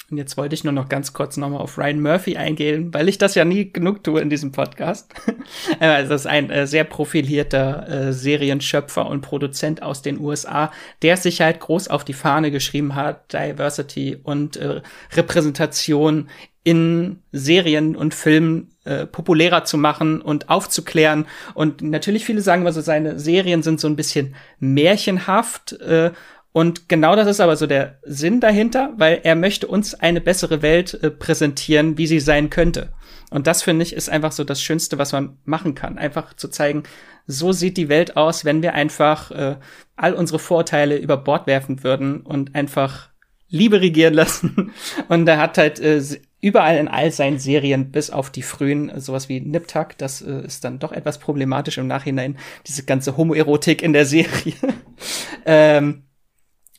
Und 0.09 0.17
jetzt 0.17 0.37
wollte 0.37 0.55
ich 0.55 0.63
nur 0.63 0.71
noch 0.71 0.87
ganz 0.87 1.11
kurz 1.11 1.35
nochmal 1.35 1.59
auf 1.59 1.77
Ryan 1.77 2.01
Murphy 2.01 2.37
eingehen, 2.37 2.93
weil 2.93 3.09
ich 3.09 3.17
das 3.17 3.35
ja 3.35 3.43
nie 3.43 3.73
genug 3.73 4.05
tue 4.05 4.21
in 4.21 4.29
diesem 4.29 4.53
Podcast. 4.53 5.13
also 5.79 6.09
das 6.09 6.21
ist 6.21 6.27
ein 6.27 6.49
äh, 6.49 6.65
sehr 6.65 6.85
profilierter 6.85 7.89
äh, 7.89 8.13
Serienschöpfer 8.13 9.05
und 9.05 9.19
Produzent 9.19 9.83
aus 9.83 10.01
den 10.01 10.19
USA, 10.19 10.71
der 11.01 11.17
sich 11.17 11.41
halt 11.41 11.59
groß 11.59 11.89
auf 11.89 12.05
die 12.05 12.13
Fahne 12.13 12.51
geschrieben 12.51 12.95
hat, 12.95 13.33
Diversity 13.33 14.17
und 14.23 14.55
äh, 14.55 14.81
Repräsentation 15.13 16.29
in 16.63 17.21
Serien 17.31 17.95
und 17.95 18.13
Filmen 18.13 18.71
äh, 18.83 19.05
populärer 19.05 19.63
zu 19.63 19.77
machen 19.77 20.21
und 20.21 20.49
aufzuklären. 20.49 21.25
Und 21.53 21.81
natürlich 21.81 22.25
viele 22.25 22.41
sagen 22.41 22.61
immer 22.61 22.73
so, 22.73 22.81
seine 22.81 23.19
Serien 23.19 23.63
sind 23.63 23.79
so 23.79 23.87
ein 23.87 23.95
bisschen 23.95 24.35
märchenhaft 24.59 25.73
äh, 25.81 26.11
und 26.57 26.89
genau 26.89 27.15
das 27.15 27.27
ist 27.27 27.39
aber 27.39 27.55
so 27.55 27.67
der 27.67 27.99
Sinn 28.01 28.39
dahinter, 28.39 28.91
weil 28.97 29.19
er 29.21 29.35
möchte 29.35 29.67
uns 29.67 29.93
eine 29.93 30.19
bessere 30.19 30.63
Welt 30.63 30.95
äh, 31.03 31.11
präsentieren, 31.11 31.99
wie 31.99 32.07
sie 32.07 32.19
sein 32.19 32.49
könnte. 32.49 32.93
Und 33.29 33.45
das 33.45 33.61
finde 33.61 33.83
ich 33.83 33.93
ist 33.93 34.09
einfach 34.09 34.31
so 34.31 34.43
das 34.43 34.59
Schönste, 34.59 34.97
was 34.97 35.11
man 35.11 35.37
machen 35.45 35.75
kann. 35.75 35.99
Einfach 35.99 36.33
zu 36.33 36.47
zeigen, 36.47 36.81
so 37.27 37.51
sieht 37.51 37.77
die 37.77 37.89
Welt 37.89 38.17
aus, 38.17 38.43
wenn 38.43 38.63
wir 38.63 38.73
einfach 38.73 39.29
äh, 39.29 39.57
all 39.97 40.15
unsere 40.15 40.39
Vorteile 40.39 40.97
über 40.97 41.17
Bord 41.17 41.45
werfen 41.45 41.83
würden 41.83 42.21
und 42.21 42.55
einfach 42.55 43.09
Liebe 43.49 43.79
regieren 43.79 44.15
lassen. 44.15 44.71
Und 45.09 45.27
er 45.27 45.37
hat 45.37 45.59
halt 45.59 45.79
äh, 45.79 46.01
überall 46.41 46.77
in 46.77 46.87
all 46.87 47.11
seinen 47.11 47.37
Serien, 47.37 47.91
bis 47.91 48.09
auf 48.09 48.31
die 48.31 48.41
frühen, 48.41 48.99
sowas 48.99 49.29
wie 49.29 49.39
Nip 49.41 49.67
Tuck, 49.67 49.97
das 49.99 50.23
äh, 50.23 50.41
ist 50.41 50.63
dann 50.63 50.79
doch 50.79 50.91
etwas 50.91 51.19
problematisch 51.19 51.77
im 51.77 51.85
Nachhinein, 51.85 52.39
diese 52.65 52.83
ganze 52.83 53.15
Homoerotik 53.15 53.83
in 53.83 53.93
der 53.93 54.05
Serie. 54.05 54.55
ähm, 55.45 56.06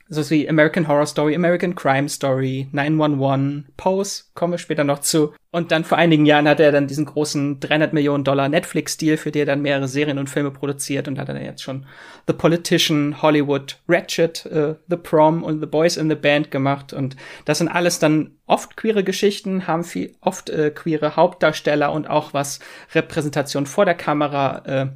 so 0.08 0.28
wie 0.30 0.48
American 0.48 0.88
Horror 0.88 1.06
Story, 1.06 1.34
American 1.34 1.74
Crime 1.74 2.08
Story, 2.08 2.68
911, 2.72 3.64
Pose, 3.76 4.24
komme 4.34 4.58
später 4.58 4.84
noch 4.84 5.00
zu. 5.00 5.34
Und 5.50 5.70
dann 5.70 5.84
vor 5.84 5.98
einigen 5.98 6.26
Jahren 6.26 6.48
hat 6.48 6.60
er 6.60 6.72
dann 6.72 6.86
diesen 6.86 7.04
großen 7.04 7.60
300 7.60 7.92
Millionen 7.92 8.24
Dollar 8.24 8.48
Netflix-Deal, 8.48 9.16
für 9.16 9.30
den 9.30 9.40
er 9.40 9.46
dann 9.46 9.62
mehrere 9.62 9.88
Serien 9.88 10.18
und 10.18 10.30
Filme 10.30 10.50
produziert 10.50 11.08
und 11.08 11.18
hat 11.18 11.28
dann 11.28 11.42
jetzt 11.42 11.62
schon 11.62 11.86
The 12.26 12.32
Politician, 12.32 13.20
Hollywood, 13.22 13.78
Ratchet, 13.88 14.46
uh, 14.46 14.74
The 14.88 14.96
Prom 14.96 15.42
und 15.42 15.60
The 15.60 15.66
Boys 15.66 15.96
in 15.96 16.08
the 16.08 16.16
Band 16.16 16.50
gemacht. 16.50 16.92
Und 16.92 17.16
das 17.44 17.58
sind 17.58 17.68
alles 17.68 17.98
dann 17.98 18.32
oft 18.46 18.76
queere 18.76 19.04
Geschichten, 19.04 19.66
haben 19.66 19.84
viel, 19.84 20.14
oft 20.20 20.50
äh, 20.50 20.70
queere 20.70 21.16
Hauptdarsteller 21.16 21.92
und 21.92 22.08
auch 22.08 22.32
was 22.34 22.60
Repräsentation 22.94 23.66
vor 23.66 23.84
der 23.84 23.94
Kamera 23.94 24.62
äh, 24.64 24.86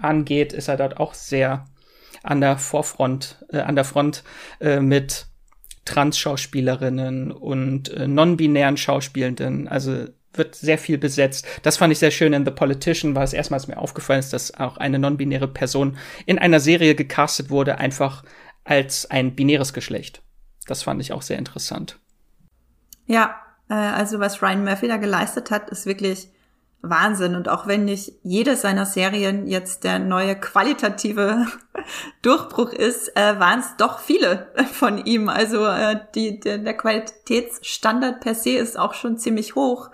angeht, 0.00 0.52
ist 0.52 0.68
er 0.68 0.76
dort 0.76 0.98
auch 0.98 1.14
sehr 1.14 1.66
an 2.22 2.40
der 2.40 2.58
Vorfront, 2.58 3.44
äh, 3.50 3.60
an 3.60 3.74
der 3.74 3.84
Front 3.84 4.22
äh, 4.60 4.80
mit 4.80 5.26
Trans-Schauspielerinnen 5.84 7.32
und 7.32 7.88
äh, 7.88 8.06
non-binären 8.06 8.76
Schauspielenden. 8.76 9.68
Also 9.68 10.06
wird 10.32 10.54
sehr 10.54 10.78
viel 10.78 10.98
besetzt. 10.98 11.46
Das 11.62 11.76
fand 11.76 11.92
ich 11.92 11.98
sehr 11.98 12.10
schön 12.10 12.32
in 12.32 12.44
The 12.44 12.52
Politician, 12.52 13.14
weil 13.14 13.24
es 13.24 13.32
erstmals 13.32 13.66
mir 13.66 13.78
aufgefallen 13.78 14.20
ist, 14.20 14.32
dass 14.32 14.54
auch 14.54 14.76
eine 14.76 14.98
non-binäre 14.98 15.48
Person 15.48 15.96
in 16.26 16.38
einer 16.38 16.60
Serie 16.60 16.94
gecastet 16.94 17.50
wurde, 17.50 17.78
einfach 17.78 18.22
als 18.64 19.10
ein 19.10 19.34
binäres 19.34 19.72
Geschlecht. 19.72 20.22
Das 20.66 20.82
fand 20.84 21.00
ich 21.00 21.12
auch 21.12 21.22
sehr 21.22 21.38
interessant. 21.38 21.98
Ja, 23.06 23.34
äh, 23.68 23.74
also 23.74 24.20
was 24.20 24.40
Ryan 24.40 24.62
Murphy 24.62 24.86
da 24.86 24.98
geleistet 24.98 25.50
hat, 25.50 25.68
ist 25.70 25.86
wirklich 25.86 26.28
Wahnsinn. 26.82 27.34
Und 27.34 27.48
auch 27.48 27.66
wenn 27.66 27.84
nicht 27.84 28.14
jede 28.22 28.56
seiner 28.56 28.86
Serien 28.86 29.46
jetzt 29.46 29.84
der 29.84 29.98
neue 29.98 30.34
qualitative 30.36 31.46
Durchbruch 32.22 32.72
ist, 32.72 33.16
äh, 33.16 33.38
waren 33.38 33.60
es 33.60 33.76
doch 33.76 33.98
viele 33.98 34.48
von 34.72 35.04
ihm. 35.04 35.28
Also 35.28 35.66
äh, 35.66 36.00
die, 36.14 36.40
der, 36.40 36.58
der 36.58 36.76
Qualitätsstandard 36.76 38.20
per 38.20 38.34
se 38.34 38.50
ist 38.50 38.78
auch 38.78 38.94
schon 38.94 39.18
ziemlich 39.18 39.54
hoch, 39.54 39.90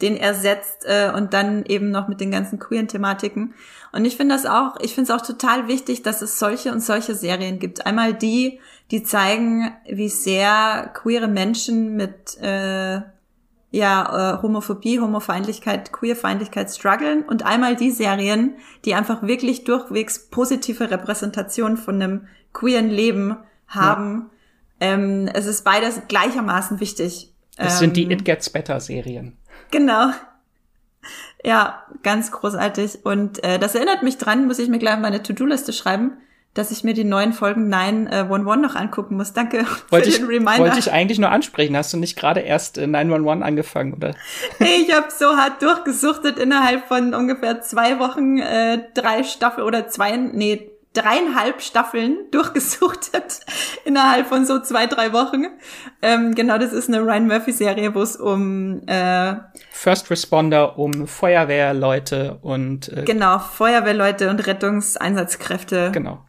den 0.00 0.16
er 0.16 0.34
setzt 0.34 0.84
äh, 0.84 1.10
und 1.14 1.34
dann 1.34 1.64
eben 1.64 1.90
noch 1.90 2.06
mit 2.06 2.20
den 2.20 2.30
ganzen 2.30 2.58
queeren 2.58 2.88
Thematiken. 2.88 3.54
Und 3.90 4.04
ich 4.04 4.16
finde 4.16 4.34
das 4.34 4.46
auch, 4.46 4.76
ich 4.80 4.94
finde 4.94 5.12
es 5.12 5.18
auch 5.18 5.26
total 5.26 5.66
wichtig, 5.66 6.02
dass 6.02 6.22
es 6.22 6.38
solche 6.38 6.70
und 6.70 6.80
solche 6.80 7.14
Serien 7.14 7.58
gibt. 7.58 7.86
Einmal 7.86 8.14
die, 8.14 8.60
die 8.90 9.02
zeigen, 9.02 9.72
wie 9.86 10.08
sehr 10.08 10.90
queere 10.94 11.26
Menschen 11.26 11.96
mit 11.96 12.38
äh, 12.40 13.00
ja, 13.70 14.38
äh, 14.38 14.42
Homophobie, 14.42 15.00
Homofeindlichkeit, 15.00 15.92
Queerfeindlichkeit 15.92 16.70
strugglen 16.70 17.22
und 17.22 17.44
einmal 17.44 17.76
die 17.76 17.90
Serien, 17.90 18.54
die 18.84 18.94
einfach 18.94 19.22
wirklich 19.22 19.64
durchwegs 19.64 20.30
positive 20.30 20.90
Repräsentation 20.90 21.76
von 21.76 21.96
einem 21.96 22.28
queeren 22.52 22.88
Leben 22.88 23.36
haben. 23.66 24.30
Ja. 24.80 24.92
Ähm, 24.92 25.28
es 25.34 25.46
ist 25.46 25.64
beides 25.64 26.00
gleichermaßen 26.08 26.80
wichtig. 26.80 27.32
Es 27.56 27.74
ähm, 27.74 27.78
sind 27.78 27.96
die 27.96 28.04
ähm, 28.04 28.12
It 28.12 28.24
Gets 28.24 28.50
Better 28.50 28.80
Serien. 28.80 29.36
Genau. 29.70 30.10
Ja, 31.44 31.84
ganz 32.02 32.30
großartig. 32.30 33.04
Und 33.04 33.42
äh, 33.44 33.58
das 33.58 33.74
erinnert 33.74 34.02
mich 34.02 34.16
dran, 34.16 34.46
muss 34.46 34.58
ich 34.58 34.68
mir 34.68 34.78
gleich 34.78 34.98
meine 34.98 35.22
To-Do-Liste 35.22 35.72
schreiben 35.72 36.12
dass 36.58 36.72
ich 36.72 36.82
mir 36.82 36.92
die 36.92 37.04
neuen 37.04 37.32
Folgen 37.32 37.68
911 37.68 38.30
äh, 38.30 38.56
noch 38.60 38.74
angucken 38.74 39.16
muss. 39.16 39.32
Danke 39.32 39.64
wollte 39.90 40.10
für 40.10 40.18
den 40.18 40.24
ich, 40.24 40.28
Reminder. 40.28 40.58
Wollte 40.58 40.78
ich 40.80 40.90
eigentlich 40.90 41.20
nur 41.20 41.30
ansprechen. 41.30 41.76
Hast 41.76 41.92
du 41.92 41.98
nicht 41.98 42.18
gerade 42.18 42.40
erst 42.40 42.78
911 42.78 43.40
äh, 43.40 43.44
angefangen, 43.44 43.94
oder? 43.94 44.14
Hey, 44.58 44.82
ich 44.82 44.92
habe 44.92 45.06
so 45.16 45.36
hart 45.36 45.62
durchgesuchtet 45.62 46.36
innerhalb 46.38 46.88
von 46.88 47.14
ungefähr 47.14 47.60
zwei 47.60 48.00
Wochen 48.00 48.38
äh, 48.38 48.80
drei 48.92 49.22
Staffeln 49.22 49.68
oder 49.68 49.86
zwei, 49.86 50.16
nee, 50.16 50.72
dreieinhalb 50.94 51.62
Staffeln 51.62 52.16
durchgesuchtet 52.32 53.40
innerhalb 53.84 54.26
von 54.26 54.44
so 54.44 54.58
zwei, 54.58 54.88
drei 54.88 55.12
Wochen. 55.12 55.46
Ähm, 56.02 56.34
genau, 56.34 56.58
das 56.58 56.72
ist 56.72 56.88
eine 56.88 57.02
Ryan 57.02 57.28
Murphy-Serie, 57.28 57.94
wo 57.94 58.02
es 58.02 58.16
um 58.16 58.82
äh, 58.88 59.36
First 59.70 60.10
Responder, 60.10 60.76
um 60.76 61.06
Feuerwehrleute 61.06 62.38
und 62.42 62.88
äh, 62.88 63.04
Genau, 63.04 63.38
Feuerwehrleute 63.38 64.28
und 64.28 64.44
Rettungseinsatzkräfte. 64.44 65.92
Genau 65.92 66.24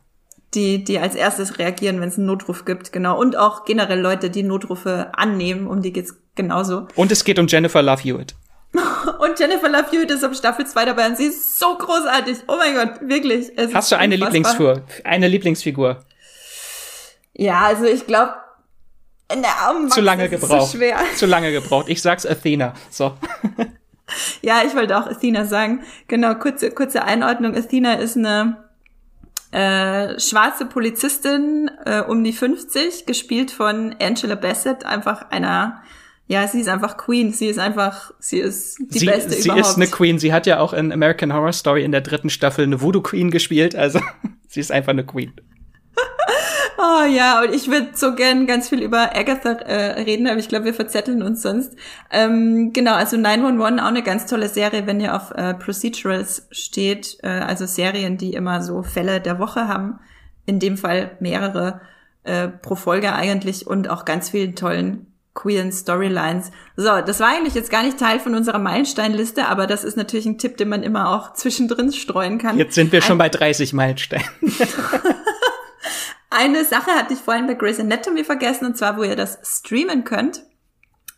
die, 0.53 0.83
die 0.83 0.99
als 0.99 1.15
erstes 1.15 1.59
reagieren, 1.59 2.01
wenn 2.01 2.09
es 2.09 2.17
einen 2.17 2.25
Notruf 2.25 2.65
gibt, 2.65 2.91
genau. 2.91 3.19
Und 3.19 3.37
auch 3.37 3.65
generell 3.65 3.99
Leute, 3.99 4.29
die 4.29 4.43
Notrufe 4.43 5.11
annehmen, 5.13 5.67
um 5.67 5.81
die 5.81 5.93
geht's 5.93 6.15
genauso. 6.35 6.87
Und 6.95 7.11
es 7.11 7.23
geht 7.23 7.37
um 7.39 7.47
Jennifer 7.47 7.81
Love 7.81 8.01
Hewitt. 8.01 8.35
und 8.73 9.39
Jennifer 9.39 9.69
Love 9.69 9.91
Hewitt 9.91 10.11
ist 10.11 10.23
ab 10.23 10.35
Staffel 10.35 10.65
2 10.65 10.85
dabei 10.85 11.07
und 11.07 11.17
sie 11.17 11.25
ist 11.25 11.59
so 11.59 11.77
großartig. 11.77 12.37
Oh 12.47 12.55
mein 12.57 12.75
Gott, 12.75 13.01
wirklich. 13.01 13.51
Hast 13.73 13.91
du 13.91 13.97
eine 13.97 14.15
Lieblingsfigur? 14.15 14.83
Eine 15.03 15.27
Lieblingsfigur? 15.27 16.03
Ja, 17.33 17.61
also 17.61 17.85
ich 17.85 18.05
glaube, 18.05 18.33
in 19.31 19.43
der 19.43 19.89
Zu 19.89 20.01
lange 20.01 20.29
gebraucht. 20.29 20.71
So 20.71 20.77
schwer. 20.77 20.97
Zu 21.15 21.25
lange 21.25 21.51
gebraucht. 21.51 21.87
Ich 21.87 22.01
sag's 22.01 22.25
Athena. 22.25 22.73
So. 22.89 23.13
ja, 24.41 24.63
ich 24.65 24.75
wollte 24.75 24.97
auch 24.97 25.05
Athena 25.05 25.45
sagen. 25.45 25.83
Genau, 26.07 26.35
kurze, 26.35 26.71
kurze 26.71 27.03
Einordnung. 27.03 27.55
Athena 27.55 27.93
ist 27.93 28.17
eine 28.17 28.68
äh, 29.51 30.19
schwarze 30.19 30.65
Polizistin 30.65 31.71
äh, 31.85 32.01
um 32.01 32.23
die 32.23 32.33
50, 32.33 33.05
gespielt 33.05 33.51
von 33.51 33.95
Angela 33.99 34.35
Bassett, 34.35 34.85
einfach 34.85 35.29
einer 35.31 35.81
ja, 36.29 36.47
sie 36.47 36.61
ist 36.61 36.69
einfach 36.69 36.95
Queen. 36.95 37.33
Sie 37.33 37.47
ist 37.47 37.57
einfach, 37.57 38.11
sie 38.19 38.37
ist 38.37 38.77
die 38.77 38.99
sie, 38.99 39.07
beste 39.07 39.31
sie 39.31 39.45
überhaupt. 39.45 39.65
Sie 39.65 39.71
ist 39.71 39.77
eine 39.77 39.87
Queen. 39.87 40.19
Sie 40.19 40.31
hat 40.31 40.45
ja 40.45 40.59
auch 40.59 40.73
in 40.73 40.91
American 40.91 41.33
Horror 41.33 41.53
Story 41.53 41.83
in 41.83 41.91
der 41.91 42.01
dritten 42.01 42.29
Staffel 42.29 42.65
eine 42.65 42.81
Voodoo 42.81 43.01
Queen 43.01 43.31
gespielt. 43.31 43.75
Also 43.75 43.99
sie 44.47 44.59
ist 44.59 44.71
einfach 44.71 44.91
eine 44.91 45.03
Queen. 45.03 45.33
Oh 46.81 47.03
ja, 47.03 47.41
und 47.41 47.53
ich 47.53 47.69
würde 47.69 47.89
so 47.93 48.15
gern 48.15 48.47
ganz 48.47 48.69
viel 48.69 48.81
über 48.81 49.13
Agatha 49.13 49.51
äh, 49.51 50.01
reden, 50.01 50.27
aber 50.27 50.39
ich 50.39 50.47
glaube, 50.47 50.63
wir 50.63 50.73
verzetteln 50.73 51.21
uns 51.21 51.41
sonst. 51.41 51.75
Ähm, 52.09 52.71
genau, 52.71 52.93
also 52.93 53.17
911 53.17 53.81
auch 53.81 53.87
eine 53.87 54.01
ganz 54.01 54.27
tolle 54.27 54.47
Serie, 54.47 54.87
wenn 54.87 55.01
ihr 55.01 55.13
auf 55.13 55.31
äh, 55.31 55.55
Procedurals 55.55 56.47
steht, 56.51 57.17
äh, 57.21 57.27
also 57.27 57.65
Serien, 57.65 58.15
die 58.17 58.31
immer 58.31 58.61
so 58.61 58.81
Fälle 58.81 59.19
der 59.19 59.39
Woche 59.39 59.67
haben. 59.67 59.99
In 60.45 60.59
dem 60.59 60.77
Fall 60.77 61.11
mehrere 61.19 61.81
äh, 62.23 62.47
pro 62.47 62.75
Folge 62.75 63.11
eigentlich 63.11 63.67
und 63.67 63.89
auch 63.89 64.05
ganz 64.05 64.29
vielen 64.29 64.55
tollen 64.55 65.07
queeren 65.33 65.73
Storylines. 65.73 66.51
So, 66.77 67.01
das 67.05 67.19
war 67.19 67.27
eigentlich 67.27 67.55
jetzt 67.55 67.71
gar 67.71 67.83
nicht 67.83 67.99
Teil 67.99 68.21
von 68.21 68.35
unserer 68.35 68.59
Meilensteinliste, 68.59 69.47
aber 69.47 69.67
das 69.67 69.83
ist 69.83 69.97
natürlich 69.97 70.25
ein 70.25 70.37
Tipp, 70.37 70.55
den 70.55 70.69
man 70.69 70.83
immer 70.83 71.09
auch 71.09 71.33
zwischendrin 71.33 71.91
streuen 71.91 72.37
kann. 72.37 72.57
Jetzt 72.57 72.75
sind 72.75 72.93
wir 72.93 73.01
schon 73.01 73.15
ein 73.15 73.19
bei 73.19 73.29
30 73.29 73.73
Meilensteinen. 73.73 74.25
Eine 76.29 76.63
Sache 76.63 76.91
hatte 76.91 77.13
ich 77.13 77.19
vorhin 77.19 77.47
bei 77.47 77.55
Grey's 77.55 77.79
Anatomy 77.79 78.23
vergessen, 78.23 78.65
und 78.65 78.77
zwar, 78.77 78.97
wo 78.97 79.03
ihr 79.03 79.15
das 79.15 79.39
streamen 79.43 80.03
könnt. 80.03 80.43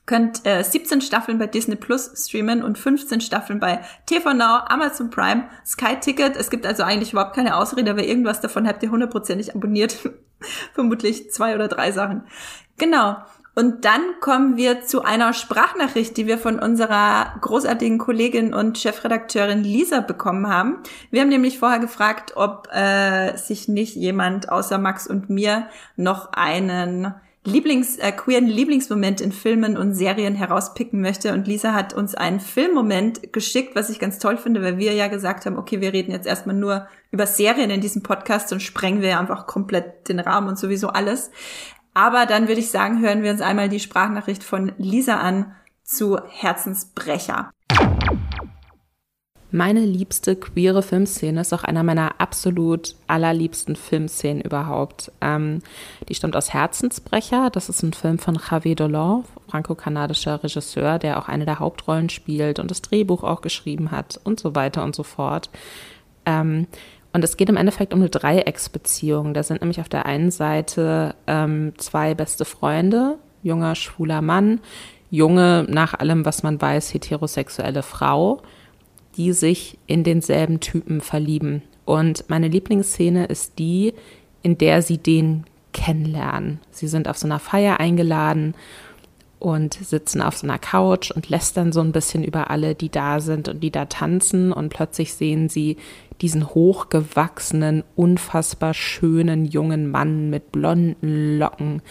Könnt 0.06 0.46
äh, 0.46 0.64
17 0.64 1.02
Staffeln 1.02 1.38
bei 1.38 1.48
Disney 1.48 1.76
Plus 1.76 2.12
streamen 2.16 2.64
und 2.64 2.78
15 2.78 3.22
Staffeln 3.22 3.60
bei 3.60 3.82
TV 4.08 4.34
Now, 4.34 4.62
Amazon 4.68 5.10
Prime, 5.10 5.48
Sky 5.66 6.00
Ticket. 6.00 6.36
Es 6.36 6.50
gibt 6.50 6.66
also 6.66 6.84
eigentlich 6.84 7.12
überhaupt 7.12 7.36
keine 7.36 7.56
Ausrede, 7.56 7.92
aber 7.92 8.04
irgendwas 8.04 8.42
davon 8.42 8.68
habt 8.68 8.82
ihr 8.84 8.92
hundertprozentig 8.92 9.54
abonniert. 9.56 9.98
Vermutlich 10.74 11.32
zwei 11.32 11.56
oder 11.56 11.68
drei 11.68 11.92
Sachen. 11.92 12.24
Genau. 12.78 13.18
Und 13.54 13.84
dann 13.84 14.02
kommen 14.22 14.56
wir 14.56 14.82
zu 14.82 15.04
einer 15.04 15.34
Sprachnachricht, 15.34 16.16
die 16.16 16.26
wir 16.26 16.38
von 16.38 16.58
unserer 16.58 17.36
großartigen 17.42 17.98
Kollegin 17.98 18.54
und 18.54 18.78
Chefredakteurin 18.78 19.64
Lisa 19.64 20.00
bekommen 20.00 20.48
haben. 20.48 20.78
Wir 21.10 21.22
haben 21.22 21.30
nämlich 21.30 21.60
vorher 21.60 21.80
gefragt, 21.80 22.34
ob 22.36 22.70
äh, 22.74 23.36
sich 23.38 23.68
nicht 23.68 23.96
jemand 23.96 24.50
außer 24.50 24.78
Max 24.78 25.06
und 25.06 25.30
mir 25.30 25.68
noch 25.98 26.32
einen 26.32 27.14
Lieblings, 27.44 27.98
äh, 27.98 28.12
queeren 28.12 28.48
Lieblingsmoment 28.48 29.20
in 29.20 29.32
Filmen 29.32 29.76
und 29.76 29.96
Serien 29.96 30.36
herauspicken 30.36 31.02
möchte. 31.02 31.34
Und 31.34 31.48
Lisa 31.48 31.74
hat 31.74 31.94
uns 31.94 32.14
einen 32.14 32.40
Filmmoment 32.40 33.34
geschickt, 33.34 33.76
was 33.76 33.90
ich 33.90 34.00
ganz 34.00 34.20
toll 34.20 34.38
finde, 34.38 34.62
weil 34.62 34.78
wir 34.78 34.94
ja 34.94 35.08
gesagt 35.08 35.46
haben, 35.46 35.58
okay, 35.58 35.82
wir 35.82 35.92
reden 35.92 36.12
jetzt 36.12 36.28
erstmal 36.28 36.56
nur 36.56 36.88
über 37.10 37.26
Serien 37.26 37.72
in 37.72 37.82
diesem 37.82 38.04
Podcast 38.04 38.54
und 38.54 38.62
sprengen 38.62 39.02
wir 39.02 39.20
einfach 39.20 39.48
komplett 39.48 40.08
den 40.08 40.20
Rahmen 40.20 40.50
und 40.50 40.60
sowieso 40.60 40.90
alles. 40.90 41.32
Aber 41.94 42.26
dann 42.26 42.48
würde 42.48 42.62
ich 42.62 42.70
sagen, 42.70 43.02
hören 43.02 43.24
wir 43.24 43.32
uns 43.32 43.42
einmal 43.42 43.70
die 43.70 43.80
Sprachnachricht 43.80 44.44
von 44.44 44.72
Lisa 44.78 45.18
an 45.18 45.54
zu 45.84 46.20
Herzensbrecher. 46.30 47.52
Meine 49.54 49.82
liebste 49.82 50.38
queere 50.38 50.82
Filmszene 50.82 51.42
ist 51.42 51.52
auch 51.52 51.66
einer 51.66 51.84
meiner 51.84 52.22
absolut 52.22 52.96
allerliebsten 53.08 53.76
Filmszenen 53.76 54.42
überhaupt. 54.42 55.12
Ähm, 55.20 55.60
die 56.08 56.16
stammt 56.16 56.38
aus 56.38 56.54
Herzensbrecher. 56.54 57.50
Das 57.50 57.68
ist 57.68 57.84
ein 57.84 57.92
Film 57.92 58.18
von 58.18 58.40
Javier 58.50 58.78
Dolan, 58.78 59.26
franco-kanadischer 59.50 60.42
Regisseur, 60.42 61.00
der 61.00 61.20
auch 61.20 61.28
eine 61.28 61.44
der 61.44 61.60
Hauptrollen 61.60 62.08
spielt 62.08 62.60
und 62.60 62.72
das 62.72 62.82
Drehbuch 62.82 63.26
auch 63.26 63.42
geschrieben 63.42 63.92
hat 63.92 64.22
und 64.24 64.40
so 64.40 64.56
weiter 64.56 64.86
und 64.86 64.96
so 64.96 65.04
fort. 65.04 65.50
Ähm, 66.26 66.68
und 67.14 67.24
es 67.24 67.38
geht 67.38 67.50
im 67.50 67.58
Endeffekt 67.58 67.94
um 67.94 68.00
eine 68.00 68.10
Dreiecksbeziehung. 68.10 69.34
Da 69.34 69.44
sind 69.44 69.62
nämlich 69.62 69.82
auf 69.82 69.90
der 69.90 70.06
einen 70.06 70.32
Seite 70.32 71.16
ähm, 71.28 71.74
zwei 71.78 72.16
beste 72.16 72.46
Freunde, 72.46 73.18
junger, 73.44 73.76
schwuler 73.76 74.22
Mann, 74.22 74.62
junge, 75.10 75.66
nach 75.70 75.94
allem, 75.94 76.26
was 76.26 76.44
man 76.44 76.62
weiß, 76.62 76.94
heterosexuelle 76.94 77.84
Frau, 77.84 78.42
die 79.18 79.34
sich 79.34 79.78
in 79.88 80.04
denselben 80.04 80.62
Typen 80.62 81.02
verlieben. 81.02 81.64
Und 81.84 82.30
meine 82.30 82.48
Lieblingsszene 82.48 83.26
ist 83.26 83.60
die, 83.60 83.94
in 84.42 84.58
der 84.58 84.82
sie 84.82 84.98
den 84.98 85.46
kennenlernen. 85.74 86.60
Sie 86.72 86.88
sind 86.88 87.08
auf 87.08 87.18
so 87.18 87.28
einer 87.28 87.40
Feier 87.40 87.80
eingeladen 87.80 88.56
und 89.40 89.74
sitzen 89.74 90.22
auf 90.22 90.38
so 90.38 90.46
einer 90.46 90.60
Couch 90.60 91.12
und 91.12 91.30
lästern 91.30 91.72
so 91.72 91.82
ein 91.82 91.92
bisschen 91.92 92.24
über 92.24 92.52
alle, 92.52 92.76
die 92.76 92.90
da 92.90 93.20
sind 93.20 93.50
und 93.50 93.62
die 93.62 93.72
da 93.72 93.86
tanzen. 93.86 94.54
Und 94.54 94.70
plötzlich 94.70 95.16
sehen 95.16 95.50
sie 95.50 95.78
diesen 96.22 96.50
hochgewachsenen, 96.50 97.84
unfassbar 97.96 98.74
schönen 98.74 99.46
jungen 99.46 99.90
Mann 99.90 100.30
mit 100.30 100.52
blonden 100.52 101.40
Locken, 101.40 101.82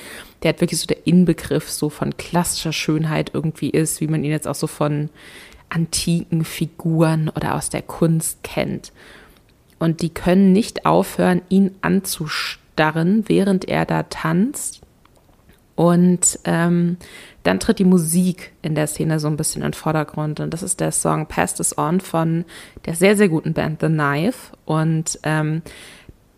der 0.42 0.50
hat 0.50 0.60
wirklich 0.60 0.80
so 0.80 0.86
der 0.86 1.06
Inbegriff 1.06 1.68
so 1.68 1.90
von 1.90 2.16
klassischer 2.16 2.72
Schönheit 2.72 3.32
irgendwie 3.34 3.70
ist, 3.70 4.00
wie 4.00 4.06
man 4.06 4.22
ihn 4.22 4.30
jetzt 4.30 4.46
auch 4.46 4.54
so 4.54 4.66
von 4.66 5.10
antiken 5.68 6.44
Figuren 6.44 7.28
oder 7.28 7.54
aus 7.54 7.70
der 7.70 7.82
Kunst 7.82 8.42
kennt. 8.42 8.92
Und 9.78 10.02
die 10.02 10.10
können 10.10 10.52
nicht 10.52 10.86
aufhören, 10.86 11.42
ihn 11.48 11.74
anzustarren, 11.80 13.24
während 13.28 13.66
er 13.66 13.86
da 13.86 14.02
tanzt. 14.04 14.80
Und 15.74 16.38
ähm, 16.44 16.98
dann 17.42 17.60
tritt 17.60 17.78
die 17.78 17.84
Musik 17.84 18.52
in 18.62 18.74
der 18.74 18.86
Szene 18.86 19.18
so 19.18 19.28
ein 19.28 19.36
bisschen 19.36 19.62
in 19.62 19.68
den 19.68 19.74
Vordergrund. 19.74 20.40
Und 20.40 20.52
das 20.52 20.62
ist 20.62 20.80
der 20.80 20.92
Song 20.92 21.26
Past 21.26 21.60
is 21.60 21.76
On 21.78 22.00
von 22.00 22.44
der 22.86 22.94
sehr, 22.94 23.16
sehr 23.16 23.28
guten 23.28 23.54
Band 23.54 23.80
The 23.80 23.86
Knife. 23.86 24.54
Und 24.66 25.18
ähm, 25.22 25.62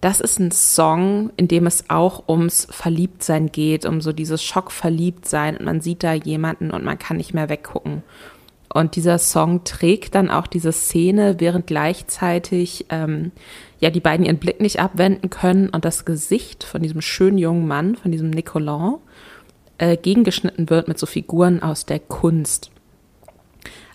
das 0.01 0.21
ist 0.21 0.39
ein 0.39 0.51
Song, 0.51 1.31
in 1.37 1.49
dem 1.49 1.67
es 1.67 1.89
auch 1.89 2.29
ums 2.29 2.67
Verliebtsein 2.71 3.51
geht, 3.51 3.85
um 3.85 4.01
so 4.01 4.13
dieses 4.13 4.43
Schockverliebtsein. 4.43 5.57
Und 5.57 5.65
man 5.65 5.81
sieht 5.81 6.03
da 6.03 6.13
jemanden 6.13 6.71
und 6.71 6.85
man 6.85 6.99
kann 6.99 7.17
nicht 7.17 7.35
mehr 7.35 7.49
weggucken. 7.49 8.03
Und 8.73 8.97
dieser 8.97 9.19
Song 9.19 9.65
trägt 9.65 10.15
dann 10.15 10.31
auch 10.31 10.47
diese 10.47 10.73
Szene, 10.73 11.37
während 11.39 11.67
gleichzeitig 11.67 12.87
ähm, 12.89 13.33
ja 13.81 13.91
die 13.91 14.01
beiden 14.01 14.25
ihren 14.25 14.39
Blick 14.39 14.61
nicht 14.61 14.81
abwenden 14.81 15.29
können 15.29 15.69
und 15.69 15.85
das 15.85 16.05
Gesicht 16.05 16.65
von 16.65 16.81
diesem 16.83 17.03
schönen 17.03 17.37
jungen 17.37 17.67
Mann, 17.69 17.97
von 17.97 18.13
diesem 18.13 18.31
Nicolas, 18.31 18.95
äh, 19.79 19.97
gegengeschnitten 19.97 20.71
wird 20.71 20.89
mit 20.89 20.99
so 20.99 21.07
Figuren 21.07 21.63
aus 21.63 21.87
der 21.87 21.99
Kunst. 21.99 22.71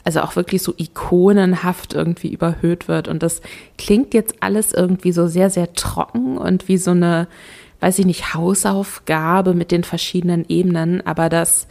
Also 0.03 0.21
auch 0.21 0.35
wirklich 0.35 0.61
so 0.63 0.73
ikonenhaft 0.77 1.93
irgendwie 1.93 2.29
überhöht 2.29 2.87
wird. 2.87 3.07
Und 3.07 3.23
das 3.23 3.41
klingt 3.77 4.13
jetzt 4.13 4.35
alles 4.39 4.73
irgendwie 4.73 5.11
so 5.11 5.27
sehr, 5.27 5.49
sehr 5.49 5.73
trocken 5.73 6.37
und 6.37 6.67
wie 6.69 6.77
so 6.77 6.91
eine, 6.91 7.27
weiß 7.81 7.99
ich 7.99 8.05
nicht, 8.05 8.33
Hausaufgabe 8.33 9.53
mit 9.53 9.71
den 9.71 9.83
verschiedenen 9.83 10.45
Ebenen. 10.47 11.05
Aber 11.05 11.27
das, 11.27 11.67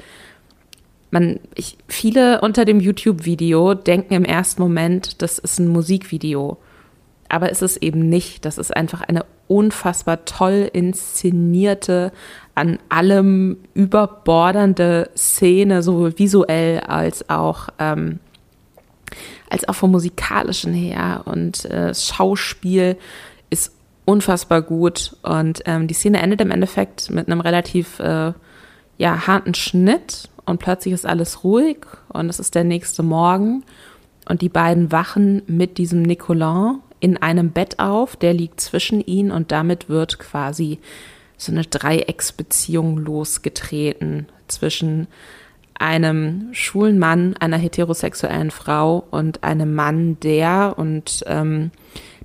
man, 1.11 1.41
ich, 1.55 1.79
viele 1.89 2.43
unter 2.43 2.67
dem 2.67 2.79
YouTube-Video 2.79 3.73
denken 3.73 4.13
im 4.13 4.25
ersten 4.27 4.61
Moment, 4.61 5.23
das 5.23 5.39
ist 5.39 5.59
ein 5.59 5.69
Musikvideo. 5.69 6.59
Aber 7.31 7.51
ist 7.51 7.63
es 7.63 7.79
eben 7.79 8.09
nicht. 8.09 8.45
Das 8.45 8.59
ist 8.59 8.77
einfach 8.77 9.01
eine 9.01 9.25
unfassbar 9.49 10.25
toll 10.25 10.69
inszenierte, 10.73 12.13
an 12.57 12.79
allem 12.89 13.59
überbordernde 13.75 15.11
Szene, 15.17 15.83
sowohl 15.83 16.19
visuell 16.19 16.81
als 16.81 17.29
auch, 17.29 17.69
ähm, 17.79 18.19
als 19.51 19.69
auch 19.69 19.75
vom 19.75 19.93
musikalischen 19.93 20.73
her. 20.73 21.23
Und 21.27 21.67
äh, 21.67 21.95
Schauspiel 21.95 22.97
ist 23.51 23.73
unfassbar 24.07 24.63
gut. 24.63 25.17
Und 25.23 25.63
ähm, 25.67 25.87
die 25.87 25.95
Szene 25.95 26.21
endet 26.21 26.41
im 26.41 26.51
Endeffekt 26.51 27.11
mit 27.11 27.29
einem 27.29 27.41
relativ 27.41 28.01
äh, 28.01 28.33
ja, 28.97 29.27
harten 29.27 29.55
Schnitt 29.55 30.31
und 30.47 30.59
plötzlich 30.59 30.95
ist 30.95 31.07
alles 31.07 31.45
ruhig 31.45 31.79
und 32.09 32.31
es 32.31 32.41
ist 32.41 32.55
der 32.55 32.65
nächste 32.65 33.03
Morgen 33.03 33.65
und 34.29 34.41
die 34.41 34.49
beiden 34.49 34.91
wachen 34.93 35.43
mit 35.47 35.77
diesem 35.77 36.03
Nicolas 36.03 36.77
in 37.01 37.19
einem 37.19 37.51
Bett 37.51 37.79
auf, 37.79 38.17
der 38.17 38.33
liegt 38.33 38.61
zwischen 38.61 39.03
ihnen 39.03 39.31
und 39.31 39.53
damit 39.53 39.91
wird 39.91 40.19
quasi 40.19 40.79
so 41.37 41.53
eine 41.53 41.65
Dreiecksbeziehung 41.65 42.99
losgetreten 42.99 44.27
zwischen 44.49 45.07
einem 45.79 46.49
schwulen 46.53 46.99
Mann, 46.99 47.37
einer 47.39 47.59
heterosexuellen 47.59 48.51
Frau 48.51 49.05
und 49.11 49.45
einem 49.45 49.75
Mann, 49.75 50.19
der, 50.21 50.75
und 50.77 51.23
ähm, 51.27 51.71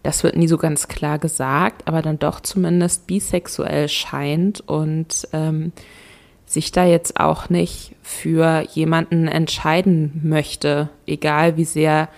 das 0.03 0.23
wird 0.23 0.35
nie 0.35 0.47
so 0.47 0.57
ganz 0.57 0.87
klar 0.87 1.19
gesagt, 1.19 1.87
aber 1.87 2.01
dann 2.01 2.17
doch 2.17 2.39
zumindest 2.39 3.07
bisexuell 3.07 3.89
scheint 3.89 4.61
und 4.61 5.27
ähm, 5.33 5.73
sich 6.45 6.71
da 6.71 6.85
jetzt 6.85 7.19
auch 7.19 7.49
nicht 7.49 7.95
für 8.01 8.65
jemanden 8.73 9.27
entscheiden 9.27 10.21
möchte, 10.23 10.89
egal 11.05 11.57
wie 11.57 11.65
sehr 11.65 12.09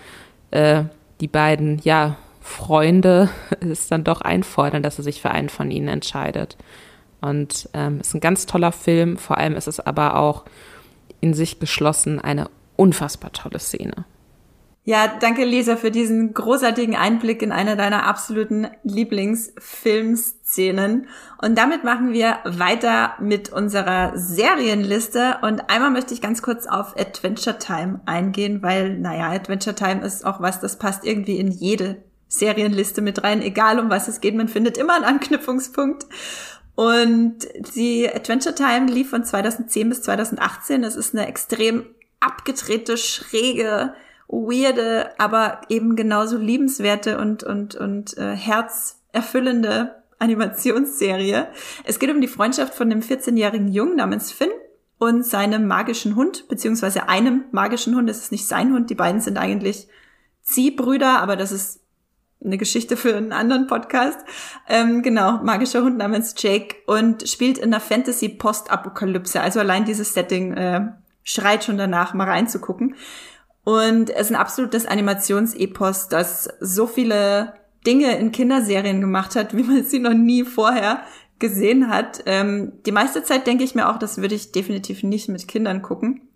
äh, 0.50 0.84
die 1.20 1.28
beiden, 1.28 1.80
ja, 1.84 2.16
Freunde 2.40 3.28
es 3.60 3.88
dann 3.88 4.04
doch 4.04 4.20
einfordern, 4.20 4.82
dass 4.82 4.98
er 4.98 5.04
sich 5.04 5.20
für 5.20 5.30
einen 5.30 5.48
von 5.48 5.70
ihnen 5.70 5.88
entscheidet. 5.88 6.56
Und 7.24 7.70
ähm, 7.72 8.00
ist 8.00 8.14
ein 8.14 8.20
ganz 8.20 8.44
toller 8.44 8.72
Film, 8.72 9.16
vor 9.16 9.38
allem 9.38 9.56
ist 9.56 9.66
es 9.66 9.80
aber 9.80 10.16
auch 10.16 10.44
in 11.20 11.32
sich 11.32 11.58
geschlossen 11.58 12.20
eine 12.20 12.50
unfassbar 12.76 13.32
tolle 13.32 13.58
Szene. 13.58 14.04
Ja, 14.86 15.10
danke 15.18 15.46
Lisa 15.46 15.76
für 15.76 15.90
diesen 15.90 16.34
großartigen 16.34 16.94
Einblick 16.94 17.40
in 17.40 17.52
eine 17.52 17.74
deiner 17.74 18.04
absoluten 18.04 18.66
Lieblingsfilmszenen. 18.82 21.06
Und 21.40 21.56
damit 21.56 21.84
machen 21.84 22.12
wir 22.12 22.40
weiter 22.44 23.14
mit 23.18 23.50
unserer 23.50 24.12
Serienliste. 24.14 25.38
Und 25.40 25.70
einmal 25.70 25.90
möchte 25.90 26.12
ich 26.12 26.20
ganz 26.20 26.42
kurz 26.42 26.66
auf 26.66 26.98
Adventure 26.98 27.58
Time 27.58 28.02
eingehen, 28.04 28.62
weil, 28.62 28.98
naja, 28.98 29.30
Adventure 29.30 29.74
Time 29.74 30.04
ist 30.04 30.26
auch 30.26 30.42
was, 30.42 30.60
das 30.60 30.78
passt 30.78 31.06
irgendwie 31.06 31.38
in 31.38 31.50
jede 31.50 32.02
Serienliste 32.28 33.00
mit 33.00 33.22
rein, 33.22 33.40
egal 33.40 33.78
um 33.78 33.88
was 33.88 34.08
es 34.08 34.20
geht. 34.20 34.34
Man 34.34 34.48
findet 34.48 34.76
immer 34.76 34.96
einen 34.96 35.04
Anknüpfungspunkt. 35.04 36.04
Und 36.74 37.38
die 37.76 38.08
Adventure 38.12 38.54
Time 38.54 38.86
lief 38.90 39.10
von 39.10 39.24
2010 39.24 39.88
bis 39.88 40.02
2018. 40.02 40.82
Es 40.82 40.96
ist 40.96 41.14
eine 41.14 41.28
extrem 41.28 41.86
abgedrehte, 42.20 42.96
schräge, 42.96 43.94
weirde, 44.28 45.10
aber 45.18 45.60
eben 45.68 45.94
genauso 45.94 46.36
liebenswerte 46.36 47.18
und, 47.18 47.44
und, 47.44 47.74
und 47.76 48.16
äh, 48.18 48.34
herzerfüllende 48.34 50.02
Animationsserie. 50.18 51.48
Es 51.84 51.98
geht 51.98 52.10
um 52.10 52.20
die 52.20 52.28
Freundschaft 52.28 52.74
von 52.74 52.90
einem 52.90 53.00
14-jährigen 53.00 53.68
Jungen 53.68 53.96
namens 53.96 54.32
Finn 54.32 54.50
und 54.98 55.24
seinem 55.24 55.66
magischen 55.66 56.16
Hund, 56.16 56.48
beziehungsweise 56.48 57.08
einem 57.08 57.44
magischen 57.52 57.94
Hund. 57.94 58.08
Es 58.08 58.18
ist 58.18 58.32
nicht 58.32 58.48
sein 58.48 58.72
Hund. 58.72 58.90
Die 58.90 58.94
beiden 58.94 59.20
sind 59.20 59.38
eigentlich 59.38 59.88
Ziehbrüder, 60.42 61.20
aber 61.20 61.36
das 61.36 61.52
ist 61.52 61.80
eine 62.44 62.58
Geschichte 62.58 62.96
für 62.96 63.16
einen 63.16 63.32
anderen 63.32 63.66
Podcast. 63.66 64.18
Ähm, 64.68 65.02
genau, 65.02 65.42
magischer 65.42 65.82
Hund 65.82 65.98
namens 65.98 66.34
Jake 66.38 66.76
und 66.86 67.28
spielt 67.28 67.58
in 67.58 67.64
einer 67.64 67.80
Fantasy-Postapokalypse. 67.80 69.40
Also 69.40 69.60
allein 69.60 69.84
dieses 69.84 70.14
Setting 70.14 70.54
äh, 70.54 70.88
schreit 71.22 71.64
schon 71.64 71.78
danach, 71.78 72.14
mal 72.14 72.28
reinzugucken. 72.28 72.96
Und 73.64 74.10
es 74.10 74.26
ist 74.26 74.30
ein 74.30 74.40
absolutes 74.40 74.86
Animationsepos, 74.86 76.08
das 76.08 76.50
so 76.60 76.86
viele 76.86 77.54
Dinge 77.86 78.16
in 78.18 78.30
Kinderserien 78.30 79.00
gemacht 79.00 79.36
hat, 79.36 79.56
wie 79.56 79.62
man 79.62 79.84
sie 79.84 79.98
noch 79.98 80.14
nie 80.14 80.44
vorher 80.44 81.00
gesehen 81.38 81.88
hat. 81.88 82.22
Ähm, 82.26 82.72
die 82.86 82.92
meiste 82.92 83.22
Zeit 83.22 83.46
denke 83.46 83.64
ich 83.64 83.74
mir 83.74 83.88
auch, 83.88 83.98
das 83.98 84.18
würde 84.18 84.34
ich 84.34 84.52
definitiv 84.52 85.02
nicht 85.02 85.28
mit 85.28 85.48
Kindern 85.48 85.82
gucken. 85.82 86.28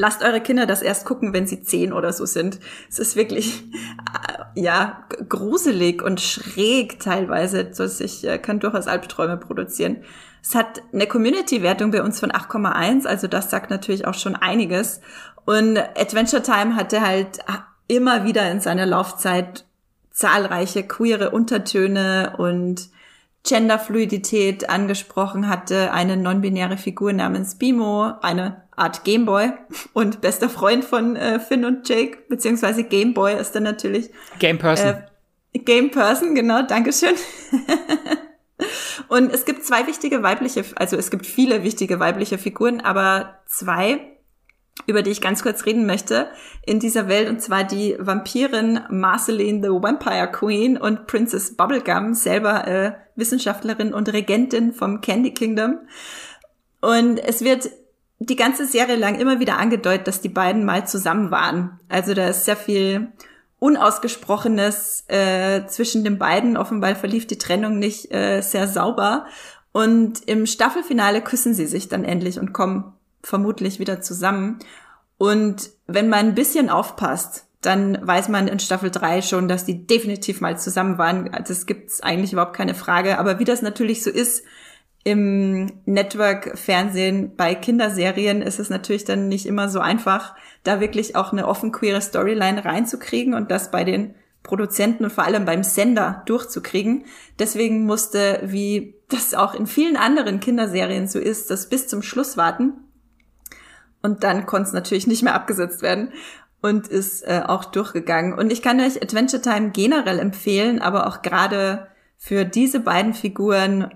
Lasst 0.00 0.22
eure 0.22 0.40
Kinder 0.40 0.64
das 0.64 0.80
erst 0.80 1.04
gucken, 1.04 1.32
wenn 1.32 1.48
sie 1.48 1.60
zehn 1.60 1.92
oder 1.92 2.12
so 2.12 2.24
sind. 2.24 2.60
Es 2.88 3.00
ist 3.00 3.16
wirklich, 3.16 3.64
äh, 3.64 4.60
ja, 4.60 5.04
gruselig 5.28 6.04
und 6.04 6.20
schräg 6.20 7.00
teilweise. 7.00 7.72
Ich 7.98 8.24
äh, 8.24 8.38
kann 8.38 8.60
durchaus 8.60 8.86
Albträume 8.86 9.38
produzieren. 9.38 10.04
Es 10.40 10.54
hat 10.54 10.82
eine 10.92 11.08
Community-Wertung 11.08 11.90
bei 11.90 12.04
uns 12.04 12.20
von 12.20 12.30
8,1, 12.30 13.08
also 13.08 13.26
das 13.26 13.50
sagt 13.50 13.70
natürlich 13.70 14.06
auch 14.06 14.14
schon 14.14 14.36
einiges. 14.36 15.00
Und 15.44 15.76
Adventure 15.76 16.44
Time 16.44 16.76
hatte 16.76 17.00
halt 17.00 17.40
immer 17.88 18.24
wieder 18.24 18.48
in 18.52 18.60
seiner 18.60 18.86
Laufzeit 18.86 19.64
zahlreiche 20.12 20.84
queere 20.86 21.30
Untertöne 21.30 22.34
und 22.38 22.88
Genderfluidität 23.48 24.68
angesprochen 24.68 25.48
hatte, 25.48 25.92
eine 25.92 26.16
non-binäre 26.16 26.76
Figur 26.76 27.12
namens 27.12 27.56
Bimo, 27.56 28.12
eine 28.20 28.62
Art 28.76 29.04
Gameboy 29.04 29.52
und 29.94 30.20
bester 30.20 30.50
Freund 30.50 30.84
von 30.84 31.16
äh, 31.16 31.40
Finn 31.40 31.64
und 31.64 31.88
Jake, 31.88 32.18
beziehungsweise 32.28 32.84
Gameboy 32.84 33.40
ist 33.40 33.52
dann 33.54 33.62
natürlich 33.62 34.10
Game 34.38 34.58
Person. 34.58 34.88
Äh, 35.52 35.58
Game 35.60 35.90
Person, 35.90 36.34
genau, 36.34 36.62
Dankeschön. 36.62 37.14
und 39.08 39.32
es 39.32 39.46
gibt 39.46 39.64
zwei 39.64 39.86
wichtige 39.86 40.22
weibliche, 40.22 40.64
also 40.76 40.96
es 40.96 41.10
gibt 41.10 41.26
viele 41.26 41.64
wichtige 41.64 41.98
weibliche 41.98 42.36
Figuren, 42.36 42.80
aber 42.80 43.40
zwei 43.46 44.17
über 44.86 45.02
die 45.02 45.10
ich 45.10 45.20
ganz 45.20 45.42
kurz 45.42 45.66
reden 45.66 45.86
möchte 45.86 46.28
in 46.64 46.80
dieser 46.80 47.08
Welt, 47.08 47.28
und 47.28 47.42
zwar 47.42 47.64
die 47.64 47.96
Vampirin 47.98 48.80
Marceline 48.90 49.62
the 49.62 49.68
Vampire 49.68 50.30
Queen 50.30 50.76
und 50.76 51.06
Princess 51.06 51.56
Bubblegum, 51.56 52.14
selber 52.14 52.66
äh, 52.66 52.92
Wissenschaftlerin 53.16 53.92
und 53.92 54.12
Regentin 54.12 54.72
vom 54.72 55.00
Candy 55.00 55.34
Kingdom. 55.34 55.80
Und 56.80 57.18
es 57.18 57.42
wird 57.42 57.70
die 58.20 58.36
ganze 58.36 58.66
Serie 58.66 58.96
lang 58.96 59.18
immer 59.18 59.40
wieder 59.40 59.58
angedeutet, 59.58 60.06
dass 60.06 60.20
die 60.20 60.28
beiden 60.28 60.64
mal 60.64 60.86
zusammen 60.86 61.30
waren. 61.30 61.78
Also 61.88 62.14
da 62.14 62.28
ist 62.28 62.44
sehr 62.44 62.56
viel 62.56 63.12
Unausgesprochenes 63.60 65.04
äh, 65.08 65.66
zwischen 65.66 66.04
den 66.04 66.18
beiden. 66.18 66.56
Offenbar 66.56 66.94
verlief 66.94 67.26
die 67.26 67.38
Trennung 67.38 67.78
nicht 67.78 68.12
äh, 68.12 68.40
sehr 68.40 68.68
sauber. 68.68 69.26
Und 69.72 70.26
im 70.26 70.46
Staffelfinale 70.46 71.22
küssen 71.22 71.54
sie 71.54 71.66
sich 71.66 71.88
dann 71.88 72.04
endlich 72.04 72.38
und 72.38 72.52
kommen 72.52 72.94
vermutlich 73.28 73.78
wieder 73.78 74.00
zusammen. 74.00 74.58
Und 75.18 75.70
wenn 75.86 76.08
man 76.08 76.28
ein 76.28 76.34
bisschen 76.34 76.70
aufpasst, 76.70 77.44
dann 77.60 77.98
weiß 78.00 78.28
man 78.28 78.48
in 78.48 78.58
Staffel 78.58 78.90
3 78.90 79.20
schon, 79.20 79.48
dass 79.48 79.64
die 79.64 79.86
definitiv 79.86 80.40
mal 80.40 80.58
zusammen 80.58 80.96
waren. 80.96 81.30
Das 81.46 81.66
gibt's 81.66 82.00
eigentlich 82.00 82.32
überhaupt 82.32 82.56
keine 82.56 82.74
Frage. 82.74 83.18
Aber 83.18 83.38
wie 83.38 83.44
das 83.44 83.62
natürlich 83.62 84.02
so 84.02 84.10
ist 84.10 84.44
im 85.04 85.66
Network-Fernsehen 85.84 87.36
bei 87.36 87.54
Kinderserien, 87.54 88.42
ist 88.42 88.60
es 88.60 88.70
natürlich 88.70 89.04
dann 89.04 89.28
nicht 89.28 89.44
immer 89.46 89.68
so 89.68 89.80
einfach, 89.80 90.34
da 90.62 90.80
wirklich 90.80 91.16
auch 91.16 91.32
eine 91.32 91.48
offen 91.48 91.72
queere 91.72 92.00
Storyline 92.00 92.64
reinzukriegen 92.64 93.34
und 93.34 93.50
das 93.50 93.70
bei 93.70 93.84
den 93.84 94.14
Produzenten 94.42 95.04
und 95.04 95.12
vor 95.12 95.24
allem 95.24 95.44
beim 95.44 95.64
Sender 95.64 96.22
durchzukriegen. 96.26 97.04
Deswegen 97.38 97.84
musste, 97.84 98.40
wie 98.44 98.94
das 99.08 99.34
auch 99.34 99.54
in 99.54 99.66
vielen 99.66 99.96
anderen 99.96 100.40
Kinderserien 100.40 101.06
so 101.08 101.18
ist, 101.18 101.50
das 101.50 101.68
bis 101.68 101.88
zum 101.88 102.02
Schluss 102.02 102.36
warten 102.36 102.87
und 104.02 104.24
dann 104.24 104.46
konnte 104.46 104.68
es 104.68 104.72
natürlich 104.72 105.06
nicht 105.06 105.22
mehr 105.22 105.34
abgesetzt 105.34 105.82
werden 105.82 106.12
und 106.60 106.88
ist 106.88 107.22
äh, 107.22 107.42
auch 107.46 107.64
durchgegangen. 107.64 108.32
Und 108.32 108.52
ich 108.52 108.62
kann 108.62 108.80
euch 108.80 109.02
Adventure 109.02 109.42
Time 109.42 109.70
generell 109.70 110.18
empfehlen, 110.18 110.80
aber 110.80 111.06
auch 111.06 111.22
gerade 111.22 111.88
für 112.16 112.44
diese 112.44 112.80
beiden 112.80 113.14
Figuren 113.14 113.92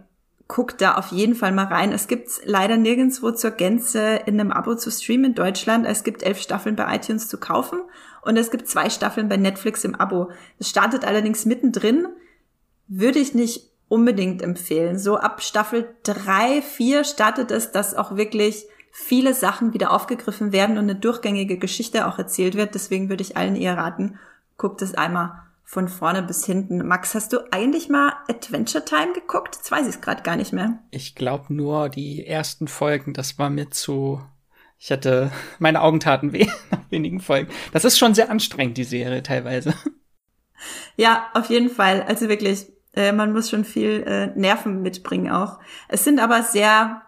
guckt 0.48 0.80
da 0.80 0.94
auf 0.94 1.08
jeden 1.12 1.34
Fall 1.34 1.52
mal 1.52 1.66
rein. 1.66 1.92
Es 1.92 2.08
gibt's 2.08 2.40
leider 2.44 2.76
nirgendwo 2.76 3.30
zur 3.30 3.52
Gänze 3.52 4.20
in 4.26 4.38
einem 4.38 4.52
Abo 4.52 4.74
zu 4.74 4.90
streamen 4.90 5.26
in 5.26 5.34
Deutschland. 5.34 5.86
Es 5.86 6.04
gibt 6.04 6.22
elf 6.22 6.40
Staffeln 6.40 6.76
bei 6.76 6.94
iTunes 6.94 7.28
zu 7.28 7.38
kaufen 7.38 7.80
und 8.20 8.36
es 8.36 8.50
gibt 8.50 8.68
zwei 8.68 8.90
Staffeln 8.90 9.28
bei 9.28 9.36
Netflix 9.36 9.82
im 9.84 9.94
Abo. 9.94 10.30
Es 10.58 10.68
startet 10.68 11.04
allerdings 11.04 11.46
mittendrin. 11.46 12.06
Würde 12.86 13.18
ich 13.18 13.34
nicht 13.34 13.70
unbedingt 13.88 14.42
empfehlen. 14.42 14.98
So 14.98 15.16
ab 15.16 15.42
Staffel 15.42 15.94
drei, 16.02 16.62
vier 16.62 17.04
startet 17.04 17.50
es, 17.50 17.72
dass 17.72 17.94
auch 17.94 18.16
wirklich 18.16 18.66
viele 18.92 19.32
Sachen 19.32 19.72
wieder 19.72 19.90
aufgegriffen 19.90 20.52
werden 20.52 20.76
und 20.76 20.84
eine 20.84 20.94
durchgängige 20.94 21.58
Geschichte 21.58 22.06
auch 22.06 22.18
erzählt 22.18 22.54
wird. 22.54 22.74
Deswegen 22.74 23.08
würde 23.08 23.22
ich 23.22 23.36
allen 23.36 23.56
eher 23.56 23.76
raten, 23.76 24.18
guckt 24.58 24.82
es 24.82 24.94
einmal 24.94 25.42
von 25.64 25.88
vorne 25.88 26.22
bis 26.22 26.44
hinten. 26.44 26.86
Max, 26.86 27.14
hast 27.14 27.32
du 27.32 27.38
eigentlich 27.50 27.88
mal 27.88 28.12
Adventure 28.28 28.84
Time 28.84 29.14
geguckt? 29.14 29.56
Jetzt 29.56 29.70
weiß 29.70 29.88
ich 29.88 29.94
es 29.94 30.00
gerade 30.02 30.22
gar 30.22 30.36
nicht 30.36 30.52
mehr. 30.52 30.78
Ich 30.90 31.14
glaube 31.14 31.54
nur 31.54 31.88
die 31.88 32.26
ersten 32.26 32.68
Folgen, 32.68 33.14
das 33.14 33.38
war 33.38 33.48
mir 33.48 33.70
zu. 33.70 34.20
Ich 34.78 34.92
hatte, 34.92 35.32
meine 35.58 35.80
Augen 35.80 35.98
taten 35.98 36.34
weh 36.34 36.46
nach 36.70 36.90
wenigen 36.90 37.20
Folgen. 37.20 37.50
Das 37.72 37.86
ist 37.86 37.98
schon 37.98 38.14
sehr 38.14 38.30
anstrengend, 38.30 38.76
die 38.76 38.84
Serie 38.84 39.22
teilweise. 39.22 39.74
Ja, 40.96 41.28
auf 41.32 41.48
jeden 41.48 41.70
Fall. 41.70 42.02
Also 42.02 42.28
wirklich, 42.28 42.66
äh, 42.92 43.12
man 43.12 43.32
muss 43.32 43.48
schon 43.48 43.64
viel 43.64 44.04
äh, 44.06 44.26
Nerven 44.38 44.82
mitbringen 44.82 45.32
auch. 45.32 45.58
Es 45.88 46.04
sind 46.04 46.20
aber 46.20 46.42
sehr 46.42 47.02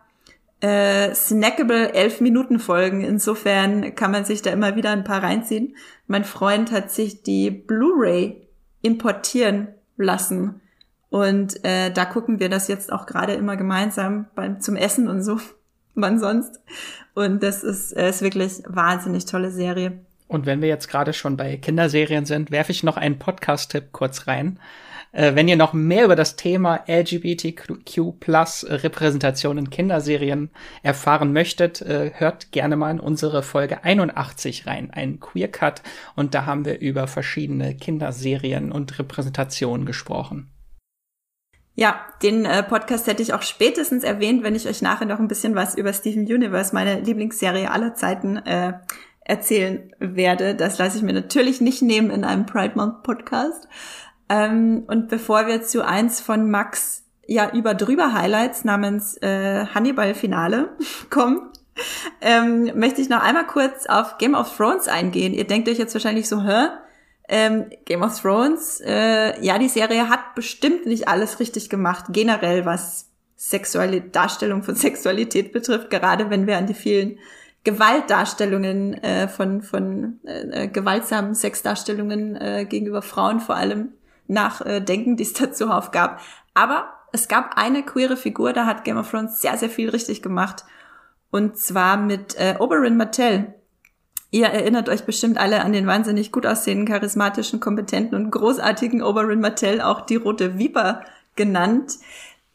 äh, 0.65 1.15
snackable 1.15 1.93
elf 1.93 2.23
Minuten 2.23 2.59
Folgen. 2.59 3.03
Insofern 3.03 3.95
kann 3.95 4.11
man 4.11 4.25
sich 4.25 4.41
da 4.41 4.51
immer 4.51 4.77
wieder 4.77 4.93
ein 4.93 5.05
paar 5.05 5.23
reinziehen. 5.23 5.77
Mein 6.07 6.25
Freund 6.25 6.73
hat 6.73 6.91
sich 6.91 7.23
die 7.23 7.51
Blu-ray 7.51 8.49
importieren 8.81 9.69
lassen. 9.99 10.63
Und 11.11 11.63
äh, 11.67 11.91
da 11.91 12.07
gucken 12.07 12.41
wir 12.41 12.49
das 12.49 12.69
jetzt 12.69 12.91
auch 12.91 13.05
gerade 13.05 13.35
immer 13.35 13.59
gemeinsam 13.59 14.25
beim, 14.35 14.63
zum 14.63 14.77
Essen 14.77 15.07
und 15.09 15.23
so. 15.23 15.39
Wann 15.95 16.19
sonst? 16.19 16.61
Und 17.13 17.43
das 17.43 17.63
ist, 17.63 17.93
äh, 17.93 18.09
ist 18.09 18.23
wirklich 18.23 18.63
wahnsinnig 18.67 19.27
tolle 19.27 19.51
Serie. 19.51 20.01
Und 20.29 20.47
wenn 20.47 20.63
wir 20.63 20.69
jetzt 20.69 20.89
gerade 20.89 21.13
schon 21.13 21.37
bei 21.37 21.59
Kinderserien 21.59 22.25
sind, 22.25 22.51
werfe 22.51 22.73
ich 22.73 22.83
noch 22.83 22.97
einen 22.97 23.19
Podcast-Tipp 23.19 23.93
kurz 23.93 24.27
rein. 24.27 24.59
Äh, 25.15 25.37
wenn 25.37 25.47
ihr 25.47 25.57
noch 25.57 25.73
mehr 25.73 26.05
über 26.05 26.17
das 26.17 26.35
Thema 26.35 26.85
LGBTQ 26.89 28.19
plus 28.19 28.67
Repräsentation 28.69 29.59
in 29.59 29.71
Kinderserien 29.71 30.51
erfahren 30.83 31.33
möchtet, 31.33 31.81
äh, 31.83 32.11
hört 32.15 32.51
gerne 32.51 32.77
mal 32.77 32.91
in 32.91 33.01
unsere 33.01 33.45
Folge 33.45 33.85
81 33.85 34.67
rein, 34.67 34.91
ein 34.91 35.21
Queer 35.21 35.49
Cut. 35.49 35.83
Und 36.17 36.35
da 36.35 36.47
haben 36.47 36.65
wir 36.65 36.81
über 36.81 37.07
verschiedene 37.07 37.77
Kinderserien 37.77 38.73
und 38.73 38.99
Repräsentationen 38.99 39.87
gesprochen. 39.87 40.51
Ja, 41.77 42.01
den 42.23 42.45
äh, 42.45 42.63
Podcast 42.63 43.07
hätte 43.07 43.23
ich 43.23 43.33
auch 43.35 43.43
spätestens 43.43 44.05
erwähnt, 44.05 44.43
wenn 44.43 44.55
ich 44.55 44.69
euch 44.69 44.83
nachher 44.83 45.07
noch 45.07 45.19
ein 45.21 45.29
bisschen 45.29 45.55
was 45.55 45.77
über 45.77 45.93
Steven 45.93 46.23
Universe, 46.25 46.75
meine 46.75 47.01
Lieblingsserie 47.01 47.71
aller 47.71 47.95
Zeiten, 47.95 48.37
äh, 48.39 48.75
erzählen 49.25 49.91
werde. 49.99 50.55
Das 50.55 50.79
lasse 50.79 50.99
ich 50.99 51.03
mir 51.03 51.15
natürlich 51.15 51.61
nicht 51.61 51.83
nehmen 51.83 52.11
in 52.11 52.25
einem 52.25 52.47
Pride 52.47 52.75
Month 52.77 53.03
Podcast. 53.03 53.69
Ähm, 54.29 54.85
und 54.87 55.09
bevor 55.09 55.47
wir 55.47 55.63
zu 55.63 55.85
eins 55.87 56.21
von 56.21 56.51
Max 56.51 57.05
ja 57.27 57.51
über 57.51 57.75
drüber 57.75 58.13
Highlights 58.13 58.65
namens 58.65 59.17
äh, 59.23 59.67
Hannibal 59.67 60.15
Finale 60.15 60.71
kommen, 61.11 61.51
ähm, 62.21 62.71
möchte 62.75 63.01
ich 63.01 63.09
noch 63.09 63.23
einmal 63.23 63.47
kurz 63.47 63.87
auf 63.87 64.19
Game 64.19 64.35
of 64.35 64.57
Thrones 64.57 64.89
eingehen. 64.89 65.35
Ihr 65.35 65.47
denkt 65.47 65.69
euch 65.69 65.79
jetzt 65.79 65.95
wahrscheinlich 65.95 66.29
so, 66.29 66.43
hä? 66.43 66.69
Ähm, 67.27 67.71
Game 67.87 68.03
of 68.03 68.21
Thrones, 68.21 68.83
äh, 68.85 69.41
ja, 69.43 69.59
die 69.59 69.69
Serie 69.69 70.11
hat 70.11 70.35
bestimmt 70.35 70.85
nicht 70.85 71.09
alles 71.09 71.41
richtig 71.41 71.71
gemacht, 71.71 72.05
generell 72.11 72.67
was 72.67 73.11
sexuelle 73.35 74.03
Darstellung 74.03 74.63
von 74.63 74.75
Sexualität 74.75 75.53
betrifft, 75.53 75.91
gerade 75.91 76.31
wenn 76.31 76.47
wir 76.47 76.59
an 76.59 76.67
die 76.67 76.75
vielen 76.75 77.19
Gewaltdarstellungen 77.65 78.95
äh, 79.03 79.27
von, 79.27 79.63
von 79.63 80.21
äh, 80.25 80.69
gewaltsamen 80.69 81.35
Sexdarstellungen 81.35 82.37
äh, 82.37 82.67
gegenüber 82.69 83.01
Frauen 83.01 83.41
vor 83.41 83.57
allem 83.57 83.95
nachdenken, 84.27 85.17
die 85.19 85.25
es 85.25 85.33
dazu 85.33 85.67
gab. 85.93 86.21
Aber 86.55 86.89
es 87.13 87.29
gab 87.29 87.57
eine 87.57 87.83
queere 87.83 88.17
Figur, 88.17 88.53
da 88.53 88.67
hat 88.67 88.85
Game 88.85 88.97
of 88.97 89.11
Thrones 89.11 89.41
sehr, 89.41 89.57
sehr 89.57 89.71
viel 89.71 89.91
richtig 89.91 90.23
gemacht. 90.23 90.65
Und 91.31 91.57
zwar 91.57 91.97
mit 91.97 92.37
äh, 92.39 92.57
Oberyn 92.59 92.97
Martell. 92.97 93.55
Ihr 94.31 94.47
erinnert 94.47 94.89
euch 94.89 95.05
bestimmt 95.05 95.39
alle 95.39 95.63
an 95.63 95.73
den 95.73 95.87
wahnsinnig 95.87 96.33
gut 96.33 96.45
aussehenden, 96.45 96.87
charismatischen, 96.87 97.61
kompetenten 97.61 98.17
und 98.17 98.31
großartigen 98.31 99.03
Oberyn 99.03 99.41
Martell, 99.41 99.81
auch 99.81 100.01
die 100.01 100.17
Rote 100.17 100.59
Viper 100.59 101.03
genannt. 101.37 101.99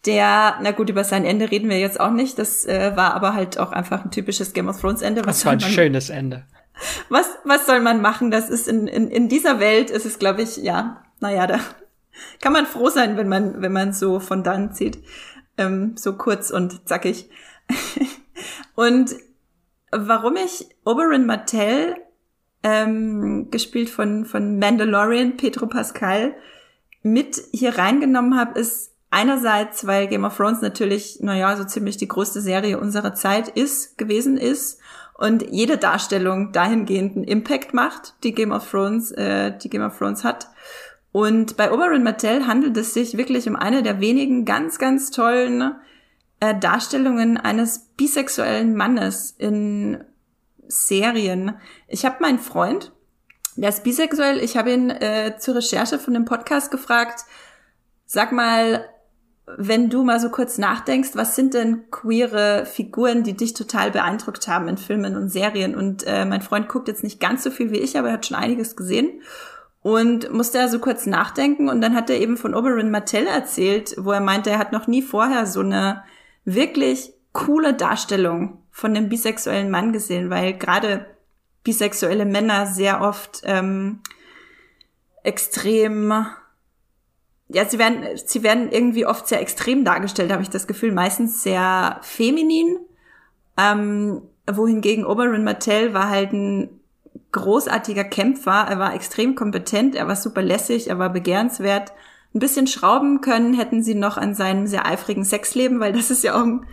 Der, 0.06 0.56
na 0.62 0.72
gut, 0.72 0.90
über 0.90 1.04
sein 1.04 1.26
Ende 1.26 1.52
reden 1.52 1.70
wir 1.70 1.80
jetzt 1.80 2.00
auch 2.00 2.12
nicht. 2.12 2.40
Das 2.40 2.66
äh, 2.66 2.96
war 2.96 3.14
aber 3.14 3.34
halt 3.34 3.60
auch 3.60 3.72
einfach 3.72 4.04
ein 4.04 4.12
typisches 4.12 4.54
Game 4.54 4.68
of 4.68 4.80
Thrones 4.80 5.02
Ende. 5.02 5.22
Was 5.26 5.38
das 5.38 5.46
war 5.46 5.54
ein 5.54 5.62
schönes 5.62 6.10
Ende. 6.10 6.44
Was, 7.10 7.30
was 7.44 7.66
soll 7.66 7.82
man 7.82 8.02
machen? 8.02 8.32
Das 8.32 8.50
ist 8.50 8.68
in, 8.68 8.88
in, 8.88 9.10
in 9.10 9.28
dieser 9.28 9.60
Welt 9.60 9.90
ist 9.90 10.06
es, 10.06 10.20
glaube 10.20 10.42
ich, 10.42 10.58
ja, 10.58 11.04
naja, 11.20 11.48
da 11.48 11.60
kann 12.42 12.54
man 12.54 12.66
froh 12.66 12.90
sein, 12.90 13.18
wenn 13.18 13.30
man, 13.30 13.62
wenn 13.62 13.72
man 13.72 13.94
so 13.94 14.20
von 14.20 14.44
dann 14.44 14.74
zieht. 14.74 15.04
Ähm, 15.58 15.96
so 15.98 16.14
kurz 16.14 16.52
und 16.52 16.88
zackig. 16.88 17.30
und 18.76 19.16
warum 19.92 20.36
ich 20.38 20.70
Oberyn 20.86 21.26
Martell, 21.26 21.96
ähm, 22.64 23.50
gespielt 23.52 23.90
von, 23.90 24.26
von 24.26 24.60
Mandalorian, 24.60 25.38
Pedro 25.38 25.68
Pascal, 25.68 26.36
mit 27.02 27.42
hier 27.52 27.78
reingenommen 27.78 28.38
habe, 28.38 28.60
ist 28.60 28.92
einerseits, 29.10 29.88
weil 29.88 30.08
Game 30.08 30.26
of 30.26 30.36
Thrones 30.36 30.62
natürlich, 30.62 31.20
naja, 31.22 31.56
so 31.56 31.64
ziemlich 31.64 31.98
die 31.98 32.08
größte 32.08 32.42
Serie 32.42 32.80
unserer 32.80 33.14
Zeit 33.14 33.48
ist, 33.48 33.98
gewesen 33.98 34.38
ist 34.38 34.80
und 35.16 35.46
jede 35.50 35.78
Darstellung 35.78 36.52
dahingehenden 36.52 37.24
Impact 37.24 37.74
macht, 37.74 38.16
die 38.24 38.34
Game 38.34 38.52
of 38.52 38.70
Thrones, 38.70 39.12
äh, 39.12 39.58
die 39.58 39.70
Game 39.70 39.84
of 39.84 39.98
Thrones 39.98 40.24
hat. 40.24 40.48
Und 41.12 41.58
bei 41.58 41.72
Oberyn 41.72 42.04
Martell 42.04 42.46
handelt 42.46 42.78
es 42.78 42.94
sich 42.94 43.18
wirklich 43.18 43.48
um 43.48 43.56
eine 43.56 43.82
der 43.82 44.00
wenigen 44.00 44.46
ganz, 44.46 44.78
ganz 44.78 45.10
tollen 45.10 45.76
äh, 46.40 46.56
Darstellungen 46.58 47.38
eines 47.38 47.80
bisexuellen 47.98 48.76
Mannes 48.76 49.32
in 49.38 50.04
Serien. 50.68 51.56
Ich 51.88 52.06
habe 52.06 52.18
meinen 52.22 52.40
Freund, 52.40 52.92
der 53.56 53.70
ist 53.70 53.84
bisexuell, 53.84 54.40
ich 54.40 54.56
habe 54.56 54.72
ihn 54.72 54.90
äh, 54.92 55.36
zur 55.40 55.56
Recherche 55.56 55.98
von 55.98 56.14
dem 56.14 56.26
Podcast 56.26 56.70
gefragt, 56.70 57.26
sag 58.06 58.32
mal, 58.32 58.86
wenn 59.58 59.90
du 59.90 60.04
mal 60.04 60.20
so 60.20 60.30
kurz 60.30 60.60
nachdenkst, 60.60 61.12
was 61.16 61.36
sind 61.36 61.56
denn 61.56 61.90
queere 61.90 62.68
Figuren, 62.68 63.24
die 63.24 63.36
dich 63.36 63.56
total 63.56 63.90
beeindruckt 63.90 64.48
haben 64.48 64.68
in 64.68 64.78
Filmen 64.78 65.16
und 65.16 65.30
Serien? 65.30 65.76
Und 65.76 66.04
äh, 66.06 66.24
mein 66.24 66.44
Freund 66.44 66.70
guckt 66.70 66.88
jetzt 66.88 67.04
nicht 67.04 67.20
ganz 67.20 67.44
so 67.44 67.50
viel 67.50 67.72
wie 67.72 67.80
ich, 67.80 67.98
aber 67.98 68.10
er 68.10 68.14
hat 68.14 68.28
schon 68.28 68.38
einiges 68.38 68.76
gesehen 68.76 69.22
und 69.82 70.32
musste 70.32 70.58
da 70.58 70.68
so 70.68 70.80
kurz 70.80 71.06
nachdenken 71.06 71.70
und 71.70 71.82
dann 71.82 71.96
hat 71.96 72.10
er 72.10 72.20
eben 72.20 72.38
von 72.38 72.54
Oberyn 72.54 72.92
Martell 72.92 73.28
erzählt, 73.28 73.96
wo 73.98 74.12
er 74.12 74.20
meinte, 74.20 74.50
er 74.50 74.60
hat 74.60 74.72
noch 74.72 74.88
nie 74.88 75.02
vorher 75.02 75.46
so 75.46 75.62
eine 75.62 76.04
wirklich 76.46 77.14
coole 77.32 77.74
Darstellung 77.74 78.62
von 78.72 78.96
einem 78.96 79.10
bisexuellen 79.10 79.70
Mann 79.70 79.94
gesehen, 79.94 80.30
weil 80.30 80.54
gerade 80.54 81.06
bisexuelle 81.64 82.26
Männer 82.26 82.66
sehr 82.66 83.02
oft 83.02 83.42
ähm, 83.44 84.00
extrem 85.24 86.26
ja, 87.52 87.66
sie 87.66 87.80
werden, 87.80 88.06
sie 88.16 88.44
werden 88.44 88.72
irgendwie 88.72 89.08
oft 89.08 89.28
sehr 89.28 89.42
extrem 89.42 89.84
dargestellt, 89.84 90.32
habe 90.32 90.44
ich 90.44 90.52
das 90.52 90.68
Gefühl, 90.68 90.92
meistens 90.92 91.42
sehr 91.42 92.00
feminin. 92.04 92.78
Ähm, 93.58 94.22
wohingegen 94.50 95.04
Oberyn 95.04 95.44
Martell 95.44 95.94
war 95.94 96.10
halt 96.10 96.32
ein 96.32 96.79
großartiger 97.32 98.04
Kämpfer. 98.04 98.66
Er 98.70 98.80
war 98.80 98.94
extrem 98.94 99.36
kompetent, 99.36 99.96
er 99.96 100.08
war 100.08 100.16
super 100.16 100.42
lässig, 100.42 100.90
er 100.90 101.00
war 101.00 101.10
begehrenswert. 101.10 101.94
Ein 102.34 102.40
bisschen 102.40 102.68
schrauben 102.68 103.22
können 103.22 103.54
hätten 103.54 103.84
sie 103.84 103.96
noch 103.96 104.18
an 104.18 104.36
seinem 104.36 104.68
sehr 104.68 104.86
eifrigen 104.86 105.26
Sexleben, 105.26 105.80
weil 105.80 105.94
das 105.94 106.12
ist 106.12 106.24
ja 106.24 106.36
auch 106.36 106.46
ein 106.46 106.66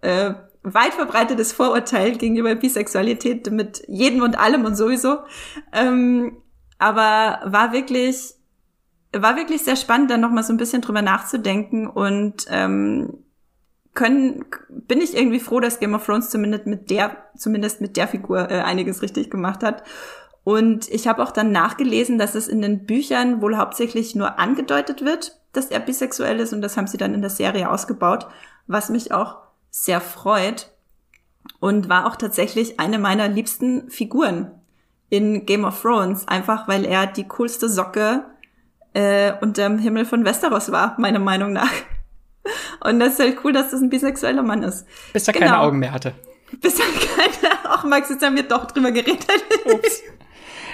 äh, 0.00 0.34
weit 0.62 0.94
verbreitetes 0.94 1.52
Vorurteil 1.52 2.16
gegenüber 2.16 2.54
Bisexualität 2.54 3.50
mit 3.50 3.82
jedem 3.86 4.22
und 4.22 4.38
allem 4.38 4.64
und 4.64 4.76
sowieso. 4.76 5.18
Ähm, 5.72 6.38
aber 6.78 7.40
war 7.44 7.72
wirklich 7.72 8.34
war 9.16 9.36
wirklich 9.36 9.62
sehr 9.62 9.76
spannend, 9.76 10.10
dann 10.10 10.20
noch 10.20 10.30
mal 10.30 10.42
so 10.42 10.52
ein 10.52 10.56
bisschen 10.56 10.82
drüber 10.82 11.02
nachzudenken 11.02 11.86
und 11.86 12.46
ähm, 12.50 13.23
können, 13.94 14.44
bin 14.68 15.00
ich 15.00 15.16
irgendwie 15.16 15.40
froh, 15.40 15.60
dass 15.60 15.80
Game 15.80 15.94
of 15.94 16.04
Thrones 16.04 16.30
zumindest 16.30 16.66
mit 16.66 16.90
der, 16.90 17.16
zumindest 17.36 17.80
mit 17.80 17.96
der 17.96 18.08
Figur 18.08 18.50
äh, 18.50 18.60
einiges 18.60 19.02
richtig 19.02 19.30
gemacht 19.30 19.62
hat. 19.62 19.84
Und 20.42 20.88
ich 20.90 21.08
habe 21.08 21.22
auch 21.22 21.30
dann 21.30 21.52
nachgelesen, 21.52 22.18
dass 22.18 22.34
es 22.34 22.48
in 22.48 22.60
den 22.60 22.84
Büchern 22.84 23.40
wohl 23.40 23.56
hauptsächlich 23.56 24.14
nur 24.14 24.38
angedeutet 24.38 25.04
wird, 25.04 25.40
dass 25.52 25.70
er 25.70 25.80
bisexuell 25.80 26.38
ist 26.40 26.52
und 26.52 26.60
das 26.60 26.76
haben 26.76 26.86
sie 26.86 26.98
dann 26.98 27.14
in 27.14 27.22
der 27.22 27.30
Serie 27.30 27.70
ausgebaut, 27.70 28.26
was 28.66 28.90
mich 28.90 29.12
auch 29.12 29.38
sehr 29.70 30.00
freut 30.00 30.70
und 31.60 31.88
war 31.88 32.06
auch 32.06 32.16
tatsächlich 32.16 32.78
eine 32.80 32.98
meiner 32.98 33.28
liebsten 33.28 33.90
Figuren 33.90 34.50
in 35.08 35.46
Game 35.46 35.64
of 35.64 35.80
Thrones, 35.80 36.26
einfach 36.28 36.68
weil 36.68 36.84
er 36.84 37.06
die 37.06 37.28
coolste 37.28 37.68
Socke 37.68 38.24
äh, 38.92 39.32
unterm 39.40 39.78
Himmel 39.78 40.04
von 40.04 40.24
Westeros 40.24 40.72
war, 40.72 40.96
meiner 40.98 41.18
Meinung 41.20 41.52
nach. 41.52 41.72
Und 42.80 43.00
das 43.00 43.14
ist 43.14 43.20
halt 43.20 43.38
cool, 43.44 43.52
dass 43.52 43.70
das 43.70 43.80
ein 43.80 43.90
bisexueller 43.90 44.42
Mann 44.42 44.62
ist. 44.62 44.86
Bis 45.12 45.26
er 45.26 45.34
genau. 45.34 45.46
keine 45.46 45.60
Augen 45.60 45.78
mehr 45.78 45.92
hatte. 45.92 46.14
Bis 46.60 46.78
er 46.78 46.84
keine, 46.84 47.54
ach 47.64 47.84
Max, 47.84 48.10
jetzt 48.10 48.24
haben 48.24 48.36
wir 48.36 48.44
doch 48.44 48.66
drüber 48.66 48.92
geredet. 48.92 49.26
Ups. 49.64 50.02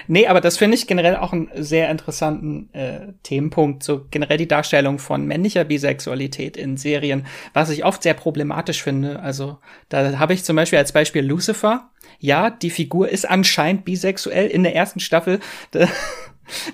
Nee, 0.07 0.27
aber 0.27 0.41
das 0.41 0.57
finde 0.57 0.75
ich 0.75 0.87
generell 0.87 1.15
auch 1.15 1.31
einen 1.31 1.49
sehr 1.55 1.89
interessanten 1.89 2.69
äh, 2.73 3.13
Themenpunkt, 3.23 3.83
so 3.83 4.05
generell 4.11 4.37
die 4.37 4.47
Darstellung 4.47 4.99
von 4.99 5.25
männlicher 5.25 5.63
Bisexualität 5.63 6.57
in 6.57 6.77
Serien, 6.77 7.25
was 7.53 7.69
ich 7.69 7.85
oft 7.85 8.03
sehr 8.03 8.13
problematisch 8.13 8.83
finde. 8.83 9.19
Also 9.21 9.59
da 9.89 10.19
habe 10.19 10.33
ich 10.33 10.43
zum 10.43 10.55
Beispiel 10.55 10.79
als 10.79 10.91
Beispiel 10.91 11.25
Lucifer. 11.25 11.89
Ja, 12.19 12.49
die 12.49 12.69
Figur 12.69 13.09
ist 13.09 13.29
anscheinend 13.29 13.85
bisexuell 13.85 14.47
in 14.47 14.63
der 14.63 14.75
ersten 14.75 14.99
Staffel. 14.99 15.39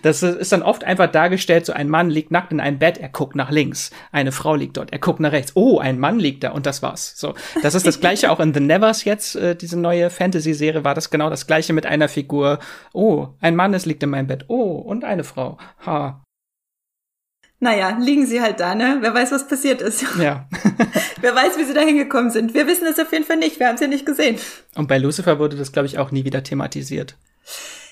Das 0.02 0.24
ist 0.24 0.52
dann 0.52 0.64
oft 0.64 0.84
einfach 0.84 1.12
dargestellt, 1.12 1.66
so 1.66 1.74
ein 1.74 1.90
Mann 1.90 2.10
liegt 2.10 2.32
nackt 2.32 2.52
in 2.52 2.60
einem 2.60 2.80
Bett, 2.80 2.98
er 2.98 3.10
guckt 3.10 3.36
nach 3.36 3.52
links. 3.52 3.92
Eine 4.12 4.32
Frau 4.32 4.56
liegt 4.56 4.78
dort, 4.78 4.92
er 4.92 5.00
guckt 5.00 5.20
nach 5.20 5.32
rechts. 5.32 5.52
Oh, 5.56 5.80
ein 5.80 6.00
Mann 6.00 6.20
liegt 6.20 6.44
da 6.44 6.52
und 6.52 6.66
das 6.66 6.82
war's. 6.82 7.14
So, 7.16 7.34
das 7.62 7.76
ist 7.76 7.88
das 7.88 8.00
gleiche 8.00 8.32
auch 8.32 8.40
in 8.40 8.54
The 8.54 8.60
Nevers 8.60 9.04
jetzt, 9.04 9.36
äh, 9.36 9.56
diese 9.56 9.80
neue 9.80 10.10
Fantasy-Serie 10.10 10.84
war 10.84 10.94
das 10.94 11.10
genau 11.10 11.30
das 11.30 11.48
gleiche 11.48 11.74
mit 11.74 11.86
einer 11.86 12.10
Figur. 12.10 12.60
Oh, 12.94 13.30
ein 13.42 13.56
Mann 13.56 13.74
ist 13.74 13.86
liegt 13.86 14.04
in 14.04 14.10
meinem 14.10 14.28
Bett. 14.28 14.46
Oh, 14.48 14.76
und 14.78 15.04
eine 15.04 15.24
Frau. 15.24 15.58
Ha. 15.86 16.24
Naja, 17.60 17.98
liegen 18.00 18.28
sie 18.28 18.40
halt 18.40 18.60
da, 18.60 18.76
ne? 18.76 18.98
Wer 19.02 19.16
weiß, 19.16 19.32
was 19.32 19.48
passiert 19.48 19.82
ist. 19.82 20.06
Ja. 20.20 20.48
Wer 21.22 21.34
weiß, 21.34 21.58
wie 21.58 21.64
sie 21.64 21.74
da 21.74 21.82
hingekommen 21.82 22.30
sind. 22.30 22.54
Wir 22.54 22.68
wissen 22.68 22.86
es 22.86 23.00
auf 23.00 23.12
jeden 23.12 23.26
Fall 23.26 23.38
nicht. 23.38 23.60
Wir 23.60 23.68
haben 23.68 23.78
sie 23.78 23.86
ja 23.86 23.90
nicht 23.90 24.06
gesehen. 24.06 24.38
Und 24.76 24.88
bei 24.88 25.00
Lucifer 25.00 25.40
wurde 25.40 25.58
das, 25.58 25.72
glaube 25.72 25.88
ich, 25.88 25.98
auch 25.98 26.12
nie 26.12 26.26
wieder 26.26 26.44
thematisiert. 26.44 27.18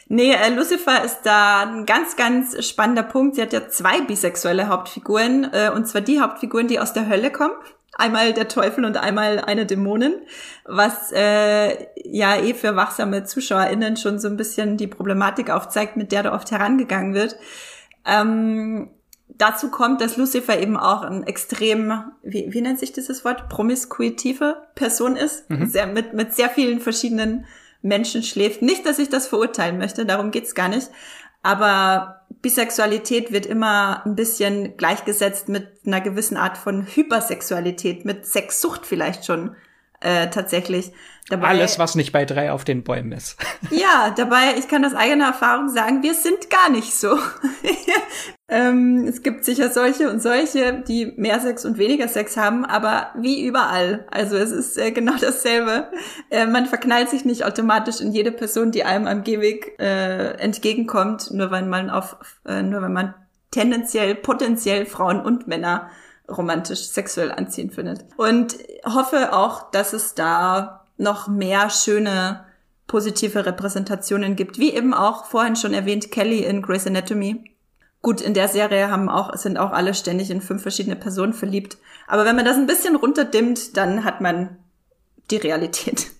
Nee, 0.08 0.34
äh, 0.34 0.50
Lucifer 0.54 1.04
ist 1.04 1.22
da 1.24 1.64
ein 1.64 1.86
ganz, 1.86 2.16
ganz 2.16 2.64
spannender 2.66 3.04
Punkt. 3.04 3.36
Sie 3.36 3.42
hat 3.42 3.54
ja 3.54 3.68
zwei 3.68 4.02
bisexuelle 4.02 4.68
Hauptfiguren, 4.68 5.50
äh, 5.52 5.72
und 5.74 5.88
zwar 5.88 6.02
die 6.02 6.22
Hauptfiguren, 6.22 6.68
die 6.68 6.80
aus 6.80 6.94
der 6.94 7.10
Hölle 7.10 7.32
kommen. 7.32 7.56
Einmal 7.98 8.34
der 8.34 8.48
Teufel 8.48 8.84
und 8.84 8.98
einmal 8.98 9.40
eine 9.40 9.66
Dämonin, 9.66 10.14
was 10.66 11.14
äh, 11.14 11.88
ja 12.04 12.36
eh 12.36 12.54
für 12.54 12.76
wachsame 12.76 13.24
ZuschauerInnen 13.24 13.96
schon 13.96 14.20
so 14.20 14.28
ein 14.28 14.36
bisschen 14.36 14.76
die 14.76 14.88
Problematik 14.88 15.50
aufzeigt, 15.50 15.96
mit 15.96 16.12
der 16.12 16.24
da 16.24 16.34
oft 16.34 16.52
herangegangen 16.52 17.14
wird. 17.14 17.38
Ähm, 18.06 18.90
dazu 19.30 19.72
kommt, 19.72 20.02
dass 20.02 20.18
Lucifer 20.18 20.60
eben 20.60 20.78
auch 20.78 21.04
ein 21.04 21.24
extrem, 21.24 22.12
wie, 22.22 22.54
wie 22.54 22.62
nennt 22.62 22.80
sich 22.80 22.92
dieses 22.92 23.24
Wort, 23.24 23.50
promiskuitive 23.50 24.58
Person 24.76 25.16
ist, 25.16 25.50
mhm. 25.50 25.68
sehr, 25.68 25.88
mit, 25.88 26.14
mit 26.14 26.34
sehr 26.34 26.50
vielen 26.50 26.82
verschiedenen 26.82 27.46
Menschen 27.86 28.24
schläft. 28.24 28.62
Nicht, 28.62 28.86
dass 28.86 29.00
ich 29.00 29.10
das 29.10 29.28
verurteilen 29.28 29.78
möchte, 29.78 30.06
darum 30.06 30.32
geht's 30.32 30.56
gar 30.56 30.68
nicht. 30.68 30.90
Aber 31.44 32.22
Bisexualität 32.42 33.32
wird 33.32 33.46
immer 33.46 34.04
ein 34.06 34.16
bisschen 34.16 34.78
gleichgesetzt 34.78 35.48
mit 35.48 35.68
einer 35.86 36.02
gewissen 36.02 36.38
Art 36.38 36.58
von 36.58 36.88
Hypersexualität, 36.88 38.04
mit 38.04 38.26
Sexsucht 38.26 38.86
vielleicht 38.86 39.26
schon 39.26 39.56
äh, 40.02 40.30
tatsächlich. 40.30 40.92
Dabei, 41.28 41.48
Alles, 41.48 41.80
was 41.80 41.96
nicht 41.96 42.12
bei 42.12 42.24
drei 42.24 42.52
auf 42.52 42.66
den 42.66 42.84
Bäumen 42.84 43.12
ist. 43.12 43.38
Ja, 43.72 44.14
dabei, 44.16 44.56
ich 44.60 44.68
kann 44.68 44.86
aus 44.86 44.94
eigener 44.94 45.26
Erfahrung 45.26 45.70
sagen, 45.70 46.04
wir 46.04 46.14
sind 46.14 46.52
gar 46.52 46.70
nicht 46.70 46.94
so. 46.94 47.18
ähm, 48.48 49.06
es 49.08 49.24
gibt 49.24 49.44
sicher 49.44 49.72
solche 49.72 50.12
und 50.12 50.22
solche, 50.22 50.84
die 50.88 51.14
mehr 51.18 51.40
Sex 51.40 51.66
und 51.66 51.80
weniger 51.80 52.08
Sex 52.08 52.38
haben, 52.38 52.64
aber 52.64 53.10
wie 53.18 53.44
überall. 53.44 54.06
Also 54.12 54.38
es 54.38 54.52
ist 54.52 54.78
äh, 54.78 54.92
genau 54.92 55.14
dasselbe. 55.20 55.90
Äh, 56.30 56.46
man 56.46 56.68
verknallt 56.68 57.10
sich 57.10 57.26
nicht 57.26 57.44
automatisch 57.44 58.02
in 58.02 58.12
jede 58.12 58.32
Person, 58.32 58.72
die 58.72 58.84
einem 58.84 59.08
am 59.08 59.24
Gehweg 59.24 59.80
äh, 59.80 60.34
entgegenkommt, 60.38 61.32
nur 61.32 61.50
weil 61.50 61.66
man 61.66 61.90
auf, 61.90 62.18
äh, 62.46 62.62
nur 62.62 62.84
wenn 62.84 62.94
man 62.94 63.16
tendenziell, 63.50 64.14
potenziell 64.14 64.86
Frauen 64.86 65.22
und 65.22 65.48
Männer 65.48 65.90
romantisch 66.30 66.88
sexuell 66.88 67.32
anziehen 67.32 67.72
findet. 67.72 68.06
Und 68.18 68.58
hoffe 68.86 69.34
auch, 69.34 69.72
dass 69.72 69.94
es 69.94 70.16
da 70.16 70.86
noch 70.98 71.28
mehr 71.28 71.70
schöne 71.70 72.46
positive 72.88 73.46
Repräsentationen 73.46 74.36
gibt, 74.36 74.60
wie 74.60 74.74
eben 74.74 74.94
auch 74.94 75.26
vorhin 75.26 75.56
schon 75.56 75.74
erwähnt 75.74 76.12
Kelly 76.12 76.44
in 76.44 76.62
Grey's 76.62 76.88
Anatomy. 76.88 77.52
Gut, 78.02 78.22
in 78.22 78.36
der 78.36 78.48
Serie 78.48 78.92
haben 78.92 79.10
auch, 79.10 79.36
sind 79.36 79.58
auch 79.58 79.72
alle 79.72 79.96
ständig 79.96 80.30
in 80.30 80.42
fünf 80.42 80.62
verschiedene 80.62 80.96
Personen 80.96 81.34
verliebt. 81.34 81.78
Aber 82.08 82.26
wenn 82.26 82.36
man 82.36 82.46
das 82.46 82.58
ein 82.58 82.68
bisschen 82.68 82.96
runterdimmt, 82.96 83.76
dann 83.78 84.04
hat 84.04 84.22
man 84.22 84.58
die 85.32 85.38
Realität. 85.38 86.12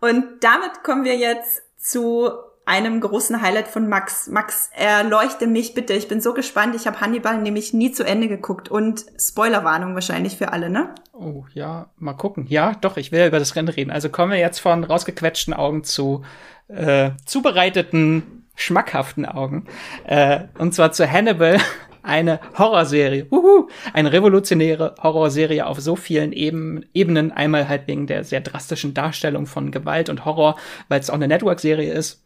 Und 0.00 0.44
damit 0.44 0.84
kommen 0.84 1.04
wir 1.04 1.16
jetzt 1.16 1.62
zu 1.76 2.30
einem 2.66 3.00
großen 3.00 3.42
Highlight 3.42 3.68
von 3.68 3.88
Max. 3.88 4.28
Max, 4.28 4.70
erleuchte 4.74 5.46
mich 5.46 5.74
bitte. 5.74 5.92
Ich 5.92 6.08
bin 6.08 6.20
so 6.20 6.32
gespannt. 6.32 6.74
Ich 6.74 6.86
habe 6.86 7.00
Hannibal 7.00 7.38
nämlich 7.40 7.74
nie 7.74 7.92
zu 7.92 8.04
Ende 8.04 8.28
geguckt. 8.28 8.70
Und 8.70 9.04
Spoilerwarnung 9.18 9.94
wahrscheinlich 9.94 10.36
für 10.36 10.52
alle, 10.52 10.70
ne? 10.70 10.94
Oh 11.12 11.44
ja, 11.52 11.90
mal 11.98 12.14
gucken. 12.14 12.46
Ja, 12.46 12.72
doch, 12.80 12.96
ich 12.96 13.12
will 13.12 13.20
ja 13.20 13.26
über 13.26 13.38
das 13.38 13.54
Rennen 13.56 13.68
reden. 13.68 13.90
Also 13.90 14.08
kommen 14.08 14.32
wir 14.32 14.38
jetzt 14.38 14.60
von 14.60 14.84
rausgequetschten 14.84 15.52
Augen 15.52 15.84
zu 15.84 16.24
äh, 16.68 17.10
zubereiteten, 17.26 18.46
schmackhaften 18.56 19.26
Augen. 19.26 19.66
Äh, 20.06 20.44
und 20.58 20.74
zwar 20.74 20.92
zu 20.92 21.10
Hannibal, 21.10 21.58
eine 22.02 22.40
Horrorserie. 22.56 23.26
Uhu, 23.30 23.68
eine 23.92 24.12
revolutionäre 24.12 24.94
Horrorserie 25.02 25.66
auf 25.66 25.80
so 25.80 25.96
vielen 25.96 26.32
Eben 26.32 26.84
Ebenen. 26.94 27.30
Einmal 27.32 27.68
halt 27.68 27.86
wegen 27.88 28.06
der 28.06 28.24
sehr 28.24 28.40
drastischen 28.40 28.94
Darstellung 28.94 29.46
von 29.46 29.70
Gewalt 29.70 30.08
und 30.08 30.24
Horror, 30.24 30.56
weil 30.88 31.00
es 31.00 31.10
auch 31.10 31.14
eine 31.14 31.28
Network-Serie 31.28 31.92
ist 31.92 32.24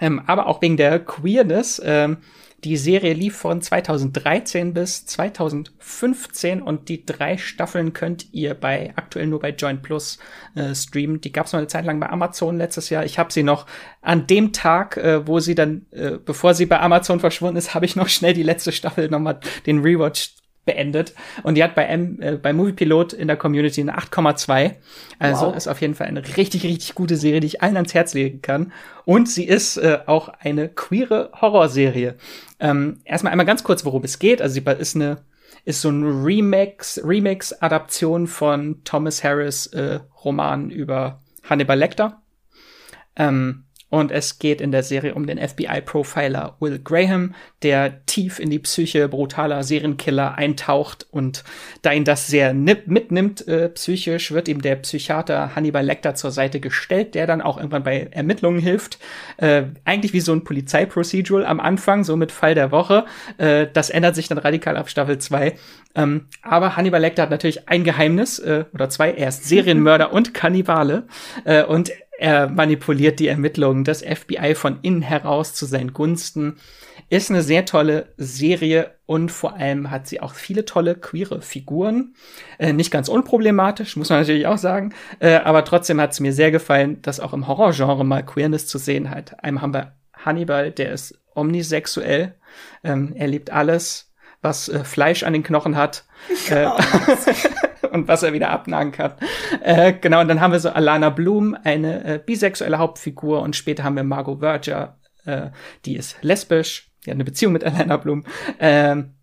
ähm, 0.00 0.22
aber 0.26 0.46
auch 0.46 0.62
wegen 0.62 0.76
der 0.76 0.98
Queerness. 1.00 1.80
Ähm, 1.84 2.18
die 2.64 2.78
Serie 2.78 3.12
lief 3.12 3.36
von 3.36 3.60
2013 3.60 4.72
bis 4.72 5.04
2015 5.04 6.62
und 6.62 6.88
die 6.88 7.04
drei 7.04 7.36
Staffeln 7.36 7.92
könnt 7.92 8.32
ihr 8.32 8.54
bei 8.54 8.94
aktuell 8.96 9.26
nur 9.26 9.40
bei 9.40 9.50
Joint 9.50 9.82
Plus 9.82 10.18
äh, 10.54 10.74
streamen. 10.74 11.20
Die 11.20 11.30
gab 11.30 11.44
es 11.44 11.52
noch 11.52 11.58
eine 11.58 11.66
Zeit 11.66 11.84
lang 11.84 12.00
bei 12.00 12.08
Amazon 12.08 12.56
letztes 12.56 12.88
Jahr. 12.88 13.04
Ich 13.04 13.18
habe 13.18 13.30
sie 13.30 13.42
noch 13.42 13.66
an 14.00 14.26
dem 14.26 14.54
Tag, 14.54 14.96
äh, 14.96 15.26
wo 15.26 15.40
sie 15.40 15.54
dann, 15.54 15.84
äh, 15.90 16.12
bevor 16.12 16.54
sie 16.54 16.64
bei 16.64 16.80
Amazon 16.80 17.20
verschwunden 17.20 17.58
ist, 17.58 17.74
habe 17.74 17.84
ich 17.84 17.96
noch 17.96 18.08
schnell 18.08 18.32
die 18.32 18.42
letzte 18.42 18.72
Staffel 18.72 19.10
nochmal 19.10 19.40
den 19.66 19.80
Rewatch 19.80 20.30
beendet. 20.64 21.14
Und 21.42 21.56
die 21.56 21.64
hat 21.64 21.74
bei, 21.74 21.84
M, 21.84 22.20
äh, 22.20 22.32
bei 22.36 22.52
Movie 22.52 22.72
Pilot 22.72 23.12
in 23.12 23.28
der 23.28 23.36
Community 23.36 23.80
eine 23.80 23.98
8,2. 23.98 24.72
Also 25.18 25.46
wow. 25.46 25.56
ist 25.56 25.68
auf 25.68 25.80
jeden 25.80 25.94
Fall 25.94 26.06
eine 26.06 26.22
richtig, 26.36 26.64
richtig 26.64 26.94
gute 26.94 27.16
Serie, 27.16 27.40
die 27.40 27.46
ich 27.46 27.62
allen 27.62 27.76
ans 27.76 27.94
Herz 27.94 28.14
legen 28.14 28.42
kann. 28.42 28.72
Und 29.04 29.28
sie 29.28 29.44
ist 29.44 29.76
äh, 29.76 30.00
auch 30.06 30.28
eine 30.28 30.68
queere 30.68 31.30
Horrorserie. 31.40 32.14
Ähm, 32.60 33.00
erstmal 33.04 33.32
einmal 33.32 33.46
ganz 33.46 33.64
kurz, 33.64 33.84
worum 33.84 34.04
es 34.04 34.18
geht. 34.18 34.40
Also 34.40 34.54
sie 34.54 34.64
ist 34.78 34.96
eine 34.96 35.18
ist 35.64 35.80
so 35.80 35.88
ein 35.88 36.02
Remix, 36.04 37.00
Remix-Adaption 37.02 38.26
von 38.26 38.84
Thomas 38.84 39.24
Harris 39.24 39.66
äh, 39.68 40.00
Roman 40.24 40.70
über 40.70 41.22
Hannibal 41.42 41.78
Lecter. 41.78 42.22
Ähm, 43.16 43.63
und 43.94 44.10
es 44.10 44.38
geht 44.38 44.60
in 44.60 44.72
der 44.72 44.82
Serie 44.82 45.14
um 45.14 45.26
den 45.26 45.38
FBI-Profiler 45.38 46.56
Will 46.58 46.80
Graham, 46.82 47.34
der 47.62 48.04
tief 48.06 48.40
in 48.40 48.50
die 48.50 48.58
Psyche 48.58 49.08
brutaler 49.08 49.62
Serienkiller 49.62 50.36
eintaucht 50.36 51.06
und 51.10 51.44
da 51.82 51.92
ihn 51.92 52.04
das 52.04 52.26
sehr 52.26 52.54
mitnimmt 52.54 53.46
äh, 53.46 53.68
psychisch, 53.68 54.32
wird 54.32 54.48
ihm 54.48 54.62
der 54.62 54.76
Psychiater 54.76 55.54
Hannibal 55.54 55.84
Lecter 55.84 56.14
zur 56.14 56.32
Seite 56.32 56.58
gestellt, 56.58 57.14
der 57.14 57.26
dann 57.26 57.40
auch 57.40 57.56
irgendwann 57.56 57.84
bei 57.84 58.08
Ermittlungen 58.10 58.60
hilft. 58.60 58.98
Äh, 59.36 59.64
eigentlich 59.84 60.12
wie 60.12 60.20
so 60.20 60.32
ein 60.32 60.44
Polizeiprocedural 60.44 61.46
am 61.46 61.60
Anfang, 61.60 62.02
so 62.02 62.16
mit 62.16 62.32
Fall 62.32 62.54
der 62.54 62.72
Woche. 62.72 63.04
Äh, 63.38 63.68
das 63.72 63.90
ändert 63.90 64.16
sich 64.16 64.28
dann 64.28 64.38
radikal 64.38 64.76
ab 64.76 64.90
Staffel 64.90 65.18
2. 65.18 65.54
Ähm, 65.94 66.26
aber 66.42 66.76
Hannibal 66.76 67.00
Lecter 67.00 67.22
hat 67.22 67.30
natürlich 67.30 67.68
ein 67.68 67.84
Geheimnis, 67.84 68.40
äh, 68.40 68.64
oder 68.74 68.90
zwei, 68.90 69.12
er 69.12 69.28
ist 69.28 69.44
Serienmörder 69.44 70.12
und 70.12 70.34
Kannibale. 70.34 71.04
Äh, 71.44 71.62
und 71.64 71.92
er 72.18 72.48
manipuliert 72.48 73.18
die 73.18 73.28
Ermittlungen 73.28 73.84
des 73.84 74.02
FBI 74.02 74.54
von 74.54 74.78
innen 74.82 75.02
heraus 75.02 75.54
zu 75.54 75.66
seinen 75.66 75.92
Gunsten. 75.92 76.58
Ist 77.10 77.30
eine 77.30 77.42
sehr 77.42 77.64
tolle 77.66 78.12
Serie 78.16 78.94
und 79.06 79.30
vor 79.30 79.54
allem 79.54 79.90
hat 79.90 80.06
sie 80.06 80.20
auch 80.20 80.34
viele 80.34 80.64
tolle 80.64 80.94
queere 80.94 81.42
Figuren. 81.42 82.14
Äh, 82.58 82.72
nicht 82.72 82.90
ganz 82.90 83.08
unproblematisch, 83.08 83.96
muss 83.96 84.10
man 84.10 84.20
natürlich 84.20 84.46
auch 84.46 84.58
sagen. 84.58 84.94
Äh, 85.18 85.36
aber 85.36 85.64
trotzdem 85.64 86.00
hat 86.00 86.12
es 86.12 86.20
mir 86.20 86.32
sehr 86.32 86.50
gefallen, 86.50 87.02
dass 87.02 87.20
auch 87.20 87.32
im 87.32 87.48
Horrorgenre 87.48 88.04
mal 88.04 88.24
Queerness 88.24 88.66
zu 88.66 88.78
sehen 88.78 89.10
hat. 89.10 89.42
Einmal 89.42 89.62
haben 89.62 89.74
wir 89.74 89.92
Hannibal, 90.14 90.70
der 90.70 90.92
ist 90.92 91.18
omnisexuell. 91.34 92.34
Ähm, 92.84 93.12
er 93.16 93.26
liebt 93.26 93.50
alles, 93.50 94.12
was 94.40 94.68
äh, 94.68 94.84
Fleisch 94.84 95.24
an 95.24 95.32
den 95.32 95.42
Knochen 95.42 95.76
hat. 95.76 96.04
Und 97.94 98.08
was 98.08 98.24
er 98.24 98.32
wieder 98.32 98.50
abnagen 98.50 98.90
kann. 98.90 99.12
Äh, 99.62 99.92
genau, 99.92 100.20
und 100.20 100.26
dann 100.26 100.40
haben 100.40 100.50
wir 100.50 100.58
so 100.58 100.68
Alana 100.70 101.10
Bloom, 101.10 101.56
eine 101.62 102.04
äh, 102.04 102.18
bisexuelle 102.18 102.78
Hauptfigur, 102.78 103.40
und 103.40 103.54
später 103.54 103.84
haben 103.84 103.94
wir 103.94 104.02
Margot 104.02 104.40
Verger, 104.40 104.98
äh, 105.24 105.50
die 105.84 105.94
ist 105.94 106.16
lesbisch, 106.20 106.90
die 107.06 107.10
hat 107.10 107.14
eine 107.14 107.24
Beziehung 107.24 107.52
mit 107.52 107.62
Alana 107.64 107.96
Bloom. 107.98 108.24
Ähm, 108.58 109.14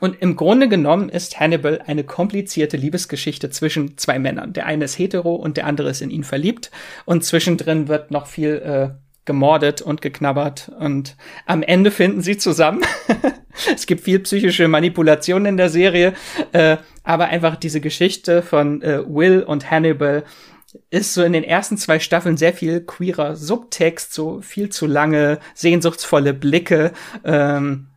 und 0.00 0.20
im 0.20 0.34
Grunde 0.34 0.68
genommen 0.68 1.08
ist 1.08 1.38
Hannibal 1.38 1.80
eine 1.86 2.02
komplizierte 2.02 2.76
Liebesgeschichte 2.76 3.50
zwischen 3.50 3.96
zwei 3.98 4.18
Männern. 4.18 4.52
Der 4.52 4.66
eine 4.66 4.86
ist 4.86 4.98
hetero 4.98 5.36
und 5.36 5.56
der 5.56 5.66
andere 5.66 5.88
ist 5.88 6.02
in 6.02 6.10
ihn 6.10 6.24
verliebt. 6.24 6.72
Und 7.04 7.24
zwischendrin 7.24 7.86
wird 7.86 8.10
noch 8.10 8.26
viel 8.26 8.56
äh, 8.56 8.90
gemordet 9.28 9.82
und 9.82 10.00
geknabbert 10.00 10.72
und 10.80 11.14
am 11.44 11.62
Ende 11.62 11.90
finden 11.90 12.22
sie 12.22 12.38
zusammen. 12.38 12.80
es 13.74 13.86
gibt 13.86 14.00
viel 14.00 14.18
psychische 14.20 14.66
Manipulation 14.68 15.44
in 15.44 15.58
der 15.58 15.68
Serie, 15.68 16.14
äh, 16.52 16.78
aber 17.04 17.26
einfach 17.26 17.56
diese 17.56 17.82
Geschichte 17.82 18.42
von 18.42 18.80
äh, 18.80 19.02
Will 19.06 19.42
und 19.42 19.70
Hannibal 19.70 20.24
ist 20.88 21.12
so 21.12 21.22
in 21.22 21.34
den 21.34 21.44
ersten 21.44 21.76
zwei 21.76 21.98
Staffeln 21.98 22.38
sehr 22.38 22.54
viel 22.54 22.80
queerer 22.80 23.36
Subtext, 23.36 24.14
so 24.14 24.40
viel 24.40 24.70
zu 24.70 24.86
lange, 24.86 25.40
sehnsuchtsvolle 25.54 26.32
Blicke. 26.32 26.92
Ähm, 27.22 27.88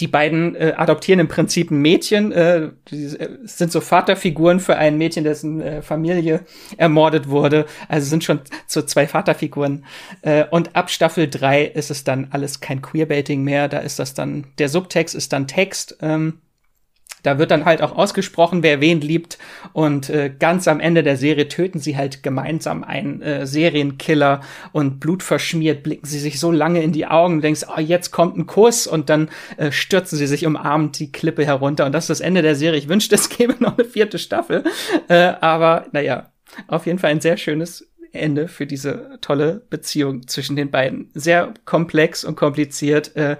die 0.00 0.08
beiden 0.08 0.56
äh, 0.56 0.74
adoptieren 0.76 1.20
im 1.20 1.28
Prinzip 1.28 1.70
ein 1.70 1.80
Mädchen, 1.80 2.32
äh, 2.32 2.64
äh, 2.64 2.70
sind 3.44 3.72
so 3.72 3.80
Vaterfiguren 3.80 4.60
für 4.60 4.76
ein 4.76 4.98
Mädchen, 4.98 5.24
dessen 5.24 5.60
äh, 5.60 5.82
Familie 5.82 6.40
ermordet 6.76 7.28
wurde. 7.28 7.66
Also 7.88 8.08
sind 8.08 8.24
schon 8.24 8.40
so 8.66 8.82
zwei 8.82 9.06
Vaterfiguren. 9.06 9.84
Äh, 10.22 10.44
und 10.50 10.74
ab 10.76 10.90
Staffel 10.90 11.28
drei 11.28 11.64
ist 11.64 11.90
es 11.90 12.04
dann 12.04 12.28
alles 12.30 12.60
kein 12.60 12.82
Queerbaiting 12.82 13.42
mehr. 13.42 13.68
Da 13.68 13.78
ist 13.78 13.98
das 13.98 14.14
dann, 14.14 14.46
der 14.58 14.68
Subtext 14.68 15.14
ist 15.14 15.32
dann 15.32 15.46
Text. 15.46 15.96
Ähm, 16.00 16.40
da 17.24 17.38
wird 17.38 17.50
dann 17.50 17.64
halt 17.64 17.82
auch 17.82 17.96
ausgesprochen, 17.96 18.62
wer 18.62 18.80
wen 18.80 19.00
liebt. 19.00 19.38
Und 19.72 20.10
äh, 20.10 20.32
ganz 20.38 20.68
am 20.68 20.78
Ende 20.78 21.02
der 21.02 21.16
Serie 21.16 21.48
töten 21.48 21.80
sie 21.80 21.96
halt 21.96 22.22
gemeinsam 22.22 22.84
einen 22.84 23.20
äh, 23.22 23.46
Serienkiller 23.46 24.42
und 24.72 25.00
blutverschmiert 25.00 25.82
blicken 25.82 26.06
sie 26.06 26.20
sich 26.20 26.38
so 26.38 26.52
lange 26.52 26.82
in 26.82 26.92
die 26.92 27.06
Augen 27.06 27.36
und 27.36 27.42
denkst, 27.42 27.62
oh, 27.74 27.80
jetzt 27.80 28.12
kommt 28.12 28.36
ein 28.36 28.46
Kuss 28.46 28.86
und 28.86 29.10
dann 29.10 29.30
äh, 29.56 29.72
stürzen 29.72 30.18
sie 30.18 30.26
sich 30.26 30.46
umarmend 30.46 30.98
die 30.98 31.10
Klippe 31.10 31.44
herunter. 31.44 31.86
Und 31.86 31.92
das 31.92 32.04
ist 32.04 32.10
das 32.10 32.20
Ende 32.20 32.42
der 32.42 32.54
Serie. 32.54 32.78
Ich 32.78 32.88
wünschte, 32.88 33.14
es 33.14 33.28
gäbe 33.30 33.56
noch 33.58 33.78
eine 33.78 33.86
vierte 33.86 34.18
Staffel. 34.18 34.62
Äh, 35.08 35.32
aber 35.40 35.86
naja, 35.92 36.30
auf 36.68 36.86
jeden 36.86 36.98
Fall 36.98 37.10
ein 37.10 37.20
sehr 37.20 37.38
schönes 37.38 37.88
Ende 38.12 38.48
für 38.48 38.66
diese 38.66 39.18
tolle 39.20 39.62
Beziehung 39.70 40.28
zwischen 40.28 40.56
den 40.56 40.70
beiden. 40.70 41.10
Sehr 41.14 41.54
komplex 41.64 42.24
und 42.24 42.36
kompliziert. 42.36 43.16
Äh, 43.16 43.36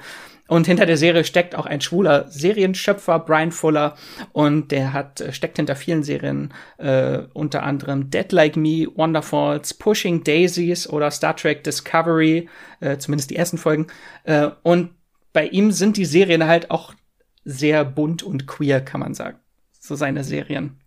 und 0.47 0.67
hinter 0.67 0.85
der 0.87 0.97
Serie 0.97 1.25
steckt 1.25 1.55
auch 1.55 1.67
ein 1.67 1.81
schwuler 1.81 2.29
Serienschöpfer, 2.29 3.19
Brian 3.21 3.53
Fuller, 3.53 3.97
und 4.33 4.73
der 4.73 4.93
hat 4.93 5.21
äh, 5.21 5.33
steckt 5.33 5.57
hinter 5.57 5.77
vielen 5.77 6.03
Serien, 6.03 6.53
äh, 6.79 7.23
unter 7.33 7.63
anderem 7.63 8.11
Dead 8.11 8.31
Like 8.31 8.57
Me, 8.57 8.87
Wonderfalls, 8.95 9.75
Pushing 9.75 10.23
Daisies 10.23 10.89
oder 10.89 11.11
Star 11.11 11.35
Trek 11.37 11.65
Discovery, 11.65 12.49
äh, 12.81 12.99
zumindest 12.99 13.31
die 13.31 13.37
ersten 13.37 13.59
Folgen. 13.59 13.87
Äh, 14.25 14.51
und 14.63 14.91
bei 15.33 15.47
ihm 15.47 15.73
sind 15.73 15.97
die 15.97 16.05
Serien 16.05 16.47
halt 16.47 16.71
auch 16.71 16.95
sehr 17.45 17.85
bunt 17.85 18.23
und 18.23 18.47
queer, 18.47 18.81
kann 18.81 19.01
man 19.01 19.15
sagen. 19.15 19.39
So 19.81 19.97
seine 19.97 20.25
Serien. 20.25 20.81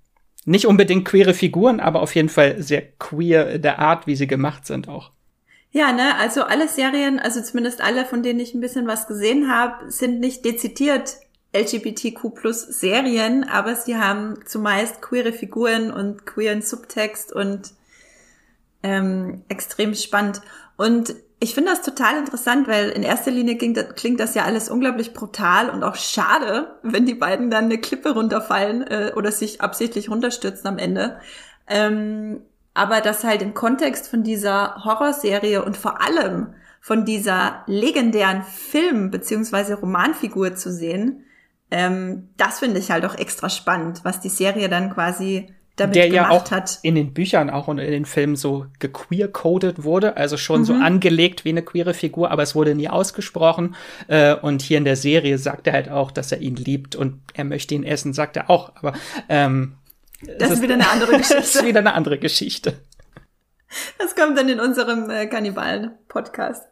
Nicht 0.45 0.65
unbedingt 0.65 1.05
queere 1.05 1.33
Figuren, 1.33 1.79
aber 1.79 2.01
auf 2.01 2.15
jeden 2.15 2.29
Fall 2.29 2.61
sehr 2.61 2.81
queer 2.81 3.59
der 3.59 3.79
Art, 3.79 4.07
wie 4.07 4.15
sie 4.15 4.27
gemacht 4.27 4.65
sind 4.65 4.87
auch. 4.87 5.11
Ja, 5.77 5.91
ne, 5.91 6.17
also 6.17 6.41
alle 6.41 6.67
Serien, 6.67 7.19
also 7.19 7.39
zumindest 7.39 7.81
alle, 7.81 8.03
von 8.03 8.23
denen 8.23 8.39
ich 8.39 8.55
ein 8.55 8.61
bisschen 8.61 8.87
was 8.87 9.05
gesehen 9.05 9.47
habe, 9.47 9.91
sind 9.91 10.19
nicht 10.19 10.43
dezidiert 10.43 11.17
LGBTQ 11.55 12.33
plus 12.33 12.61
Serien, 12.61 13.43
aber 13.43 13.75
sie 13.75 13.95
haben 13.95 14.39
zumeist 14.47 15.03
queere 15.03 15.31
Figuren 15.31 15.91
und 15.91 16.25
queeren 16.25 16.63
Subtext 16.63 17.31
und 17.31 17.75
ähm, 18.81 19.43
extrem 19.49 19.93
spannend. 19.93 20.41
Und 20.77 21.13
ich 21.39 21.53
finde 21.53 21.69
das 21.69 21.83
total 21.83 22.17
interessant, 22.17 22.67
weil 22.67 22.89
in 22.89 23.03
erster 23.03 23.29
Linie 23.29 23.59
klingt 23.59 23.77
das, 23.77 23.93
klingt 23.93 24.19
das 24.19 24.33
ja 24.33 24.45
alles 24.45 24.71
unglaublich 24.71 25.13
brutal 25.13 25.69
und 25.69 25.83
auch 25.83 25.95
schade, 25.95 26.75
wenn 26.81 27.05
die 27.05 27.13
beiden 27.13 27.51
dann 27.51 27.65
eine 27.65 27.77
Klippe 27.77 28.15
runterfallen 28.15 28.81
äh, 28.81 29.11
oder 29.15 29.31
sich 29.31 29.61
absichtlich 29.61 30.09
runterstürzen 30.09 30.65
am 30.65 30.79
Ende. 30.79 31.19
Ähm, 31.67 32.41
aber 32.77 33.01
das 33.01 33.23
halt 33.23 33.41
im 33.41 33.53
Kontext 33.53 34.07
von 34.07 34.23
dieser 34.23 34.83
Horrorserie 34.85 35.63
und 35.63 35.75
vor 35.77 36.01
allem 36.01 36.47
von 36.79 37.03
dieser 37.05 37.63
legendären 37.67 38.43
Film- 38.43 39.11
beziehungsweise 39.11 39.75
Romanfigur 39.75 40.55
zu 40.55 40.71
sehen, 40.71 41.23
ähm, 41.71 42.29
das 42.37 42.59
finde 42.59 42.79
ich 42.79 42.91
halt 42.91 43.05
auch 43.05 43.15
extra 43.15 43.49
spannend, 43.49 44.01
was 44.03 44.21
die 44.21 44.29
Serie 44.29 44.69
dann 44.69 44.93
quasi 44.93 45.53
damit 45.75 45.95
der 45.95 46.09
gemacht 46.09 46.31
ja 46.31 46.37
auch 46.37 46.49
hat. 46.51 46.79
in 46.81 46.95
den 46.95 47.13
Büchern 47.13 47.49
auch 47.51 47.67
und 47.67 47.77
in 47.77 47.91
den 47.91 48.05
Filmen 48.05 48.35
so 48.35 48.65
gequeer-coded 48.79 49.83
wurde, 49.83 50.17
also 50.17 50.35
schon 50.37 50.61
Mhm. 50.61 50.65
so 50.65 50.73
angelegt 50.73 51.45
wie 51.45 51.49
eine 51.49 51.61
queere 51.61 51.93
Figur, 51.93 52.31
aber 52.31 52.41
es 52.41 52.55
wurde 52.55 52.73
nie 52.73 52.89
ausgesprochen. 52.89 53.75
Äh, 54.07 54.33
und 54.35 54.61
hier 54.63 54.77
in 54.79 54.85
der 54.85 54.95
Serie 54.95 55.37
sagt 55.37 55.67
er 55.67 55.73
halt 55.73 55.89
auch, 55.89 56.09
dass 56.09 56.31
er 56.31 56.39
ihn 56.39 56.55
liebt 56.55 56.95
und 56.95 57.19
er 57.35 57.43
möchte 57.43 57.75
ihn 57.75 57.83
essen, 57.83 58.13
sagt 58.13 58.37
er 58.37 58.49
auch. 58.49 58.71
Aber 58.75 58.93
ähm, 59.29 59.73
Das 60.21 60.51
ist 60.51 60.61
wieder 60.61 60.73
eine 60.73 60.89
andere 60.89 61.11
das 61.17 61.29
ist 61.31 61.37
Geschichte. 61.37 61.65
wieder 61.65 61.79
eine 61.79 61.93
andere 61.93 62.17
Geschichte. 62.17 62.79
Das 63.99 64.15
kommt 64.15 64.37
dann 64.37 64.49
in 64.49 64.59
unserem 64.59 65.09
äh, 65.09 65.27
Kannibalen-Podcast. 65.27 66.63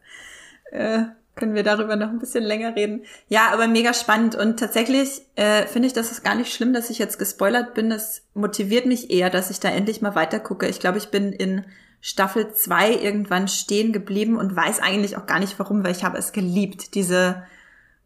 Äh, 0.70 1.04
können 1.36 1.54
wir 1.54 1.62
darüber 1.62 1.96
noch 1.96 2.08
ein 2.08 2.18
bisschen 2.18 2.42
länger 2.42 2.74
reden. 2.74 3.04
Ja, 3.28 3.50
aber 3.52 3.68
mega 3.68 3.92
spannend. 3.92 4.34
Und 4.34 4.58
tatsächlich 4.58 5.20
äh, 5.36 5.66
finde 5.66 5.86
ich, 5.86 5.92
das 5.92 6.10
ist 6.10 6.24
gar 6.24 6.34
nicht 6.34 6.52
schlimm, 6.52 6.72
dass 6.72 6.88
ich 6.88 6.98
jetzt 6.98 7.18
gespoilert 7.18 7.74
bin. 7.74 7.90
Das 7.90 8.22
motiviert 8.32 8.86
mich 8.86 9.10
eher, 9.10 9.28
dass 9.28 9.50
ich 9.50 9.60
da 9.60 9.68
endlich 9.68 10.00
mal 10.00 10.14
weitergucke. 10.14 10.66
Ich 10.66 10.80
glaube, 10.80 10.96
ich 10.98 11.10
bin 11.10 11.32
in 11.32 11.64
Staffel 12.00 12.52
zwei 12.52 12.92
irgendwann 12.92 13.48
stehen 13.48 13.92
geblieben 13.92 14.38
und 14.38 14.56
weiß 14.56 14.80
eigentlich 14.80 15.16
auch 15.18 15.26
gar 15.26 15.38
nicht 15.38 15.58
warum, 15.58 15.84
weil 15.84 15.92
ich 15.92 16.04
habe 16.04 16.16
es 16.16 16.32
geliebt. 16.32 16.94
Diese, 16.94 17.42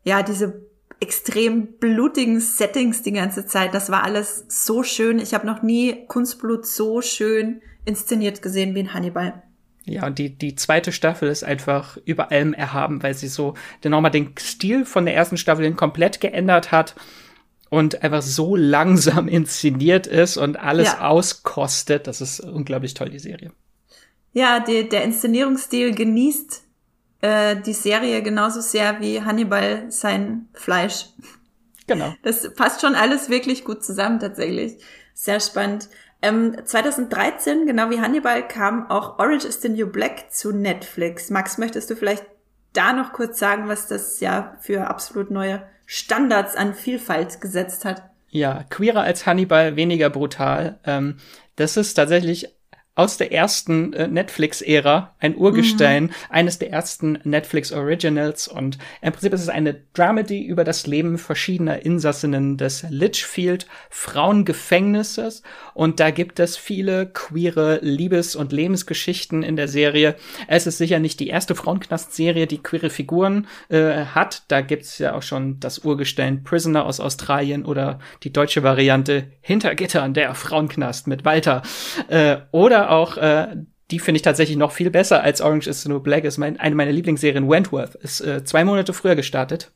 ja, 0.02 0.24
diese 0.24 0.66
extrem 1.00 1.78
blutigen 1.78 2.40
Settings 2.40 3.02
die 3.02 3.12
ganze 3.12 3.46
Zeit. 3.46 3.74
Das 3.74 3.90
war 3.90 4.04
alles 4.04 4.44
so 4.48 4.82
schön. 4.82 5.18
Ich 5.18 5.32
habe 5.34 5.46
noch 5.46 5.62
nie 5.62 6.04
Kunstblut 6.06 6.66
so 6.66 7.00
schön 7.00 7.62
inszeniert 7.84 8.42
gesehen 8.42 8.74
wie 8.74 8.80
in 8.80 8.92
Hannibal. 8.94 9.42
Ja, 9.86 10.06
und 10.06 10.18
die, 10.18 10.36
die 10.36 10.54
zweite 10.54 10.92
Staffel 10.92 11.30
ist 11.30 11.42
einfach 11.42 11.96
über 12.04 12.30
allem 12.30 12.52
erhaben, 12.52 13.02
weil 13.02 13.14
sie 13.14 13.28
so 13.28 13.54
den 13.82 13.92
nochmal 13.92 14.10
den 14.10 14.34
Stil 14.38 14.84
von 14.84 15.06
der 15.06 15.14
ersten 15.14 15.38
Staffel 15.38 15.64
hin 15.64 15.74
komplett 15.76 16.20
geändert 16.20 16.70
hat 16.70 16.94
und 17.70 18.02
einfach 18.02 18.20
so 18.22 18.54
langsam 18.56 19.26
inszeniert 19.28 20.06
ist 20.06 20.36
und 20.36 20.56
alles 20.56 20.88
Ja. 20.88 21.08
auskostet. 21.08 22.06
Das 22.06 22.20
ist 22.20 22.40
unglaublich 22.40 22.92
toll, 22.94 23.08
die 23.08 23.18
Serie. 23.18 23.52
Ja, 24.32 24.60
die, 24.60 24.88
der 24.88 25.02
Inszenierungsstil 25.04 25.94
genießt 25.94 26.62
äh, 27.20 27.56
die 27.56 27.72
Serie 27.72 28.22
genauso 28.22 28.60
sehr 28.60 29.00
wie 29.00 29.22
Hannibal 29.22 29.90
sein 29.90 30.48
Fleisch. 30.54 31.06
Genau. 31.86 32.14
Das 32.22 32.54
passt 32.54 32.80
schon 32.80 32.94
alles 32.94 33.30
wirklich 33.30 33.64
gut 33.64 33.84
zusammen 33.84 34.20
tatsächlich. 34.20 34.82
Sehr 35.14 35.40
spannend. 35.40 35.88
Ähm, 36.22 36.56
2013, 36.64 37.66
genau 37.66 37.90
wie 37.90 38.00
Hannibal, 38.00 38.46
kam 38.46 38.90
auch 38.90 39.18
Orange 39.18 39.46
is 39.46 39.60
the 39.62 39.68
New 39.68 39.86
Black 39.86 40.32
zu 40.32 40.52
Netflix. 40.52 41.30
Max, 41.30 41.58
möchtest 41.58 41.90
du 41.90 41.96
vielleicht 41.96 42.24
da 42.72 42.92
noch 42.92 43.12
kurz 43.12 43.38
sagen, 43.38 43.68
was 43.68 43.88
das 43.88 44.20
ja 44.20 44.56
für 44.60 44.86
absolut 44.88 45.30
neue 45.30 45.62
Standards 45.86 46.56
an 46.56 46.74
Vielfalt 46.74 47.40
gesetzt 47.40 47.84
hat? 47.84 48.02
Ja, 48.28 48.64
queerer 48.70 49.00
als 49.00 49.26
Hannibal, 49.26 49.76
weniger 49.76 50.08
brutal. 50.10 50.78
Ähm, 50.84 51.16
das 51.56 51.76
ist 51.76 51.94
tatsächlich 51.94 52.54
aus 53.00 53.16
der 53.16 53.32
ersten 53.32 53.94
äh, 53.94 54.08
Netflix-Ära 54.08 55.14
ein 55.20 55.34
Urgestein, 55.34 56.10
eines 56.28 56.58
der 56.58 56.70
ersten 56.70 57.18
Netflix-Originals. 57.24 58.46
Und 58.46 58.76
im 59.00 59.12
Prinzip 59.12 59.32
ist 59.32 59.40
es 59.40 59.48
eine 59.48 59.80
Dramedy 59.94 60.44
über 60.44 60.64
das 60.64 60.86
Leben 60.86 61.16
verschiedener 61.16 61.82
Insassinnen 61.82 62.58
des 62.58 62.84
Litchfield 62.90 63.66
Frauengefängnisses. 63.88 65.42
Und 65.72 65.98
da 65.98 66.10
gibt 66.10 66.40
es 66.40 66.58
viele 66.58 67.06
queere 67.06 67.78
Liebes- 67.80 68.36
und 68.36 68.52
Lebensgeschichten 68.52 69.42
in 69.42 69.56
der 69.56 69.68
Serie. 69.68 70.16
Es 70.46 70.66
ist 70.66 70.76
sicher 70.76 70.98
nicht 70.98 71.20
die 71.20 71.28
erste 71.28 71.54
Frauenknast-Serie, 71.54 72.46
die 72.46 72.62
queere 72.62 72.90
Figuren 72.90 73.46
äh, 73.70 74.04
hat. 74.14 74.42
Da 74.48 74.60
gibt's 74.60 74.98
ja 74.98 75.14
auch 75.14 75.22
schon 75.22 75.58
das 75.58 75.78
Urgestein 75.78 76.44
Prisoner 76.44 76.84
aus 76.84 77.00
Australien 77.00 77.64
oder 77.64 77.98
die 78.24 78.32
deutsche 78.32 78.62
Variante 78.62 79.28
Hintergittern, 79.40 80.12
der 80.12 80.34
Frauenknast 80.34 81.06
mit 81.06 81.24
Walter. 81.24 81.62
Äh, 82.08 82.36
oder 82.50 82.89
auch 82.90 83.16
äh, 83.16 83.56
die 83.90 83.98
finde 83.98 84.16
ich 84.16 84.22
tatsächlich 84.22 84.56
noch 84.56 84.72
viel 84.72 84.90
besser 84.90 85.22
als 85.22 85.40
Orange 85.40 85.68
is 85.68 85.82
the 85.82 85.88
New 85.88 86.00
Black. 86.00 86.24
Ist 86.24 86.38
mein, 86.38 86.58
eine 86.60 86.74
meiner 86.74 86.92
Lieblingsserien. 86.92 87.48
Wentworth 87.48 87.94
ist 87.96 88.20
äh, 88.20 88.44
zwei 88.44 88.64
Monate 88.64 88.92
früher 88.92 89.16
gestartet, 89.16 89.72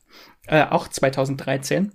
äh, 0.47 0.63
auch 0.63 0.87
2013. 0.87 1.91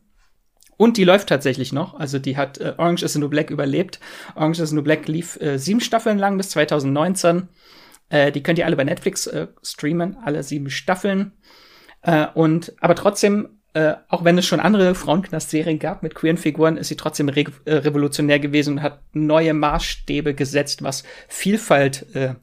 Und 0.76 0.96
die 0.96 1.04
läuft 1.04 1.28
tatsächlich 1.28 1.72
noch. 1.72 1.94
Also 1.94 2.18
die 2.18 2.36
hat 2.36 2.58
äh, 2.58 2.74
Orange 2.76 3.04
is 3.04 3.12
the 3.12 3.18
New 3.18 3.28
Black 3.28 3.50
überlebt. 3.50 4.00
Orange 4.34 4.60
is 4.60 4.70
the 4.70 4.76
New 4.76 4.82
Black 4.82 5.08
lief 5.08 5.40
äh, 5.40 5.58
sieben 5.58 5.80
Staffeln 5.80 6.18
lang 6.18 6.36
bis 6.36 6.50
2019. 6.50 7.48
Äh, 8.08 8.32
die 8.32 8.42
könnt 8.42 8.58
ihr 8.58 8.66
alle 8.66 8.76
bei 8.76 8.84
Netflix 8.84 9.26
äh, 9.26 9.48
streamen, 9.62 10.16
alle 10.24 10.42
sieben 10.42 10.70
Staffeln. 10.70 11.32
Äh, 12.02 12.26
und 12.34 12.74
aber 12.80 12.94
trotzdem, 12.94 13.59
äh, 13.72 13.94
auch 14.08 14.24
wenn 14.24 14.36
es 14.36 14.46
schon 14.46 14.60
andere 14.60 14.94
Frauenknast-Serien 14.94 15.78
gab 15.78 16.02
mit 16.02 16.14
queeren 16.14 16.38
Figuren, 16.38 16.76
ist 16.76 16.88
sie 16.88 16.96
trotzdem 16.96 17.28
re 17.28 17.44
äh, 17.64 17.74
revolutionär 17.74 18.40
gewesen 18.40 18.74
und 18.74 18.82
hat 18.82 19.00
neue 19.12 19.54
Maßstäbe 19.54 20.34
gesetzt, 20.34 20.82
was 20.82 21.04
Vielfalt 21.28 22.06
äh, 22.14 22.34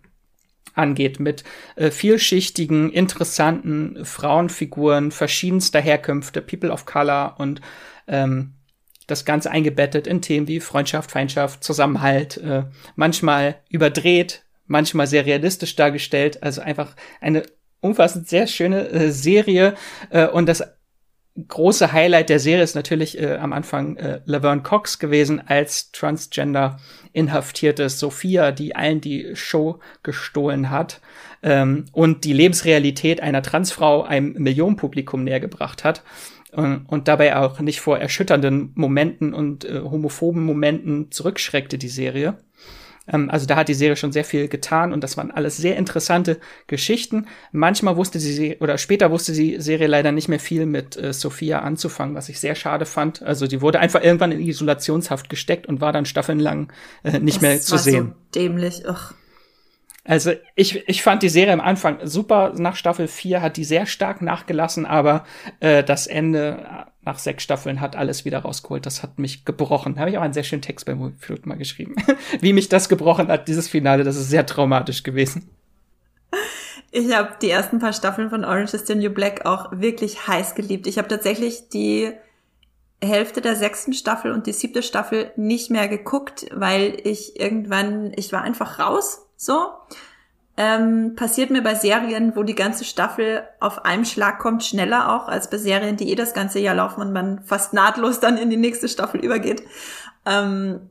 angeht, 0.74 1.20
mit 1.20 1.44
äh, 1.76 1.92
vielschichtigen, 1.92 2.92
interessanten 2.92 4.06
Frauenfiguren 4.06 5.12
verschiedenster 5.12 5.82
Herkünfte, 5.82 6.42
People 6.42 6.72
of 6.72 6.86
Color 6.86 7.36
und 7.40 7.62
ähm, 8.08 8.54
das 9.08 9.26
Ganze 9.26 9.52
eingebettet 9.52 10.06
in 10.06 10.22
Themen 10.22 10.48
wie 10.48 10.60
Freundschaft, 10.60 11.12
Feindschaft, 11.12 11.64
Zusammenhalt, 11.64 12.38
äh, 12.38 12.64
manchmal 12.96 13.56
überdreht, 13.70 14.44
manchmal 14.66 15.08
sehr 15.08 15.26
realistisch 15.26 15.76
dargestellt. 15.76 16.44
Also 16.44 16.62
einfach 16.62 16.96
eine 17.22 17.44
umfassend 17.80 18.28
sehr 18.28 18.48
schöne 18.48 18.90
äh, 18.90 19.12
Serie. 19.12 19.76
Äh, 20.10 20.28
und 20.28 20.48
das 20.48 20.64
große 21.48 21.92
Highlight 21.92 22.30
der 22.30 22.40
Serie 22.40 22.64
ist 22.64 22.76
natürlich 22.76 23.22
äh, 23.22 23.36
am 23.36 23.54
Anfang 23.54 23.98
äh, 23.98 24.22
Laverne 24.26 24.64
Cox 24.64 25.00
gewesen 25.00 25.42
als 25.46 25.92
Transgender 25.92 26.80
inhaftierte 27.14 27.90
Sophia, 27.90 28.52
die 28.52 28.76
allen 28.76 29.02
die 29.02 29.36
Show 29.36 29.80
gestohlen 30.04 30.70
hat 30.70 31.02
ähm, 31.44 31.86
und 31.92 32.24
die 32.24 32.34
Lebensrealität 32.34 33.22
einer 33.22 33.42
Transfrau 33.42 34.04
einem 34.04 34.34
Millionenpublikum 34.34 35.24
nähergebracht 35.24 35.84
hat 35.84 36.04
äh, 36.54 36.78
und 36.88 37.08
dabei 37.08 37.36
auch 37.36 37.60
nicht 37.60 37.82
vor 37.82 38.00
erschütternden 38.00 38.72
Momenten 38.76 39.34
und 39.34 39.66
äh, 39.66 39.82
homophoben 39.82 40.44
Momenten 40.44 41.12
zurückschreckte 41.12 41.78
die 41.78 41.90
Serie. 41.90 42.38
Ähm, 43.08 43.30
also 43.30 43.46
da 43.46 43.56
hat 43.56 43.68
die 43.68 43.74
Serie 43.74 43.96
schon 43.96 44.12
sehr 44.12 44.24
viel 44.24 44.48
getan 44.48 44.94
und 44.94 45.04
das 45.04 45.18
waren 45.18 45.32
alles 45.32 45.58
sehr 45.58 45.78
interessante 45.78 46.40
Geschichten. 46.68 47.28
Manchmal 47.52 47.98
wusste 47.98 48.20
sie 48.20 48.58
oder 48.60 48.78
später 48.78 49.12
wusste 49.12 49.34
die 49.34 49.60
Serie 49.60 49.88
leider 49.88 50.12
nicht 50.12 50.28
mehr 50.28 50.40
viel 50.40 50.66
mit 50.66 50.98
äh, 50.98 51.14
Sophia 51.14 51.60
anzufangen, 51.60 52.16
was 52.16 52.30
ich 52.30 52.40
sehr 52.40 52.56
schade 52.56 52.86
fand. 52.86 53.22
Also 53.22 53.48
die 53.48 53.62
wurde 53.62 53.80
einfach 53.80 54.02
irgendwann 54.02 54.32
in 54.32 54.40
Isolationshaft 54.40 55.30
gesteckt 55.30 55.68
und 55.68 55.82
war 55.82 55.94
dann 55.94 56.06
staffelnlang 56.06 56.72
äh, 57.04 57.20
nicht 57.20 57.38
das 57.38 57.42
mehr 57.42 57.62
zu 57.62 57.78
sehen. 57.78 58.14
So 58.34 58.40
dämlich. 58.40 58.84
Ugh. 58.88 59.14
Also 60.08 60.32
ich, 60.56 60.88
ich 60.88 61.04
fand 61.04 61.22
die 61.22 61.30
Serie 61.30 61.52
am 61.52 61.60
Anfang 61.60 62.00
super. 62.04 62.54
Nach 62.56 62.78
Staffel 62.78 63.10
4 63.10 63.42
hat 63.42 63.58
die 63.58 63.66
sehr 63.66 63.86
stark 63.86 64.22
nachgelassen, 64.22 64.86
aber 64.86 65.26
äh, 65.60 65.84
das 65.84 66.08
Ende 66.08 66.66
nach 67.04 67.20
sechs 67.20 67.44
Staffeln 67.44 67.82
hat 67.82 67.98
alles 67.98 68.24
wieder 68.24 68.40
rausgeholt. 68.40 68.86
Das 68.86 69.04
hat 69.04 69.20
mich 69.20 69.44
gebrochen. 69.44 69.96
Da 69.96 70.02
habe 70.02 70.10
ich 70.10 70.18
auch 70.18 70.22
einen 70.22 70.34
sehr 70.34 70.44
schönen 70.44 70.62
Text 70.62 70.86
bei 70.86 70.96
Movieflut 70.96 71.46
mal 71.46 71.58
geschrieben. 71.58 71.96
Wie 72.40 72.54
mich 72.54 72.70
das 72.70 72.88
gebrochen 72.88 73.28
hat, 73.28 73.50
dieses 73.50 73.68
Finale, 73.68 74.06
das 74.06 74.16
ist 74.16 74.30
sehr 74.30 74.46
traumatisch 74.46 75.04
gewesen. 75.04 75.50
Ich 76.92 77.14
habe 77.14 77.36
die 77.42 77.50
ersten 77.50 77.80
paar 77.80 77.94
Staffeln 77.94 78.30
von 78.30 78.46
Orange 78.46 78.76
is 78.76 78.88
the 78.88 78.96
New 78.96 79.10
Black 79.10 79.46
auch 79.46 79.72
wirklich 79.74 80.26
heiß 80.26 80.56
geliebt. 80.56 80.88
Ich 80.88 80.98
habe 80.98 81.10
tatsächlich 81.10 81.68
die 81.68 82.14
Hälfte 83.04 83.42
der 83.42 83.58
sechsten 83.58 83.92
Staffel 83.92 84.32
und 84.32 84.48
die 84.48 84.54
siebte 84.54 84.82
Staffel 84.82 85.32
nicht 85.36 85.70
mehr 85.70 85.90
geguckt, 85.90 86.46
weil 86.54 86.98
ich 87.04 87.38
irgendwann, 87.40 88.14
ich 88.16 88.32
war 88.32 88.42
einfach 88.42 88.80
raus 88.80 89.27
so. 89.38 89.70
Ähm, 90.60 91.14
passiert 91.16 91.52
mir 91.52 91.62
bei 91.62 91.76
Serien, 91.76 92.36
wo 92.36 92.42
die 92.42 92.56
ganze 92.56 92.84
Staffel 92.84 93.44
auf 93.60 93.86
einem 93.86 94.06
Schlag 94.06 94.40
kommt, 94.40 94.64
schneller 94.64 95.16
auch 95.16 95.28
als 95.28 95.52
bei 95.52 95.58
Serien, 95.58 95.98
die 95.98 96.10
eh 96.10 96.16
das 96.16 96.34
ganze 96.34 96.58
Jahr 96.60 96.74
laufen 96.74 97.02
und 97.02 97.14
man 97.14 97.44
fast 97.44 97.74
nahtlos 97.74 98.20
dann 98.20 98.38
in 98.38 98.50
die 98.50 98.58
nächste 98.58 98.90
Staffel 98.90 99.24
übergeht. 99.24 99.62
Ähm, 100.26 100.90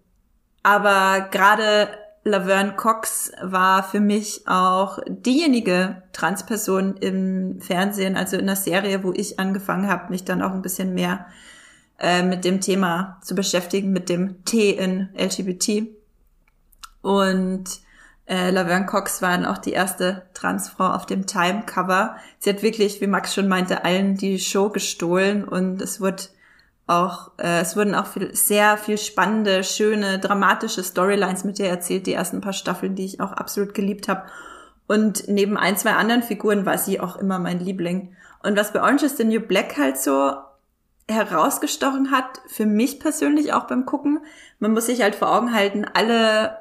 aber 0.62 1.28
gerade 1.32 1.89
Laverne 2.23 2.74
Cox 2.74 3.32
war 3.40 3.82
für 3.82 4.01
mich 4.01 4.48
auch 4.48 4.98
diejenige 5.09 6.02
Transperson 6.12 6.97
im 6.97 7.60
Fernsehen, 7.60 8.16
also 8.16 8.36
in 8.36 8.47
der 8.47 8.56
Serie, 8.56 9.05
wo 9.05 9.12
ich 9.12 9.39
angefangen 9.39 9.89
habe, 9.89 10.10
mich 10.10 10.24
dann 10.24 10.43
auch 10.43 10.52
ein 10.52 10.62
bisschen 10.62 10.94
mehr 10.94 11.27
äh, 11.98 12.23
mit 12.23 12.44
dem 12.44 12.60
Thema 12.60 13.20
zu 13.23 13.35
beschäftigen, 13.35 13.93
mit 13.93 14.09
dem 14.09 14.44
T 14.44 14.70
in 14.70 15.09
LGBT. 15.16 15.89
Und 17.01 17.64
äh, 18.27 18.51
Laverne 18.51 18.86
Cox 18.86 19.23
war 19.23 19.31
dann 19.31 19.47
auch 19.47 19.59
die 19.59 19.73
erste 19.73 20.23
Transfrau 20.35 20.89
auf 20.89 21.07
dem 21.07 21.27
Time-Cover. 21.27 22.16
Sie 22.39 22.51
hat 22.51 22.62
wirklich, 22.62 23.01
wie 23.01 23.07
Max 23.07 23.35
schon 23.35 23.48
meinte, 23.48 23.85
allen 23.85 24.16
die 24.16 24.39
Show 24.39 24.70
gestohlen 24.70 25.44
und 25.44 25.81
es 25.81 26.01
wird 26.01 26.31
auch, 26.89 27.32
äh, 27.39 27.61
es 27.61 27.77
wurden 27.77 27.94
auch 27.94 28.07
viel, 28.07 28.35
sehr 28.35 28.77
viel 28.78 28.98
spannende, 28.98 29.65
schöne, 29.65 30.19
dramatische 30.19 30.82
Storylines 30.82 31.44
mit 31.44 31.59
ihr 31.59 31.69
erzählt, 31.69 32.07
die 32.07 32.15
ersten 32.15 32.40
paar 32.40 32.53
Staffeln, 32.53 32.94
die 32.94 33.05
ich 33.05 33.20
auch 33.20 33.32
absolut 33.32 33.74
geliebt 33.74 34.09
habe. 34.09 34.24
Und 34.89 35.28
neben 35.28 35.57
ein, 35.57 35.77
zwei 35.77 35.94
anderen 35.94 36.23
Figuren 36.23 36.65
war 36.65 36.78
sie 36.78 37.01
auch 37.01 37.16
immer 37.16 37.39
mein 37.39 37.59
Liebling. 37.59 38.15
Und 38.43 38.57
was 38.57 38.73
bei 38.73 38.81
Orange 38.81 39.05
is 39.05 39.16
the 39.16 39.24
New 39.24 39.40
Black 39.40 39.77
halt 39.77 39.98
so 39.98 40.35
herausgestochen 41.09 42.11
hat, 42.11 42.40
für 42.47 42.66
mich 42.66 43.01
persönlich 43.01 43.53
auch 43.53 43.65
beim 43.65 43.86
Gucken, 43.86 44.20
man 44.59 44.73
muss 44.73 44.86
sich 44.86 45.03
halt 45.03 45.15
vor 45.15 45.32
Augen 45.32 45.53
halten, 45.53 45.85
alle 45.93 46.57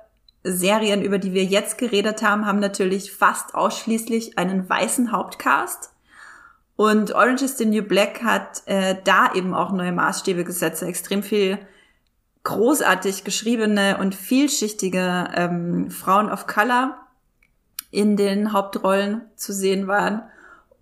Serien, 0.45 1.01
über 1.01 1.17
die 1.17 1.33
wir 1.33 1.43
jetzt 1.43 1.77
geredet 1.79 2.21
haben, 2.21 2.45
haben 2.45 2.59
natürlich 2.59 3.11
fast 3.11 3.55
ausschließlich 3.55 4.37
einen 4.37 4.69
weißen 4.69 5.11
Hauptcast. 5.11 5.91
Und 6.75 7.15
Orange 7.15 7.43
is 7.43 7.57
the 7.57 7.65
New 7.65 7.81
Black 7.81 8.21
hat 8.23 8.61
äh, 8.65 8.95
da 9.03 9.33
eben 9.33 9.53
auch 9.55 9.71
neue 9.71 9.91
Maßstäbe 9.91 10.43
gesetzt, 10.43 10.83
extrem 10.83 11.23
viel 11.23 11.57
großartig 12.43 13.23
geschriebene 13.23 13.97
und 13.97 14.13
vielschichtige 14.13 15.29
ähm, 15.33 15.89
Frauen 15.89 16.29
of 16.29 16.45
Color 16.45 16.95
in 17.89 18.15
den 18.17 18.53
Hauptrollen 18.53 19.21
zu 19.35 19.51
sehen 19.51 19.87
waren 19.87 20.21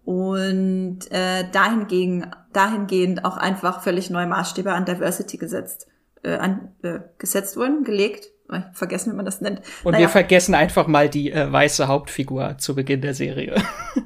und 0.03 1.09
äh, 1.11 1.49
dahingegen, 1.51 2.35
dahingehend 2.51 3.23
auch 3.23 3.37
einfach 3.37 3.81
völlig 3.81 4.09
neue 4.09 4.27
Maßstäbe 4.27 4.73
an 4.73 4.83
Diversity 4.83 5.37
gesetzt, 5.37 5.87
äh, 6.23 6.35
an, 6.35 6.73
äh, 6.81 6.99
gesetzt 7.17 7.55
wurden, 7.55 7.85
gelegt 7.85 8.32
vergessen, 8.73 9.11
wie 9.11 9.15
man 9.15 9.25
das 9.25 9.41
nennt. 9.41 9.61
Und 9.83 9.93
naja. 9.93 10.03
wir 10.03 10.09
vergessen 10.09 10.55
einfach 10.55 10.87
mal 10.87 11.09
die 11.09 11.31
äh, 11.31 11.51
weiße 11.51 11.87
Hauptfigur 11.87 12.57
zu 12.57 12.75
Beginn 12.75 13.01
der 13.01 13.13
Serie. 13.13 13.55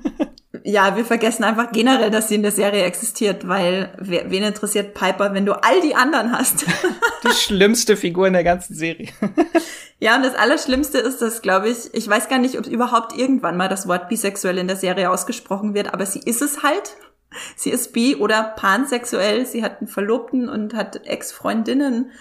ja, 0.63 0.95
wir 0.95 1.05
vergessen 1.05 1.43
einfach 1.43 1.71
generell, 1.71 2.11
dass 2.11 2.29
sie 2.29 2.35
in 2.35 2.43
der 2.43 2.51
Serie 2.51 2.83
existiert, 2.83 3.47
weil 3.47 3.93
wer, 3.97 4.29
wen 4.29 4.43
interessiert 4.43 4.93
Piper, 4.93 5.33
wenn 5.33 5.45
du 5.45 5.53
all 5.53 5.81
die 5.81 5.95
anderen 5.95 6.31
hast? 6.31 6.65
die 7.23 7.33
schlimmste 7.33 7.97
Figur 7.97 8.27
in 8.27 8.33
der 8.33 8.43
ganzen 8.43 8.75
Serie. 8.75 9.09
ja, 9.99 10.15
und 10.15 10.23
das 10.23 10.35
Allerschlimmste 10.35 10.99
ist, 10.99 11.21
dass, 11.21 11.41
glaube 11.41 11.69
ich, 11.69 11.93
ich 11.93 12.07
weiß 12.07 12.29
gar 12.29 12.39
nicht, 12.39 12.57
ob 12.57 12.67
überhaupt 12.67 13.17
irgendwann 13.17 13.57
mal 13.57 13.69
das 13.69 13.87
Wort 13.87 14.09
bisexuell 14.09 14.57
in 14.57 14.67
der 14.67 14.77
Serie 14.77 15.09
ausgesprochen 15.09 15.73
wird, 15.73 15.93
aber 15.93 16.05
sie 16.05 16.19
ist 16.19 16.41
es 16.41 16.63
halt. 16.63 16.95
Sie 17.55 17.69
ist 17.69 17.91
bi 17.93 18.15
oder 18.15 18.43
pansexuell. 18.55 19.45
Sie 19.45 19.63
hat 19.63 19.79
einen 19.79 19.87
Verlobten 19.87 20.47
und 20.47 20.73
hat 20.73 21.05
Ex-Freundinnen 21.05 22.11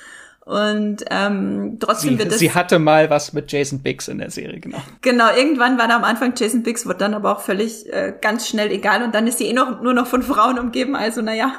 und 0.46 1.04
ähm, 1.10 1.78
trotzdem 1.80 2.12
sie, 2.12 2.18
wird 2.20 2.30
es. 2.30 2.38
Sie 2.38 2.54
hatte 2.54 2.78
mal 2.78 3.10
was 3.10 3.32
mit 3.32 3.50
Jason 3.50 3.80
Biggs 3.80 4.06
in 4.06 4.18
der 4.18 4.30
Serie, 4.30 4.60
genau. 4.60 4.80
Genau, 5.02 5.34
irgendwann 5.36 5.76
war 5.76 5.88
da 5.88 5.96
am 5.96 6.04
Anfang 6.04 6.34
Jason 6.36 6.62
Biggs, 6.62 6.86
wird 6.86 7.00
dann 7.00 7.14
aber 7.14 7.36
auch 7.36 7.40
völlig 7.40 7.92
äh, 7.92 8.14
ganz 8.20 8.46
schnell 8.46 8.70
egal 8.70 9.02
und 9.02 9.12
dann 9.12 9.26
ist 9.26 9.38
sie 9.38 9.46
eh 9.46 9.52
noch 9.52 9.82
nur 9.82 9.92
noch 9.92 10.06
von 10.06 10.22
Frauen 10.22 10.60
umgeben, 10.60 10.94
also 10.94 11.20
naja. 11.20 11.52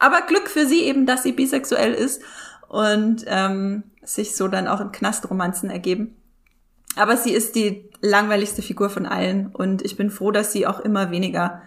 Aber 0.00 0.22
Glück 0.22 0.48
für 0.48 0.66
sie 0.66 0.82
eben, 0.82 1.06
dass 1.06 1.22
sie 1.22 1.30
bisexuell 1.30 1.94
ist 1.94 2.20
und 2.66 3.24
ähm, 3.28 3.84
sich 4.02 4.34
so 4.34 4.48
dann 4.48 4.66
auch 4.66 4.80
in 4.80 4.90
Knastromanzen 4.90 5.70
ergeben. 5.70 6.16
Aber 6.96 7.16
sie 7.16 7.30
ist 7.30 7.54
die 7.54 7.88
langweiligste 8.00 8.62
Figur 8.62 8.90
von 8.90 9.06
allen 9.06 9.46
und 9.46 9.82
ich 9.82 9.96
bin 9.96 10.10
froh, 10.10 10.32
dass 10.32 10.52
sie 10.52 10.66
auch 10.66 10.80
immer 10.80 11.12
weniger 11.12 11.62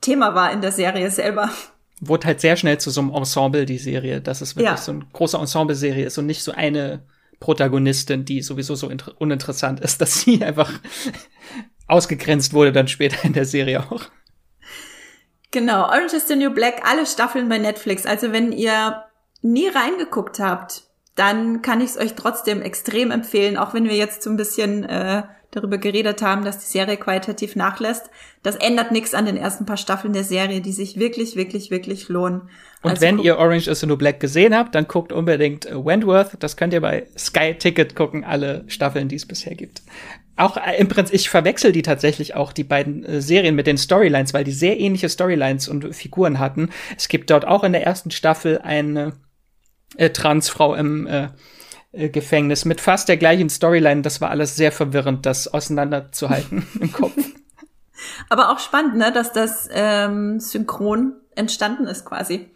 Thema 0.00 0.34
war 0.34 0.50
in 0.50 0.60
der 0.60 0.72
Serie 0.72 1.12
selber 1.12 1.50
wurde 2.00 2.26
halt 2.26 2.40
sehr 2.40 2.56
schnell 2.56 2.78
zu 2.78 2.90
so 2.90 3.00
einem 3.00 3.10
Ensemble, 3.10 3.66
die 3.66 3.78
Serie, 3.78 4.20
dass 4.20 4.40
es 4.40 4.56
wirklich 4.56 4.70
ja. 4.70 4.76
so 4.76 4.92
eine 4.92 5.06
große 5.12 5.36
Ensemble-Serie 5.36 6.06
ist 6.06 6.18
und 6.18 6.26
nicht 6.26 6.42
so 6.42 6.52
eine 6.52 7.04
Protagonistin, 7.40 8.24
die 8.24 8.42
sowieso 8.42 8.74
so 8.74 8.90
uninteressant 9.18 9.80
ist, 9.80 10.00
dass 10.00 10.20
sie 10.20 10.44
einfach 10.44 10.72
ausgegrenzt 11.86 12.52
wurde 12.52 12.72
dann 12.72 12.88
später 12.88 13.24
in 13.24 13.32
der 13.32 13.44
Serie 13.44 13.80
auch. 13.90 14.02
Genau, 15.50 15.84
Orange 15.84 16.14
is 16.14 16.28
the 16.28 16.36
New 16.36 16.50
Black, 16.50 16.82
alle 16.84 17.06
Staffeln 17.06 17.48
bei 17.48 17.58
Netflix. 17.58 18.04
Also 18.04 18.32
wenn 18.32 18.52
ihr 18.52 19.04
nie 19.42 19.68
reingeguckt 19.68 20.38
habt, 20.38 20.82
dann 21.14 21.62
kann 21.62 21.80
ich 21.80 21.90
es 21.90 21.98
euch 21.98 22.14
trotzdem 22.14 22.60
extrem 22.60 23.10
empfehlen, 23.10 23.56
auch 23.56 23.72
wenn 23.72 23.84
wir 23.84 23.96
jetzt 23.96 24.22
so 24.22 24.28
ein 24.28 24.36
bisschen 24.36 24.84
äh, 24.84 25.22
darüber 25.50 25.78
geredet 25.78 26.22
haben, 26.22 26.44
dass 26.44 26.58
die 26.58 26.66
Serie 26.66 26.96
qualitativ 26.96 27.56
nachlässt. 27.56 28.10
Das 28.42 28.56
ändert 28.56 28.92
nichts 28.92 29.14
an 29.14 29.26
den 29.26 29.36
ersten 29.36 29.66
paar 29.66 29.76
Staffeln 29.76 30.12
der 30.12 30.24
Serie, 30.24 30.60
die 30.60 30.72
sich 30.72 30.98
wirklich, 30.98 31.36
wirklich, 31.36 31.70
wirklich 31.70 32.08
lohnen. 32.08 32.50
Und 32.82 32.90
also 32.90 33.02
wenn 33.02 33.18
ihr 33.18 33.38
Orange 33.38 33.68
is 33.68 33.80
the 33.80 33.86
New 33.86 33.96
Black 33.96 34.20
gesehen 34.20 34.54
habt, 34.54 34.74
dann 34.74 34.86
guckt 34.86 35.12
unbedingt 35.12 35.66
äh, 35.66 35.84
Wentworth. 35.84 36.36
Das 36.40 36.56
könnt 36.56 36.72
ihr 36.72 36.80
bei 36.80 37.06
Sky 37.16 37.54
Ticket 37.58 37.96
gucken, 37.96 38.24
alle 38.24 38.64
Staffeln, 38.68 39.08
die 39.08 39.16
es 39.16 39.26
bisher 39.26 39.54
gibt. 39.54 39.82
Auch 40.36 40.56
äh, 40.56 40.78
im 40.78 40.88
Prinzip, 40.88 41.14
ich 41.14 41.30
verwechsel 41.30 41.72
die 41.72 41.82
tatsächlich 41.82 42.34
auch, 42.34 42.52
die 42.52 42.64
beiden 42.64 43.04
äh, 43.04 43.20
Serien 43.22 43.54
mit 43.54 43.66
den 43.66 43.78
Storylines, 43.78 44.34
weil 44.34 44.44
die 44.44 44.52
sehr 44.52 44.78
ähnliche 44.78 45.08
Storylines 45.08 45.68
und 45.68 45.94
Figuren 45.94 46.38
hatten. 46.38 46.70
Es 46.96 47.08
gibt 47.08 47.30
dort 47.30 47.46
auch 47.46 47.64
in 47.64 47.72
der 47.72 47.84
ersten 47.84 48.10
Staffel 48.10 48.58
eine 48.58 49.14
äh, 49.96 50.10
Transfrau 50.10 50.74
im 50.74 51.06
äh, 51.06 51.28
äh, 51.96 52.08
Gefängnis 52.08 52.64
mit 52.64 52.80
fast 52.80 53.08
der 53.08 53.16
gleichen 53.16 53.48
Storyline. 53.48 54.02
Das 54.02 54.20
war 54.20 54.30
alles 54.30 54.56
sehr 54.56 54.72
verwirrend, 54.72 55.26
das 55.26 55.48
auseinanderzuhalten 55.48 56.66
im 56.80 56.92
Kopf. 56.92 57.16
Aber 58.28 58.50
auch 58.50 58.58
spannend, 58.58 58.96
ne, 58.96 59.10
dass 59.12 59.32
das 59.32 59.68
ähm, 59.72 60.38
synchron 60.38 61.14
entstanden 61.34 61.86
ist 61.86 62.04
quasi. 62.04 62.50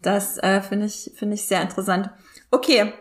Das 0.00 0.38
äh, 0.38 0.60
finde 0.62 0.86
ich 0.86 1.12
finde 1.16 1.34
ich 1.34 1.44
sehr 1.44 1.60
interessant. 1.60 2.10
Okay, 2.50 2.92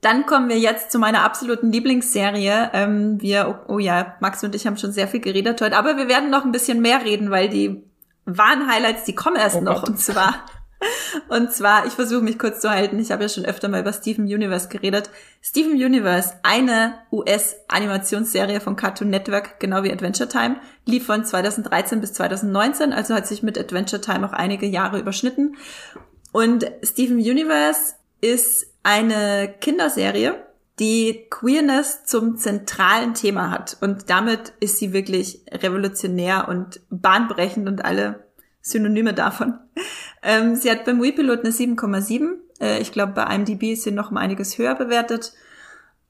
dann 0.00 0.26
kommen 0.26 0.48
wir 0.48 0.58
jetzt 0.58 0.90
zu 0.90 0.98
meiner 0.98 1.22
absoluten 1.22 1.70
Lieblingsserie. 1.70 2.70
Ähm, 2.72 3.20
wir, 3.20 3.64
oh, 3.68 3.74
oh 3.74 3.78
ja, 3.78 4.16
Max 4.20 4.42
und 4.42 4.54
ich 4.54 4.66
haben 4.66 4.76
schon 4.76 4.92
sehr 4.92 5.06
viel 5.06 5.20
geredet 5.20 5.60
heute, 5.60 5.76
aber 5.76 5.96
wir 5.96 6.08
werden 6.08 6.30
noch 6.30 6.44
ein 6.44 6.52
bisschen 6.52 6.80
mehr 6.80 7.04
reden, 7.04 7.30
weil 7.30 7.48
die 7.48 7.84
wahren 8.24 8.68
Highlights, 8.68 9.04
die 9.04 9.14
kommen 9.14 9.36
erst 9.36 9.56
oh 9.56 9.60
noch. 9.60 9.80
Gott. 9.80 9.90
Und 9.90 10.00
zwar 10.00 10.44
Und 11.28 11.52
zwar, 11.52 11.86
ich 11.86 11.92
versuche 11.92 12.22
mich 12.22 12.38
kurz 12.38 12.60
zu 12.60 12.70
halten, 12.70 12.98
ich 12.98 13.12
habe 13.12 13.22
ja 13.22 13.28
schon 13.28 13.44
öfter 13.44 13.68
mal 13.68 13.80
über 13.80 13.92
Steven 13.92 14.24
Universe 14.24 14.68
geredet. 14.68 15.10
Steven 15.40 15.72
Universe, 15.72 16.34
eine 16.42 16.94
US-Animationsserie 17.10 18.60
von 18.60 18.76
Cartoon 18.76 19.10
Network, 19.10 19.60
genau 19.60 19.82
wie 19.82 19.92
Adventure 19.92 20.28
Time, 20.28 20.56
lief 20.86 21.06
von 21.06 21.24
2013 21.24 22.00
bis 22.00 22.12
2019, 22.14 22.92
also 22.92 23.14
hat 23.14 23.26
sich 23.26 23.42
mit 23.42 23.58
Adventure 23.58 24.00
Time 24.00 24.26
auch 24.26 24.32
einige 24.32 24.66
Jahre 24.66 24.98
überschnitten. 24.98 25.56
Und 26.32 26.70
Steven 26.82 27.18
Universe 27.18 27.94
ist 28.20 28.66
eine 28.82 29.54
Kinderserie, 29.60 30.46
die 30.78 31.26
Queerness 31.30 32.04
zum 32.04 32.38
zentralen 32.38 33.14
Thema 33.14 33.50
hat. 33.50 33.76
Und 33.80 34.10
damit 34.10 34.54
ist 34.60 34.78
sie 34.78 34.92
wirklich 34.92 35.44
revolutionär 35.50 36.48
und 36.48 36.80
bahnbrechend 36.90 37.68
und 37.68 37.84
alle 37.84 38.31
Synonyme 38.62 39.12
davon. 39.12 39.58
Ähm, 40.22 40.54
sie 40.54 40.70
hat 40.70 40.84
beim 40.84 41.02
Wii-Pilot 41.02 41.40
eine 41.40 41.50
7,7. 41.50 42.34
Äh, 42.60 42.80
ich 42.80 42.92
glaube, 42.92 43.12
bei 43.12 43.24
IMDb 43.24 43.72
ist 43.72 43.82
sie 43.82 43.90
noch 43.90 44.10
um 44.12 44.16
einiges 44.16 44.56
höher 44.56 44.76
bewertet 44.76 45.34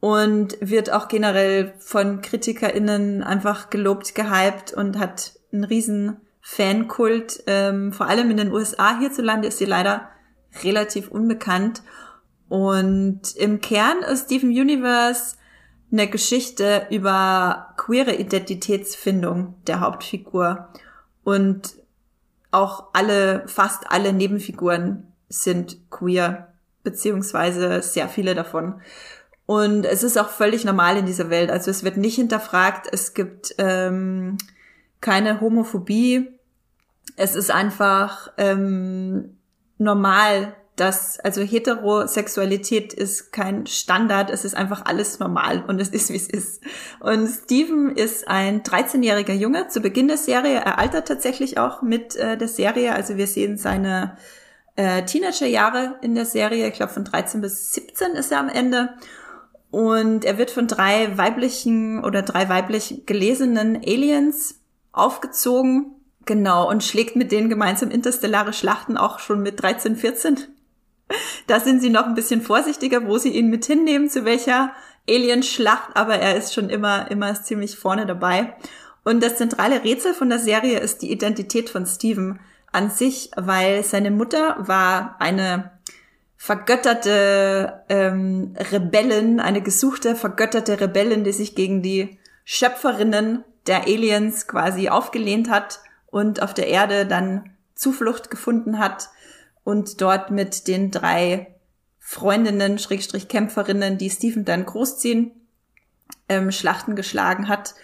und 0.01 0.57
wird 0.61 0.93
auch 0.93 1.09
generell 1.09 1.75
von 1.79 2.21
KritikerInnen 2.21 3.23
einfach 3.23 3.71
gelobt, 3.71 4.15
gehypt 4.15 4.73
und 4.75 4.99
hat 4.99 5.33
einen 5.53 5.65
riesen 5.65 6.21
Fankult. 6.41 7.43
Ähm, 7.47 7.93
vor 7.93 8.07
allem 8.07 8.31
in 8.31 8.37
den 8.37 8.53
USA. 8.53 8.99
Hierzulande 8.99 9.49
ist 9.49 9.59
sie 9.59 9.65
leider 9.65 10.11
relativ 10.63 11.09
unbekannt. 11.09 11.83
Und 12.49 13.35
im 13.37 13.61
Kern 13.61 14.03
ist 14.03 14.25
Steven 14.25 14.51
Universe 14.51 15.37
eine 15.91 16.09
Geschichte 16.09 16.87
über 16.91 17.75
queere 17.77 18.15
Identitätsfindung 18.15 19.55
der 19.67 19.81
Hauptfigur. 19.81 20.69
Und 21.23 21.77
auch 22.53 22.91
alle, 22.93 23.49
fast 23.49 23.91
alle 23.91 24.13
Nebenfiguren 24.13 25.13
sind 25.29 25.91
queer, 25.91 26.53
beziehungsweise 26.85 27.83
sehr 27.83 28.09
viele 28.09 28.35
davon. 28.35 28.81
Und 29.47 29.85
es 29.85 30.03
ist 30.03 30.19
auch 30.19 30.29
völlig 30.29 30.65
normal 30.65 30.97
in 30.97 31.07
dieser 31.07 31.31
Welt. 31.31 31.51
Also 31.51 31.71
es 31.71 31.83
wird 31.83 31.97
nicht 31.97 32.15
hinterfragt, 32.15 32.87
es 32.91 33.15
gibt 33.15 33.55
ähm, 33.59 34.39
keine 35.01 35.41
Homophobie. 35.41 36.29
Es 37.17 37.35
ist 37.35 37.51
einfach 37.51 38.33
ähm, 38.39 39.37
normal, 39.79 40.55
dass, 40.83 41.21
also 41.21 41.43
Heterosexualität 41.43 42.93
ist 42.93 43.31
kein 43.31 43.67
Standard, 43.69 44.31
es 44.31 44.45
ist 44.45 44.57
einfach 44.57 44.85
alles 44.85 45.21
normal 45.21 45.65
und 45.69 45.81
es 45.81 45.91
ist, 45.91 46.11
wie 46.11 46.17
es 46.17 46.27
ist. 46.29 46.61
Und 46.99 47.29
Steven 47.29 47.95
ist 47.95 48.27
ein 48.27 48.65
13-jähriger 48.65 49.33
Junge 49.33 49.69
zu 49.69 49.81
Beginn 49.81 50.09
der 50.09 50.17
Serie. 50.17 50.57
Er 50.57 50.81
altert 50.81 51.07
tatsächlich 51.07 51.57
auch 51.57 51.83
mit 51.83 52.17
äh, 52.17 52.37
der 52.37 52.49
Serie. 52.49 52.95
Also 52.95 53.17
wir 53.17 53.29
sehen 53.29 53.59
seine 53.59 54.17
äh, 54.75 55.05
Teenagerjahre 55.05 56.01
in 56.03 56.17
der 56.17 56.27
Serie. 56.27 56.67
Ich 56.67 56.75
glaube, 56.75 56.93
von 56.93 57.05
13 57.05 57.41
bis 57.41 57.73
17 57.75 58.15
ist 58.15 58.33
er 58.33 58.41
am 58.41 58.49
Ende. 58.49 58.89
Und 59.71 60.25
er 60.25 60.37
wird 60.37 60.51
von 60.51 60.67
drei 60.67 61.17
weiblichen 61.17 62.03
oder 62.03 62.23
drei 62.23 62.49
weiblich 62.49 63.07
gelesenen 63.07 63.77
Aliens 63.77 64.57
aufgezogen. 64.91 65.95
Genau, 66.27 66.69
und 66.69 66.83
schlägt 66.83 67.15
mit 67.15 67.31
denen 67.31 67.49
gemeinsam 67.49 67.93
interstellare 67.93 68.53
Schlachten 68.53 68.97
auch 68.97 69.21
schon 69.21 69.43
mit 69.43 69.63
13, 69.63 69.95
14. 69.95 70.52
Da 71.47 71.61
sind 71.61 71.81
sie 71.83 71.91
noch 71.91 72.07
ein 72.07 72.15
bisschen 72.15 72.43
vorsichtiger, 72.43 73.07
wo 73.07 73.19
sie 73.19 73.31
ihn 73.31 73.51
mit 73.51 73.65
hinnehmen, 73.65 74.09
zu 74.09 74.25
welcher 74.25 74.73
Alienschlacht, 75.09 75.91
aber 75.95 76.17
er 76.17 76.37
ist 76.37 76.55
schon 76.55 76.71
immer, 76.71 77.11
immer 77.11 77.35
ziemlich 77.43 77.77
vorne 77.77 78.07
dabei. 78.07 78.55
Und 79.05 79.23
das 79.23 79.37
zentrale 79.37 79.83
Rätsel 79.83 80.15
von 80.15 80.29
der 80.29 80.39
Serie 80.39 80.79
ist 80.79 81.03
die 81.03 81.11
Identität 81.11 81.71
von 81.71 81.87
Steven 81.87 82.39
an 82.71 82.91
sich, 82.91 83.31
weil 83.37 83.83
seine 83.83 84.11
Mutter 84.11 84.57
war 84.61 85.17
eine 85.19 85.73
vergötterte 86.37 87.85
ähm, 87.89 88.55
Rebellin, 88.73 89.41
eine 89.41 89.61
gesuchte, 89.61 90.17
vergötterte 90.17 90.81
Rebellin, 90.81 91.25
die 91.25 91.33
sich 91.33 91.55
gegen 91.55 91.83
die 91.83 92.19
Schöpferinnen 92.45 93.45
der 93.67 93.83
Aliens 93.83 94.49
quasi 94.49 94.89
aufgelehnt 94.89 95.51
hat 95.51 95.81
und 96.11 96.43
auf 96.43 96.53
der 96.55 96.67
Erde 96.67 97.07
dann 97.07 97.51
Zuflucht 97.75 98.31
gefunden 98.31 98.79
hat 98.79 99.09
und 99.65 100.01
dort 100.01 100.31
mit 100.31 100.67
den 100.69 100.91
drei 100.91 101.55
Freundinnen, 101.99 102.79
Schrägstrich 102.79 103.29
Kämpferinnen, 103.29 103.99
die 103.99 104.11
Stephen 104.11 104.45
dann 104.45 104.67
großziehen, 104.67 105.31
ähm, 106.29 106.51
Schlachten 106.51 106.97
geschlagen 106.97 107.49
hat. 107.49 107.75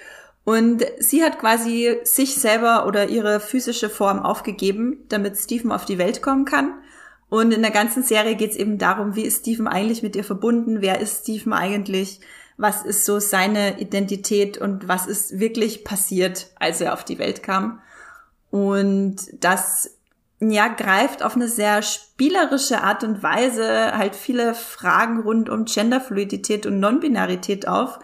Und 0.45 0.85
sie 0.99 1.23
hat 1.23 1.39
quasi 1.39 1.99
sich 2.05 2.35
selber 2.37 2.87
oder 2.87 3.09
ihre 3.09 3.39
physische 3.39 3.91
Form 3.91 4.21
aufgegeben, 4.21 5.05
damit 5.09 5.37
Stephen 5.37 5.71
auf 5.71 5.85
die 5.85 5.99
Welt 5.99 6.23
kommen 6.23 6.47
kann. 6.47 6.75
Und 7.29 7.53
in 7.53 7.63
der 7.63 7.71
ganzen 7.71 8.03
Serie 8.03 8.35
geht 8.35 8.53
es 8.53 8.57
eben 8.57 8.79
darum, 8.79 9.15
wie 9.15 9.25
ist 9.25 9.41
Stephen 9.41 9.69
eigentlich 9.69 10.03
mit 10.03 10.17
ihr 10.17 10.25
verbunden? 10.25 10.81
Wer 10.81 11.01
ist 11.01 11.23
Stephen 11.23 11.53
eigentlich? 11.53 12.21
Was 12.57 12.85
ist 12.85 13.05
so 13.05 13.21
seine 13.21 13.79
Identität 13.81 14.59
und 14.59 14.89
was 14.89 15.07
ist 15.07 15.39
wirklich 15.39 15.85
passiert, 15.85 16.51
als 16.59 16.81
er 16.81 16.95
auf 16.95 17.05
die 17.05 17.19
Welt 17.19 17.43
kam? 17.43 17.81
Und 18.51 19.17
das 19.33 19.98
ja, 20.41 20.69
greift 20.69 21.23
auf 21.23 21.35
eine 21.35 21.49
sehr 21.49 21.83
spielerische 21.83 22.83
Art 22.83 23.03
und 23.03 23.23
Weise 23.23 23.97
halt 23.97 24.15
viele 24.15 24.55
Fragen 24.55 25.21
rund 25.21 25.49
um 25.49 25.65
Genderfluidität 25.65 26.65
und 26.65 26.79
Nonbinarität 26.79 27.67
auf, 27.67 27.99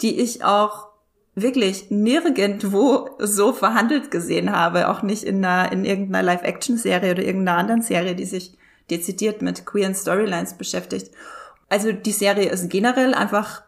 die 0.00 0.20
ich 0.20 0.44
auch 0.44 0.88
wirklich 1.36 1.90
nirgendwo 1.90 3.10
so 3.18 3.52
verhandelt 3.52 4.10
gesehen 4.10 4.50
habe, 4.50 4.88
auch 4.88 5.02
nicht 5.02 5.22
in 5.22 5.44
einer, 5.44 5.70
in 5.70 5.84
irgendeiner 5.84 6.24
Live-Action-Serie 6.24 7.12
oder 7.12 7.22
irgendeiner 7.22 7.58
anderen 7.58 7.82
Serie, 7.82 8.16
die 8.16 8.24
sich 8.24 8.56
dezidiert 8.90 9.42
mit 9.42 9.66
queeren 9.66 9.94
Storylines 9.94 10.54
beschäftigt. 10.54 11.12
Also 11.68 11.92
die 11.92 12.12
Serie 12.12 12.48
ist 12.48 12.70
generell 12.70 13.14
einfach 13.14 13.62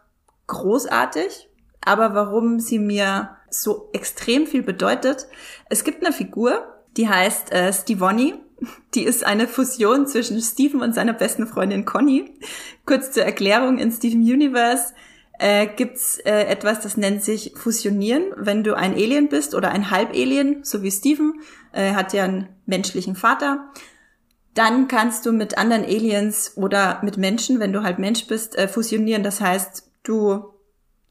großartig, 0.47 1.47
aber 1.85 2.15
warum 2.15 2.59
sie 2.59 2.79
mir 2.79 3.37
so 3.49 3.89
extrem 3.93 4.47
viel 4.47 4.63
bedeutet, 4.63 5.27
es 5.69 5.83
gibt 5.83 6.03
eine 6.03 6.13
Figur, 6.13 6.78
die 6.97 7.09
heißt 7.09 7.51
äh, 7.51 7.71
Stevonnie. 7.73 8.35
Die 8.93 9.03
ist 9.03 9.25
eine 9.25 9.47
Fusion 9.47 10.05
zwischen 10.05 10.41
Steven 10.41 10.81
und 10.81 10.93
seiner 10.93 11.13
besten 11.13 11.47
Freundin 11.47 11.85
Conny. 11.85 12.33
Kurz 12.85 13.11
zur 13.11 13.23
Erklärung, 13.23 13.77
in 13.77 13.91
Steven 13.91 14.19
Universe 14.21 14.93
äh, 15.39 15.67
gibt's 15.67 16.17
äh, 16.19 16.43
etwas, 16.43 16.81
das 16.81 16.97
nennt 16.97 17.23
sich 17.23 17.53
Fusionieren. 17.55 18.23
Wenn 18.35 18.63
du 18.63 18.75
ein 18.75 18.93
Alien 18.93 19.29
bist 19.29 19.55
oder 19.55 19.71
ein 19.71 19.89
Halbalien, 19.89 20.63
so 20.63 20.83
wie 20.83 20.91
Steven, 20.91 21.41
äh, 21.71 21.93
hat 21.93 22.11
ja 22.11 22.25
einen 22.25 22.49
menschlichen 22.65 23.15
Vater, 23.15 23.71
dann 24.53 24.89
kannst 24.89 25.25
du 25.25 25.31
mit 25.31 25.57
anderen 25.57 25.85
Aliens 25.85 26.57
oder 26.57 26.99
mit 27.03 27.17
Menschen, 27.17 27.59
wenn 27.61 27.71
du 27.71 27.83
halt 27.83 27.99
Mensch 27.99 28.27
bist, 28.27 28.57
äh, 28.57 28.67
fusionieren. 28.67 29.23
Das 29.23 29.39
heißt, 29.39 29.89
du, 30.03 30.53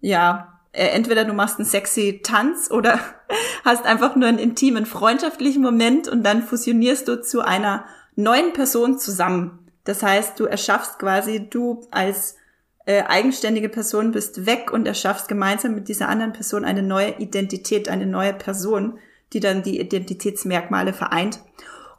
ja, 0.01 0.48
entweder 0.73 1.25
du 1.25 1.33
machst 1.33 1.59
einen 1.59 1.67
sexy 1.67 2.21
Tanz 2.23 2.71
oder 2.71 3.01
hast 3.65 3.85
einfach 3.85 4.17
nur 4.17 4.29
einen 4.29 4.39
intimen, 4.39 4.87
freundschaftlichen 4.87 5.63
Moment 5.63 6.09
und 6.09 6.23
dann 6.25 6.43
fusionierst 6.43 7.09
du 7.09 7.21
zu 7.23 7.41
einer 7.41 7.85
neuen 8.17 8.53
Person 8.53 8.99
zusammen. 8.99 9.59
Das 9.85 10.03
heißt, 10.03 10.39
du 10.39 10.45
erschaffst 10.45 10.99
quasi, 10.99 11.49
du 11.49 11.87
als 11.91 12.37
äh, 12.85 13.03
eigenständige 13.03 13.69
Person 13.69 14.13
bist 14.13 14.47
weg 14.47 14.71
und 14.73 14.87
erschaffst 14.87 15.29
gemeinsam 15.29 15.75
mit 15.75 15.89
dieser 15.89 16.09
anderen 16.09 16.33
Person 16.33 16.65
eine 16.65 16.83
neue 16.83 17.19
Identität, 17.19 17.89
eine 17.89 18.07
neue 18.07 18.33
Person, 18.33 18.99
die 19.33 19.41
dann 19.41 19.63
die 19.63 19.81
Identitätsmerkmale 19.81 20.93
vereint. 20.93 21.41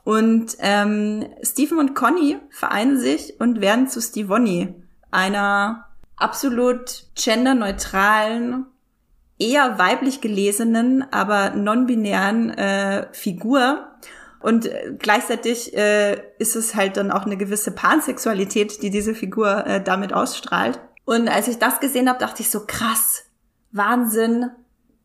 Und 0.03 0.57
ähm, 0.59 1.27
Stephen 1.43 1.77
und 1.77 1.93
Conny 1.93 2.37
vereinen 2.49 2.99
sich 2.99 3.39
und 3.39 3.61
werden 3.61 3.87
zu 3.87 4.01
Stevonnie, 4.01 4.73
einer 5.11 5.88
absolut 6.19 7.05
genderneutralen, 7.15 8.65
eher 9.39 9.79
weiblich 9.79 10.21
gelesenen, 10.21 11.05
aber 11.11 11.51
non-binären 11.51 12.49
äh, 12.51 13.07
Figur. 13.13 13.87
Und 14.41 14.65
äh, 14.65 14.95
gleichzeitig 14.97 15.75
äh, 15.75 16.21
ist 16.37 16.55
es 16.55 16.75
halt 16.75 16.97
dann 16.97 17.11
auch 17.11 17.25
eine 17.25 17.37
gewisse 17.37 17.71
Pansexualität, 17.71 18.81
die 18.81 18.89
diese 18.89 19.15
Figur 19.15 19.65
äh, 19.65 19.83
damit 19.83 20.13
ausstrahlt. 20.13 20.79
Und 21.05 21.27
als 21.29 21.47
ich 21.47 21.57
das 21.57 21.79
gesehen 21.79 22.09
habe, 22.09 22.19
dachte 22.19 22.41
ich 22.41 22.49
so, 22.49 22.65
krass, 22.65 23.25
Wahnsinn, 23.71 24.51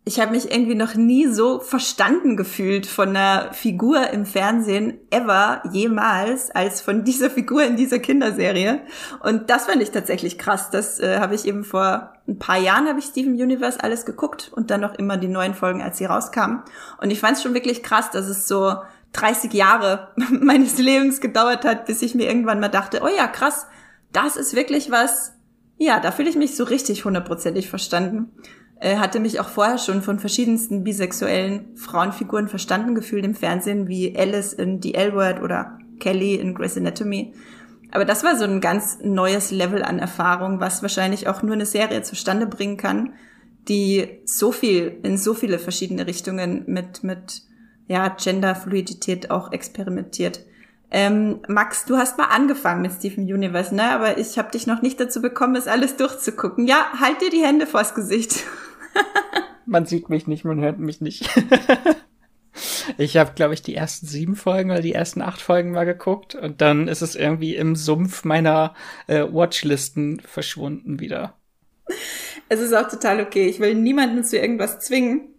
ich 0.07 0.21
habe 0.21 0.33
mich 0.33 0.51
irgendwie 0.51 0.75
noch 0.75 0.97
nie 0.97 1.27
so 1.29 1.61
verstanden 1.61 2.37
gefühlt 2.37 2.87
von 2.87 3.11
einer 3.11 3.55
Figur 3.55 4.11
im 4.11 4.27
Fernsehen 4.27 4.99
ever 5.11 5.63
jemals 5.73 6.51
als 6.51 6.83
von 6.83 7.05
dieser 7.05 7.31
Figur 7.31 7.65
in 7.65 7.77
dieser 7.77 7.99
Kinderserie. 7.99 8.83
Und 9.21 9.49
das 9.49 9.65
fand 9.65 9.81
ich 9.81 9.93
tatsächlich 9.93 10.39
krass. 10.39 10.69
Das 10.69 11.01
äh, 11.01 11.21
habe 11.21 11.35
ich 11.35 11.47
eben 11.47 11.65
vor 11.65 12.13
ein 12.29 12.39
paar 12.39 12.59
Jahren 12.59 12.87
habe 12.87 12.99
ich 12.99 13.07
Steven 13.07 13.33
Universe 13.33 13.83
alles 13.83 14.05
geguckt 14.05 14.53
und 14.55 14.71
dann 14.71 14.83
noch 14.83 14.95
immer 14.95 15.17
die 15.17 15.29
neuen 15.29 15.55
Folgen 15.55 15.81
als 15.81 15.97
sie 15.97 16.05
rauskamen. 16.05 16.63
Und 17.01 17.11
ich 17.11 17.21
fand 17.21 17.39
es 17.39 17.43
schon 17.43 17.55
wirklich 17.55 17.83
krass 17.83 18.11
dass 18.11 18.29
es 18.29 18.47
so 18.47 18.75
30 19.13 19.55
Jahre 19.55 20.09
meines 20.31 20.77
Lebens 20.77 21.23
gedauert 21.23 21.65
hat 21.65 21.87
bis 21.87 22.03
ich 22.03 22.15
mir 22.15 22.29
irgendwann 22.29 22.61
mal 22.61 22.69
dachte 22.69 23.01
oh 23.03 23.09
ja 23.09 23.27
krass 23.27 23.67
das 24.13 24.37
ist 24.37 24.55
wirklich 24.55 24.91
was. 24.91 25.33
Ja 25.79 25.99
da 25.99 26.13
fühle 26.13 26.29
ich 26.29 26.37
mich 26.37 26.57
so 26.57 26.65
richtig 26.65 27.07
hundertprozentig 27.07 27.71
verstanden 27.71 28.33
hatte 28.81 29.21
mich 29.21 29.41
auch 29.41 29.49
vorher 29.49 29.79
schon 29.79 30.03
von 30.03 30.19
verschiedensten 30.19 30.85
bisexuellen 30.85 31.77
Frauenfiguren 31.77 32.49
verstanden 32.49 32.95
gefühlt 32.95 33.25
im 33.25 33.35
Fernsehen, 33.35 33.89
wie 33.89 34.17
Alice 34.17 34.53
in 34.53 34.83
The 34.83 34.95
L-Word 34.95 35.43
oder 35.43 35.79
Kelly 36.01 36.35
in 36.35 36.55
Grey's 36.55 36.77
Anatomy. 36.77 37.35
Aber 37.91 38.05
das 38.05 38.25
war 38.25 38.37
so 38.37 38.45
ein 38.45 38.61
ganz 38.61 38.99
neues 39.03 39.53
Level 39.53 39.83
an 39.85 39.99
Erfahrung, 39.99 40.61
was 40.61 40.83
wahrscheinlich 40.83 41.29
auch 41.29 41.43
nur 41.43 41.55
eine 41.55 41.67
Serie 41.67 42.03
zustande 42.03 42.47
bringen 42.47 42.77
kann, 42.77 43.15
die 43.69 44.21
so 44.25 44.53
viel 44.53 44.99
in 45.03 45.17
so 45.17 45.33
viele 45.33 45.59
verschiedene 45.59 46.07
Richtungen 46.07 46.65
mit 46.67 47.05
mit 47.05 47.43
ja 47.87 48.09
Genderfluidität 48.09 49.31
auch 49.31 49.53
experimentiert. 49.53 50.41
Ähm, 50.97 51.41
Max, 51.49 51.87
du 51.87 51.97
hast 51.97 52.19
mal 52.19 52.27
angefangen 52.27 52.81
mit 52.81 52.93
Steven 52.93 53.25
Universe, 53.25 53.75
ne? 53.75 53.91
Aber 53.91 54.17
ich 54.17 54.39
habe 54.39 54.53
dich 54.53 54.69
noch 54.69 54.81
nicht 54.81 55.01
dazu 55.01 55.21
bekommen, 55.21 55.57
es 55.57 55.67
alles 55.67 55.97
durchzugucken. 55.97 56.69
Ja, 56.69 56.87
halt 57.01 57.21
dir 57.21 57.31
die 57.31 57.43
Hände 57.43 57.67
vors 57.67 57.97
Gesicht. 57.97 58.45
man 59.67 59.87
sieht 59.87 60.09
mich 60.09 60.29
nicht, 60.29 60.45
man 60.45 60.61
hört 60.61 60.79
mich 60.79 61.01
nicht. 61.01 61.29
ich 62.97 63.17
habe, 63.17 63.33
glaube 63.35 63.55
ich, 63.55 63.63
die 63.63 63.75
ersten 63.75 64.07
sieben 64.07 64.37
Folgen 64.37 64.71
oder 64.71 64.83
die 64.83 64.93
ersten 64.93 65.21
acht 65.21 65.41
Folgen 65.41 65.73
mal 65.73 65.83
geguckt 65.83 66.37
und 66.37 66.61
dann 66.61 66.87
ist 66.87 67.03
es 67.03 67.17
irgendwie 67.17 67.57
im 67.57 67.75
Sumpf 67.75 68.23
meiner 68.23 68.73
äh, 69.09 69.25
Watchlisten 69.25 70.21
verschwunden 70.21 71.01
wieder. 71.01 71.35
Es 72.49 72.61
ist 72.61 72.73
auch 72.73 72.89
total 72.89 73.21
okay. 73.21 73.49
Ich 73.49 73.59
will 73.59 73.75
niemanden 73.75 74.23
zu 74.23 74.39
irgendwas 74.39 74.79
zwingen. 74.79 75.34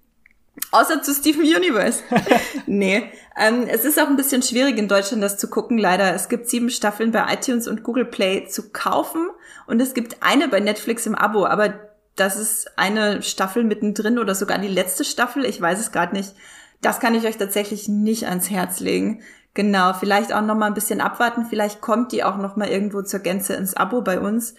Außer 0.72 1.02
zu 1.02 1.14
Steven 1.14 1.42
Universe. 1.42 2.02
nee. 2.66 3.12
Ähm, 3.38 3.68
es 3.68 3.86
ist 3.86 4.00
auch 4.00 4.08
ein 4.08 4.16
bisschen 4.16 4.42
schwierig 4.42 4.78
in 4.78 4.88
Deutschland 4.88 5.22
das 5.22 5.38
zu 5.38 5.50
gucken, 5.50 5.78
leider. 5.78 6.14
Es 6.14 6.30
gibt 6.30 6.50
sieben 6.50 6.70
Staffeln 6.70 7.12
bei 7.12 7.26
iTunes 7.34 7.68
und 7.68 7.84
Google 7.84 8.06
Play 8.06 8.48
zu 8.48 8.72
kaufen 8.72 9.30
und 9.68 9.82
es 9.82 9.94
gibt 9.94 10.18
eine 10.22 10.48
bei 10.48 10.60
Netflix 10.60 11.06
im 11.06 11.16
Abo, 11.16 11.46
aber 11.46 11.74
das 12.16 12.38
ist 12.38 12.78
eine 12.78 13.22
Staffel 13.22 13.64
mittendrin 13.64 14.20
oder 14.20 14.36
sogar 14.36 14.58
die 14.58 14.68
letzte 14.68 15.04
Staffel. 15.04 15.44
Ich 15.46 15.60
weiß 15.60 15.80
es 15.80 15.92
gerade 15.92 16.16
nicht. 16.16 16.34
Das 16.82 17.00
kann 17.00 17.16
ich 17.16 17.26
euch 17.26 17.38
tatsächlich 17.38 17.88
nicht 17.88 18.28
ans 18.28 18.50
Herz 18.50 18.80
legen. 18.80 19.22
Genau, 19.54 19.94
vielleicht 19.94 20.34
auch 20.34 20.42
noch 20.42 20.56
mal 20.56 20.68
ein 20.68 20.74
bisschen 20.74 21.02
abwarten. 21.02 21.46
Vielleicht 21.46 21.82
kommt 21.82 22.12
die 22.12 22.24
auch 22.24 22.38
noch 22.38 22.56
mal 22.56 22.68
irgendwo 22.68 23.02
zur 23.02 23.22
Gänze 23.22 23.54
ins 23.54 23.76
Abo 23.76 24.02
bei 24.02 24.20
uns. 24.20 24.56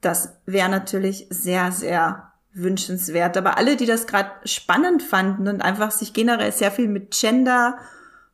Das 0.00 0.34
wäre 0.46 0.68
natürlich 0.68 1.26
sehr, 1.30 1.72
sehr 1.72 2.29
wünschenswert. 2.52 3.36
Aber 3.36 3.56
alle, 3.56 3.76
die 3.76 3.86
das 3.86 4.06
gerade 4.06 4.30
spannend 4.44 5.02
fanden 5.02 5.48
und 5.48 5.62
einfach 5.62 5.90
sich 5.90 6.12
generell 6.12 6.52
sehr 6.52 6.70
viel 6.70 6.88
mit 6.88 7.12
Gender 7.12 7.78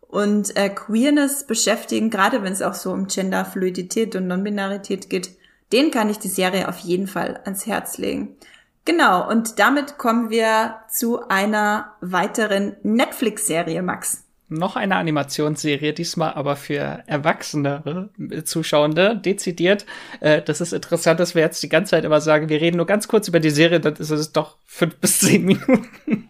und 0.00 0.56
äh, 0.56 0.68
Queerness 0.68 1.46
beschäftigen, 1.46 2.10
gerade 2.10 2.42
wenn 2.42 2.52
es 2.52 2.62
auch 2.62 2.74
so 2.74 2.92
um 2.92 3.06
Genderfluidität 3.06 4.16
und 4.16 4.26
Nonbinarität 4.26 5.10
geht, 5.10 5.36
den 5.72 5.90
kann 5.90 6.08
ich 6.08 6.18
die 6.18 6.28
Serie 6.28 6.68
auf 6.68 6.78
jeden 6.78 7.06
Fall 7.06 7.40
ans 7.44 7.66
Herz 7.66 7.98
legen. 7.98 8.36
Genau, 8.84 9.28
und 9.28 9.58
damit 9.58 9.98
kommen 9.98 10.30
wir 10.30 10.76
zu 10.88 11.28
einer 11.28 11.96
weiteren 12.00 12.76
Netflix-Serie, 12.82 13.82
Max 13.82 14.25
noch 14.48 14.76
eine 14.76 14.96
Animationsserie, 14.96 15.92
diesmal 15.92 16.34
aber 16.34 16.56
für 16.56 17.02
erwachsenere 17.06 18.10
Zuschauende, 18.44 19.16
dezidiert. 19.16 19.86
Äh, 20.20 20.42
das 20.42 20.60
ist 20.60 20.72
interessant, 20.72 21.20
dass 21.20 21.34
wir 21.34 21.42
jetzt 21.42 21.62
die 21.62 21.68
ganze 21.68 21.90
Zeit 21.90 22.04
immer 22.04 22.20
sagen, 22.20 22.48
wir 22.48 22.60
reden 22.60 22.76
nur 22.76 22.86
ganz 22.86 23.08
kurz 23.08 23.28
über 23.28 23.40
die 23.40 23.50
Serie, 23.50 23.80
dann 23.80 23.94
ist 23.94 24.10
es 24.10 24.32
doch 24.32 24.58
fünf 24.64 24.96
bis 25.00 25.20
zehn 25.20 25.44
Minuten. 25.44 26.28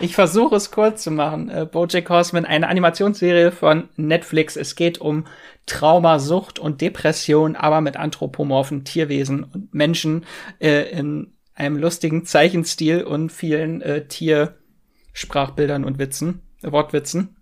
Ich 0.00 0.14
versuche 0.14 0.56
es 0.56 0.70
kurz 0.70 1.02
zu 1.02 1.10
machen. 1.10 1.50
Äh, 1.50 1.66
Bojack 1.70 2.08
Horseman, 2.08 2.46
eine 2.46 2.68
Animationsserie 2.68 3.52
von 3.52 3.88
Netflix. 3.96 4.56
Es 4.56 4.74
geht 4.74 4.98
um 4.98 5.26
Trauma, 5.66 6.18
Sucht 6.18 6.58
und 6.58 6.80
Depression, 6.80 7.56
aber 7.56 7.80
mit 7.80 7.96
anthropomorphen 7.96 8.84
Tierwesen 8.84 9.44
und 9.44 9.74
Menschen 9.74 10.24
äh, 10.60 10.90
in 10.90 11.34
einem 11.54 11.76
lustigen 11.76 12.24
Zeichenstil 12.24 13.04
und 13.04 13.30
vielen 13.30 13.82
äh, 13.82 14.06
Tiersprachbildern 14.06 15.84
und 15.84 15.98
Witzen, 15.98 16.40
Wortwitzen. 16.62 17.36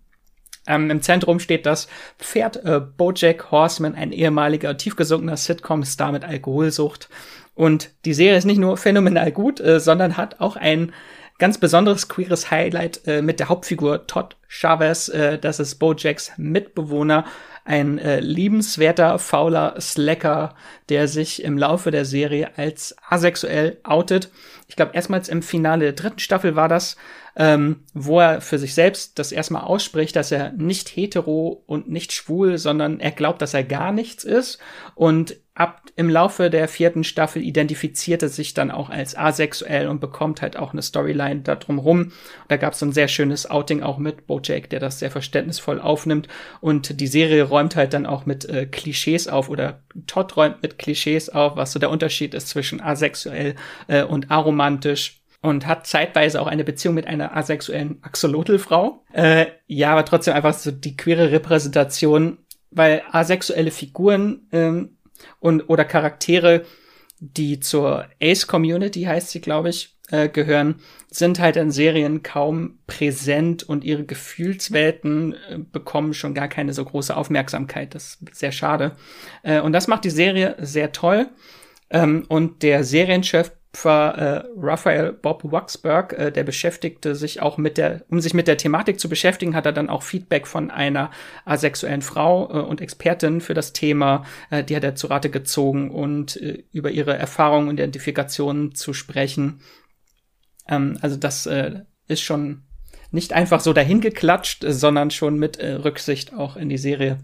Ähm, 0.69 0.89
Im 0.89 1.01
Zentrum 1.01 1.39
steht 1.39 1.65
das 1.65 1.89
Pferd 2.19 2.63
äh, 2.63 2.79
Bojack 2.79 3.51
Horseman, 3.51 3.95
ein 3.95 4.13
ehemaliger 4.13 4.77
tiefgesunkener 4.77 5.35
Sitcom-Star 5.35 6.13
mit 6.13 6.23
Alkoholsucht. 6.23 7.09
Und 7.55 7.89
die 8.05 8.13
Serie 8.13 8.37
ist 8.37 8.45
nicht 8.45 8.59
nur 8.59 8.77
phänomenal 8.77 9.33
gut, 9.33 9.59
äh, 9.59 9.81
sondern 9.81 10.15
hat 10.15 10.39
auch 10.39 10.55
ein 10.55 10.93
ganz 11.39 11.57
besonderes 11.57 12.07
queeres 12.07 12.51
Highlight 12.51 13.01
äh, 13.07 13.21
mit 13.21 13.39
der 13.39 13.49
Hauptfigur 13.49 14.05
Todd 14.07 14.37
Chavez. 14.47 15.09
Äh, 15.09 15.39
das 15.39 15.59
ist 15.59 15.75
Bojacks 15.75 16.31
Mitbewohner, 16.37 17.25
ein 17.65 17.97
äh, 17.97 18.19
liebenswerter, 18.19 19.19
fauler 19.19 19.75
Slacker, 19.79 20.55
der 20.89 21.07
sich 21.07 21.43
im 21.43 21.57
Laufe 21.57 21.91
der 21.91 22.05
Serie 22.05 22.51
als 22.57 22.95
asexuell 23.07 23.77
outet. 23.83 24.29
Ich 24.67 24.75
glaube, 24.75 24.91
erstmals 24.93 25.29
im 25.29 25.41
Finale 25.41 25.85
der 25.85 25.93
dritten 25.93 26.19
Staffel 26.19 26.55
war 26.55 26.67
das 26.67 26.95
ähm, 27.39 27.85
wo 27.93 28.19
er 28.19 28.41
für 28.41 28.59
sich 28.59 28.73
selbst 28.73 29.17
das 29.17 29.31
erstmal 29.31 29.63
ausspricht, 29.63 30.17
dass 30.17 30.29
er 30.29 30.51
nicht 30.51 30.89
hetero 30.89 31.63
und 31.65 31.89
nicht 31.89 32.11
schwul, 32.11 32.57
sondern 32.57 32.99
er 32.99 33.11
glaubt, 33.11 33.41
dass 33.41 33.53
er 33.53 33.63
gar 33.63 33.93
nichts 33.93 34.25
ist. 34.25 34.59
Und 34.93 35.37
ab 35.55 35.81
im 35.95 36.09
Laufe 36.09 36.49
der 36.49 36.67
vierten 36.67 37.05
Staffel 37.05 37.41
identifiziert 37.41 38.23
er 38.23 38.29
sich 38.29 38.53
dann 38.53 38.71
auch 38.71 38.89
als 38.89 39.17
asexuell 39.17 39.87
und 39.87 40.01
bekommt 40.01 40.41
halt 40.41 40.57
auch 40.57 40.73
eine 40.73 40.81
Storyline 40.81 41.39
da 41.41 41.55
drumrum. 41.55 42.11
Da 42.49 42.57
gab 42.57 42.73
es 42.73 42.83
ein 42.83 42.91
sehr 42.91 43.07
schönes 43.07 43.49
Outing 43.49 43.83
auch 43.83 43.99
mit 43.99 44.27
Bojack, 44.27 44.69
der 44.69 44.81
das 44.81 44.99
sehr 44.99 45.11
verständnisvoll 45.11 45.79
aufnimmt. 45.79 46.27
Und 46.59 46.99
die 46.99 47.07
Serie 47.07 47.43
räumt 47.43 47.77
halt 47.77 47.93
dann 47.93 48.05
auch 48.05 48.25
mit 48.25 48.49
äh, 48.49 48.65
Klischees 48.65 49.29
auf 49.29 49.49
oder 49.49 49.81
Todd 50.07 50.35
räumt 50.35 50.61
mit 50.61 50.77
Klischees 50.77 51.29
auf, 51.29 51.55
was 51.55 51.71
so 51.71 51.79
der 51.79 51.89
Unterschied 51.89 52.33
ist 52.33 52.49
zwischen 52.49 52.81
asexuell 52.81 53.55
äh, 53.87 54.03
und 54.03 54.29
aromantisch 54.29 55.18
und 55.41 55.65
hat 55.65 55.87
zeitweise 55.87 56.41
auch 56.41 56.47
eine 56.47 56.63
Beziehung 56.63 56.95
mit 56.95 57.07
einer 57.07 57.35
asexuellen 57.35 57.99
Axolotlfrau. 58.01 59.03
Äh, 59.13 59.47
ja, 59.67 59.91
aber 59.91 60.05
trotzdem 60.05 60.33
einfach 60.33 60.53
so 60.53 60.71
die 60.71 60.97
queere 60.97 61.31
Repräsentation, 61.31 62.39
weil 62.71 63.03
asexuelle 63.11 63.71
Figuren 63.71 64.47
ähm, 64.51 64.97
und 65.39 65.69
oder 65.69 65.85
Charaktere, 65.85 66.63
die 67.19 67.59
zur 67.59 68.05
Ace-Community 68.21 69.03
heißt 69.03 69.29
sie, 69.29 69.41
glaube 69.41 69.69
ich, 69.69 69.97
äh, 70.11 70.29
gehören, 70.29 70.75
sind 71.09 71.39
halt 71.39 71.55
in 71.55 71.71
Serien 71.71 72.23
kaum 72.23 72.79
präsent 72.87 73.63
und 73.63 73.83
ihre 73.83 74.05
Gefühlswelten 74.05 75.33
äh, 75.33 75.59
bekommen 75.59 76.13
schon 76.13 76.33
gar 76.33 76.47
keine 76.47 76.73
so 76.73 76.83
große 76.83 77.15
Aufmerksamkeit. 77.15 77.95
Das 77.95 78.17
ist 78.21 78.35
sehr 78.35 78.51
schade. 78.51 78.95
Äh, 79.43 79.61
und 79.61 79.73
das 79.73 79.87
macht 79.87 80.03
die 80.03 80.09
Serie 80.09 80.55
sehr 80.59 80.91
toll. 80.91 81.29
Ähm, 81.91 82.25
und 82.27 82.63
der 82.63 82.83
Serienchef 82.83 83.51
äh, 83.73 84.43
Raphael 84.57 85.13
Bob 85.13 85.43
Waxberg, 85.43 86.13
äh, 86.13 86.31
der 86.31 86.43
beschäftigte 86.43 87.13
sich 87.15 87.41
auch 87.41 87.57
mit 87.57 87.77
der, 87.77 88.03
um 88.09 88.19
sich 88.19 88.33
mit 88.33 88.47
der 88.47 88.57
Thematik 88.57 88.99
zu 88.99 89.09
beschäftigen, 89.09 89.55
hat 89.55 89.65
er 89.65 89.71
dann 89.71 89.89
auch 89.89 90.01
Feedback 90.01 90.47
von 90.47 90.71
einer 90.71 91.11
asexuellen 91.45 92.01
Frau 92.01 92.49
äh, 92.49 92.61
und 92.61 92.81
Expertin 92.81 93.41
für 93.41 93.53
das 93.53 93.71
Thema, 93.71 94.25
äh, 94.49 94.63
die 94.63 94.75
hat 94.75 94.83
er 94.83 94.95
zu 94.95 95.07
Rate 95.07 95.29
gezogen 95.29 95.91
und 95.91 96.35
äh, 96.37 96.63
über 96.71 96.89
ihre 96.89 97.15
Erfahrungen 97.15 97.69
und 97.69 97.75
Identifikationen 97.75 98.73
zu 98.73 98.93
sprechen. 98.93 99.61
Ähm, 100.67 100.97
also 101.01 101.15
das 101.15 101.45
äh, 101.45 101.81
ist 102.07 102.21
schon 102.21 102.63
nicht 103.11 103.33
einfach 103.33 103.59
so 103.59 103.73
dahingeklatscht, 103.73 104.65
sondern 104.67 105.09
schon 105.09 105.39
mit 105.39 105.59
Rücksicht 105.59 106.31
auch 106.31 106.57
in 106.57 106.69
die 106.69 106.77
Serie 106.77 107.17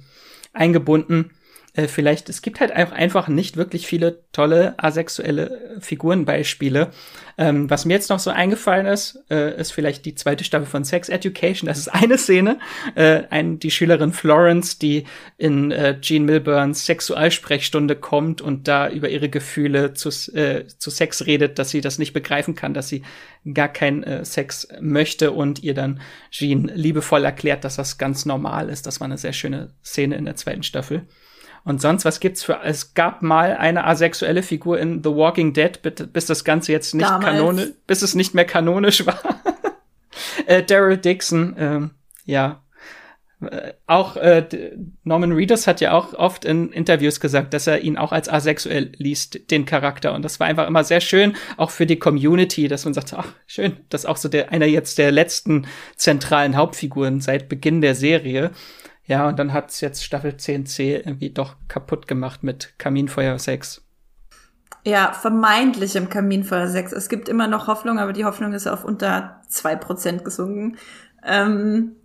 eingebunden 0.51 1.31
äh, 1.75 1.87
vielleicht, 1.87 2.29
es 2.29 2.41
gibt 2.41 2.59
halt 2.59 2.71
einfach 2.71 3.27
nicht 3.27 3.57
wirklich 3.57 3.85
viele 3.85 4.23
tolle 4.31 4.75
asexuelle 4.77 5.77
Figurenbeispiele. 5.79 6.91
Ähm, 7.37 7.69
was 7.69 7.83
mir 7.83 7.93
jetzt 7.95 8.09
noch 8.09 8.19
so 8.19 8.29
eingefallen 8.29 8.85
ist, 8.85 9.19
äh, 9.29 9.59
ist 9.59 9.71
vielleicht 9.71 10.05
die 10.05 10.15
zweite 10.15 10.45
Staffel 10.45 10.67
von 10.67 10.85
Sex 10.85 11.09
Education. 11.09 11.67
Das 11.67 11.77
ist 11.77 11.89
eine 11.89 12.17
Szene, 12.17 12.59
äh, 12.95 13.23
ein, 13.29 13.59
die 13.59 13.71
Schülerin 13.71 14.13
Florence, 14.13 14.79
die 14.79 15.03
in 15.37 15.71
äh, 15.71 15.97
Gene 15.99 16.25
Milburns 16.25 16.85
Sexualsprechstunde 16.85 17.97
kommt 17.97 18.41
und 18.41 18.69
da 18.69 18.89
über 18.89 19.09
ihre 19.09 19.27
Gefühle 19.27 19.93
zu, 19.93 20.09
äh, 20.33 20.67
zu 20.67 20.89
Sex 20.89 21.25
redet, 21.25 21.59
dass 21.59 21.71
sie 21.71 21.81
das 21.81 21.99
nicht 21.99 22.13
begreifen 22.13 22.55
kann, 22.55 22.73
dass 22.73 22.87
sie 22.87 23.03
gar 23.53 23.67
keinen 23.67 24.03
äh, 24.03 24.23
Sex 24.23 24.69
möchte 24.79 25.33
und 25.33 25.61
ihr 25.61 25.73
dann 25.73 25.99
Gene 26.31 26.73
liebevoll 26.73 27.25
erklärt, 27.25 27.65
dass 27.65 27.75
das 27.75 27.97
ganz 27.97 28.25
normal 28.25 28.69
ist. 28.69 28.87
Das 28.87 29.01
war 29.01 29.05
eine 29.05 29.17
sehr 29.17 29.33
schöne 29.33 29.73
Szene 29.83 30.15
in 30.15 30.23
der 30.23 30.37
zweiten 30.37 30.63
Staffel. 30.63 31.05
Und 31.65 31.81
sonst, 31.81 32.05
was 32.05 32.19
gibt's 32.19 32.43
für, 32.43 32.61
es 32.63 32.93
gab 32.93 33.23
mal 33.23 33.57
eine 33.57 33.85
asexuelle 33.85 34.43
Figur 34.43 34.79
in 34.79 35.03
The 35.03 35.09
Walking 35.09 35.51
Dead, 35.51 35.81
bis 36.13 36.27
das 36.27 36.43
Ganze 36.43 36.71
jetzt 36.71 36.93
nicht 36.93 37.07
kanonisch, 37.07 37.71
bis 37.87 38.03
es 38.03 38.13
nicht 38.13 38.35
mehr 38.35 38.45
kanonisch 38.45 39.05
war. 39.07 39.19
äh, 40.45 40.61
Daryl 40.61 40.97
Dixon, 40.97 41.55
ähm, 41.57 41.91
ja. 42.23 42.61
Äh, 43.41 43.73
auch 43.87 44.15
äh, 44.15 44.45
Norman 45.03 45.31
Reedus 45.31 45.65
hat 45.65 45.81
ja 45.81 45.93
auch 45.93 46.13
oft 46.13 46.45
in 46.45 46.71
Interviews 46.71 47.19
gesagt, 47.19 47.51
dass 47.55 47.65
er 47.65 47.81
ihn 47.81 47.97
auch 47.97 48.11
als 48.11 48.29
asexuell 48.29 48.91
liest, 48.97 49.49
den 49.49 49.65
Charakter. 49.65 50.13
Und 50.13 50.21
das 50.21 50.39
war 50.39 50.45
einfach 50.45 50.67
immer 50.67 50.83
sehr 50.83 51.01
schön, 51.01 51.35
auch 51.57 51.71
für 51.71 51.87
die 51.87 51.97
Community, 51.97 52.67
dass 52.67 52.85
man 52.85 52.93
sagt, 52.93 53.11
ach, 53.15 53.33
schön, 53.47 53.77
dass 53.89 54.05
auch 54.05 54.17
so 54.17 54.29
der, 54.29 54.51
einer 54.51 54.67
jetzt 54.67 54.99
der 54.99 55.11
letzten 55.11 55.65
zentralen 55.95 56.55
Hauptfiguren 56.55 57.21
seit 57.21 57.49
Beginn 57.49 57.81
der 57.81 57.95
Serie 57.95 58.51
ja, 59.05 59.27
und 59.27 59.37
dann 59.37 59.53
hat's 59.53 59.81
jetzt 59.81 60.03
Staffel 60.03 60.31
10c 60.31 60.97
irgendwie 60.97 61.29
doch 61.29 61.55
kaputt 61.67 62.07
gemacht 62.07 62.43
mit 62.43 62.77
Kaminfeuer 62.79 63.37
6. 63.37 63.83
Ja, 64.83 65.13
vermeintlich 65.13 65.95
im 65.95 66.09
Kaminfeuer 66.09 66.67
6. 66.67 66.91
Es 66.91 67.09
gibt 67.09 67.29
immer 67.29 67.47
noch 67.47 67.67
Hoffnung, 67.67 67.99
aber 67.99 68.13
die 68.13 68.25
Hoffnung 68.25 68.53
ist 68.53 68.67
auf 68.67 68.83
unter 68.83 69.41
zwei 69.47 69.75
Prozent 69.75 70.23
gesunken, 70.23 70.77
ähm, 71.23 71.95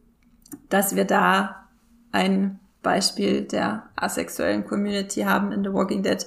dass 0.68 0.97
wir 0.97 1.05
da 1.05 1.68
ein 2.12 2.59
Beispiel 2.82 3.43
der 3.43 3.85
asexuellen 3.97 4.66
Community 4.66 5.22
haben 5.22 5.52
in 5.52 5.62
The 5.62 5.72
Walking 5.72 6.02
Dead. 6.02 6.27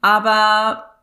Aber 0.00 0.93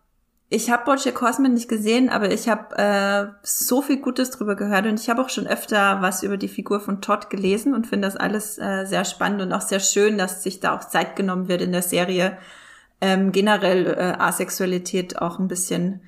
ich 0.53 0.69
habe 0.69 0.83
Bojack 0.83 1.21
Horseman 1.21 1.53
nicht 1.53 1.69
gesehen, 1.69 2.09
aber 2.09 2.29
ich 2.29 2.49
habe 2.49 2.77
äh, 2.77 3.31
so 3.41 3.81
viel 3.81 4.01
Gutes 4.01 4.31
drüber 4.31 4.57
gehört 4.57 4.85
und 4.85 4.99
ich 4.99 5.09
habe 5.09 5.21
auch 5.21 5.29
schon 5.29 5.47
öfter 5.47 6.01
was 6.01 6.23
über 6.23 6.35
die 6.35 6.49
Figur 6.49 6.81
von 6.81 6.99
Todd 6.99 7.29
gelesen 7.29 7.73
und 7.73 7.87
finde 7.87 8.09
das 8.09 8.17
alles 8.17 8.57
äh, 8.57 8.83
sehr 8.85 9.05
spannend 9.05 9.41
und 9.41 9.53
auch 9.53 9.61
sehr 9.61 9.79
schön, 9.79 10.17
dass 10.17 10.43
sich 10.43 10.59
da 10.59 10.75
auch 10.75 10.83
Zeit 10.83 11.15
genommen 11.15 11.47
wird 11.47 11.61
in 11.61 11.71
der 11.71 11.81
Serie, 11.81 12.37
ähm, 12.99 13.31
generell 13.31 13.87
äh, 13.87 14.21
Asexualität 14.21 15.21
auch 15.21 15.39
ein 15.39 15.47
bisschen 15.47 16.01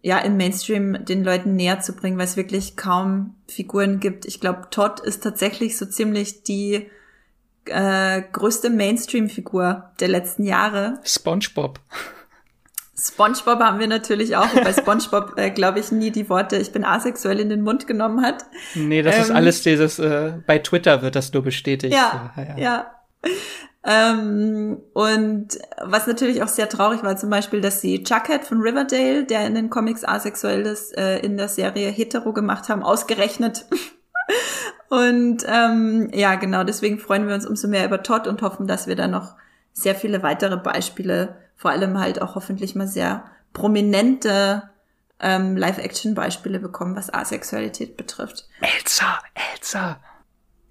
ja 0.00 0.16
im 0.16 0.38
Mainstream 0.38 1.04
den 1.04 1.22
Leuten 1.22 1.54
näher 1.54 1.80
zu 1.80 1.92
bringen, 1.92 2.16
weil 2.16 2.24
es 2.24 2.38
wirklich 2.38 2.78
kaum 2.78 3.34
Figuren 3.48 4.00
gibt. 4.00 4.24
Ich 4.24 4.40
glaube, 4.40 4.68
Todd 4.70 5.00
ist 5.00 5.22
tatsächlich 5.22 5.76
so 5.76 5.84
ziemlich 5.84 6.42
die 6.42 6.88
äh, 7.66 8.22
größte 8.32 8.70
Mainstream-Figur 8.70 9.90
der 10.00 10.08
letzten 10.08 10.44
Jahre. 10.44 11.00
SpongeBob. 11.04 11.80
SpongeBob 13.00 13.60
haben 13.60 13.78
wir 13.78 13.86
natürlich 13.86 14.36
auch, 14.36 14.48
bei 14.52 14.72
SpongeBob, 14.72 15.38
äh, 15.38 15.50
glaube 15.50 15.80
ich, 15.80 15.90
nie 15.90 16.10
die 16.10 16.28
Worte, 16.28 16.56
ich 16.56 16.72
bin 16.72 16.84
asexuell 16.84 17.40
in 17.40 17.48
den 17.48 17.62
Mund 17.62 17.86
genommen 17.86 18.22
hat. 18.22 18.44
Nee, 18.74 19.02
das 19.02 19.16
ähm, 19.16 19.22
ist 19.22 19.30
alles 19.30 19.62
dieses, 19.62 19.98
äh, 19.98 20.34
bei 20.46 20.58
Twitter 20.58 21.02
wird 21.02 21.16
das 21.16 21.32
nur 21.32 21.42
bestätigt. 21.42 21.94
Ja, 21.94 22.32
ja. 22.36 22.58
ja. 22.58 22.90
Ähm, 23.82 24.82
und 24.92 25.58
was 25.80 26.06
natürlich 26.06 26.42
auch 26.42 26.48
sehr 26.48 26.68
traurig 26.68 27.02
war, 27.02 27.16
zum 27.16 27.30
Beispiel, 27.30 27.62
dass 27.62 27.80
sie 27.80 28.04
Jughead 28.04 28.44
von 28.44 28.60
Riverdale, 28.60 29.24
der 29.24 29.46
in 29.46 29.54
den 29.54 29.70
Comics 29.70 30.04
asexuell 30.04 30.62
ist, 30.62 30.96
äh, 30.98 31.20
in 31.20 31.38
der 31.38 31.48
Serie 31.48 31.90
hetero 31.90 32.34
gemacht 32.34 32.68
haben, 32.68 32.82
ausgerechnet. 32.82 33.64
und 34.90 35.44
ähm, 35.48 36.10
ja, 36.12 36.34
genau, 36.34 36.64
deswegen 36.64 36.98
freuen 36.98 37.26
wir 37.26 37.34
uns 37.34 37.46
umso 37.46 37.68
mehr 37.68 37.86
über 37.86 38.02
Todd 38.02 38.26
und 38.26 38.42
hoffen, 38.42 38.66
dass 38.66 38.86
wir 38.86 38.96
da 38.96 39.08
noch 39.08 39.34
sehr 39.72 39.94
viele 39.94 40.22
weitere 40.22 40.58
Beispiele 40.58 41.36
vor 41.60 41.70
allem 41.70 41.98
halt 42.00 42.22
auch 42.22 42.36
hoffentlich 42.36 42.74
mal 42.74 42.88
sehr 42.88 43.22
prominente 43.52 44.70
ähm, 45.20 45.58
Live-Action-Beispiele 45.58 46.58
bekommen, 46.58 46.96
was 46.96 47.12
Asexualität 47.12 47.98
betrifft. 47.98 48.48
Elsa, 48.62 49.18
Elsa. 49.34 50.00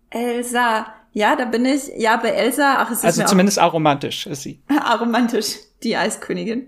Elsa. 0.10 0.88
Ja, 1.12 1.36
da 1.36 1.46
bin 1.46 1.64
ich. 1.66 1.92
Ja, 1.96 2.18
bei 2.18 2.30
Elsa. 2.30 2.78
Ach, 2.80 2.90
es 2.90 3.00
ist 3.00 3.06
also 3.06 3.24
zumindest 3.26 3.60
aromantisch 3.60 4.26
ist 4.26 4.42
sie. 4.42 4.64
aromantisch, 4.84 5.58
die 5.84 5.96
Eiskönigin. 5.96 6.68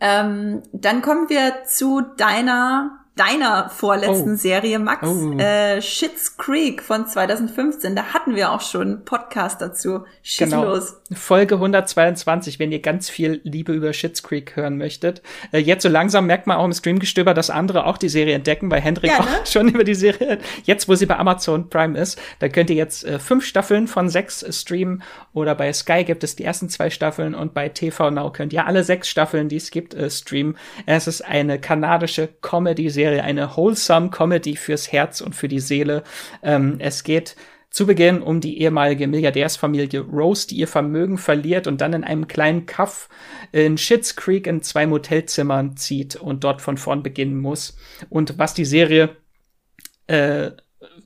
Ähm, 0.00 0.64
dann 0.72 1.00
kommen 1.00 1.28
wir 1.28 1.62
zu 1.64 2.00
deiner 2.00 3.04
deiner 3.18 3.68
vorletzten 3.68 4.34
oh. 4.34 4.36
Serie, 4.36 4.78
Max, 4.78 5.06
oh. 5.08 5.32
äh, 5.38 5.82
Shits 5.82 6.36
Creek 6.36 6.82
von 6.82 7.06
2015. 7.06 7.96
Da 7.96 8.14
hatten 8.14 8.36
wir 8.36 8.52
auch 8.52 8.60
schon 8.60 8.82
einen 8.82 9.04
Podcast 9.04 9.60
dazu. 9.60 10.04
Schieß 10.22 10.50
genau. 10.50 10.64
los. 10.64 11.00
Folge 11.12 11.56
122, 11.56 12.58
wenn 12.58 12.70
ihr 12.70 12.80
ganz 12.80 13.10
viel 13.10 13.40
Liebe 13.42 13.72
über 13.72 13.92
Shits 13.92 14.22
Creek 14.22 14.54
hören 14.54 14.78
möchtet. 14.78 15.22
Äh, 15.52 15.58
jetzt 15.58 15.82
so 15.82 15.88
langsam 15.88 16.26
merkt 16.26 16.46
man 16.46 16.58
auch 16.58 16.64
im 16.64 16.72
Streamgestöber, 16.72 17.34
dass 17.34 17.50
andere 17.50 17.86
auch 17.86 17.98
die 17.98 18.08
Serie 18.08 18.34
entdecken, 18.34 18.70
weil 18.70 18.80
Hendrik 18.80 19.10
ja, 19.10 19.18
ne? 19.18 19.26
auch 19.26 19.46
schon 19.50 19.68
über 19.68 19.84
die 19.84 19.94
Serie, 19.94 20.38
jetzt 20.64 20.88
wo 20.88 20.94
sie 20.94 21.06
bei 21.06 21.16
Amazon 21.16 21.68
Prime 21.68 21.98
ist, 21.98 22.20
da 22.38 22.48
könnt 22.48 22.70
ihr 22.70 22.76
jetzt 22.76 23.04
äh, 23.04 23.18
fünf 23.18 23.44
Staffeln 23.44 23.88
von 23.88 24.08
sechs 24.08 24.44
streamen 24.48 25.02
oder 25.32 25.54
bei 25.54 25.72
Sky 25.72 26.04
gibt 26.04 26.22
es 26.22 26.36
die 26.36 26.44
ersten 26.44 26.68
zwei 26.68 26.90
Staffeln 26.90 27.34
und 27.34 27.52
bei 27.52 27.68
TV 27.68 28.10
Now 28.10 28.30
könnt 28.30 28.52
ihr 28.52 28.66
alle 28.66 28.84
sechs 28.84 29.08
Staffeln, 29.08 29.48
die 29.48 29.56
es 29.56 29.70
gibt, 29.70 29.94
äh, 29.94 30.08
streamen. 30.08 30.56
Es 30.86 31.08
ist 31.08 31.22
eine 31.22 31.58
kanadische 31.58 32.28
Comedy-Serie 32.42 33.07
Serie 33.08 33.24
eine 33.24 33.56
wholesome 33.56 34.10
Comedy 34.10 34.56
fürs 34.56 34.92
Herz 34.92 35.20
und 35.20 35.34
für 35.34 35.48
die 35.48 35.60
Seele. 35.60 36.02
Ähm, 36.42 36.76
es 36.78 37.04
geht 37.04 37.36
zu 37.70 37.86
Beginn 37.86 38.22
um 38.22 38.40
die 38.40 38.60
ehemalige 38.60 39.06
Milliardärsfamilie 39.06 40.00
Rose, 40.00 40.46
die 40.46 40.56
ihr 40.56 40.68
Vermögen 40.68 41.18
verliert 41.18 41.66
und 41.66 41.80
dann 41.80 41.92
in 41.92 42.04
einem 42.04 42.26
kleinen 42.26 42.66
Kaff 42.66 43.08
in 43.52 43.78
Schitt's 43.78 44.16
Creek 44.16 44.46
in 44.46 44.62
zwei 44.62 44.86
Motelzimmern 44.86 45.76
zieht 45.76 46.16
und 46.16 46.44
dort 46.44 46.62
von 46.62 46.76
vorn 46.76 47.02
beginnen 47.02 47.38
muss. 47.38 47.76
Und 48.08 48.38
was 48.38 48.54
die 48.54 48.64
Serie 48.64 49.16
äh, 50.06 50.52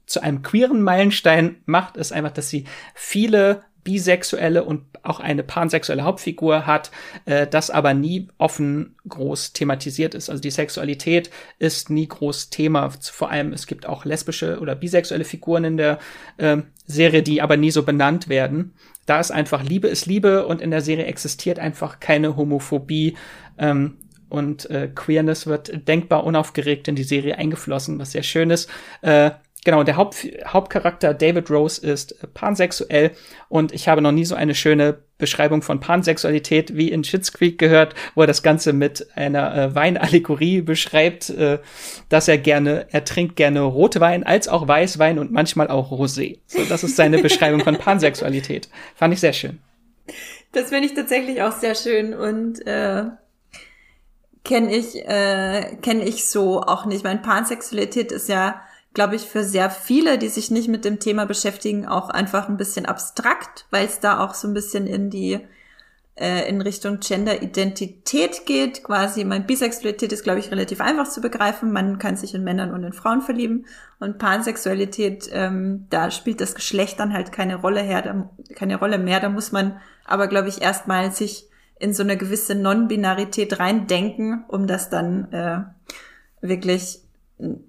zu 0.06 0.22
einem 0.22 0.42
queeren 0.42 0.82
Meilenstein 0.82 1.62
macht, 1.66 1.96
ist 1.96 2.12
einfach, 2.12 2.32
dass 2.32 2.48
sie 2.48 2.64
viele 2.94 3.64
bisexuelle 3.84 4.64
und 4.64 4.82
auch 5.02 5.20
eine 5.20 5.42
pansexuelle 5.42 6.04
Hauptfigur 6.04 6.66
hat, 6.66 6.90
äh, 7.24 7.46
das 7.46 7.70
aber 7.70 7.94
nie 7.94 8.28
offen 8.38 8.94
groß 9.08 9.52
thematisiert 9.52 10.14
ist. 10.14 10.30
Also 10.30 10.40
die 10.40 10.50
Sexualität 10.50 11.30
ist 11.58 11.90
nie 11.90 12.06
groß 12.06 12.50
Thema. 12.50 12.90
Vor 13.00 13.30
allem 13.30 13.52
es 13.52 13.66
gibt 13.66 13.86
auch 13.86 14.04
lesbische 14.04 14.60
oder 14.60 14.74
bisexuelle 14.74 15.24
Figuren 15.24 15.64
in 15.64 15.76
der 15.76 15.98
äh, 16.36 16.58
Serie, 16.86 17.22
die 17.22 17.42
aber 17.42 17.56
nie 17.56 17.70
so 17.70 17.82
benannt 17.82 18.28
werden. 18.28 18.74
Da 19.06 19.18
ist 19.18 19.32
einfach 19.32 19.64
Liebe 19.64 19.88
ist 19.88 20.06
Liebe 20.06 20.46
und 20.46 20.60
in 20.60 20.70
der 20.70 20.80
Serie 20.80 21.06
existiert 21.06 21.58
einfach 21.58 21.98
keine 21.98 22.36
Homophobie. 22.36 23.16
Ähm, 23.58 23.98
und 24.28 24.70
äh, 24.70 24.88
Queerness 24.88 25.46
wird 25.46 25.86
denkbar 25.86 26.24
unaufgeregt 26.24 26.88
in 26.88 26.94
die 26.94 27.02
Serie 27.02 27.36
eingeflossen, 27.36 27.98
was 27.98 28.12
sehr 28.12 28.22
schön 28.22 28.48
ist. 28.48 28.70
Äh, 29.02 29.32
genau, 29.64 29.82
der 29.82 29.96
Haupt, 29.96 30.26
Hauptcharakter 30.46 31.14
David 31.14 31.50
Rose 31.50 31.84
ist 31.84 32.16
pansexuell 32.34 33.12
und 33.48 33.72
ich 33.72 33.88
habe 33.88 34.02
noch 34.02 34.12
nie 34.12 34.24
so 34.24 34.34
eine 34.34 34.54
schöne 34.54 34.98
Beschreibung 35.18 35.62
von 35.62 35.78
Pansexualität 35.78 36.76
wie 36.76 36.90
in 36.90 37.04
Schitt's 37.04 37.32
Creek 37.32 37.58
gehört, 37.58 37.94
wo 38.14 38.22
er 38.22 38.26
das 38.26 38.42
Ganze 38.42 38.72
mit 38.72 39.06
einer 39.14 39.54
äh, 39.56 39.74
Weinallegorie 39.74 40.62
beschreibt, 40.62 41.30
äh, 41.30 41.60
dass 42.08 42.26
er 42.26 42.38
gerne, 42.38 42.86
er 42.90 43.04
trinkt 43.04 43.36
gerne 43.36 43.60
rote 43.60 44.00
Wein 44.00 44.24
als 44.24 44.48
auch 44.48 44.66
Weißwein 44.66 45.18
und 45.18 45.30
manchmal 45.30 45.68
auch 45.68 45.92
Rosé. 45.92 46.40
So, 46.46 46.64
das 46.64 46.82
ist 46.82 46.96
seine 46.96 47.18
Beschreibung 47.18 47.60
von 47.60 47.76
Pansexualität. 47.78 48.68
Fand 48.96 49.14
ich 49.14 49.20
sehr 49.20 49.32
schön. 49.32 49.60
Das 50.52 50.70
finde 50.70 50.86
ich 50.86 50.94
tatsächlich 50.94 51.40
auch 51.42 51.52
sehr 51.52 51.74
schön 51.74 52.14
und 52.14 52.66
äh, 52.66 53.04
kenne 54.44 54.74
ich 54.74 54.96
äh, 54.96 55.76
kenne 55.82 56.04
ich 56.04 56.28
so 56.28 56.60
auch 56.62 56.84
nicht. 56.84 57.04
Mein 57.04 57.22
Pansexualität 57.22 58.10
ist 58.10 58.28
ja 58.28 58.60
glaube 58.94 59.16
ich, 59.16 59.22
für 59.22 59.44
sehr 59.44 59.70
viele, 59.70 60.18
die 60.18 60.28
sich 60.28 60.50
nicht 60.50 60.68
mit 60.68 60.84
dem 60.84 61.00
Thema 61.00 61.24
beschäftigen, 61.24 61.86
auch 61.86 62.10
einfach 62.10 62.48
ein 62.48 62.56
bisschen 62.56 62.86
abstrakt, 62.86 63.66
weil 63.70 63.86
es 63.86 64.00
da 64.00 64.20
auch 64.20 64.34
so 64.34 64.48
ein 64.48 64.54
bisschen 64.54 64.86
in 64.86 65.10
die 65.10 65.40
äh, 66.14 66.48
in 66.48 66.60
Richtung 66.60 67.00
Gender-Identität 67.00 68.44
geht. 68.44 68.84
Quasi, 68.84 69.24
mein 69.24 69.46
Bisexualität 69.46 70.12
ist, 70.12 70.24
glaube 70.24 70.40
ich, 70.40 70.50
relativ 70.50 70.80
einfach 70.80 71.08
zu 71.08 71.20
begreifen. 71.20 71.72
Man 71.72 71.98
kann 71.98 72.16
sich 72.16 72.34
in 72.34 72.44
Männern 72.44 72.72
und 72.72 72.84
in 72.84 72.92
Frauen 72.92 73.22
verlieben. 73.22 73.66
Und 73.98 74.18
Pansexualität, 74.18 75.30
ähm, 75.32 75.86
da 75.88 76.10
spielt 76.10 76.40
das 76.40 76.54
Geschlecht 76.54 77.00
dann 77.00 77.14
halt 77.14 77.32
keine 77.32 77.56
Rolle 77.56 77.80
her, 77.80 78.02
da, 78.02 78.30
keine 78.54 78.76
Rolle 78.76 78.98
mehr. 78.98 79.20
Da 79.20 79.30
muss 79.30 79.52
man 79.52 79.80
aber, 80.04 80.26
glaube 80.26 80.48
ich, 80.48 80.60
erstmal 80.60 81.12
sich 81.12 81.48
in 81.78 81.94
so 81.94 82.02
eine 82.02 82.16
gewisse 82.16 82.54
Non-Binarität 82.54 83.58
reindenken, 83.58 84.44
um 84.48 84.66
das 84.66 84.90
dann 84.90 85.32
äh, 85.32 85.60
wirklich 86.46 87.00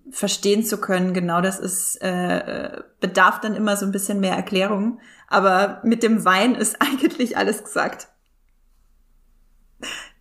verstehen 0.10 0.64
zu 0.64 0.78
können. 0.80 1.14
Genau, 1.14 1.42
das 1.42 1.60
ist 1.60 1.98
äh, 2.02 2.82
bedarf 3.00 3.42
dann 3.42 3.56
immer 3.56 3.78
so 3.78 3.86
ein 3.86 3.92
bisschen 3.92 4.20
mehr 4.20 4.36
Erklärung. 4.36 5.00
Aber 5.28 5.82
mit 5.84 6.04
dem 6.04 6.26
Wein 6.26 6.56
ist 6.56 6.78
eigentlich 6.82 7.38
alles 7.38 7.64
gesagt. 7.64 8.08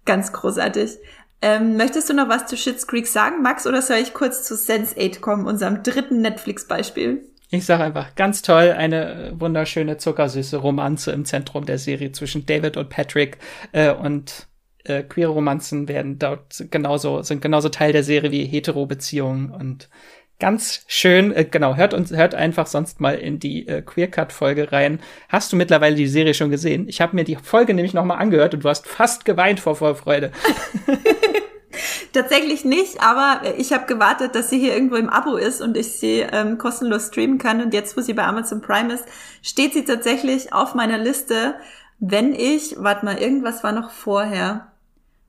Ganz 0.05 0.33
großartig. 0.33 0.99
Ähm, 1.41 1.77
möchtest 1.77 2.09
du 2.09 2.15
noch 2.15 2.29
was 2.29 2.47
zu 2.47 2.57
Schitt's 2.57 2.87
Creek 2.87 3.07
sagen, 3.07 3.43
Max, 3.43 3.67
oder 3.67 3.83
soll 3.83 3.97
ich 3.97 4.15
kurz 4.15 4.45
zu 4.45 4.55
Sense8 4.55 5.21
kommen, 5.21 5.47
unserem 5.47 5.83
dritten 5.83 6.21
Netflix-Beispiel? 6.21 7.25
Ich 7.51 7.67
sage 7.67 7.83
einfach, 7.85 8.15
ganz 8.15 8.43
toll, 8.43 8.73
eine 8.77 9.33
wunderschöne, 9.35 9.99
zuckersüße 9.99 10.57
Romanze 10.57 11.13
im 11.13 11.25
Zentrum 11.25 11.67
der 11.67 11.79
Serie 11.79 12.13
zwischen 12.13 12.47
David 12.47 12.77
und 12.77 12.89
Patrick 12.89 13.39
äh, 13.73 13.93
und 13.93 14.47
äh, 14.85 15.03
queere 15.03 15.31
Romanzen 15.31 15.89
werden 15.89 16.19
dort 16.19 16.65
genauso, 16.71 17.23
sind 17.23 17.43
genauso 17.43 17.69
Teil 17.69 17.93
der 17.93 18.05
Serie 18.05 18.31
wie 18.31 18.45
Hetero-Beziehungen 18.45 19.51
und 19.51 19.89
ganz 20.43 20.85
schön, 20.89 21.33
äh, 21.33 21.45
genau, 21.45 21.77
hört 21.77 21.95
uns, 21.95 22.11
hört 22.11 22.35
einfach 22.35 22.67
sonst 22.67 23.01
mal 23.01 23.15
in 23.15 23.39
die 23.39 23.69
äh, 23.69 23.81
Queer-Cut-Folge 23.81 24.73
rein. 24.73 24.99
Hast 25.29 25.53
du 25.53 25.57
mittlerweile 25.57 25.95
die 25.95 26.09
Serie 26.09 26.35
schon 26.35 26.51
gesehen? 26.51 26.89
Ich 26.89 27.01
habe 27.01 27.15
mir 27.15 27.23
die 27.23 27.37
Folge 27.37 27.75
nämlich 27.75 27.95
nochmal 27.95 28.19
angehört 28.19 28.53
und 28.53 28.65
du 28.65 28.69
hast 28.69 28.89
fast 28.89 29.25
geweint 29.25 29.61
vor 29.61 29.77
Vorfreude. 29.77 30.33
Tatsächlich 32.13 32.65
nicht, 32.65 33.01
aber 33.01 33.55
ich 33.57 33.73
habe 33.73 33.87
gewartet, 33.87 34.35
dass 34.35 34.51
sie 34.51 34.59
hier 34.59 34.75
irgendwo 34.75 34.97
im 34.97 35.09
Abo 35.09 35.37
ist 35.37 35.63
und 35.63 35.77
ich 35.77 35.93
sie 35.93 36.27
ähm, 36.33 36.59
kostenlos 36.59 37.07
streamen 37.07 37.39
kann. 37.39 37.63
Und 37.63 37.73
jetzt, 37.73 37.97
wo 37.97 38.01
sie 38.01 38.13
bei 38.13 38.25
Amazon 38.25 38.61
Prime 38.61 38.93
ist, 38.93 39.05
steht 39.43 39.75
sie 39.75 39.85
tatsächlich 39.85 40.53
auf 40.53 40.75
meiner 40.75 40.99
Liste, 40.99 41.55
wenn 42.01 42.35
ich, 42.35 42.75
warte 42.79 43.05
mal, 43.05 43.19
irgendwas 43.19 43.63
war 43.63 43.71
noch 43.71 43.91
vorher. 43.91 44.72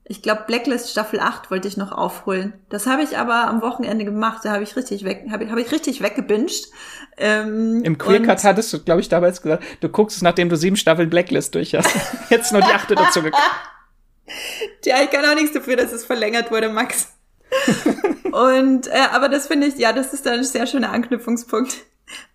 Ich 0.06 0.20
glaube, 0.20 0.44
Blacklist 0.46 0.90
Staffel 0.90 1.18
8 1.18 1.50
wollte 1.50 1.66
ich 1.66 1.78
noch 1.78 1.90
aufholen. 1.90 2.52
Das 2.68 2.86
habe 2.86 3.02
ich 3.02 3.16
aber 3.16 3.48
am 3.48 3.62
Wochenende 3.62 4.04
gemacht. 4.04 4.44
Da 4.44 4.52
habe 4.52 4.62
ich 4.62 4.76
richtig 4.76 5.02
weg, 5.04 5.24
habe 5.30 5.44
ich, 5.44 5.50
hab 5.50 5.58
ich 5.58 5.72
richtig 5.72 6.02
weggebinged. 6.02 6.68
Ähm, 7.16 7.82
Im 7.82 7.96
Queercut 7.96 8.44
hattest 8.44 8.70
du, 8.74 8.84
glaube 8.84 9.00
ich, 9.00 9.08
damals 9.08 9.40
gesagt, 9.40 9.64
du 9.80 9.88
guckst 9.88 10.18
es, 10.18 10.22
nachdem 10.22 10.50
du 10.50 10.56
sieben 10.58 10.76
Staffeln 10.76 11.08
Blacklist 11.08 11.54
durch 11.54 11.74
hast. 11.74 11.88
Jetzt 12.28 12.52
nur 12.52 12.60
die 12.60 12.68
achte 12.68 12.94
dazu 12.94 13.22
gekommen. 13.22 13.42
Tja, 14.82 14.96
ich 15.02 15.10
kann 15.10 15.24
auch 15.24 15.34
nichts 15.34 15.52
dafür, 15.52 15.76
dass 15.76 15.92
es 15.92 16.04
verlängert 16.04 16.50
wurde, 16.50 16.68
Max. 16.68 17.14
und 18.32 18.86
äh, 18.88 19.06
aber 19.10 19.30
das 19.30 19.46
finde 19.46 19.68
ich, 19.68 19.78
ja, 19.78 19.94
das 19.94 20.12
ist 20.12 20.26
dann 20.26 20.40
ein 20.40 20.44
sehr 20.44 20.66
schöner 20.66 20.92
Anknüpfungspunkt. 20.92 21.76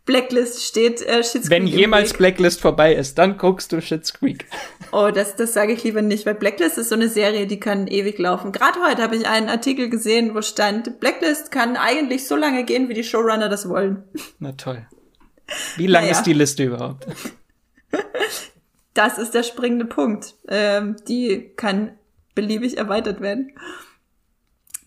Blacklist 0.06 0.64
steht 0.64 1.02
äh, 1.04 1.24
Schitt's 1.24 1.50
Wenn 1.50 1.68
jemals 1.68 2.14
Blacklist 2.14 2.62
vorbei 2.62 2.96
ist, 2.96 3.18
dann 3.20 3.38
guckst 3.38 3.72
du 3.72 3.82
Schitt's 3.82 4.14
Creek. 4.14 4.46
Oh, 4.92 5.10
das, 5.14 5.36
das 5.36 5.54
sage 5.54 5.74
ich 5.74 5.84
lieber 5.84 6.02
nicht, 6.02 6.26
weil 6.26 6.34
Blacklist 6.34 6.80
ist 6.80 6.90
so 6.90 6.96
eine 6.96 7.10
Serie, 7.10 7.46
die 7.46 7.60
kann 7.60 7.86
ewig 7.86 8.18
laufen. 8.18 8.52
Gerade 8.52 8.80
heute 8.82 9.04
habe 9.04 9.16
ich 9.16 9.28
einen 9.28 9.50
Artikel 9.50 9.90
gesehen, 9.90 10.34
wo 10.34 10.42
stand, 10.42 11.00
Blacklist 11.00 11.52
kann 11.52 11.78
eigentlich 11.78 12.28
so 12.28 12.36
lange 12.36 12.64
gehen, 12.66 12.90
wie 12.90 12.96
die 12.96 13.04
Showrunner 13.04 13.50
das 13.50 13.70
wollen. 13.70 14.04
Na 14.40 14.54
toll. 14.54 14.88
Wie 15.78 15.88
lang 15.88 16.04
naja. 16.04 16.14
ist 16.14 16.24
die 16.24 16.34
Liste 16.34 16.64
überhaupt? 16.64 17.06
Das 18.96 19.18
ist 19.18 19.34
der 19.34 19.44
springende 19.44 19.86
Punkt. 19.86 20.36
Ähm, 20.48 20.96
die 21.08 21.54
kann 21.56 21.98
beliebig 22.36 22.78
erweitert 22.78 23.22
werden. 23.22 23.52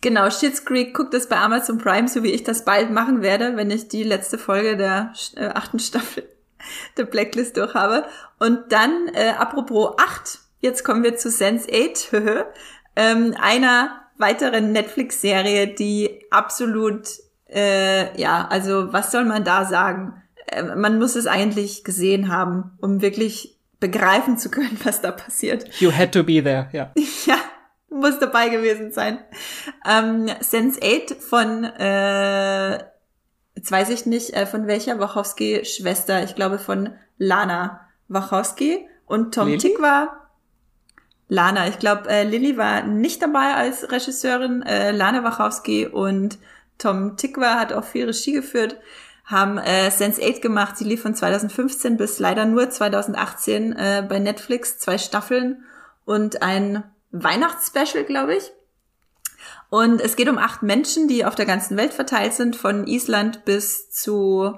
Genau, 0.03 0.29
Schitt's 0.31 0.65
Creek 0.65 0.95
guckt 0.95 1.15
es 1.15 1.29
bei 1.29 1.37
Amazon 1.37 1.79
Prime, 1.79 2.09
so 2.09 2.24
wie 2.24 2.33
ich 2.33 2.43
das 2.43 2.65
bald 2.65 2.91
machen 2.91 3.23
werde, 3.23 3.57
wenn 3.57 3.70
ich 3.70 3.87
die 3.89 4.03
letzte 4.03 4.37
Folge 4.37 4.77
der 4.77 5.12
äh, 5.37 5.47
achten 5.47 5.79
Staffel 5.79 6.29
der 6.99 7.05
Blacklist 7.05 7.57
durch 7.57 7.73
habe. 7.74 8.05
Und 8.41 8.73
dann, 8.73 9.09
äh, 9.15 9.31
apropos 9.39 9.95
acht, 9.99 10.41
jetzt 10.61 10.85
kommen 10.85 11.05
wir 11.05 11.16
zu 11.16 11.29
Sense8, 11.29 12.45
ähm, 12.97 13.35
einer 13.41 14.03
weiteren 14.19 14.73
Netflix-Serie, 14.73 15.69
die 15.69 16.24
absolut, 16.31 17.09
äh, 17.49 18.20
ja, 18.20 18.49
also 18.51 18.93
was 18.93 19.12
soll 19.12 19.24
man 19.24 19.45
da 19.45 19.66
sagen? 19.66 20.20
Äh, 20.47 20.65
man 20.74 20.99
muss 20.99 21.15
es 21.15 21.29
eigentlich 21.29 21.85
gesehen 21.85 22.29
haben, 22.29 22.73
um 22.81 23.03
wirklich 23.03 23.57
begreifen 23.79 24.39
zu 24.39 24.51
können, 24.51 24.79
was 24.85 25.01
da 25.01 25.12
passiert. 25.12 25.69
You 25.81 25.93
had 25.93 26.12
to 26.12 26.24
be 26.24 26.43
there, 26.43 26.69
ja. 26.73 26.91
ja, 27.27 27.37
muss 27.93 28.19
dabei 28.19 28.48
gewesen 28.48 28.93
sein. 28.93 29.19
Ähm, 29.89 30.27
Sense8 30.27 31.20
von, 31.20 31.64
äh, 31.64 32.74
jetzt 33.55 33.70
weiß 33.70 33.90
ich 33.90 34.06
nicht, 34.06 34.35
äh, 34.35 34.47
von 34.47 34.66
welcher 34.66 34.98
Wachowski-Schwester, 34.98 36.24
ich 36.24 36.35
glaube 36.35 36.59
von 36.59 36.90
Lana 37.19 37.81
Wachowski 38.09 38.89
und 39.06 39.35
Tom 39.35 39.48
Lily? 39.48 39.59
Tick 39.59 39.81
war 39.81 40.31
Lana. 41.28 41.66
Ich 41.69 41.78
glaube, 41.78 42.10
äh, 42.10 42.24
Lilly 42.24 42.59
war 42.59 42.82
nicht 42.82 43.23
dabei 43.23 43.55
als 43.55 43.90
Regisseurin, 43.90 44.62
äh, 44.62 44.90
Lana 44.90 45.24
Wachowski 45.24 45.86
und 45.86 46.39
Tom 46.77 47.16
Tikwa 47.16 47.59
hat 47.59 47.73
auch 47.73 47.85
viel 47.85 48.06
Regie 48.06 48.32
geführt, 48.32 48.77
haben 49.24 49.56
äh, 49.56 49.89
Sense8 49.89 50.40
gemacht. 50.40 50.77
Sie 50.77 50.85
lief 50.85 51.01
von 51.01 51.14
2015 51.14 51.97
bis 51.97 52.19
leider 52.19 52.44
nur 52.44 52.69
2018 52.69 53.73
äh, 53.73 54.06
bei 54.06 54.19
Netflix, 54.19 54.78
zwei 54.78 54.98
Staffeln 54.98 55.64
und 56.05 56.43
ein 56.43 56.82
Weihnachtsspecial, 57.13 58.05
glaube 58.05 58.35
ich. 58.37 58.51
Und 59.71 60.01
es 60.01 60.17
geht 60.17 60.29
um 60.29 60.39
acht 60.39 60.63
Menschen, 60.63 61.09
die 61.09 61.25
auf 61.25 61.35
der 61.35 61.47
ganzen 61.47 61.77
Welt 61.77 61.95
verteilt 61.95 62.35
sind, 62.35 62.57
von 62.57 62.87
Island 62.87 63.45
bis 63.45 63.91
zu, 63.91 64.55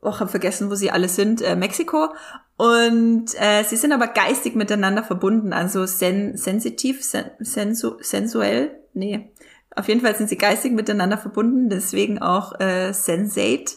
oh, 0.00 0.20
hab 0.20 0.30
vergessen, 0.30 0.70
wo 0.70 0.74
sie 0.74 0.90
alle 0.90 1.08
sind, 1.08 1.42
äh, 1.42 1.56
Mexiko. 1.56 2.14
Und 2.56 3.26
äh, 3.40 3.64
sie 3.64 3.76
sind 3.76 3.92
aber 3.92 4.06
geistig 4.06 4.54
miteinander 4.54 5.02
verbunden, 5.02 5.52
also 5.52 5.84
sen 5.86 6.36
sensitiv, 6.36 7.02
sen 7.02 7.30
sensu 7.40 7.96
sensuell, 8.00 8.78
nee. 8.94 9.32
Auf 9.74 9.88
jeden 9.88 10.02
Fall 10.02 10.14
sind 10.14 10.28
sie 10.28 10.36
geistig 10.36 10.72
miteinander 10.72 11.18
verbunden, 11.18 11.70
deswegen 11.70 12.20
auch 12.20 12.60
äh, 12.60 12.92
Sensate. 12.92 13.72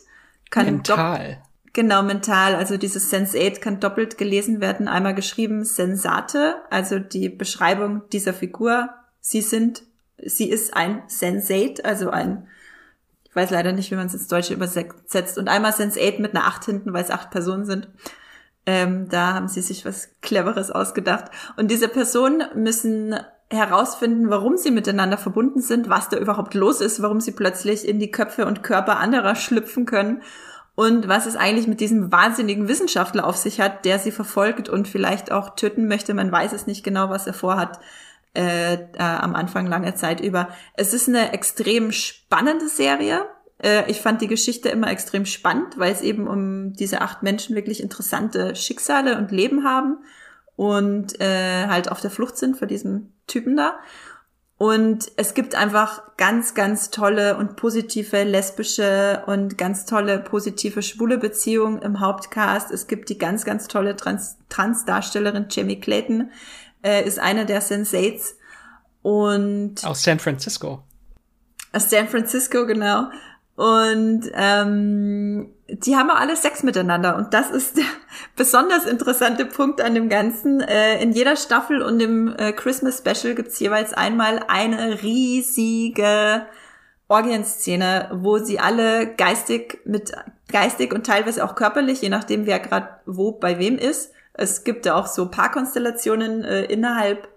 Kann 0.51 0.65
Mental. 0.65 1.41
Genau, 1.75 2.03
mental. 2.03 2.55
Also 2.55 2.77
dieses 2.77 3.11
Sense8 3.11 3.59
kann 3.59 3.81
doppelt 3.81 4.17
gelesen 4.17 4.61
werden. 4.61 4.87
Einmal 4.87 5.13
geschrieben 5.13 5.65
Sensate, 5.65 6.55
also 6.69 6.99
die 6.99 7.27
Beschreibung 7.27 8.03
dieser 8.13 8.33
Figur. 8.33 8.91
Sie 9.19 9.41
sind, 9.41 9.83
sie 10.17 10.49
ist 10.49 10.73
ein 10.73 11.03
Sensate, 11.07 11.83
also 11.83 12.11
ein, 12.11 12.47
ich 13.25 13.35
weiß 13.35 13.49
leider 13.49 13.73
nicht, 13.73 13.91
wie 13.91 13.95
man 13.95 14.07
es 14.07 14.13
ins 14.13 14.29
Deutsche 14.29 14.53
übersetzt. 14.53 15.37
Und 15.37 15.49
einmal 15.49 15.73
Sense8 15.73 16.21
mit 16.21 16.33
einer 16.33 16.47
8 16.47 16.63
hinten, 16.63 16.93
weil 16.93 17.03
es 17.03 17.11
acht 17.11 17.29
Personen 17.29 17.65
sind. 17.65 17.89
Ähm, 18.65 19.09
da 19.09 19.33
haben 19.33 19.49
sie 19.49 19.61
sich 19.61 19.83
was 19.83 20.11
Cleveres 20.21 20.71
ausgedacht. 20.71 21.25
Und 21.57 21.69
diese 21.69 21.89
Personen 21.89 22.41
müssen 22.55 23.17
herausfinden, 23.49 24.29
warum 24.29 24.55
sie 24.55 24.71
miteinander 24.71 25.17
verbunden 25.17 25.59
sind, 25.59 25.89
was 25.89 26.07
da 26.07 26.15
überhaupt 26.15 26.53
los 26.53 26.79
ist, 26.79 27.01
warum 27.01 27.19
sie 27.19 27.33
plötzlich 27.33 27.85
in 27.85 27.99
die 27.99 28.11
Köpfe 28.11 28.45
und 28.45 28.63
Körper 28.63 28.97
anderer 28.97 29.35
schlüpfen 29.35 29.85
können 29.85 30.21
und 30.75 31.07
was 31.07 31.25
es 31.25 31.35
eigentlich 31.35 31.67
mit 31.67 31.79
diesem 31.79 32.11
wahnsinnigen 32.11 32.67
Wissenschaftler 32.67 33.25
auf 33.25 33.37
sich 33.37 33.61
hat, 33.61 33.85
der 33.85 33.97
sie 33.97 34.11
verfolgt 34.11 34.69
und 34.69 34.87
vielleicht 34.87 35.31
auch 35.31 35.55
töten 35.55 35.87
möchte. 35.87 36.13
Man 36.13 36.31
weiß 36.31 36.53
es 36.53 36.67
nicht 36.67 36.83
genau, 36.83 37.09
was 37.09 37.27
er 37.27 37.33
vorhat. 37.33 37.79
Äh, 38.35 38.73
äh, 38.73 38.97
am 38.97 39.33
Anfang 39.33 39.65
lange 39.65 39.95
Zeit 39.95 40.19
über. 40.19 40.49
Es 40.73 40.93
ist 40.93 41.07
eine 41.07 41.31
extrem 41.31 41.93
spannende 41.93 42.67
Serie. 42.67 43.25
Äh, 43.63 43.89
ich 43.89 44.01
fand 44.01 44.21
die 44.21 44.27
Geschichte 44.27 44.67
immer 44.67 44.91
extrem 44.91 45.25
spannend, 45.25 45.77
weil 45.77 45.93
es 45.93 46.01
eben 46.01 46.27
um 46.27 46.73
diese 46.73 46.99
acht 46.99 47.23
Menschen 47.23 47.55
wirklich 47.55 47.81
interessante 47.81 48.53
Schicksale 48.57 49.17
und 49.17 49.31
Leben 49.31 49.63
haben 49.63 49.99
und 50.57 51.17
äh, 51.21 51.67
halt 51.67 51.89
auf 51.89 52.01
der 52.01 52.11
Flucht 52.11 52.35
sind 52.35 52.57
vor 52.57 52.67
diesem 52.67 53.13
Typen 53.25 53.55
da. 53.55 53.79
Und 54.57 55.11
es 55.17 55.33
gibt 55.33 55.53
einfach 55.53 56.15
ganz, 56.15 56.53
ganz 56.53 56.89
tolle 56.89 57.35
und 57.35 57.57
positive 57.57 58.23
lesbische 58.23 59.23
und 59.25 59.57
ganz 59.57 59.85
tolle 59.85 60.19
positive 60.19 60.81
schwule 60.81 61.17
Beziehungen 61.17 61.81
im 61.81 61.99
Hauptcast. 61.99 62.71
Es 62.71 62.87
gibt 62.87 63.09
die 63.09 63.17
ganz, 63.17 63.43
ganz 63.43 63.67
tolle 63.67 63.97
Trans 63.97 64.37
Trans-Darstellerin 64.47 65.47
Jamie 65.49 65.79
Clayton, 65.79 66.31
äh, 66.83 67.05
ist 67.05 67.19
eine 67.19 67.45
der 67.45 67.59
Sensates. 67.59 68.37
Und 69.01 69.83
aus 69.83 70.03
San 70.03 70.19
Francisco. 70.19 70.83
Aus 71.73 71.89
San 71.89 72.07
Francisco, 72.07 72.65
genau. 72.65 73.09
Und 73.55 74.29
ähm, 74.33 75.53
die 75.69 75.95
haben 75.95 76.09
auch 76.09 76.19
alle 76.19 76.35
Sex 76.35 76.63
miteinander. 76.63 77.15
Und 77.15 77.33
das 77.33 77.49
ist 77.49 77.77
der 77.77 77.85
besonders 78.35 78.85
interessante 78.85 79.45
Punkt 79.45 79.81
an 79.81 79.95
dem 79.95 80.09
Ganzen. 80.09 80.61
Äh, 80.61 81.01
in 81.01 81.11
jeder 81.11 81.35
Staffel 81.35 81.81
und 81.81 82.01
im 82.01 82.35
äh, 82.37 82.51
Christmas 82.51 82.97
Special 82.99 83.33
gibt's 83.35 83.59
jeweils 83.59 83.93
einmal 83.93 84.43
eine 84.47 85.01
riesige 85.01 86.45
Orgienszene, 87.07 88.09
wo 88.13 88.39
sie 88.39 88.59
alle 88.59 89.15
geistig 89.15 89.79
mit 89.85 90.11
geistig 90.51 90.93
und 90.93 91.05
teilweise 91.05 91.43
auch 91.43 91.55
körperlich, 91.55 92.01
je 92.01 92.09
nachdem 92.09 92.45
wer 92.45 92.59
gerade 92.59 92.89
wo 93.05 93.31
bei 93.31 93.59
wem 93.59 93.77
ist. 93.77 94.11
Es 94.33 94.63
gibt 94.63 94.85
ja 94.85 94.95
auch 94.95 95.07
so 95.07 95.29
Paarkonstellationen 95.29 96.43
äh, 96.43 96.63
innerhalb 96.65 97.27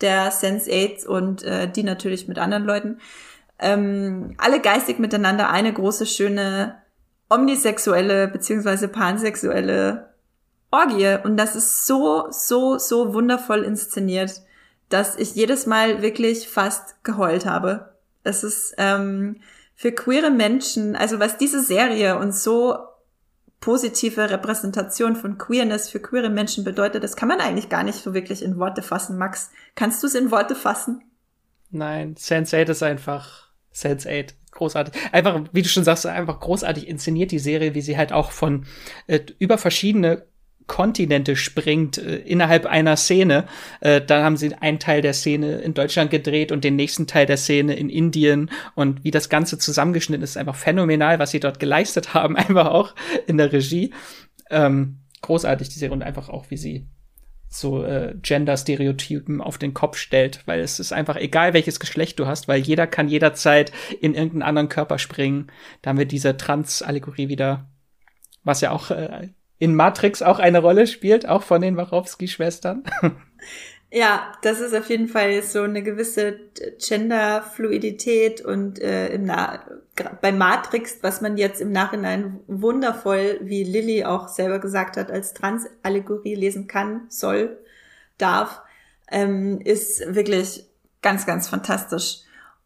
der 0.00 0.30
Sense 0.32 0.70
Aids 0.70 1.06
und 1.06 1.44
äh, 1.44 1.70
die 1.70 1.84
natürlich 1.84 2.26
mit 2.26 2.38
anderen 2.38 2.64
Leuten. 2.64 2.98
Ähm, 3.62 4.34
alle 4.38 4.60
geistig 4.60 4.98
miteinander 4.98 5.50
eine 5.50 5.72
große 5.72 6.06
schöne 6.06 6.76
omnisexuelle 7.30 8.28
beziehungsweise 8.28 8.88
pansexuelle 8.88 10.10
Orgie. 10.70 11.16
Und 11.22 11.36
das 11.36 11.56
ist 11.56 11.86
so, 11.86 12.26
so, 12.30 12.78
so 12.78 13.14
wundervoll 13.14 13.62
inszeniert, 13.62 14.42
dass 14.88 15.16
ich 15.16 15.34
jedes 15.34 15.66
Mal 15.66 16.02
wirklich 16.02 16.48
fast 16.48 17.02
geheult 17.04 17.46
habe. 17.46 17.94
Es 18.24 18.44
ist 18.44 18.74
ähm, 18.78 19.40
für 19.74 19.92
queere 19.92 20.30
Menschen, 20.30 20.94
also 20.96 21.18
was 21.18 21.38
diese 21.38 21.62
Serie 21.62 22.18
uns 22.18 22.42
so 22.44 22.76
positive 23.60 24.28
Repräsentation 24.28 25.16
von 25.16 25.38
Queerness 25.38 25.88
für 25.88 26.00
queere 26.00 26.28
Menschen 26.28 26.64
bedeutet, 26.64 27.02
das 27.02 27.16
kann 27.16 27.28
man 27.28 27.40
eigentlich 27.40 27.68
gar 27.68 27.84
nicht 27.84 28.02
so 28.02 28.12
wirklich 28.12 28.42
in 28.42 28.58
Worte 28.58 28.82
fassen. 28.82 29.16
Max, 29.16 29.50
kannst 29.74 30.02
du 30.02 30.08
es 30.08 30.14
in 30.14 30.30
Worte 30.30 30.54
fassen? 30.54 31.02
Nein, 31.70 32.16
Sense8 32.16 32.68
ist 32.68 32.82
einfach 32.82 33.51
Sense8 33.74 34.34
großartig. 34.52 34.94
Einfach, 35.12 35.40
wie 35.52 35.62
du 35.62 35.68
schon 35.68 35.84
sagst, 35.84 36.06
einfach 36.06 36.38
großartig 36.38 36.86
inszeniert 36.86 37.30
die 37.30 37.38
Serie, 37.38 37.74
wie 37.74 37.80
sie 37.80 37.96
halt 37.96 38.12
auch 38.12 38.30
von 38.30 38.66
äh, 39.06 39.20
über 39.38 39.58
verschiedene 39.58 40.26
Kontinente 40.66 41.36
springt 41.36 41.98
äh, 41.98 42.16
innerhalb 42.16 42.66
einer 42.66 42.96
Szene. 42.96 43.46
Äh, 43.80 44.00
da 44.00 44.22
haben 44.22 44.36
sie 44.36 44.54
einen 44.54 44.78
Teil 44.78 45.02
der 45.02 45.14
Szene 45.14 45.56
in 45.60 45.74
Deutschland 45.74 46.10
gedreht 46.10 46.52
und 46.52 46.64
den 46.64 46.76
nächsten 46.76 47.06
Teil 47.06 47.26
der 47.26 47.36
Szene 47.36 47.74
in 47.74 47.88
Indien 47.88 48.50
und 48.74 49.04
wie 49.04 49.10
das 49.10 49.28
Ganze 49.28 49.58
zusammengeschnitten 49.58 50.22
ist, 50.22 50.30
ist 50.30 50.36
einfach 50.36 50.56
phänomenal, 50.56 51.18
was 51.18 51.30
sie 51.30 51.40
dort 51.40 51.58
geleistet 51.58 52.14
haben, 52.14 52.36
einfach 52.36 52.66
auch 52.66 52.94
in 53.26 53.38
der 53.38 53.52
Regie. 53.52 53.92
Ähm, 54.50 55.00
großartig 55.22 55.68
die 55.68 55.78
Serie 55.78 55.94
und 55.94 56.02
einfach 56.02 56.28
auch, 56.28 56.50
wie 56.50 56.56
sie 56.56 56.86
so 57.52 57.84
äh, 57.84 58.14
Gender-Stereotypen 58.20 59.40
auf 59.42 59.58
den 59.58 59.74
Kopf 59.74 59.98
stellt, 59.98 60.40
weil 60.46 60.60
es 60.60 60.80
ist 60.80 60.92
einfach 60.92 61.16
egal, 61.16 61.52
welches 61.52 61.80
Geschlecht 61.80 62.18
du 62.18 62.26
hast, 62.26 62.48
weil 62.48 62.60
jeder 62.60 62.86
kann 62.86 63.08
jederzeit 63.08 63.72
in 64.00 64.14
irgendeinen 64.14 64.42
anderen 64.42 64.68
Körper 64.70 64.98
springen. 64.98 65.48
Da 65.82 65.90
haben 65.90 65.98
wir 65.98 66.06
diese 66.06 66.36
Trans-Allegorie 66.36 67.28
wieder, 67.28 67.68
was 68.42 68.62
ja 68.62 68.70
auch 68.70 68.90
äh, 68.90 69.28
in 69.58 69.74
Matrix 69.74 70.22
auch 70.22 70.38
eine 70.38 70.60
Rolle 70.60 70.86
spielt, 70.86 71.28
auch 71.28 71.42
von 71.42 71.60
den 71.60 71.76
Wachowski-Schwestern. 71.76 72.84
Ja, 73.94 74.32
das 74.40 74.60
ist 74.60 74.74
auf 74.74 74.88
jeden 74.88 75.06
Fall 75.06 75.42
so 75.42 75.62
eine 75.62 75.82
gewisse 75.82 76.40
Genderfluidität 76.78 78.40
und 78.40 78.80
äh, 78.80 79.08
im 79.08 79.26
Na 79.26 79.62
bei 80.22 80.32
Matrix, 80.32 80.96
was 81.02 81.20
man 81.20 81.36
jetzt 81.36 81.60
im 81.60 81.72
Nachhinein 81.72 82.40
wundervoll, 82.46 83.38
wie 83.42 83.62
Lilly 83.64 84.06
auch 84.06 84.28
selber 84.28 84.58
gesagt 84.60 84.96
hat, 84.96 85.10
als 85.10 85.34
Trans-Allegorie 85.34 86.34
lesen 86.34 86.66
kann, 86.66 87.02
soll, 87.10 87.58
darf, 88.16 88.62
ähm, 89.10 89.60
ist 89.60 90.14
wirklich 90.14 90.64
ganz, 91.02 91.26
ganz 91.26 91.48
fantastisch. 91.48 92.22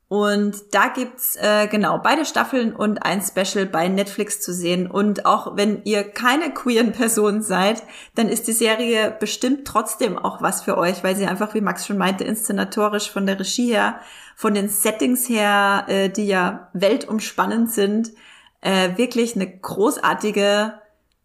Und 0.09 0.73
da 0.73 0.87
gibt's 0.87 1.35
äh, 1.35 1.67
genau 1.67 1.99
beide 1.99 2.25
Staffeln 2.25 2.77
und 2.77 2.99
ein 2.99 3.21
Special 3.23 3.67
bei 3.67 3.89
Netflix 3.89 4.41
zu 4.41 4.53
sehen. 4.53 4.89
Und 4.89 5.27
auch 5.27 5.57
wenn 5.57 5.83
ihr 5.83 6.05
keine 6.05 6.55
queeren 6.55 6.93
Person 6.93 7.43
seid, 7.43 7.83
dann 8.15 8.29
ist 8.29 8.47
die 8.47 8.53
Serie 8.53 9.17
bestimmt 9.19 9.67
trotzdem 9.67 10.17
auch 10.17 10.43
was 10.43 10.63
für 10.63 10.79
euch, 10.79 11.03
weil 11.03 11.17
sie 11.17 11.27
einfach, 11.27 11.55
wie 11.55 11.61
Max 11.61 11.87
schon 11.87 11.99
meinte, 11.99 12.23
inszenatorisch 12.23 13.11
von 13.11 13.27
der 13.27 13.41
Regie 13.41 13.73
her, 13.73 13.99
von 14.37 14.55
den 14.55 14.69
Settings 14.69 15.29
her, 15.29 15.87
äh, 15.89 16.09
die 16.09 16.27
ja 16.27 16.69
weltumspannend 16.73 17.73
sind, 17.73 18.13
äh, 18.61 18.97
wirklich 18.97 19.35
eine 19.35 19.59
großartige, 19.59 20.75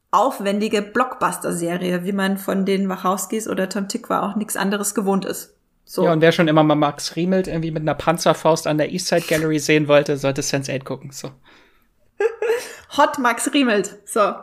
aufwendige 0.09 0.81
Blockbuster-Serie, 0.81 2.03
wie 2.03 2.13
man 2.13 2.39
von 2.39 2.65
den 2.65 2.89
Wachowskis 2.89 3.47
oder 3.47 3.69
Tom 3.69 3.87
Tikwa 3.87 4.27
auch 4.27 4.35
nichts 4.35 4.57
anderes 4.57 4.95
gewohnt 4.95 5.25
ist. 5.25 5.55
So. 5.91 6.05
Ja, 6.05 6.13
und 6.13 6.21
wer 6.21 6.31
schon 6.31 6.47
immer 6.47 6.63
mal 6.63 6.75
Max 6.75 7.17
Riemelt 7.17 7.49
irgendwie 7.49 7.69
mit 7.69 7.81
einer 7.81 7.95
Panzerfaust 7.95 8.65
an 8.65 8.77
der 8.77 8.93
Eastside 8.93 9.25
Gallery 9.27 9.59
sehen 9.59 9.89
wollte, 9.89 10.15
sollte 10.15 10.39
Sense8 10.39 10.85
gucken. 10.85 11.11
So. 11.11 11.31
Hot 12.97 13.19
Max 13.19 13.53
Riemelt. 13.53 13.97
So. 14.05 14.33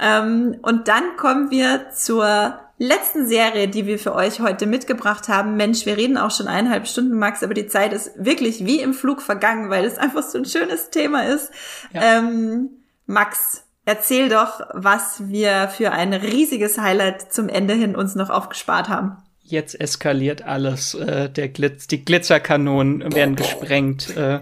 Ähm, 0.00 0.56
und 0.62 0.88
dann 0.88 1.18
kommen 1.18 1.50
wir 1.50 1.90
zur 1.90 2.58
letzten 2.78 3.26
Serie, 3.26 3.68
die 3.68 3.84
wir 3.84 3.98
für 3.98 4.14
euch 4.14 4.40
heute 4.40 4.64
mitgebracht 4.64 5.28
haben. 5.28 5.58
Mensch, 5.58 5.84
wir 5.84 5.98
reden 5.98 6.16
auch 6.16 6.30
schon 6.30 6.48
eineinhalb 6.48 6.88
Stunden, 6.88 7.18
Max, 7.18 7.42
aber 7.42 7.52
die 7.52 7.66
Zeit 7.66 7.92
ist 7.92 8.12
wirklich 8.16 8.64
wie 8.64 8.80
im 8.80 8.94
Flug 8.94 9.20
vergangen, 9.20 9.68
weil 9.68 9.84
es 9.84 9.98
einfach 9.98 10.22
so 10.22 10.38
ein 10.38 10.46
schönes 10.46 10.88
Thema 10.88 11.26
ist. 11.26 11.50
Ja. 11.92 12.20
Ähm, 12.20 12.70
Max, 13.04 13.66
erzähl 13.84 14.30
doch, 14.30 14.62
was 14.72 15.28
wir 15.28 15.68
für 15.68 15.92
ein 15.92 16.14
riesiges 16.14 16.78
Highlight 16.78 17.34
zum 17.34 17.50
Ende 17.50 17.74
hin 17.74 17.94
uns 17.94 18.14
noch 18.14 18.30
aufgespart 18.30 18.88
haben 18.88 19.18
jetzt 19.48 19.78
eskaliert 19.80 20.42
alles. 20.42 20.94
Äh, 20.94 21.30
der 21.30 21.48
Glitz, 21.48 21.86
die 21.86 22.04
Glitzerkanonen 22.04 23.14
werden 23.14 23.36
gesprengt. 23.36 24.16
Äh, 24.16 24.40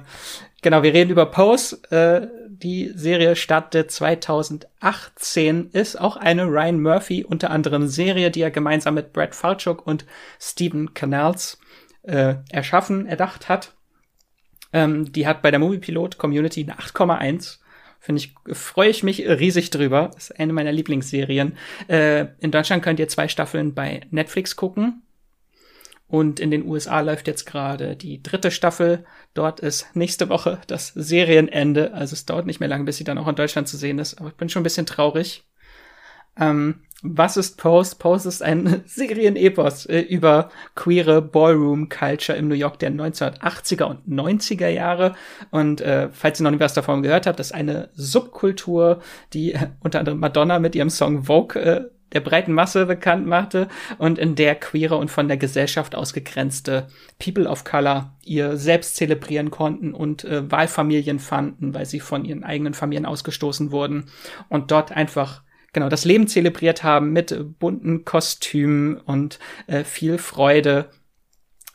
genau, 0.63 0.83
wir 0.83 0.95
reden 0.95 1.11
über 1.11 1.27
Pose. 1.27 1.77
Äh, 1.91 2.29
die 2.49 2.93
Serie 2.95 3.37
startet 3.37 3.91
2018, 3.91 5.71
ist 5.73 6.01
auch 6.01 6.17
eine 6.17 6.45
Ryan 6.45 6.81
Murphy 6.81 7.25
unter 7.25 7.51
anderem 7.51 7.89
Serie, 7.89 8.31
die 8.31 8.43
er 8.43 8.51
gemeinsam 8.51 8.95
mit 8.95 9.13
Brad 9.13 9.35
Falchuk 9.35 9.87
und 9.87 10.07
Stephen 10.41 10.95
Canals 10.95 11.59
äh, 12.03 12.37
erschaffen, 12.51 13.07
erdacht 13.07 13.49
hat. 13.49 13.73
Ähm, 14.73 15.13
die 15.13 15.27
hat 15.27 15.43
bei 15.43 15.51
der 15.51 15.61
Movie 15.61 15.79
Pilot 15.79 16.19
Community 16.19 16.63
eine 16.63 16.79
8,1 16.79 17.59
Finde 18.05 18.21
ich, 18.21 18.35
freue 18.55 18.91
ich 18.91 19.03
mich 19.03 19.21
riesig 19.21 19.71
drüber. 19.71 20.11
ist 20.15 20.39
eine 20.39 20.53
meiner 20.53 20.73
Lieblingsserien. 20.73 21.57
Äh, 21.89 22.27
in 22.41 22.51
Deutschland 22.51 22.83
könnt 22.83 23.01
ihr 23.01 23.09
zwei 23.09 23.29
Staffeln 23.29 23.73
bei 23.73 24.03
Netflix 24.11 24.57
gucken. 24.57 25.01
Und 26.07 26.39
in 26.39 26.51
den 26.51 26.67
USA 26.67 27.01
läuft 27.01 27.29
jetzt 27.29 27.47
gerade 27.47 27.97
die 27.97 28.23
dritte 28.23 28.51
Staffel. 28.51 29.07
Dort 29.33 29.61
ist 29.61 29.87
nächste 29.95 30.29
Woche 30.29 30.61
das 30.67 30.89
Serienende. 30.89 31.95
Also 31.95 32.13
es 32.13 32.27
dauert 32.27 32.45
nicht 32.45 32.61
mehr 32.61 32.69
lange, 32.69 32.85
bis 32.85 32.99
sie 32.99 33.05
dann 33.05 33.17
auch 33.17 33.27
in 33.27 33.37
Deutschland 33.37 33.69
zu 33.69 33.79
sehen 33.79 33.99
ist. 33.99 34.21
Aber 34.21 34.29
ich 34.29 34.35
bin 34.35 34.51
schon 34.51 34.61
ein 34.61 34.65
bisschen 34.65 34.85
traurig. 34.85 35.45
Ähm, 36.39 36.83
was 37.07 37.37
ist 37.37 37.59
Pose? 37.59 37.97
Pose 37.97 38.29
ist 38.29 38.43
ein 38.43 38.83
Serienepos 38.87 39.87
äh, 39.87 40.01
über 40.01 40.49
queere 40.75 41.21
Ballroom-Culture 41.21 42.37
im 42.37 42.49
New 42.49 42.55
York 42.55 42.79
der 42.79 42.91
1980er 42.93 43.85
und 43.85 44.09
90er 44.09 44.69
Jahre. 44.69 45.15
Und 45.51 45.83
äh, 45.83 46.09
falls 46.11 46.41
ihr 46.41 46.45
noch 46.45 46.51
nicht 46.51 46.61
was 46.61 46.73
davon 46.73 47.03
gehört 47.03 47.27
habt, 47.27 47.39
das 47.39 47.49
ist 47.49 47.53
eine 47.53 47.91
Subkultur, 47.95 49.01
die 49.35 49.53
äh, 49.53 49.69
unter 49.81 49.99
anderem 49.99 50.19
Madonna 50.19 50.59
mit 50.59 50.75
ihrem 50.75 50.89
Song 50.89 51.25
Vogue 51.25 51.61
äh, 51.61 51.85
der 52.15 52.21
breiten 52.21 52.53
Masse 52.53 52.87
bekannt 52.87 53.27
machte 53.27 53.69
und 53.99 54.19
in 54.19 54.37
der 54.37 54.55
queere 54.55 54.97
und 54.97 55.11
von 55.11 55.29
der 55.29 55.37
Gesellschaft 55.37 55.95
ausgegrenzte 55.95 56.87
People 57.19 57.49
of 57.49 57.65
Color 57.65 58.15
ihr 58.23 58.57
selbst 58.57 58.97
zelebrieren 58.97 59.51
konnten 59.51 59.93
und 59.93 60.25
äh, 60.25 60.51
Wahlfamilien 60.51 61.19
fanden, 61.19 61.75
weil 61.75 61.85
sie 61.85 62.01
von 62.01 62.25
ihren 62.25 62.45
eigenen 62.45 62.73
Familien 62.73 63.05
ausgestoßen 63.05 63.73
wurden 63.73 64.07
und 64.49 64.71
dort 64.71 64.93
einfach 64.93 65.43
genau 65.75 65.91
das 65.91 66.07
Leben 66.07 66.27
zelebriert 66.27 66.83
haben 66.83 67.13
mit 67.13 67.59
bunten 67.59 68.05
Kostümen 68.07 68.97
und 68.97 69.39
äh, 69.67 69.85
viel 69.85 70.17
Freude. 70.17 70.89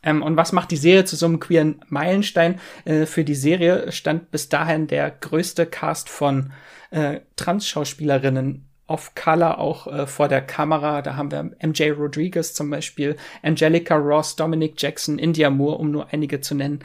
Ähm, 0.01 0.23
und 0.23 0.37
was 0.37 0.51
macht 0.51 0.71
die 0.71 0.77
Serie 0.77 1.05
zu 1.05 1.15
so 1.15 1.27
einem 1.27 1.39
queeren 1.39 1.81
Meilenstein? 1.87 2.59
Äh, 2.85 3.05
für 3.05 3.23
die 3.23 3.35
Serie 3.35 3.91
stand 3.91 4.31
bis 4.31 4.49
dahin 4.49 4.87
der 4.87 5.11
größte 5.11 5.65
Cast 5.67 6.09
von 6.09 6.51
äh, 6.89 7.19
Trans-Schauspielerinnen 7.35 8.65
of 8.87 9.13
Color 9.13 9.59
auch 9.59 9.87
äh, 9.87 10.07
vor 10.07 10.27
der 10.27 10.41
Kamera. 10.41 11.01
Da 11.01 11.15
haben 11.15 11.31
wir 11.31 11.51
MJ 11.61 11.91
Rodriguez 11.91 12.53
zum 12.53 12.69
Beispiel, 12.69 13.15
Angelica 13.43 13.95
Ross, 13.95 14.35
Dominic 14.35 14.81
Jackson, 14.81 15.19
India 15.19 15.49
Moore, 15.49 15.77
um 15.77 15.91
nur 15.91 16.11
einige 16.11 16.41
zu 16.41 16.55
nennen. 16.55 16.79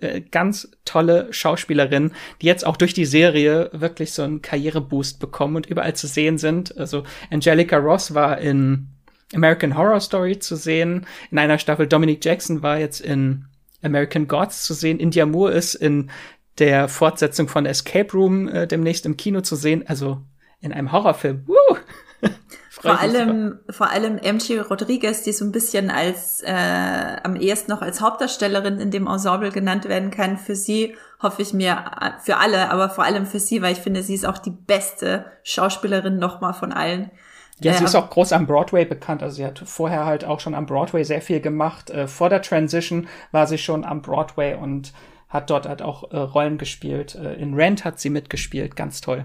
Äh, 0.00 0.20
ganz 0.20 0.70
tolle 0.84 1.32
Schauspielerinnen, 1.32 2.12
die 2.40 2.46
jetzt 2.46 2.66
auch 2.66 2.76
durch 2.76 2.94
die 2.94 3.06
Serie 3.06 3.70
wirklich 3.72 4.12
so 4.12 4.22
einen 4.22 4.42
Karriereboost 4.42 5.18
bekommen 5.18 5.56
und 5.56 5.66
überall 5.66 5.94
zu 5.94 6.06
sehen 6.06 6.38
sind. 6.38 6.76
Also 6.78 7.04
Angelica 7.30 7.78
Ross 7.78 8.14
war 8.14 8.38
in 8.38 8.88
American 9.34 9.76
Horror 9.76 10.00
Story 10.00 10.38
zu 10.38 10.56
sehen, 10.56 11.06
in 11.30 11.38
einer 11.38 11.58
Staffel 11.58 11.86
Dominic 11.86 12.24
Jackson 12.24 12.62
war 12.62 12.78
jetzt 12.78 13.00
in 13.00 13.46
American 13.82 14.28
Gods 14.28 14.64
zu 14.64 14.74
sehen, 14.74 15.00
India 15.00 15.26
Moore 15.26 15.52
ist 15.52 15.74
in 15.74 16.10
der 16.58 16.86
Fortsetzung 16.88 17.48
von 17.48 17.66
Escape 17.66 18.12
Room 18.12 18.48
äh, 18.48 18.66
demnächst 18.66 19.06
im 19.06 19.16
Kino 19.16 19.40
zu 19.40 19.56
sehen, 19.56 19.84
also 19.86 20.20
in 20.60 20.72
einem 20.72 20.92
Horrorfilm. 20.92 21.46
Woo! 21.46 21.76
vor 22.82 23.00
allem, 23.00 23.60
vor 23.70 23.90
allem 23.90 24.16
MJ 24.16 24.58
Rodriguez, 24.58 25.22
die 25.22 25.32
so 25.32 25.44
ein 25.44 25.52
bisschen 25.52 25.88
als 25.88 26.42
äh, 26.42 27.16
am 27.22 27.36
ehesten 27.36 27.70
noch 27.70 27.80
als 27.80 28.00
Hauptdarstellerin 28.00 28.80
in 28.80 28.90
dem 28.90 29.06
Ensemble 29.06 29.52
genannt 29.52 29.88
werden 29.88 30.10
kann. 30.10 30.36
Für 30.36 30.56
sie 30.56 30.96
hoffe 31.22 31.42
ich 31.42 31.52
mir, 31.52 31.84
für 32.22 32.38
alle, 32.38 32.70
aber 32.70 32.90
vor 32.90 33.04
allem 33.04 33.26
für 33.26 33.38
sie, 33.38 33.62
weil 33.62 33.72
ich 33.72 33.78
finde, 33.78 34.02
sie 34.02 34.14
ist 34.14 34.26
auch 34.26 34.38
die 34.38 34.50
beste 34.50 35.26
Schauspielerin 35.44 36.18
nochmal 36.18 36.54
von 36.54 36.72
allen. 36.72 37.12
Ja, 37.60 37.72
sie 37.74 37.84
äh, 37.84 37.86
ist 37.86 37.94
auch 37.94 38.10
groß 38.10 38.32
am 38.32 38.48
Broadway 38.48 38.84
bekannt. 38.84 39.22
Also 39.22 39.36
sie 39.36 39.46
hat 39.46 39.60
vorher 39.64 40.04
halt 40.04 40.24
auch 40.24 40.40
schon 40.40 40.54
am 40.54 40.66
Broadway 40.66 41.04
sehr 41.04 41.22
viel 41.22 41.40
gemacht. 41.40 41.90
Äh, 41.90 42.08
vor 42.08 42.30
der 42.30 42.42
Transition 42.42 43.06
war 43.30 43.46
sie 43.46 43.58
schon 43.58 43.84
am 43.84 44.02
Broadway 44.02 44.56
und 44.56 44.92
hat 45.28 45.50
dort 45.50 45.68
halt 45.68 45.82
auch 45.82 46.10
äh, 46.10 46.18
Rollen 46.18 46.58
gespielt. 46.58 47.14
In 47.14 47.54
Rent 47.54 47.84
hat 47.84 48.00
sie 48.00 48.10
mitgespielt, 48.10 48.74
ganz 48.74 49.00
toll. 49.00 49.24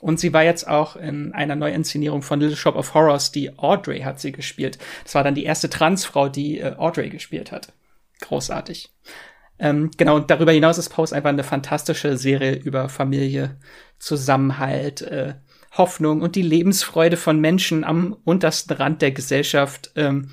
Und 0.00 0.18
sie 0.18 0.32
war 0.32 0.42
jetzt 0.42 0.66
auch 0.66 0.96
in 0.96 1.32
einer 1.32 1.56
Neuinszenierung 1.56 2.22
von 2.22 2.40
Little 2.40 2.56
Shop 2.56 2.74
of 2.74 2.94
Horrors, 2.94 3.32
die 3.32 3.58
Audrey 3.58 4.00
hat 4.00 4.18
sie 4.18 4.32
gespielt. 4.32 4.78
Das 5.04 5.14
war 5.14 5.22
dann 5.22 5.34
die 5.34 5.44
erste 5.44 5.68
Transfrau, 5.68 6.28
die 6.28 6.58
äh, 6.58 6.74
Audrey 6.76 7.10
gespielt 7.10 7.52
hat. 7.52 7.72
Großartig. 8.20 8.90
Ähm, 9.58 9.90
genau, 9.96 10.16
und 10.16 10.30
darüber 10.30 10.52
hinaus 10.52 10.78
ist 10.78 10.88
Pose 10.88 11.14
einfach 11.14 11.28
eine 11.28 11.44
fantastische 11.44 12.16
Serie 12.16 12.54
über 12.54 12.88
Familie, 12.88 13.58
Zusammenhalt, 13.98 15.02
äh, 15.02 15.34
Hoffnung 15.72 16.22
und 16.22 16.34
die 16.34 16.42
Lebensfreude 16.42 17.18
von 17.18 17.38
Menschen 17.38 17.84
am 17.84 18.16
untersten 18.24 18.72
Rand 18.72 19.02
der 19.02 19.12
Gesellschaft. 19.12 19.92
Ähm, 19.96 20.30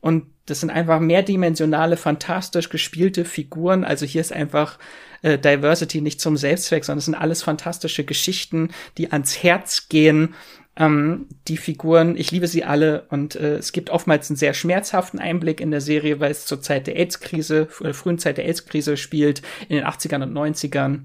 und 0.00 0.26
das 0.46 0.60
sind 0.60 0.70
einfach 0.70 1.00
mehrdimensionale, 1.00 1.96
fantastisch 1.96 2.68
gespielte 2.68 3.24
Figuren. 3.24 3.84
Also 3.84 4.04
hier 4.04 4.20
ist 4.20 4.32
einfach 4.32 4.78
äh, 5.24 5.38
Diversity 5.38 6.00
nicht 6.00 6.20
zum 6.20 6.36
Selbstzweck, 6.36 6.84
sondern 6.84 6.98
es 6.98 7.06
sind 7.06 7.14
alles 7.14 7.42
fantastische 7.42 8.04
Geschichten, 8.04 8.68
die 8.98 9.10
ans 9.10 9.42
Herz 9.42 9.88
gehen. 9.88 10.34
Ähm, 10.76 11.28
die 11.48 11.56
Figuren, 11.56 12.16
ich 12.16 12.30
liebe 12.30 12.46
sie 12.46 12.64
alle 12.64 13.06
und 13.08 13.36
äh, 13.36 13.56
es 13.56 13.72
gibt 13.72 13.90
oftmals 13.90 14.28
einen 14.28 14.36
sehr 14.36 14.54
schmerzhaften 14.54 15.20
Einblick 15.20 15.60
in 15.60 15.70
der 15.70 15.80
Serie, 15.80 16.20
weil 16.20 16.32
es 16.32 16.46
zur 16.46 16.60
Zeit 16.60 16.86
der 16.86 16.96
AIDS-Krise, 16.96 17.68
äh, 17.82 17.92
frühen 17.92 18.18
Zeit 18.18 18.38
der 18.38 18.46
AIDS-Krise 18.46 18.96
spielt, 18.96 19.42
in 19.68 19.76
den 19.76 19.86
80ern 19.86 20.22
und 20.24 20.32
90ern. 20.32 21.04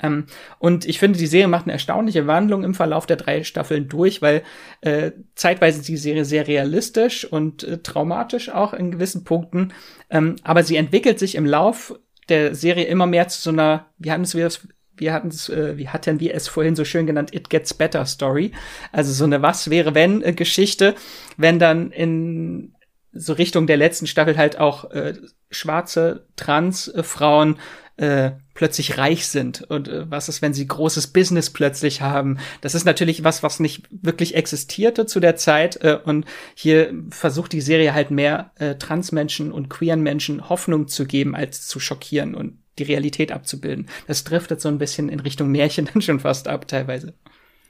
Ähm, 0.00 0.26
und 0.58 0.86
ich 0.86 0.98
finde, 0.98 1.18
die 1.18 1.26
Serie 1.26 1.48
macht 1.48 1.64
eine 1.64 1.72
erstaunliche 1.72 2.26
Wandlung 2.26 2.64
im 2.64 2.74
Verlauf 2.74 3.06
der 3.06 3.16
drei 3.16 3.44
Staffeln 3.44 3.88
durch, 3.88 4.22
weil 4.22 4.42
äh, 4.82 5.12
zeitweise 5.34 5.80
ist 5.80 5.88
die 5.88 5.96
Serie 5.96 6.24
sehr 6.24 6.46
realistisch 6.46 7.24
und 7.24 7.64
äh, 7.64 7.78
traumatisch 7.78 8.50
auch 8.50 8.72
in 8.72 8.92
gewissen 8.92 9.24
Punkten. 9.24 9.72
Ähm, 10.10 10.36
aber 10.42 10.62
sie 10.62 10.76
entwickelt 10.76 11.18
sich 11.18 11.34
im 11.34 11.46
Lauf 11.46 11.98
der 12.28 12.54
Serie 12.54 12.84
immer 12.84 13.06
mehr 13.06 13.28
zu 13.28 13.40
so 13.40 13.50
einer, 13.50 13.86
wie 13.98 14.10
hatten 14.10 14.30
wir 14.32 14.44
das, 14.44 14.66
wir 14.96 15.12
hatten 15.12 15.28
es, 15.28 15.48
äh, 15.48 15.76
wie 15.76 15.88
hatten 15.88 16.20
wir 16.20 16.34
es 16.34 16.48
vorhin 16.48 16.76
so 16.76 16.84
schön 16.84 17.06
genannt, 17.06 17.34
It 17.34 17.50
Gets 17.50 17.74
Better 17.74 18.06
Story. 18.06 18.52
Also 18.92 19.12
so 19.12 19.24
eine 19.24 19.42
Was 19.42 19.70
wäre 19.70 19.94
wenn 19.94 20.22
äh, 20.22 20.32
Geschichte, 20.32 20.94
wenn 21.36 21.58
dann 21.58 21.90
in 21.92 22.74
so 23.12 23.32
Richtung 23.32 23.66
der 23.66 23.76
letzten 23.76 24.06
Staffel 24.06 24.36
halt 24.36 24.58
auch 24.58 24.90
äh, 24.90 25.14
schwarze 25.50 26.26
Transfrauen 26.36 27.58
äh, 27.96 28.32
plötzlich 28.56 28.98
reich 28.98 29.28
sind 29.28 29.62
und 29.62 29.86
äh, 29.86 30.10
was 30.10 30.28
ist, 30.28 30.42
wenn 30.42 30.54
sie 30.54 30.66
großes 30.66 31.08
Business 31.08 31.50
plötzlich 31.50 32.00
haben. 32.00 32.38
Das 32.62 32.74
ist 32.74 32.84
natürlich 32.84 33.22
was, 33.22 33.44
was 33.44 33.60
nicht 33.60 33.86
wirklich 33.90 34.34
existierte 34.34 35.06
zu 35.06 35.20
der 35.20 35.36
Zeit 35.36 35.76
äh, 35.82 35.98
und 36.02 36.24
hier 36.54 36.92
versucht 37.10 37.52
die 37.52 37.60
Serie 37.60 37.94
halt 37.94 38.10
mehr 38.10 38.50
äh, 38.56 38.74
Transmenschen 38.74 39.52
und 39.52 39.68
queeren 39.68 40.02
Menschen 40.02 40.48
Hoffnung 40.48 40.88
zu 40.88 41.06
geben, 41.06 41.36
als 41.36 41.68
zu 41.68 41.78
schockieren 41.78 42.34
und 42.34 42.58
die 42.78 42.84
Realität 42.84 43.30
abzubilden. 43.30 43.88
Das 44.06 44.24
driftet 44.24 44.60
so 44.60 44.68
ein 44.68 44.78
bisschen 44.78 45.08
in 45.08 45.20
Richtung 45.20 45.50
Märchen 45.50 45.88
dann 45.92 46.02
schon 46.02 46.20
fast 46.20 46.48
ab 46.48 46.66
teilweise. 46.66 47.14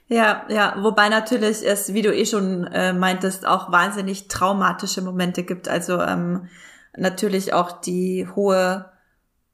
Ja, 0.09 0.45
ja, 0.47 0.77
wobei 0.81 1.09
natürlich 1.09 1.65
es, 1.65 1.93
wie 1.93 2.01
du 2.01 2.15
eh 2.15 2.25
schon 2.25 2.65
äh, 2.67 2.93
meintest, 2.93 3.45
auch 3.45 3.71
wahnsinnig 3.73 4.29
traumatische 4.29 5.01
Momente 5.01 5.43
gibt. 5.43 5.67
Also 5.67 6.01
ähm, 6.01 6.47
natürlich 6.95 7.51
auch 7.51 7.81
die 7.81 8.25
hohe 8.35 8.85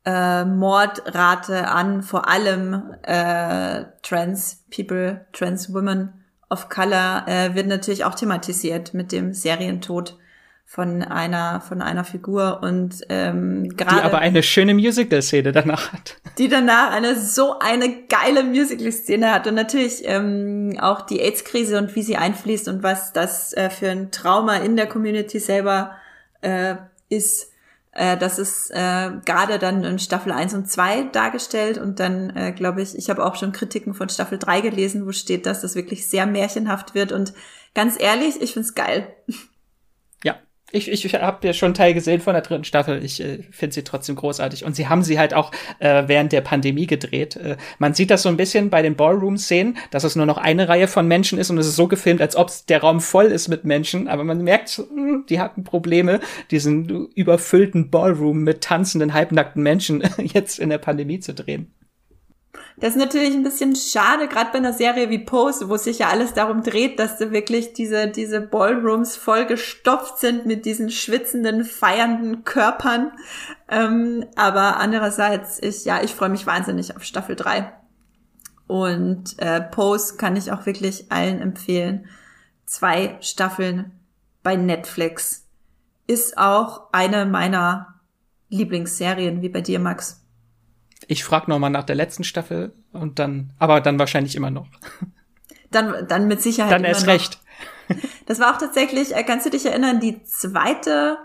äh, 0.05 0.45
Mordrate 0.45 1.67
an, 1.67 2.03
vor 2.03 2.27
allem 2.27 2.95
äh, 3.03 3.85
Trans 4.01 4.63
People, 4.75 5.25
Trans 5.31 5.73
Women 5.73 6.13
of 6.49 6.69
Color 6.69 7.25
äh, 7.27 7.55
wird 7.55 7.67
natürlich 7.67 8.05
auch 8.05 8.15
thematisiert 8.15 8.93
mit 8.93 9.11
dem 9.11 9.33
Serientod 9.33 10.17
von 10.65 11.03
einer 11.03 11.61
von 11.61 11.81
einer 11.83 12.03
Figur 12.03 12.61
und 12.63 13.01
ähm, 13.09 13.69
gerade 13.77 13.97
die 13.97 14.01
aber 14.01 14.19
eine 14.19 14.41
schöne 14.41 14.73
Musical-Szene 14.73 15.51
danach 15.51 15.93
hat. 15.93 16.17
Die 16.39 16.47
danach 16.47 16.91
eine 16.91 17.15
so 17.15 17.59
eine 17.59 18.05
geile 18.09 18.43
Musical-Szene 18.43 19.31
hat 19.31 19.45
und 19.45 19.53
natürlich 19.53 20.01
ähm, 20.05 20.75
auch 20.79 21.01
die 21.01 21.19
AIDS-Krise 21.19 21.77
und 21.77 21.95
wie 21.95 22.01
sie 22.01 22.17
einfließt 22.17 22.67
und 22.69 22.81
was 22.81 23.13
das 23.13 23.53
äh, 23.53 23.69
für 23.69 23.91
ein 23.91 24.09
Trauma 24.11 24.55
in 24.57 24.75
der 24.75 24.87
Community 24.87 25.39
selber 25.39 25.91
äh, 26.41 26.75
ist. 27.09 27.52
Äh, 27.93 28.17
das 28.17 28.39
ist 28.39 28.71
äh, 28.71 29.11
gerade 29.25 29.59
dann 29.59 29.83
in 29.83 29.99
Staffel 29.99 30.31
1 30.31 30.53
und 30.53 30.69
2 30.69 31.03
dargestellt 31.11 31.77
und 31.77 31.99
dann 31.99 32.35
äh, 32.35 32.51
glaube 32.51 32.81
ich, 32.81 32.97
ich 32.97 33.09
habe 33.09 33.23
auch 33.23 33.35
schon 33.35 33.51
Kritiken 33.51 33.93
von 33.93 34.09
Staffel 34.09 34.39
3 34.39 34.61
gelesen, 34.61 35.05
wo 35.05 35.11
steht, 35.11 35.45
dass 35.45 35.61
das 35.61 35.75
wirklich 35.75 36.09
sehr 36.09 36.25
märchenhaft 36.25 36.95
wird 36.95 37.11
und 37.11 37.33
ganz 37.75 37.99
ehrlich, 37.99 38.41
ich 38.41 38.53
find's 38.53 38.73
geil. 38.75 39.07
Ich, 40.75 40.89
ich, 40.89 41.13
habe 41.13 41.45
ja 41.45 41.53
schon 41.53 41.67
einen 41.67 41.73
Teil 41.75 41.93
gesehen 41.93 42.19
von 42.19 42.33
der 42.33 42.41
dritten 42.41 42.63
Staffel. 42.63 43.05
Ich 43.05 43.21
äh, 43.21 43.43
finde 43.51 43.75
sie 43.75 43.83
trotzdem 43.83 44.15
großartig. 44.15 44.65
Und 44.65 44.75
sie 44.75 44.87
haben 44.87 45.03
sie 45.03 45.19
halt 45.19 45.35
auch 45.35 45.51
äh, 45.77 46.05
während 46.07 46.31
der 46.31 46.41
Pandemie 46.41 46.87
gedreht. 46.87 47.35
Äh, 47.35 47.57
man 47.77 47.93
sieht 47.93 48.09
das 48.09 48.23
so 48.23 48.29
ein 48.29 48.37
bisschen 48.37 48.71
bei 48.71 48.81
den 48.81 48.95
Ballroom-Szenen, 48.95 49.77
dass 49.91 50.03
es 50.03 50.15
nur 50.15 50.25
noch 50.25 50.39
eine 50.39 50.67
Reihe 50.67 50.87
von 50.87 51.07
Menschen 51.07 51.37
ist 51.37 51.51
und 51.51 51.59
es 51.59 51.67
ist 51.67 51.75
so 51.75 51.87
gefilmt, 51.87 52.21
als 52.21 52.35
ob 52.35 52.49
der 52.67 52.81
Raum 52.81 53.01
voll 53.01 53.25
ist 53.25 53.49
mit 53.49 53.65
Menschen. 53.65 54.07
Aber 54.07 54.23
man 54.23 54.41
merkt, 54.41 54.79
mh, 54.79 54.85
hm, 54.89 55.25
die 55.29 55.39
hatten 55.39 55.63
Probleme, 55.63 56.19
diesen 56.49 57.07
überfüllten 57.13 57.91
Ballroom 57.91 58.39
mit 58.39 58.61
tanzenden, 58.61 59.13
halbnackten 59.13 59.61
Menschen 59.61 60.03
jetzt 60.17 60.57
in 60.57 60.69
der 60.69 60.79
Pandemie 60.79 61.19
zu 61.19 61.35
drehen. 61.35 61.71
Das 62.77 62.91
ist 62.91 62.99
natürlich 62.99 63.33
ein 63.33 63.43
bisschen 63.43 63.75
schade, 63.75 64.27
gerade 64.27 64.51
bei 64.51 64.57
einer 64.57 64.73
Serie 64.73 65.09
wie 65.09 65.19
Pose, 65.19 65.69
wo 65.69 65.77
sich 65.77 65.99
ja 65.99 66.09
alles 66.09 66.33
darum 66.33 66.63
dreht, 66.63 66.97
dass 66.97 67.17
du 67.17 67.31
wirklich 67.31 67.73
diese, 67.73 68.07
diese 68.07 68.41
Ballrooms 68.41 69.15
voll 69.15 69.45
gestopft 69.45 70.17
sind 70.17 70.45
mit 70.45 70.65
diesen 70.65 70.89
schwitzenden, 70.89 71.65
feiernden 71.65 72.43
Körpern. 72.43 73.11
Ähm, 73.69 74.25
aber 74.35 74.77
andererseits, 74.77 75.61
ich, 75.61 75.85
ja, 75.85 76.01
ich 76.01 76.15
freue 76.15 76.29
mich 76.29 76.47
wahnsinnig 76.47 76.95
auf 76.95 77.03
Staffel 77.03 77.35
3. 77.35 77.71
Und 78.65 79.37
äh, 79.37 79.61
Pose 79.61 80.17
kann 80.17 80.35
ich 80.35 80.51
auch 80.51 80.65
wirklich 80.65 81.11
allen 81.11 81.41
empfehlen. 81.41 82.07
Zwei 82.65 83.17
Staffeln 83.21 83.91
bei 84.41 84.55
Netflix. 84.55 85.47
Ist 86.07 86.37
auch 86.37 86.89
eine 86.91 87.25
meiner 87.25 87.99
Lieblingsserien, 88.49 89.41
wie 89.41 89.49
bei 89.49 89.61
dir, 89.61 89.79
Max. 89.79 90.22
Ich 91.07 91.23
frage 91.23 91.49
noch 91.49 91.59
mal 91.59 91.69
nach 91.69 91.83
der 91.83 91.95
letzten 91.95 92.23
Staffel 92.23 92.73
und 92.91 93.19
dann, 93.19 93.51
aber 93.59 93.81
dann 93.81 93.99
wahrscheinlich 93.99 94.35
immer 94.35 94.51
noch. 94.51 94.67
Dann, 95.71 96.07
dann 96.07 96.27
mit 96.27 96.41
Sicherheit. 96.41 96.71
Dann 96.71 96.83
erst 96.83 97.07
noch. 97.07 97.13
recht. 97.13 97.39
Das 98.25 98.39
war 98.39 98.55
auch 98.55 98.57
tatsächlich, 98.57 99.13
äh, 99.13 99.23
kannst 99.23 99.45
du 99.45 99.49
dich 99.49 99.65
erinnern, 99.65 99.99
die 99.99 100.23
zweite 100.23 101.17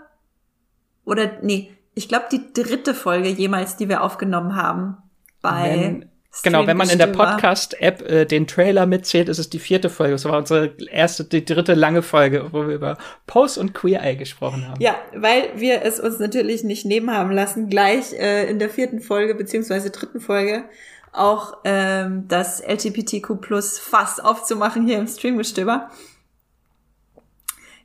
oder 1.05 1.39
nee, 1.41 1.71
ich 1.95 2.09
glaube 2.09 2.25
die 2.29 2.51
dritte 2.51 2.93
Folge 2.93 3.29
jemals, 3.29 3.77
die 3.77 3.87
wir 3.87 4.03
aufgenommen 4.03 4.55
haben 4.55 4.97
bei 5.41 5.79
Wenn, 5.79 6.09
Genau, 6.43 6.67
wenn 6.67 6.77
man 6.77 6.89
in 6.89 6.99
der 6.99 7.07
Podcast-App 7.07 8.01
äh, 8.09 8.25
den 8.25 8.45
Trailer 8.45 8.85
mitzählt, 8.85 9.29
ist 9.29 9.39
es 9.39 9.49
die 9.49 9.59
vierte 9.59 9.89
Folge. 9.89 10.13
Das 10.13 10.25
war 10.25 10.37
unsere 10.37 10.73
erste, 10.91 11.23
die 11.23 11.43
dritte 11.43 11.73
lange 11.73 12.01
Folge, 12.01 12.49
wo 12.51 12.67
wir 12.67 12.75
über 12.75 12.97
Pose 13.25 13.59
und 13.59 13.73
Queer 13.73 14.03
Eye 14.03 14.15
gesprochen 14.15 14.67
haben. 14.67 14.79
Ja, 14.79 14.95
weil 15.15 15.49
wir 15.55 15.81
es 15.83 15.99
uns 15.99 16.19
natürlich 16.19 16.63
nicht 16.63 16.85
nehmen 16.85 17.11
haben 17.11 17.31
lassen, 17.31 17.69
gleich 17.69 18.13
äh, 18.13 18.49
in 18.49 18.59
der 18.59 18.69
vierten 18.69 19.01
Folge 19.01 19.33
beziehungsweise 19.35 19.89
dritten 19.89 20.19
Folge 20.19 20.65
auch 21.11 21.57
ähm, 21.63 22.25
das 22.27 22.61
LGBTQ 22.61 23.41
Plus 23.41 23.79
Fass 23.79 24.19
aufzumachen 24.19 24.85
hier 24.85 24.99
im 24.99 25.07
Streamgestöber. 25.07 25.89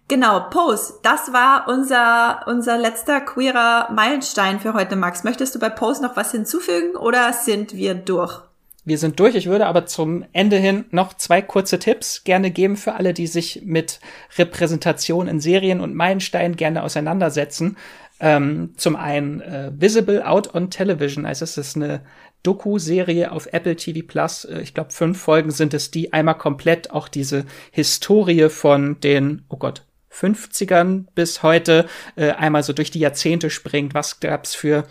Genau, 0.07 0.41
Pose, 0.51 0.95
das 1.03 1.33
war 1.33 1.67
unser, 1.67 2.45
unser 2.47 2.77
letzter 2.77 3.23
queerer 3.23 3.91
Meilenstein 3.91 4.61
für 4.61 4.75
heute, 4.75 4.97
Max. 4.97 5.25
Möchtest 5.25 5.55
du 5.55 5.59
bei 5.59 5.71
Pose 5.71 6.03
noch 6.03 6.15
was 6.15 6.31
hinzufügen 6.31 6.95
oder 6.95 7.33
sind 7.33 7.75
wir 7.75 7.95
durch? 7.95 8.43
Wir 8.85 8.99
sind 8.99 9.19
durch. 9.19 9.35
Ich 9.35 9.47
würde 9.47 9.67
aber 9.67 9.87
zum 9.87 10.27
Ende 10.35 10.59
hin 10.59 10.85
noch 10.91 11.15
zwei 11.15 11.41
kurze 11.41 11.79
Tipps 11.79 12.23
gerne 12.23 12.51
geben 12.51 12.77
für 12.77 12.95
alle, 12.95 13.15
die 13.15 13.27
sich 13.27 13.63
mit 13.65 13.99
Repräsentation 14.37 15.27
in 15.27 15.41
Serien 15.41 15.81
und 15.81 15.95
Meilensteinen 15.95 16.57
gerne 16.57 16.83
auseinandersetzen. 16.83 17.79
Ähm, 18.21 18.75
zum 18.77 18.97
einen 18.97 19.41
äh, 19.41 19.73
Visible 19.75 20.23
Out 20.23 20.55
on 20.55 20.71
Television, 20.71 21.25
also 21.25 21.45
es 21.45 21.57
ist 21.57 21.77
eine 21.77 22.03
Doku-Serie 22.43 23.33
auf 23.33 23.49
Apple 23.53 23.75
TV 23.75 24.07
Plus. 24.07 24.45
Äh, 24.45 24.61
ich 24.61 24.75
glaube, 24.75 24.93
fünf 24.93 25.19
Folgen 25.19 25.51
sind 25.51 25.73
es, 25.73 25.91
die 25.91 26.13
einmal 26.13 26.37
komplett 26.37 26.91
auch 26.91 27.09
diese 27.09 27.47
Historie 27.73 28.51
von 28.51 29.01
den, 29.01 29.45
oh 29.49 29.57
Gott, 29.57 29.83
50ern 30.15 31.07
bis 31.15 31.43
heute 31.43 31.87
äh, 32.17 32.31
einmal 32.31 32.63
so 32.63 32.73
durch 32.73 32.91
die 32.91 33.01
Jahrzehnte 33.01 33.51
springt. 33.51 33.95
Was 33.95 34.21
gab's 34.21 34.55
für 34.55 34.87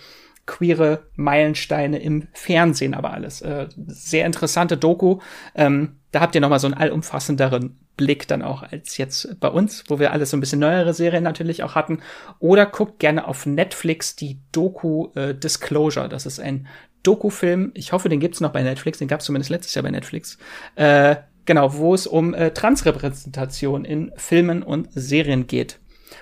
queere 0.46 1.04
Meilensteine 1.16 2.00
im 2.00 2.28
Fernsehen, 2.34 2.94
aber 2.94 3.14
alles. 3.14 3.42
Äh, 3.42 3.68
sehr 3.88 4.26
interessante 4.26 4.78
Doku. 4.78 5.20
Ähm, 5.56 5.98
da 6.12 6.20
habt 6.20 6.36
ihr 6.36 6.42
noch 6.42 6.50
mal 6.50 6.60
so 6.60 6.68
einen 6.68 6.74
allumfassenderen 6.74 7.78
Blick 7.96 8.28
dann 8.28 8.42
auch 8.42 8.64
als 8.64 8.98
jetzt 8.98 9.40
bei 9.40 9.48
uns, 9.48 9.84
wo 9.88 10.00
wir 10.00 10.12
alles 10.12 10.32
so 10.32 10.38
ein 10.38 10.40
bisschen 10.40 10.60
neuere 10.60 10.94
Serien 10.94 11.24
natürlich 11.24 11.64
auch 11.64 11.76
hatten. 11.76 12.02
Oder 12.40 12.66
guckt 12.66 13.00
gerne 13.00 13.28
auf 13.28 13.46
Netflix 13.46 14.16
die 14.16 14.40
Doku 14.52 15.10
äh, 15.16 15.34
Disclosure. 15.34 16.10
Das 16.10 16.26
ist 16.26 16.40
ein 16.40 16.68
Dokufilm. 17.04 17.72
Ich 17.74 17.92
hoffe, 17.92 18.10
den 18.10 18.20
gibt's 18.20 18.42
noch 18.42 18.52
bei 18.52 18.64
Netflix. 18.64 18.98
Den 18.98 19.08
gab's 19.08 19.26
zumindest 19.26 19.50
letztes 19.50 19.76
Jahr 19.76 19.84
bei 19.84 19.92
Netflix. 19.92 20.38
Äh, 20.76 21.18
Genau, 21.46 21.76
wo 21.76 21.94
es 21.94 22.08
um 22.08 22.34
äh, 22.34 22.52
Transrepräsentation 22.52 23.86
in 23.86 24.12
Filmen 24.16 24.64
und 24.64 24.90
Serien 24.94 25.48
geht. 25.48 25.80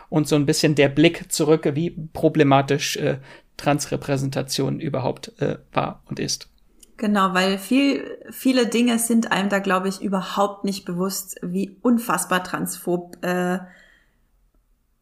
Und 0.10 0.28
so 0.28 0.36
ein 0.36 0.46
bisschen 0.46 0.76
der 0.76 0.90
Blick 0.90 1.32
zurück, 1.32 1.70
wie 1.74 1.92
problematisch 1.92 2.98
äh, 2.98 3.20
Transrepräsentation 3.58 4.80
überhaupt 4.80 5.34
äh, 5.40 5.58
war 5.74 6.02
und 6.06 6.20
ist. 6.20 6.50
Genau, 6.98 7.34
weil 7.34 7.58
viel, 7.58 8.20
viele 8.30 8.68
Dinge 8.68 9.00
sind 9.00 9.32
einem 9.32 9.50
da, 9.50 9.60
glaube 9.60 9.90
ich, 9.90 10.02
überhaupt 10.02 10.66
nicht 10.66 10.86
bewusst, 10.86 11.38
wie 11.42 11.78
unfassbar 11.82 12.44
transphob 12.44 13.18
äh, 13.24 13.60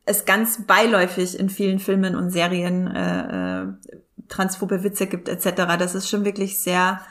es 0.05 0.25
ganz 0.25 0.65
beiläufig 0.65 1.37
in 1.37 1.49
vielen 1.49 1.79
Filmen 1.79 2.15
und 2.15 2.31
Serien 2.31 2.87
äh, 2.87 3.61
äh, 3.61 3.67
transphobe 4.27 4.83
Witze 4.83 5.07
gibt 5.07 5.29
etc. 5.29 5.77
Das 5.77 5.93
ist 5.93 6.09
schon 6.09 6.25
wirklich 6.25 6.59
sehr 6.59 7.01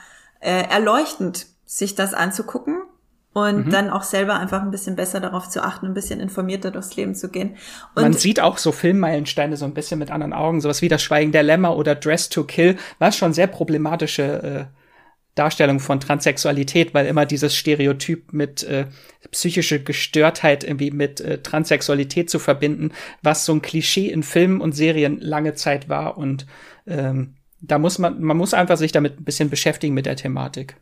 äh, 0.41 0.65
erleuchtend, 0.69 1.47
sich 1.65 1.95
das 1.95 2.15
anzugucken 2.15 2.83
und 3.43 3.67
mhm. 3.67 3.71
dann 3.71 3.91
auch 3.91 4.03
selber 4.03 4.39
einfach 4.39 4.63
ein 4.63 4.71
bisschen 4.71 4.97
besser 4.97 5.21
darauf 5.21 5.49
zu 5.49 5.63
achten, 5.63 5.87
ein 5.87 5.95
bisschen 5.95 6.21
informierter 6.21 6.71
durchs 6.71 6.97
Leben 6.97 7.15
zu 7.15 7.29
gehen. 7.29 7.57
Und 7.95 8.03
Man 8.03 8.13
sieht 8.13 8.41
auch 8.41 8.59
so 8.59 8.73
Filmmeilensteine 8.73 9.57
so 9.57 9.65
ein 9.65 9.75
bisschen 9.75 9.99
mit 9.99 10.11
anderen 10.11 10.33
Augen, 10.33 10.61
sowas 10.61 10.83
wie 10.83 10.89
das 10.89 11.03
Schweigen 11.03 11.33
der 11.33 11.43
Lämmer 11.43 11.77
oder 11.77 11.95
Dress 11.95 12.29
to 12.29 12.45
Kill, 12.45 12.77
was 12.99 13.17
schon 13.17 13.33
sehr 13.33 13.47
problematische 13.47 14.23
äh, 14.23 14.79
Darstellung 15.35 15.79
von 15.79 16.01
Transsexualität, 16.01 16.95
weil 16.95 17.07
immer 17.07 17.25
dieses 17.25 17.55
Stereotyp 17.55 18.33
mit 18.33 18.65
äh, 18.65 18.87
psychische 19.31 19.81
Gestörtheit 19.83 20.65
irgendwie 20.65 20.91
mit 20.91 21.21
äh, 21.21 21.39
Transsexualität 21.39 22.29
zu 22.29 22.39
verbinden, 22.41 22.91
was 23.23 23.45
so 23.45 23.53
ein 23.53 23.63
Klischee 23.63 24.09
in 24.09 24.25
Filmen 24.25 24.61
und 24.61 24.73
Serien 24.73 25.21
lange 25.21 25.55
Zeit 25.55 25.89
war 25.89 26.19
und 26.19 26.47
ähm, 26.87 27.35
da 27.61 27.79
muss 27.79 27.99
man, 27.99 28.21
man 28.23 28.37
muss 28.37 28.55
einfach 28.55 28.77
sich 28.77 28.93
damit 28.93 29.21
ein 29.21 29.25
bisschen 29.25 29.51
beschäftigen 29.51 29.95
mit 29.95 30.07
der 30.07 30.17
Thematik. 30.17 30.77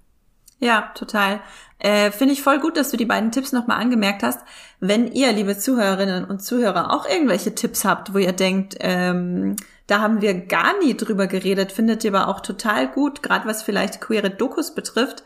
Ja, 0.58 0.90
total. 0.94 1.40
Äh, 1.78 2.10
Finde 2.10 2.32
ich 2.32 2.42
voll 2.42 2.60
gut, 2.60 2.76
dass 2.76 2.90
du 2.90 2.96
die 2.96 3.04
beiden 3.04 3.30
Tipps 3.30 3.52
nochmal 3.52 3.80
angemerkt 3.80 4.22
hast. 4.22 4.40
Wenn 4.80 5.12
ihr, 5.12 5.32
liebe 5.32 5.58
Zuhörerinnen 5.58 6.24
und 6.24 6.42
Zuhörer, 6.42 6.92
auch 6.92 7.06
irgendwelche 7.08 7.54
Tipps 7.54 7.84
habt, 7.84 8.14
wo 8.14 8.18
ihr 8.18 8.32
denkt, 8.32 8.76
ähm, 8.80 9.56
da 9.86 10.00
haben 10.00 10.20
wir 10.20 10.34
gar 10.46 10.78
nie 10.78 10.96
drüber 10.96 11.26
geredet, 11.26 11.72
findet 11.72 12.04
ihr 12.04 12.14
aber 12.14 12.28
auch 12.28 12.40
total 12.40 12.88
gut, 12.88 13.22
gerade 13.22 13.46
was 13.46 13.62
vielleicht 13.62 14.00
queere 14.00 14.30
Dokus 14.30 14.74
betrifft, 14.74 15.22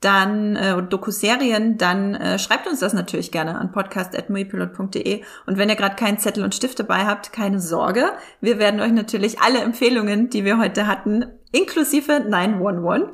dann 0.00 0.56
äh, 0.56 0.82
Dokuserien, 0.82 1.78
dann 1.78 2.14
äh, 2.14 2.38
schreibt 2.38 2.68
uns 2.68 2.80
das 2.80 2.92
natürlich 2.92 3.32
gerne 3.32 3.58
an 3.58 3.72
podcast.muipilot.de. 3.72 5.22
Und 5.46 5.56
wenn 5.56 5.70
ihr 5.70 5.76
gerade 5.76 5.96
keinen 5.96 6.18
Zettel 6.18 6.44
und 6.44 6.54
Stift 6.54 6.78
dabei 6.78 7.06
habt, 7.06 7.32
keine 7.32 7.60
Sorge. 7.60 8.12
Wir 8.42 8.58
werden 8.58 8.80
euch 8.80 8.92
natürlich 8.92 9.40
alle 9.40 9.60
Empfehlungen, 9.60 10.28
die 10.28 10.44
wir 10.44 10.58
heute 10.58 10.86
hatten, 10.86 11.24
inklusive 11.50 12.20
911, 12.28 13.08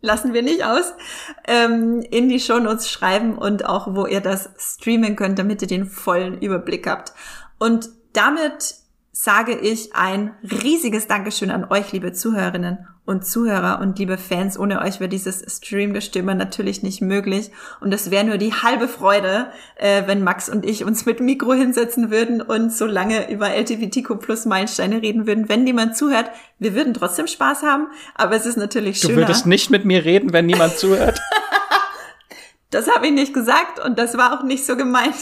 lassen 0.00 0.32
wir 0.32 0.42
nicht 0.42 0.64
aus, 0.64 0.94
ähm, 1.46 2.00
in 2.10 2.28
die 2.28 2.40
Shownotes 2.40 2.90
schreiben 2.90 3.36
und 3.36 3.66
auch, 3.66 3.94
wo 3.94 4.06
ihr 4.06 4.20
das 4.20 4.50
streamen 4.58 5.16
könnt, 5.16 5.38
damit 5.38 5.62
ihr 5.62 5.68
den 5.68 5.86
vollen 5.86 6.40
Überblick 6.40 6.86
habt. 6.86 7.12
Und 7.58 7.90
damit 8.12 8.76
sage 9.12 9.56
ich 9.56 9.94
ein 9.94 10.34
riesiges 10.42 11.06
Dankeschön 11.06 11.50
an 11.50 11.66
euch, 11.70 11.92
liebe 11.92 12.12
Zuhörerinnen 12.12 12.86
und 13.10 13.26
Zuhörer 13.26 13.80
und 13.80 13.98
liebe 13.98 14.16
Fans. 14.16 14.56
Ohne 14.56 14.80
euch 14.80 15.00
wäre 15.00 15.08
dieses 15.08 15.44
Streamgestöber 15.56 16.34
natürlich 16.34 16.82
nicht 16.84 17.02
möglich. 17.02 17.50
Und 17.80 17.92
es 17.92 18.12
wäre 18.12 18.24
nur 18.24 18.38
die 18.38 18.54
halbe 18.54 18.86
Freude, 18.86 19.48
äh, 19.74 20.04
wenn 20.06 20.22
Max 20.22 20.48
und 20.48 20.64
ich 20.64 20.84
uns 20.84 21.04
mit 21.06 21.18
Mikro 21.18 21.52
hinsetzen 21.52 22.12
würden 22.12 22.40
und 22.40 22.72
so 22.72 22.86
lange 22.86 23.28
über 23.30 23.48
LGBTQ 23.48 24.20
plus 24.20 24.46
Meilensteine 24.46 25.02
reden 25.02 25.26
würden, 25.26 25.48
wenn 25.48 25.64
niemand 25.64 25.96
zuhört. 25.96 26.30
Wir 26.60 26.74
würden 26.74 26.94
trotzdem 26.94 27.26
Spaß 27.26 27.64
haben, 27.64 27.88
aber 28.14 28.36
es 28.36 28.46
ist 28.46 28.56
natürlich 28.56 28.98
schöner. 29.00 29.14
Du 29.14 29.20
würdest 29.20 29.44
nicht 29.44 29.70
mit 29.70 29.84
mir 29.84 30.04
reden, 30.04 30.32
wenn 30.32 30.46
niemand 30.46 30.78
zuhört. 30.78 31.20
das 32.70 32.88
habe 32.88 33.08
ich 33.08 33.12
nicht 33.12 33.34
gesagt 33.34 33.84
und 33.84 33.98
das 33.98 34.16
war 34.16 34.38
auch 34.38 34.44
nicht 34.44 34.64
so 34.64 34.76
gemeint. 34.76 35.16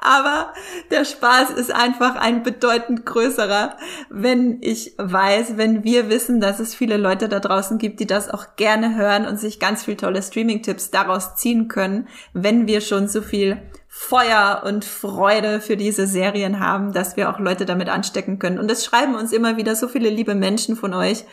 Aber 0.00 0.52
der 0.90 1.04
Spaß 1.04 1.50
ist 1.50 1.72
einfach 1.72 2.16
ein 2.16 2.42
bedeutend 2.42 3.06
größerer, 3.06 3.76
wenn 4.10 4.58
ich 4.60 4.94
weiß, 4.98 5.56
wenn 5.56 5.82
wir 5.82 6.10
wissen, 6.10 6.40
dass 6.40 6.60
es 6.60 6.74
viele 6.74 6.98
Leute 6.98 7.28
da 7.28 7.40
draußen 7.40 7.78
gibt, 7.78 8.00
die 8.00 8.06
das 8.06 8.28
auch 8.28 8.56
gerne 8.56 8.96
hören 8.96 9.26
und 9.26 9.40
sich 9.40 9.58
ganz 9.58 9.84
viel 9.84 9.96
tolle 9.96 10.22
Streaming-Tipps 10.22 10.90
daraus 10.90 11.36
ziehen 11.36 11.68
können, 11.68 12.06
wenn 12.34 12.66
wir 12.66 12.82
schon 12.82 13.08
so 13.08 13.22
viel 13.22 13.62
Feuer 13.88 14.64
und 14.66 14.84
Freude 14.84 15.60
für 15.60 15.76
diese 15.76 16.06
Serien 16.06 16.60
haben, 16.60 16.92
dass 16.92 17.16
wir 17.16 17.30
auch 17.30 17.38
Leute 17.38 17.64
damit 17.64 17.88
anstecken 17.88 18.38
können. 18.38 18.58
Und 18.58 18.70
es 18.70 18.84
schreiben 18.84 19.14
uns 19.14 19.32
immer 19.32 19.56
wieder 19.56 19.76
so 19.76 19.88
viele 19.88 20.10
liebe 20.10 20.34
Menschen 20.34 20.76
von 20.76 20.92
euch, 20.92 21.24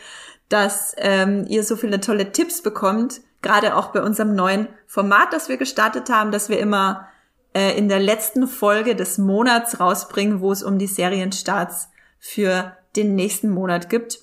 dass 0.48 0.94
ähm, 0.96 1.44
ihr 1.48 1.64
so 1.64 1.76
viele 1.76 2.00
tolle 2.00 2.30
Tipps 2.32 2.62
bekommt, 2.62 3.20
gerade 3.42 3.74
auch 3.76 3.88
bei 3.88 4.00
unserem 4.00 4.34
neuen 4.34 4.68
Format, 4.86 5.32
das 5.32 5.48
wir 5.48 5.56
gestartet 5.56 6.08
haben, 6.08 6.30
dass 6.30 6.48
wir 6.48 6.58
immer 6.58 7.08
äh, 7.54 7.76
in 7.76 7.88
der 7.88 8.00
letzten 8.00 8.46
Folge 8.46 8.96
des 8.96 9.18
Monats 9.18 9.80
rausbringen, 9.80 10.40
wo 10.40 10.52
es 10.52 10.62
um 10.62 10.78
die 10.78 10.86
Serienstarts 10.86 11.88
für 12.18 12.76
den 12.96 13.14
nächsten 13.14 13.50
Monat 13.50 13.88
gibt. 13.88 14.20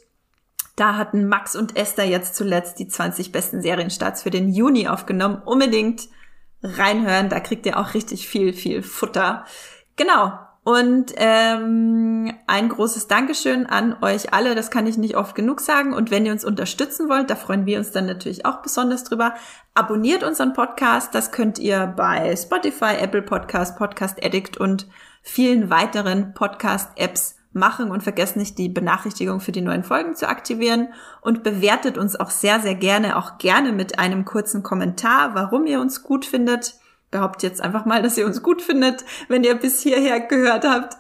Da 0.75 0.95
hatten 0.95 1.27
Max 1.27 1.55
und 1.55 1.75
Esther 1.75 2.05
jetzt 2.05 2.35
zuletzt 2.35 2.79
die 2.79 2.87
20 2.87 3.31
besten 3.31 3.61
Serienstarts 3.61 4.23
für 4.23 4.29
den 4.29 4.49
Juni 4.49 4.87
aufgenommen. 4.87 5.41
Unbedingt 5.43 6.07
reinhören, 6.63 7.29
da 7.29 7.39
kriegt 7.39 7.65
ihr 7.65 7.77
auch 7.77 7.93
richtig 7.93 8.27
viel, 8.27 8.53
viel 8.53 8.81
Futter. 8.81 9.45
Genau. 9.95 10.33
Und 10.63 11.13
ähm, 11.15 12.33
ein 12.45 12.69
großes 12.69 13.07
Dankeschön 13.07 13.65
an 13.65 13.95
euch 14.01 14.33
alle, 14.33 14.55
das 14.55 14.69
kann 14.69 14.87
ich 14.87 14.97
nicht 14.97 15.15
oft 15.15 15.33
genug 15.33 15.61
sagen. 15.61 15.93
Und 15.93 16.11
wenn 16.11 16.25
ihr 16.25 16.33
uns 16.33 16.43
unterstützen 16.43 17.07
wollt, 17.07 17.29
da 17.29 17.35
freuen 17.35 17.65
wir 17.65 17.79
uns 17.79 17.91
dann 17.91 18.05
natürlich 18.05 18.45
auch 18.45 18.61
besonders 18.61 19.05
drüber. 19.05 19.33
Abonniert 19.73 20.23
unseren 20.23 20.53
Podcast, 20.53 21.15
das 21.15 21.31
könnt 21.31 21.59
ihr 21.59 21.87
bei 21.87 22.35
Spotify, 22.35 22.95
Apple 22.99 23.21
Podcast, 23.21 23.77
Podcast 23.77 24.23
Addict 24.23 24.57
und 24.57 24.87
vielen 25.21 25.69
weiteren 25.69 26.33
Podcast-Apps 26.33 27.37
machen. 27.53 27.89
Und 27.89 28.03
vergesst 28.03 28.35
nicht, 28.35 28.57
die 28.57 28.69
Benachrichtigung 28.69 29.39
für 29.39 29.53
die 29.53 29.61
neuen 29.61 29.83
Folgen 29.83 30.15
zu 30.15 30.27
aktivieren. 30.27 30.89
Und 31.21 31.41
bewertet 31.41 31.97
uns 31.97 32.17
auch 32.17 32.29
sehr, 32.29 32.59
sehr 32.59 32.75
gerne, 32.75 33.17
auch 33.17 33.37
gerne 33.37 33.71
mit 33.71 33.97
einem 33.97 34.25
kurzen 34.25 34.61
Kommentar, 34.61 35.35
warum 35.35 35.65
ihr 35.65 35.79
uns 35.79 36.03
gut 36.03 36.25
findet 36.25 36.78
behaupte 37.11 37.47
jetzt 37.47 37.61
einfach 37.61 37.85
mal, 37.85 38.01
dass 38.01 38.17
ihr 38.17 38.25
uns 38.25 38.43
gut 38.43 38.61
findet, 38.61 39.05
wenn 39.27 39.43
ihr 39.43 39.55
bis 39.55 39.81
hierher 39.81 40.19
gehört 40.19 40.65
habt, 40.65 40.97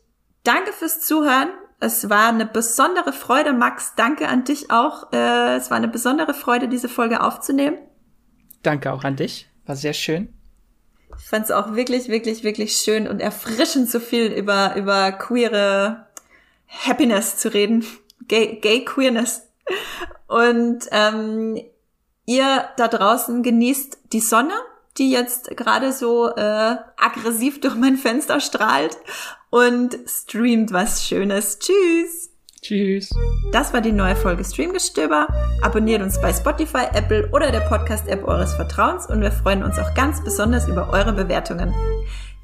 Danke 0.46 0.74
fürs 0.74 1.02
Zuhören. 1.02 1.50
Es 1.80 2.10
war 2.10 2.30
eine 2.30 2.46
besondere 2.46 3.12
Freude, 3.12 3.52
Max. 3.52 3.94
Danke 3.96 4.30
an 4.30 4.44
dich 4.44 4.72
auch. 4.72 5.12
Äh, 5.12 5.56
es 5.56 5.72
war 5.72 5.78
eine 5.78 5.88
besondere 5.88 6.34
Freude, 6.34 6.68
diese 6.68 6.88
Folge 6.88 7.22
aufzunehmen. 7.22 7.78
Danke 8.62 8.94
auch 8.94 9.04
an 9.04 9.16
dich. 9.16 9.50
War 9.66 9.76
sehr 9.76 9.94
schön. 9.94 10.34
Ich 11.18 11.26
fand 11.26 11.46
es 11.46 11.52
auch 11.52 11.76
wirklich, 11.76 12.08
wirklich, 12.08 12.44
wirklich 12.44 12.78
schön 12.78 13.08
und 13.08 13.20
erfrischend, 13.20 13.90
so 13.90 14.00
viel 14.00 14.28
über, 14.28 14.76
über 14.76 15.12
queere 15.14 16.08
Happiness 16.68 17.38
zu 17.38 17.54
reden. 17.54 17.86
Gay, 18.28 18.60
Gay 18.62 18.86
Queerness. 18.86 19.45
Und 20.28 20.86
ähm, 20.92 21.60
ihr 22.26 22.66
da 22.78 22.88
draußen 22.88 23.44
genießt 23.44 24.00
die 24.14 24.20
Sonne, 24.20 24.54
die 24.98 25.12
jetzt 25.12 25.56
gerade 25.58 25.92
so 25.92 26.30
äh, 26.30 26.76
aggressiv 26.98 27.62
durch 27.62 27.76
mein 27.76 27.98
Fenster 27.98 28.40
strahlt 28.40 28.98
und 29.50 29.98
streamt 30.08 30.72
was 30.72 31.06
Schönes. 31.06 31.60
Tschüss! 31.60 32.32
Tschüss. 32.66 33.12
Das 33.52 33.74
war 33.74 33.82
die 33.82 33.92
neue 33.92 34.16
Folge 34.16 34.44
Streamgestöber. 34.44 35.28
Abonniert 35.62 36.02
uns 36.02 36.20
bei 36.20 36.34
Spotify, 36.34 36.86
Apple 36.94 37.30
oder 37.32 37.52
der 37.52 37.60
Podcast-App 37.60 38.28
eures 38.28 38.56
Vertrauens 38.56 39.06
und 39.06 39.22
wir 39.22 39.32
freuen 39.32 39.62
uns 39.62 39.78
auch 39.78 39.94
ganz 39.94 40.24
besonders 40.24 40.68
über 40.68 40.90
eure 40.90 41.14
Bewertungen. 41.14 41.76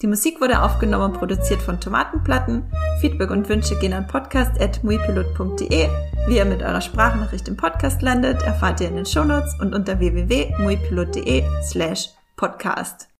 Die 0.01 0.07
Musik 0.07 0.41
wurde 0.41 0.63
aufgenommen 0.63 1.11
und 1.11 1.19
produziert 1.19 1.61
von 1.61 1.79
Tomatenplatten. 1.79 2.63
Feedback 3.01 3.29
und 3.29 3.47
Wünsche 3.49 3.77
gehen 3.77 3.93
an 3.93 4.07
podcast.muipilot.de. 4.07 5.89
Wie 6.27 6.37
ihr 6.37 6.45
mit 6.45 6.63
eurer 6.63 6.81
Sprachnachricht 6.81 7.47
im 7.47 7.55
Podcast 7.55 8.01
landet, 8.01 8.41
erfahrt 8.41 8.81
ihr 8.81 8.87
in 8.87 8.95
den 8.95 9.05
Shownotes 9.05 9.59
und 9.59 9.75
unter 9.75 9.99
www.muipilot.de 9.99 11.43
slash 11.63 12.09
podcast. 12.35 13.10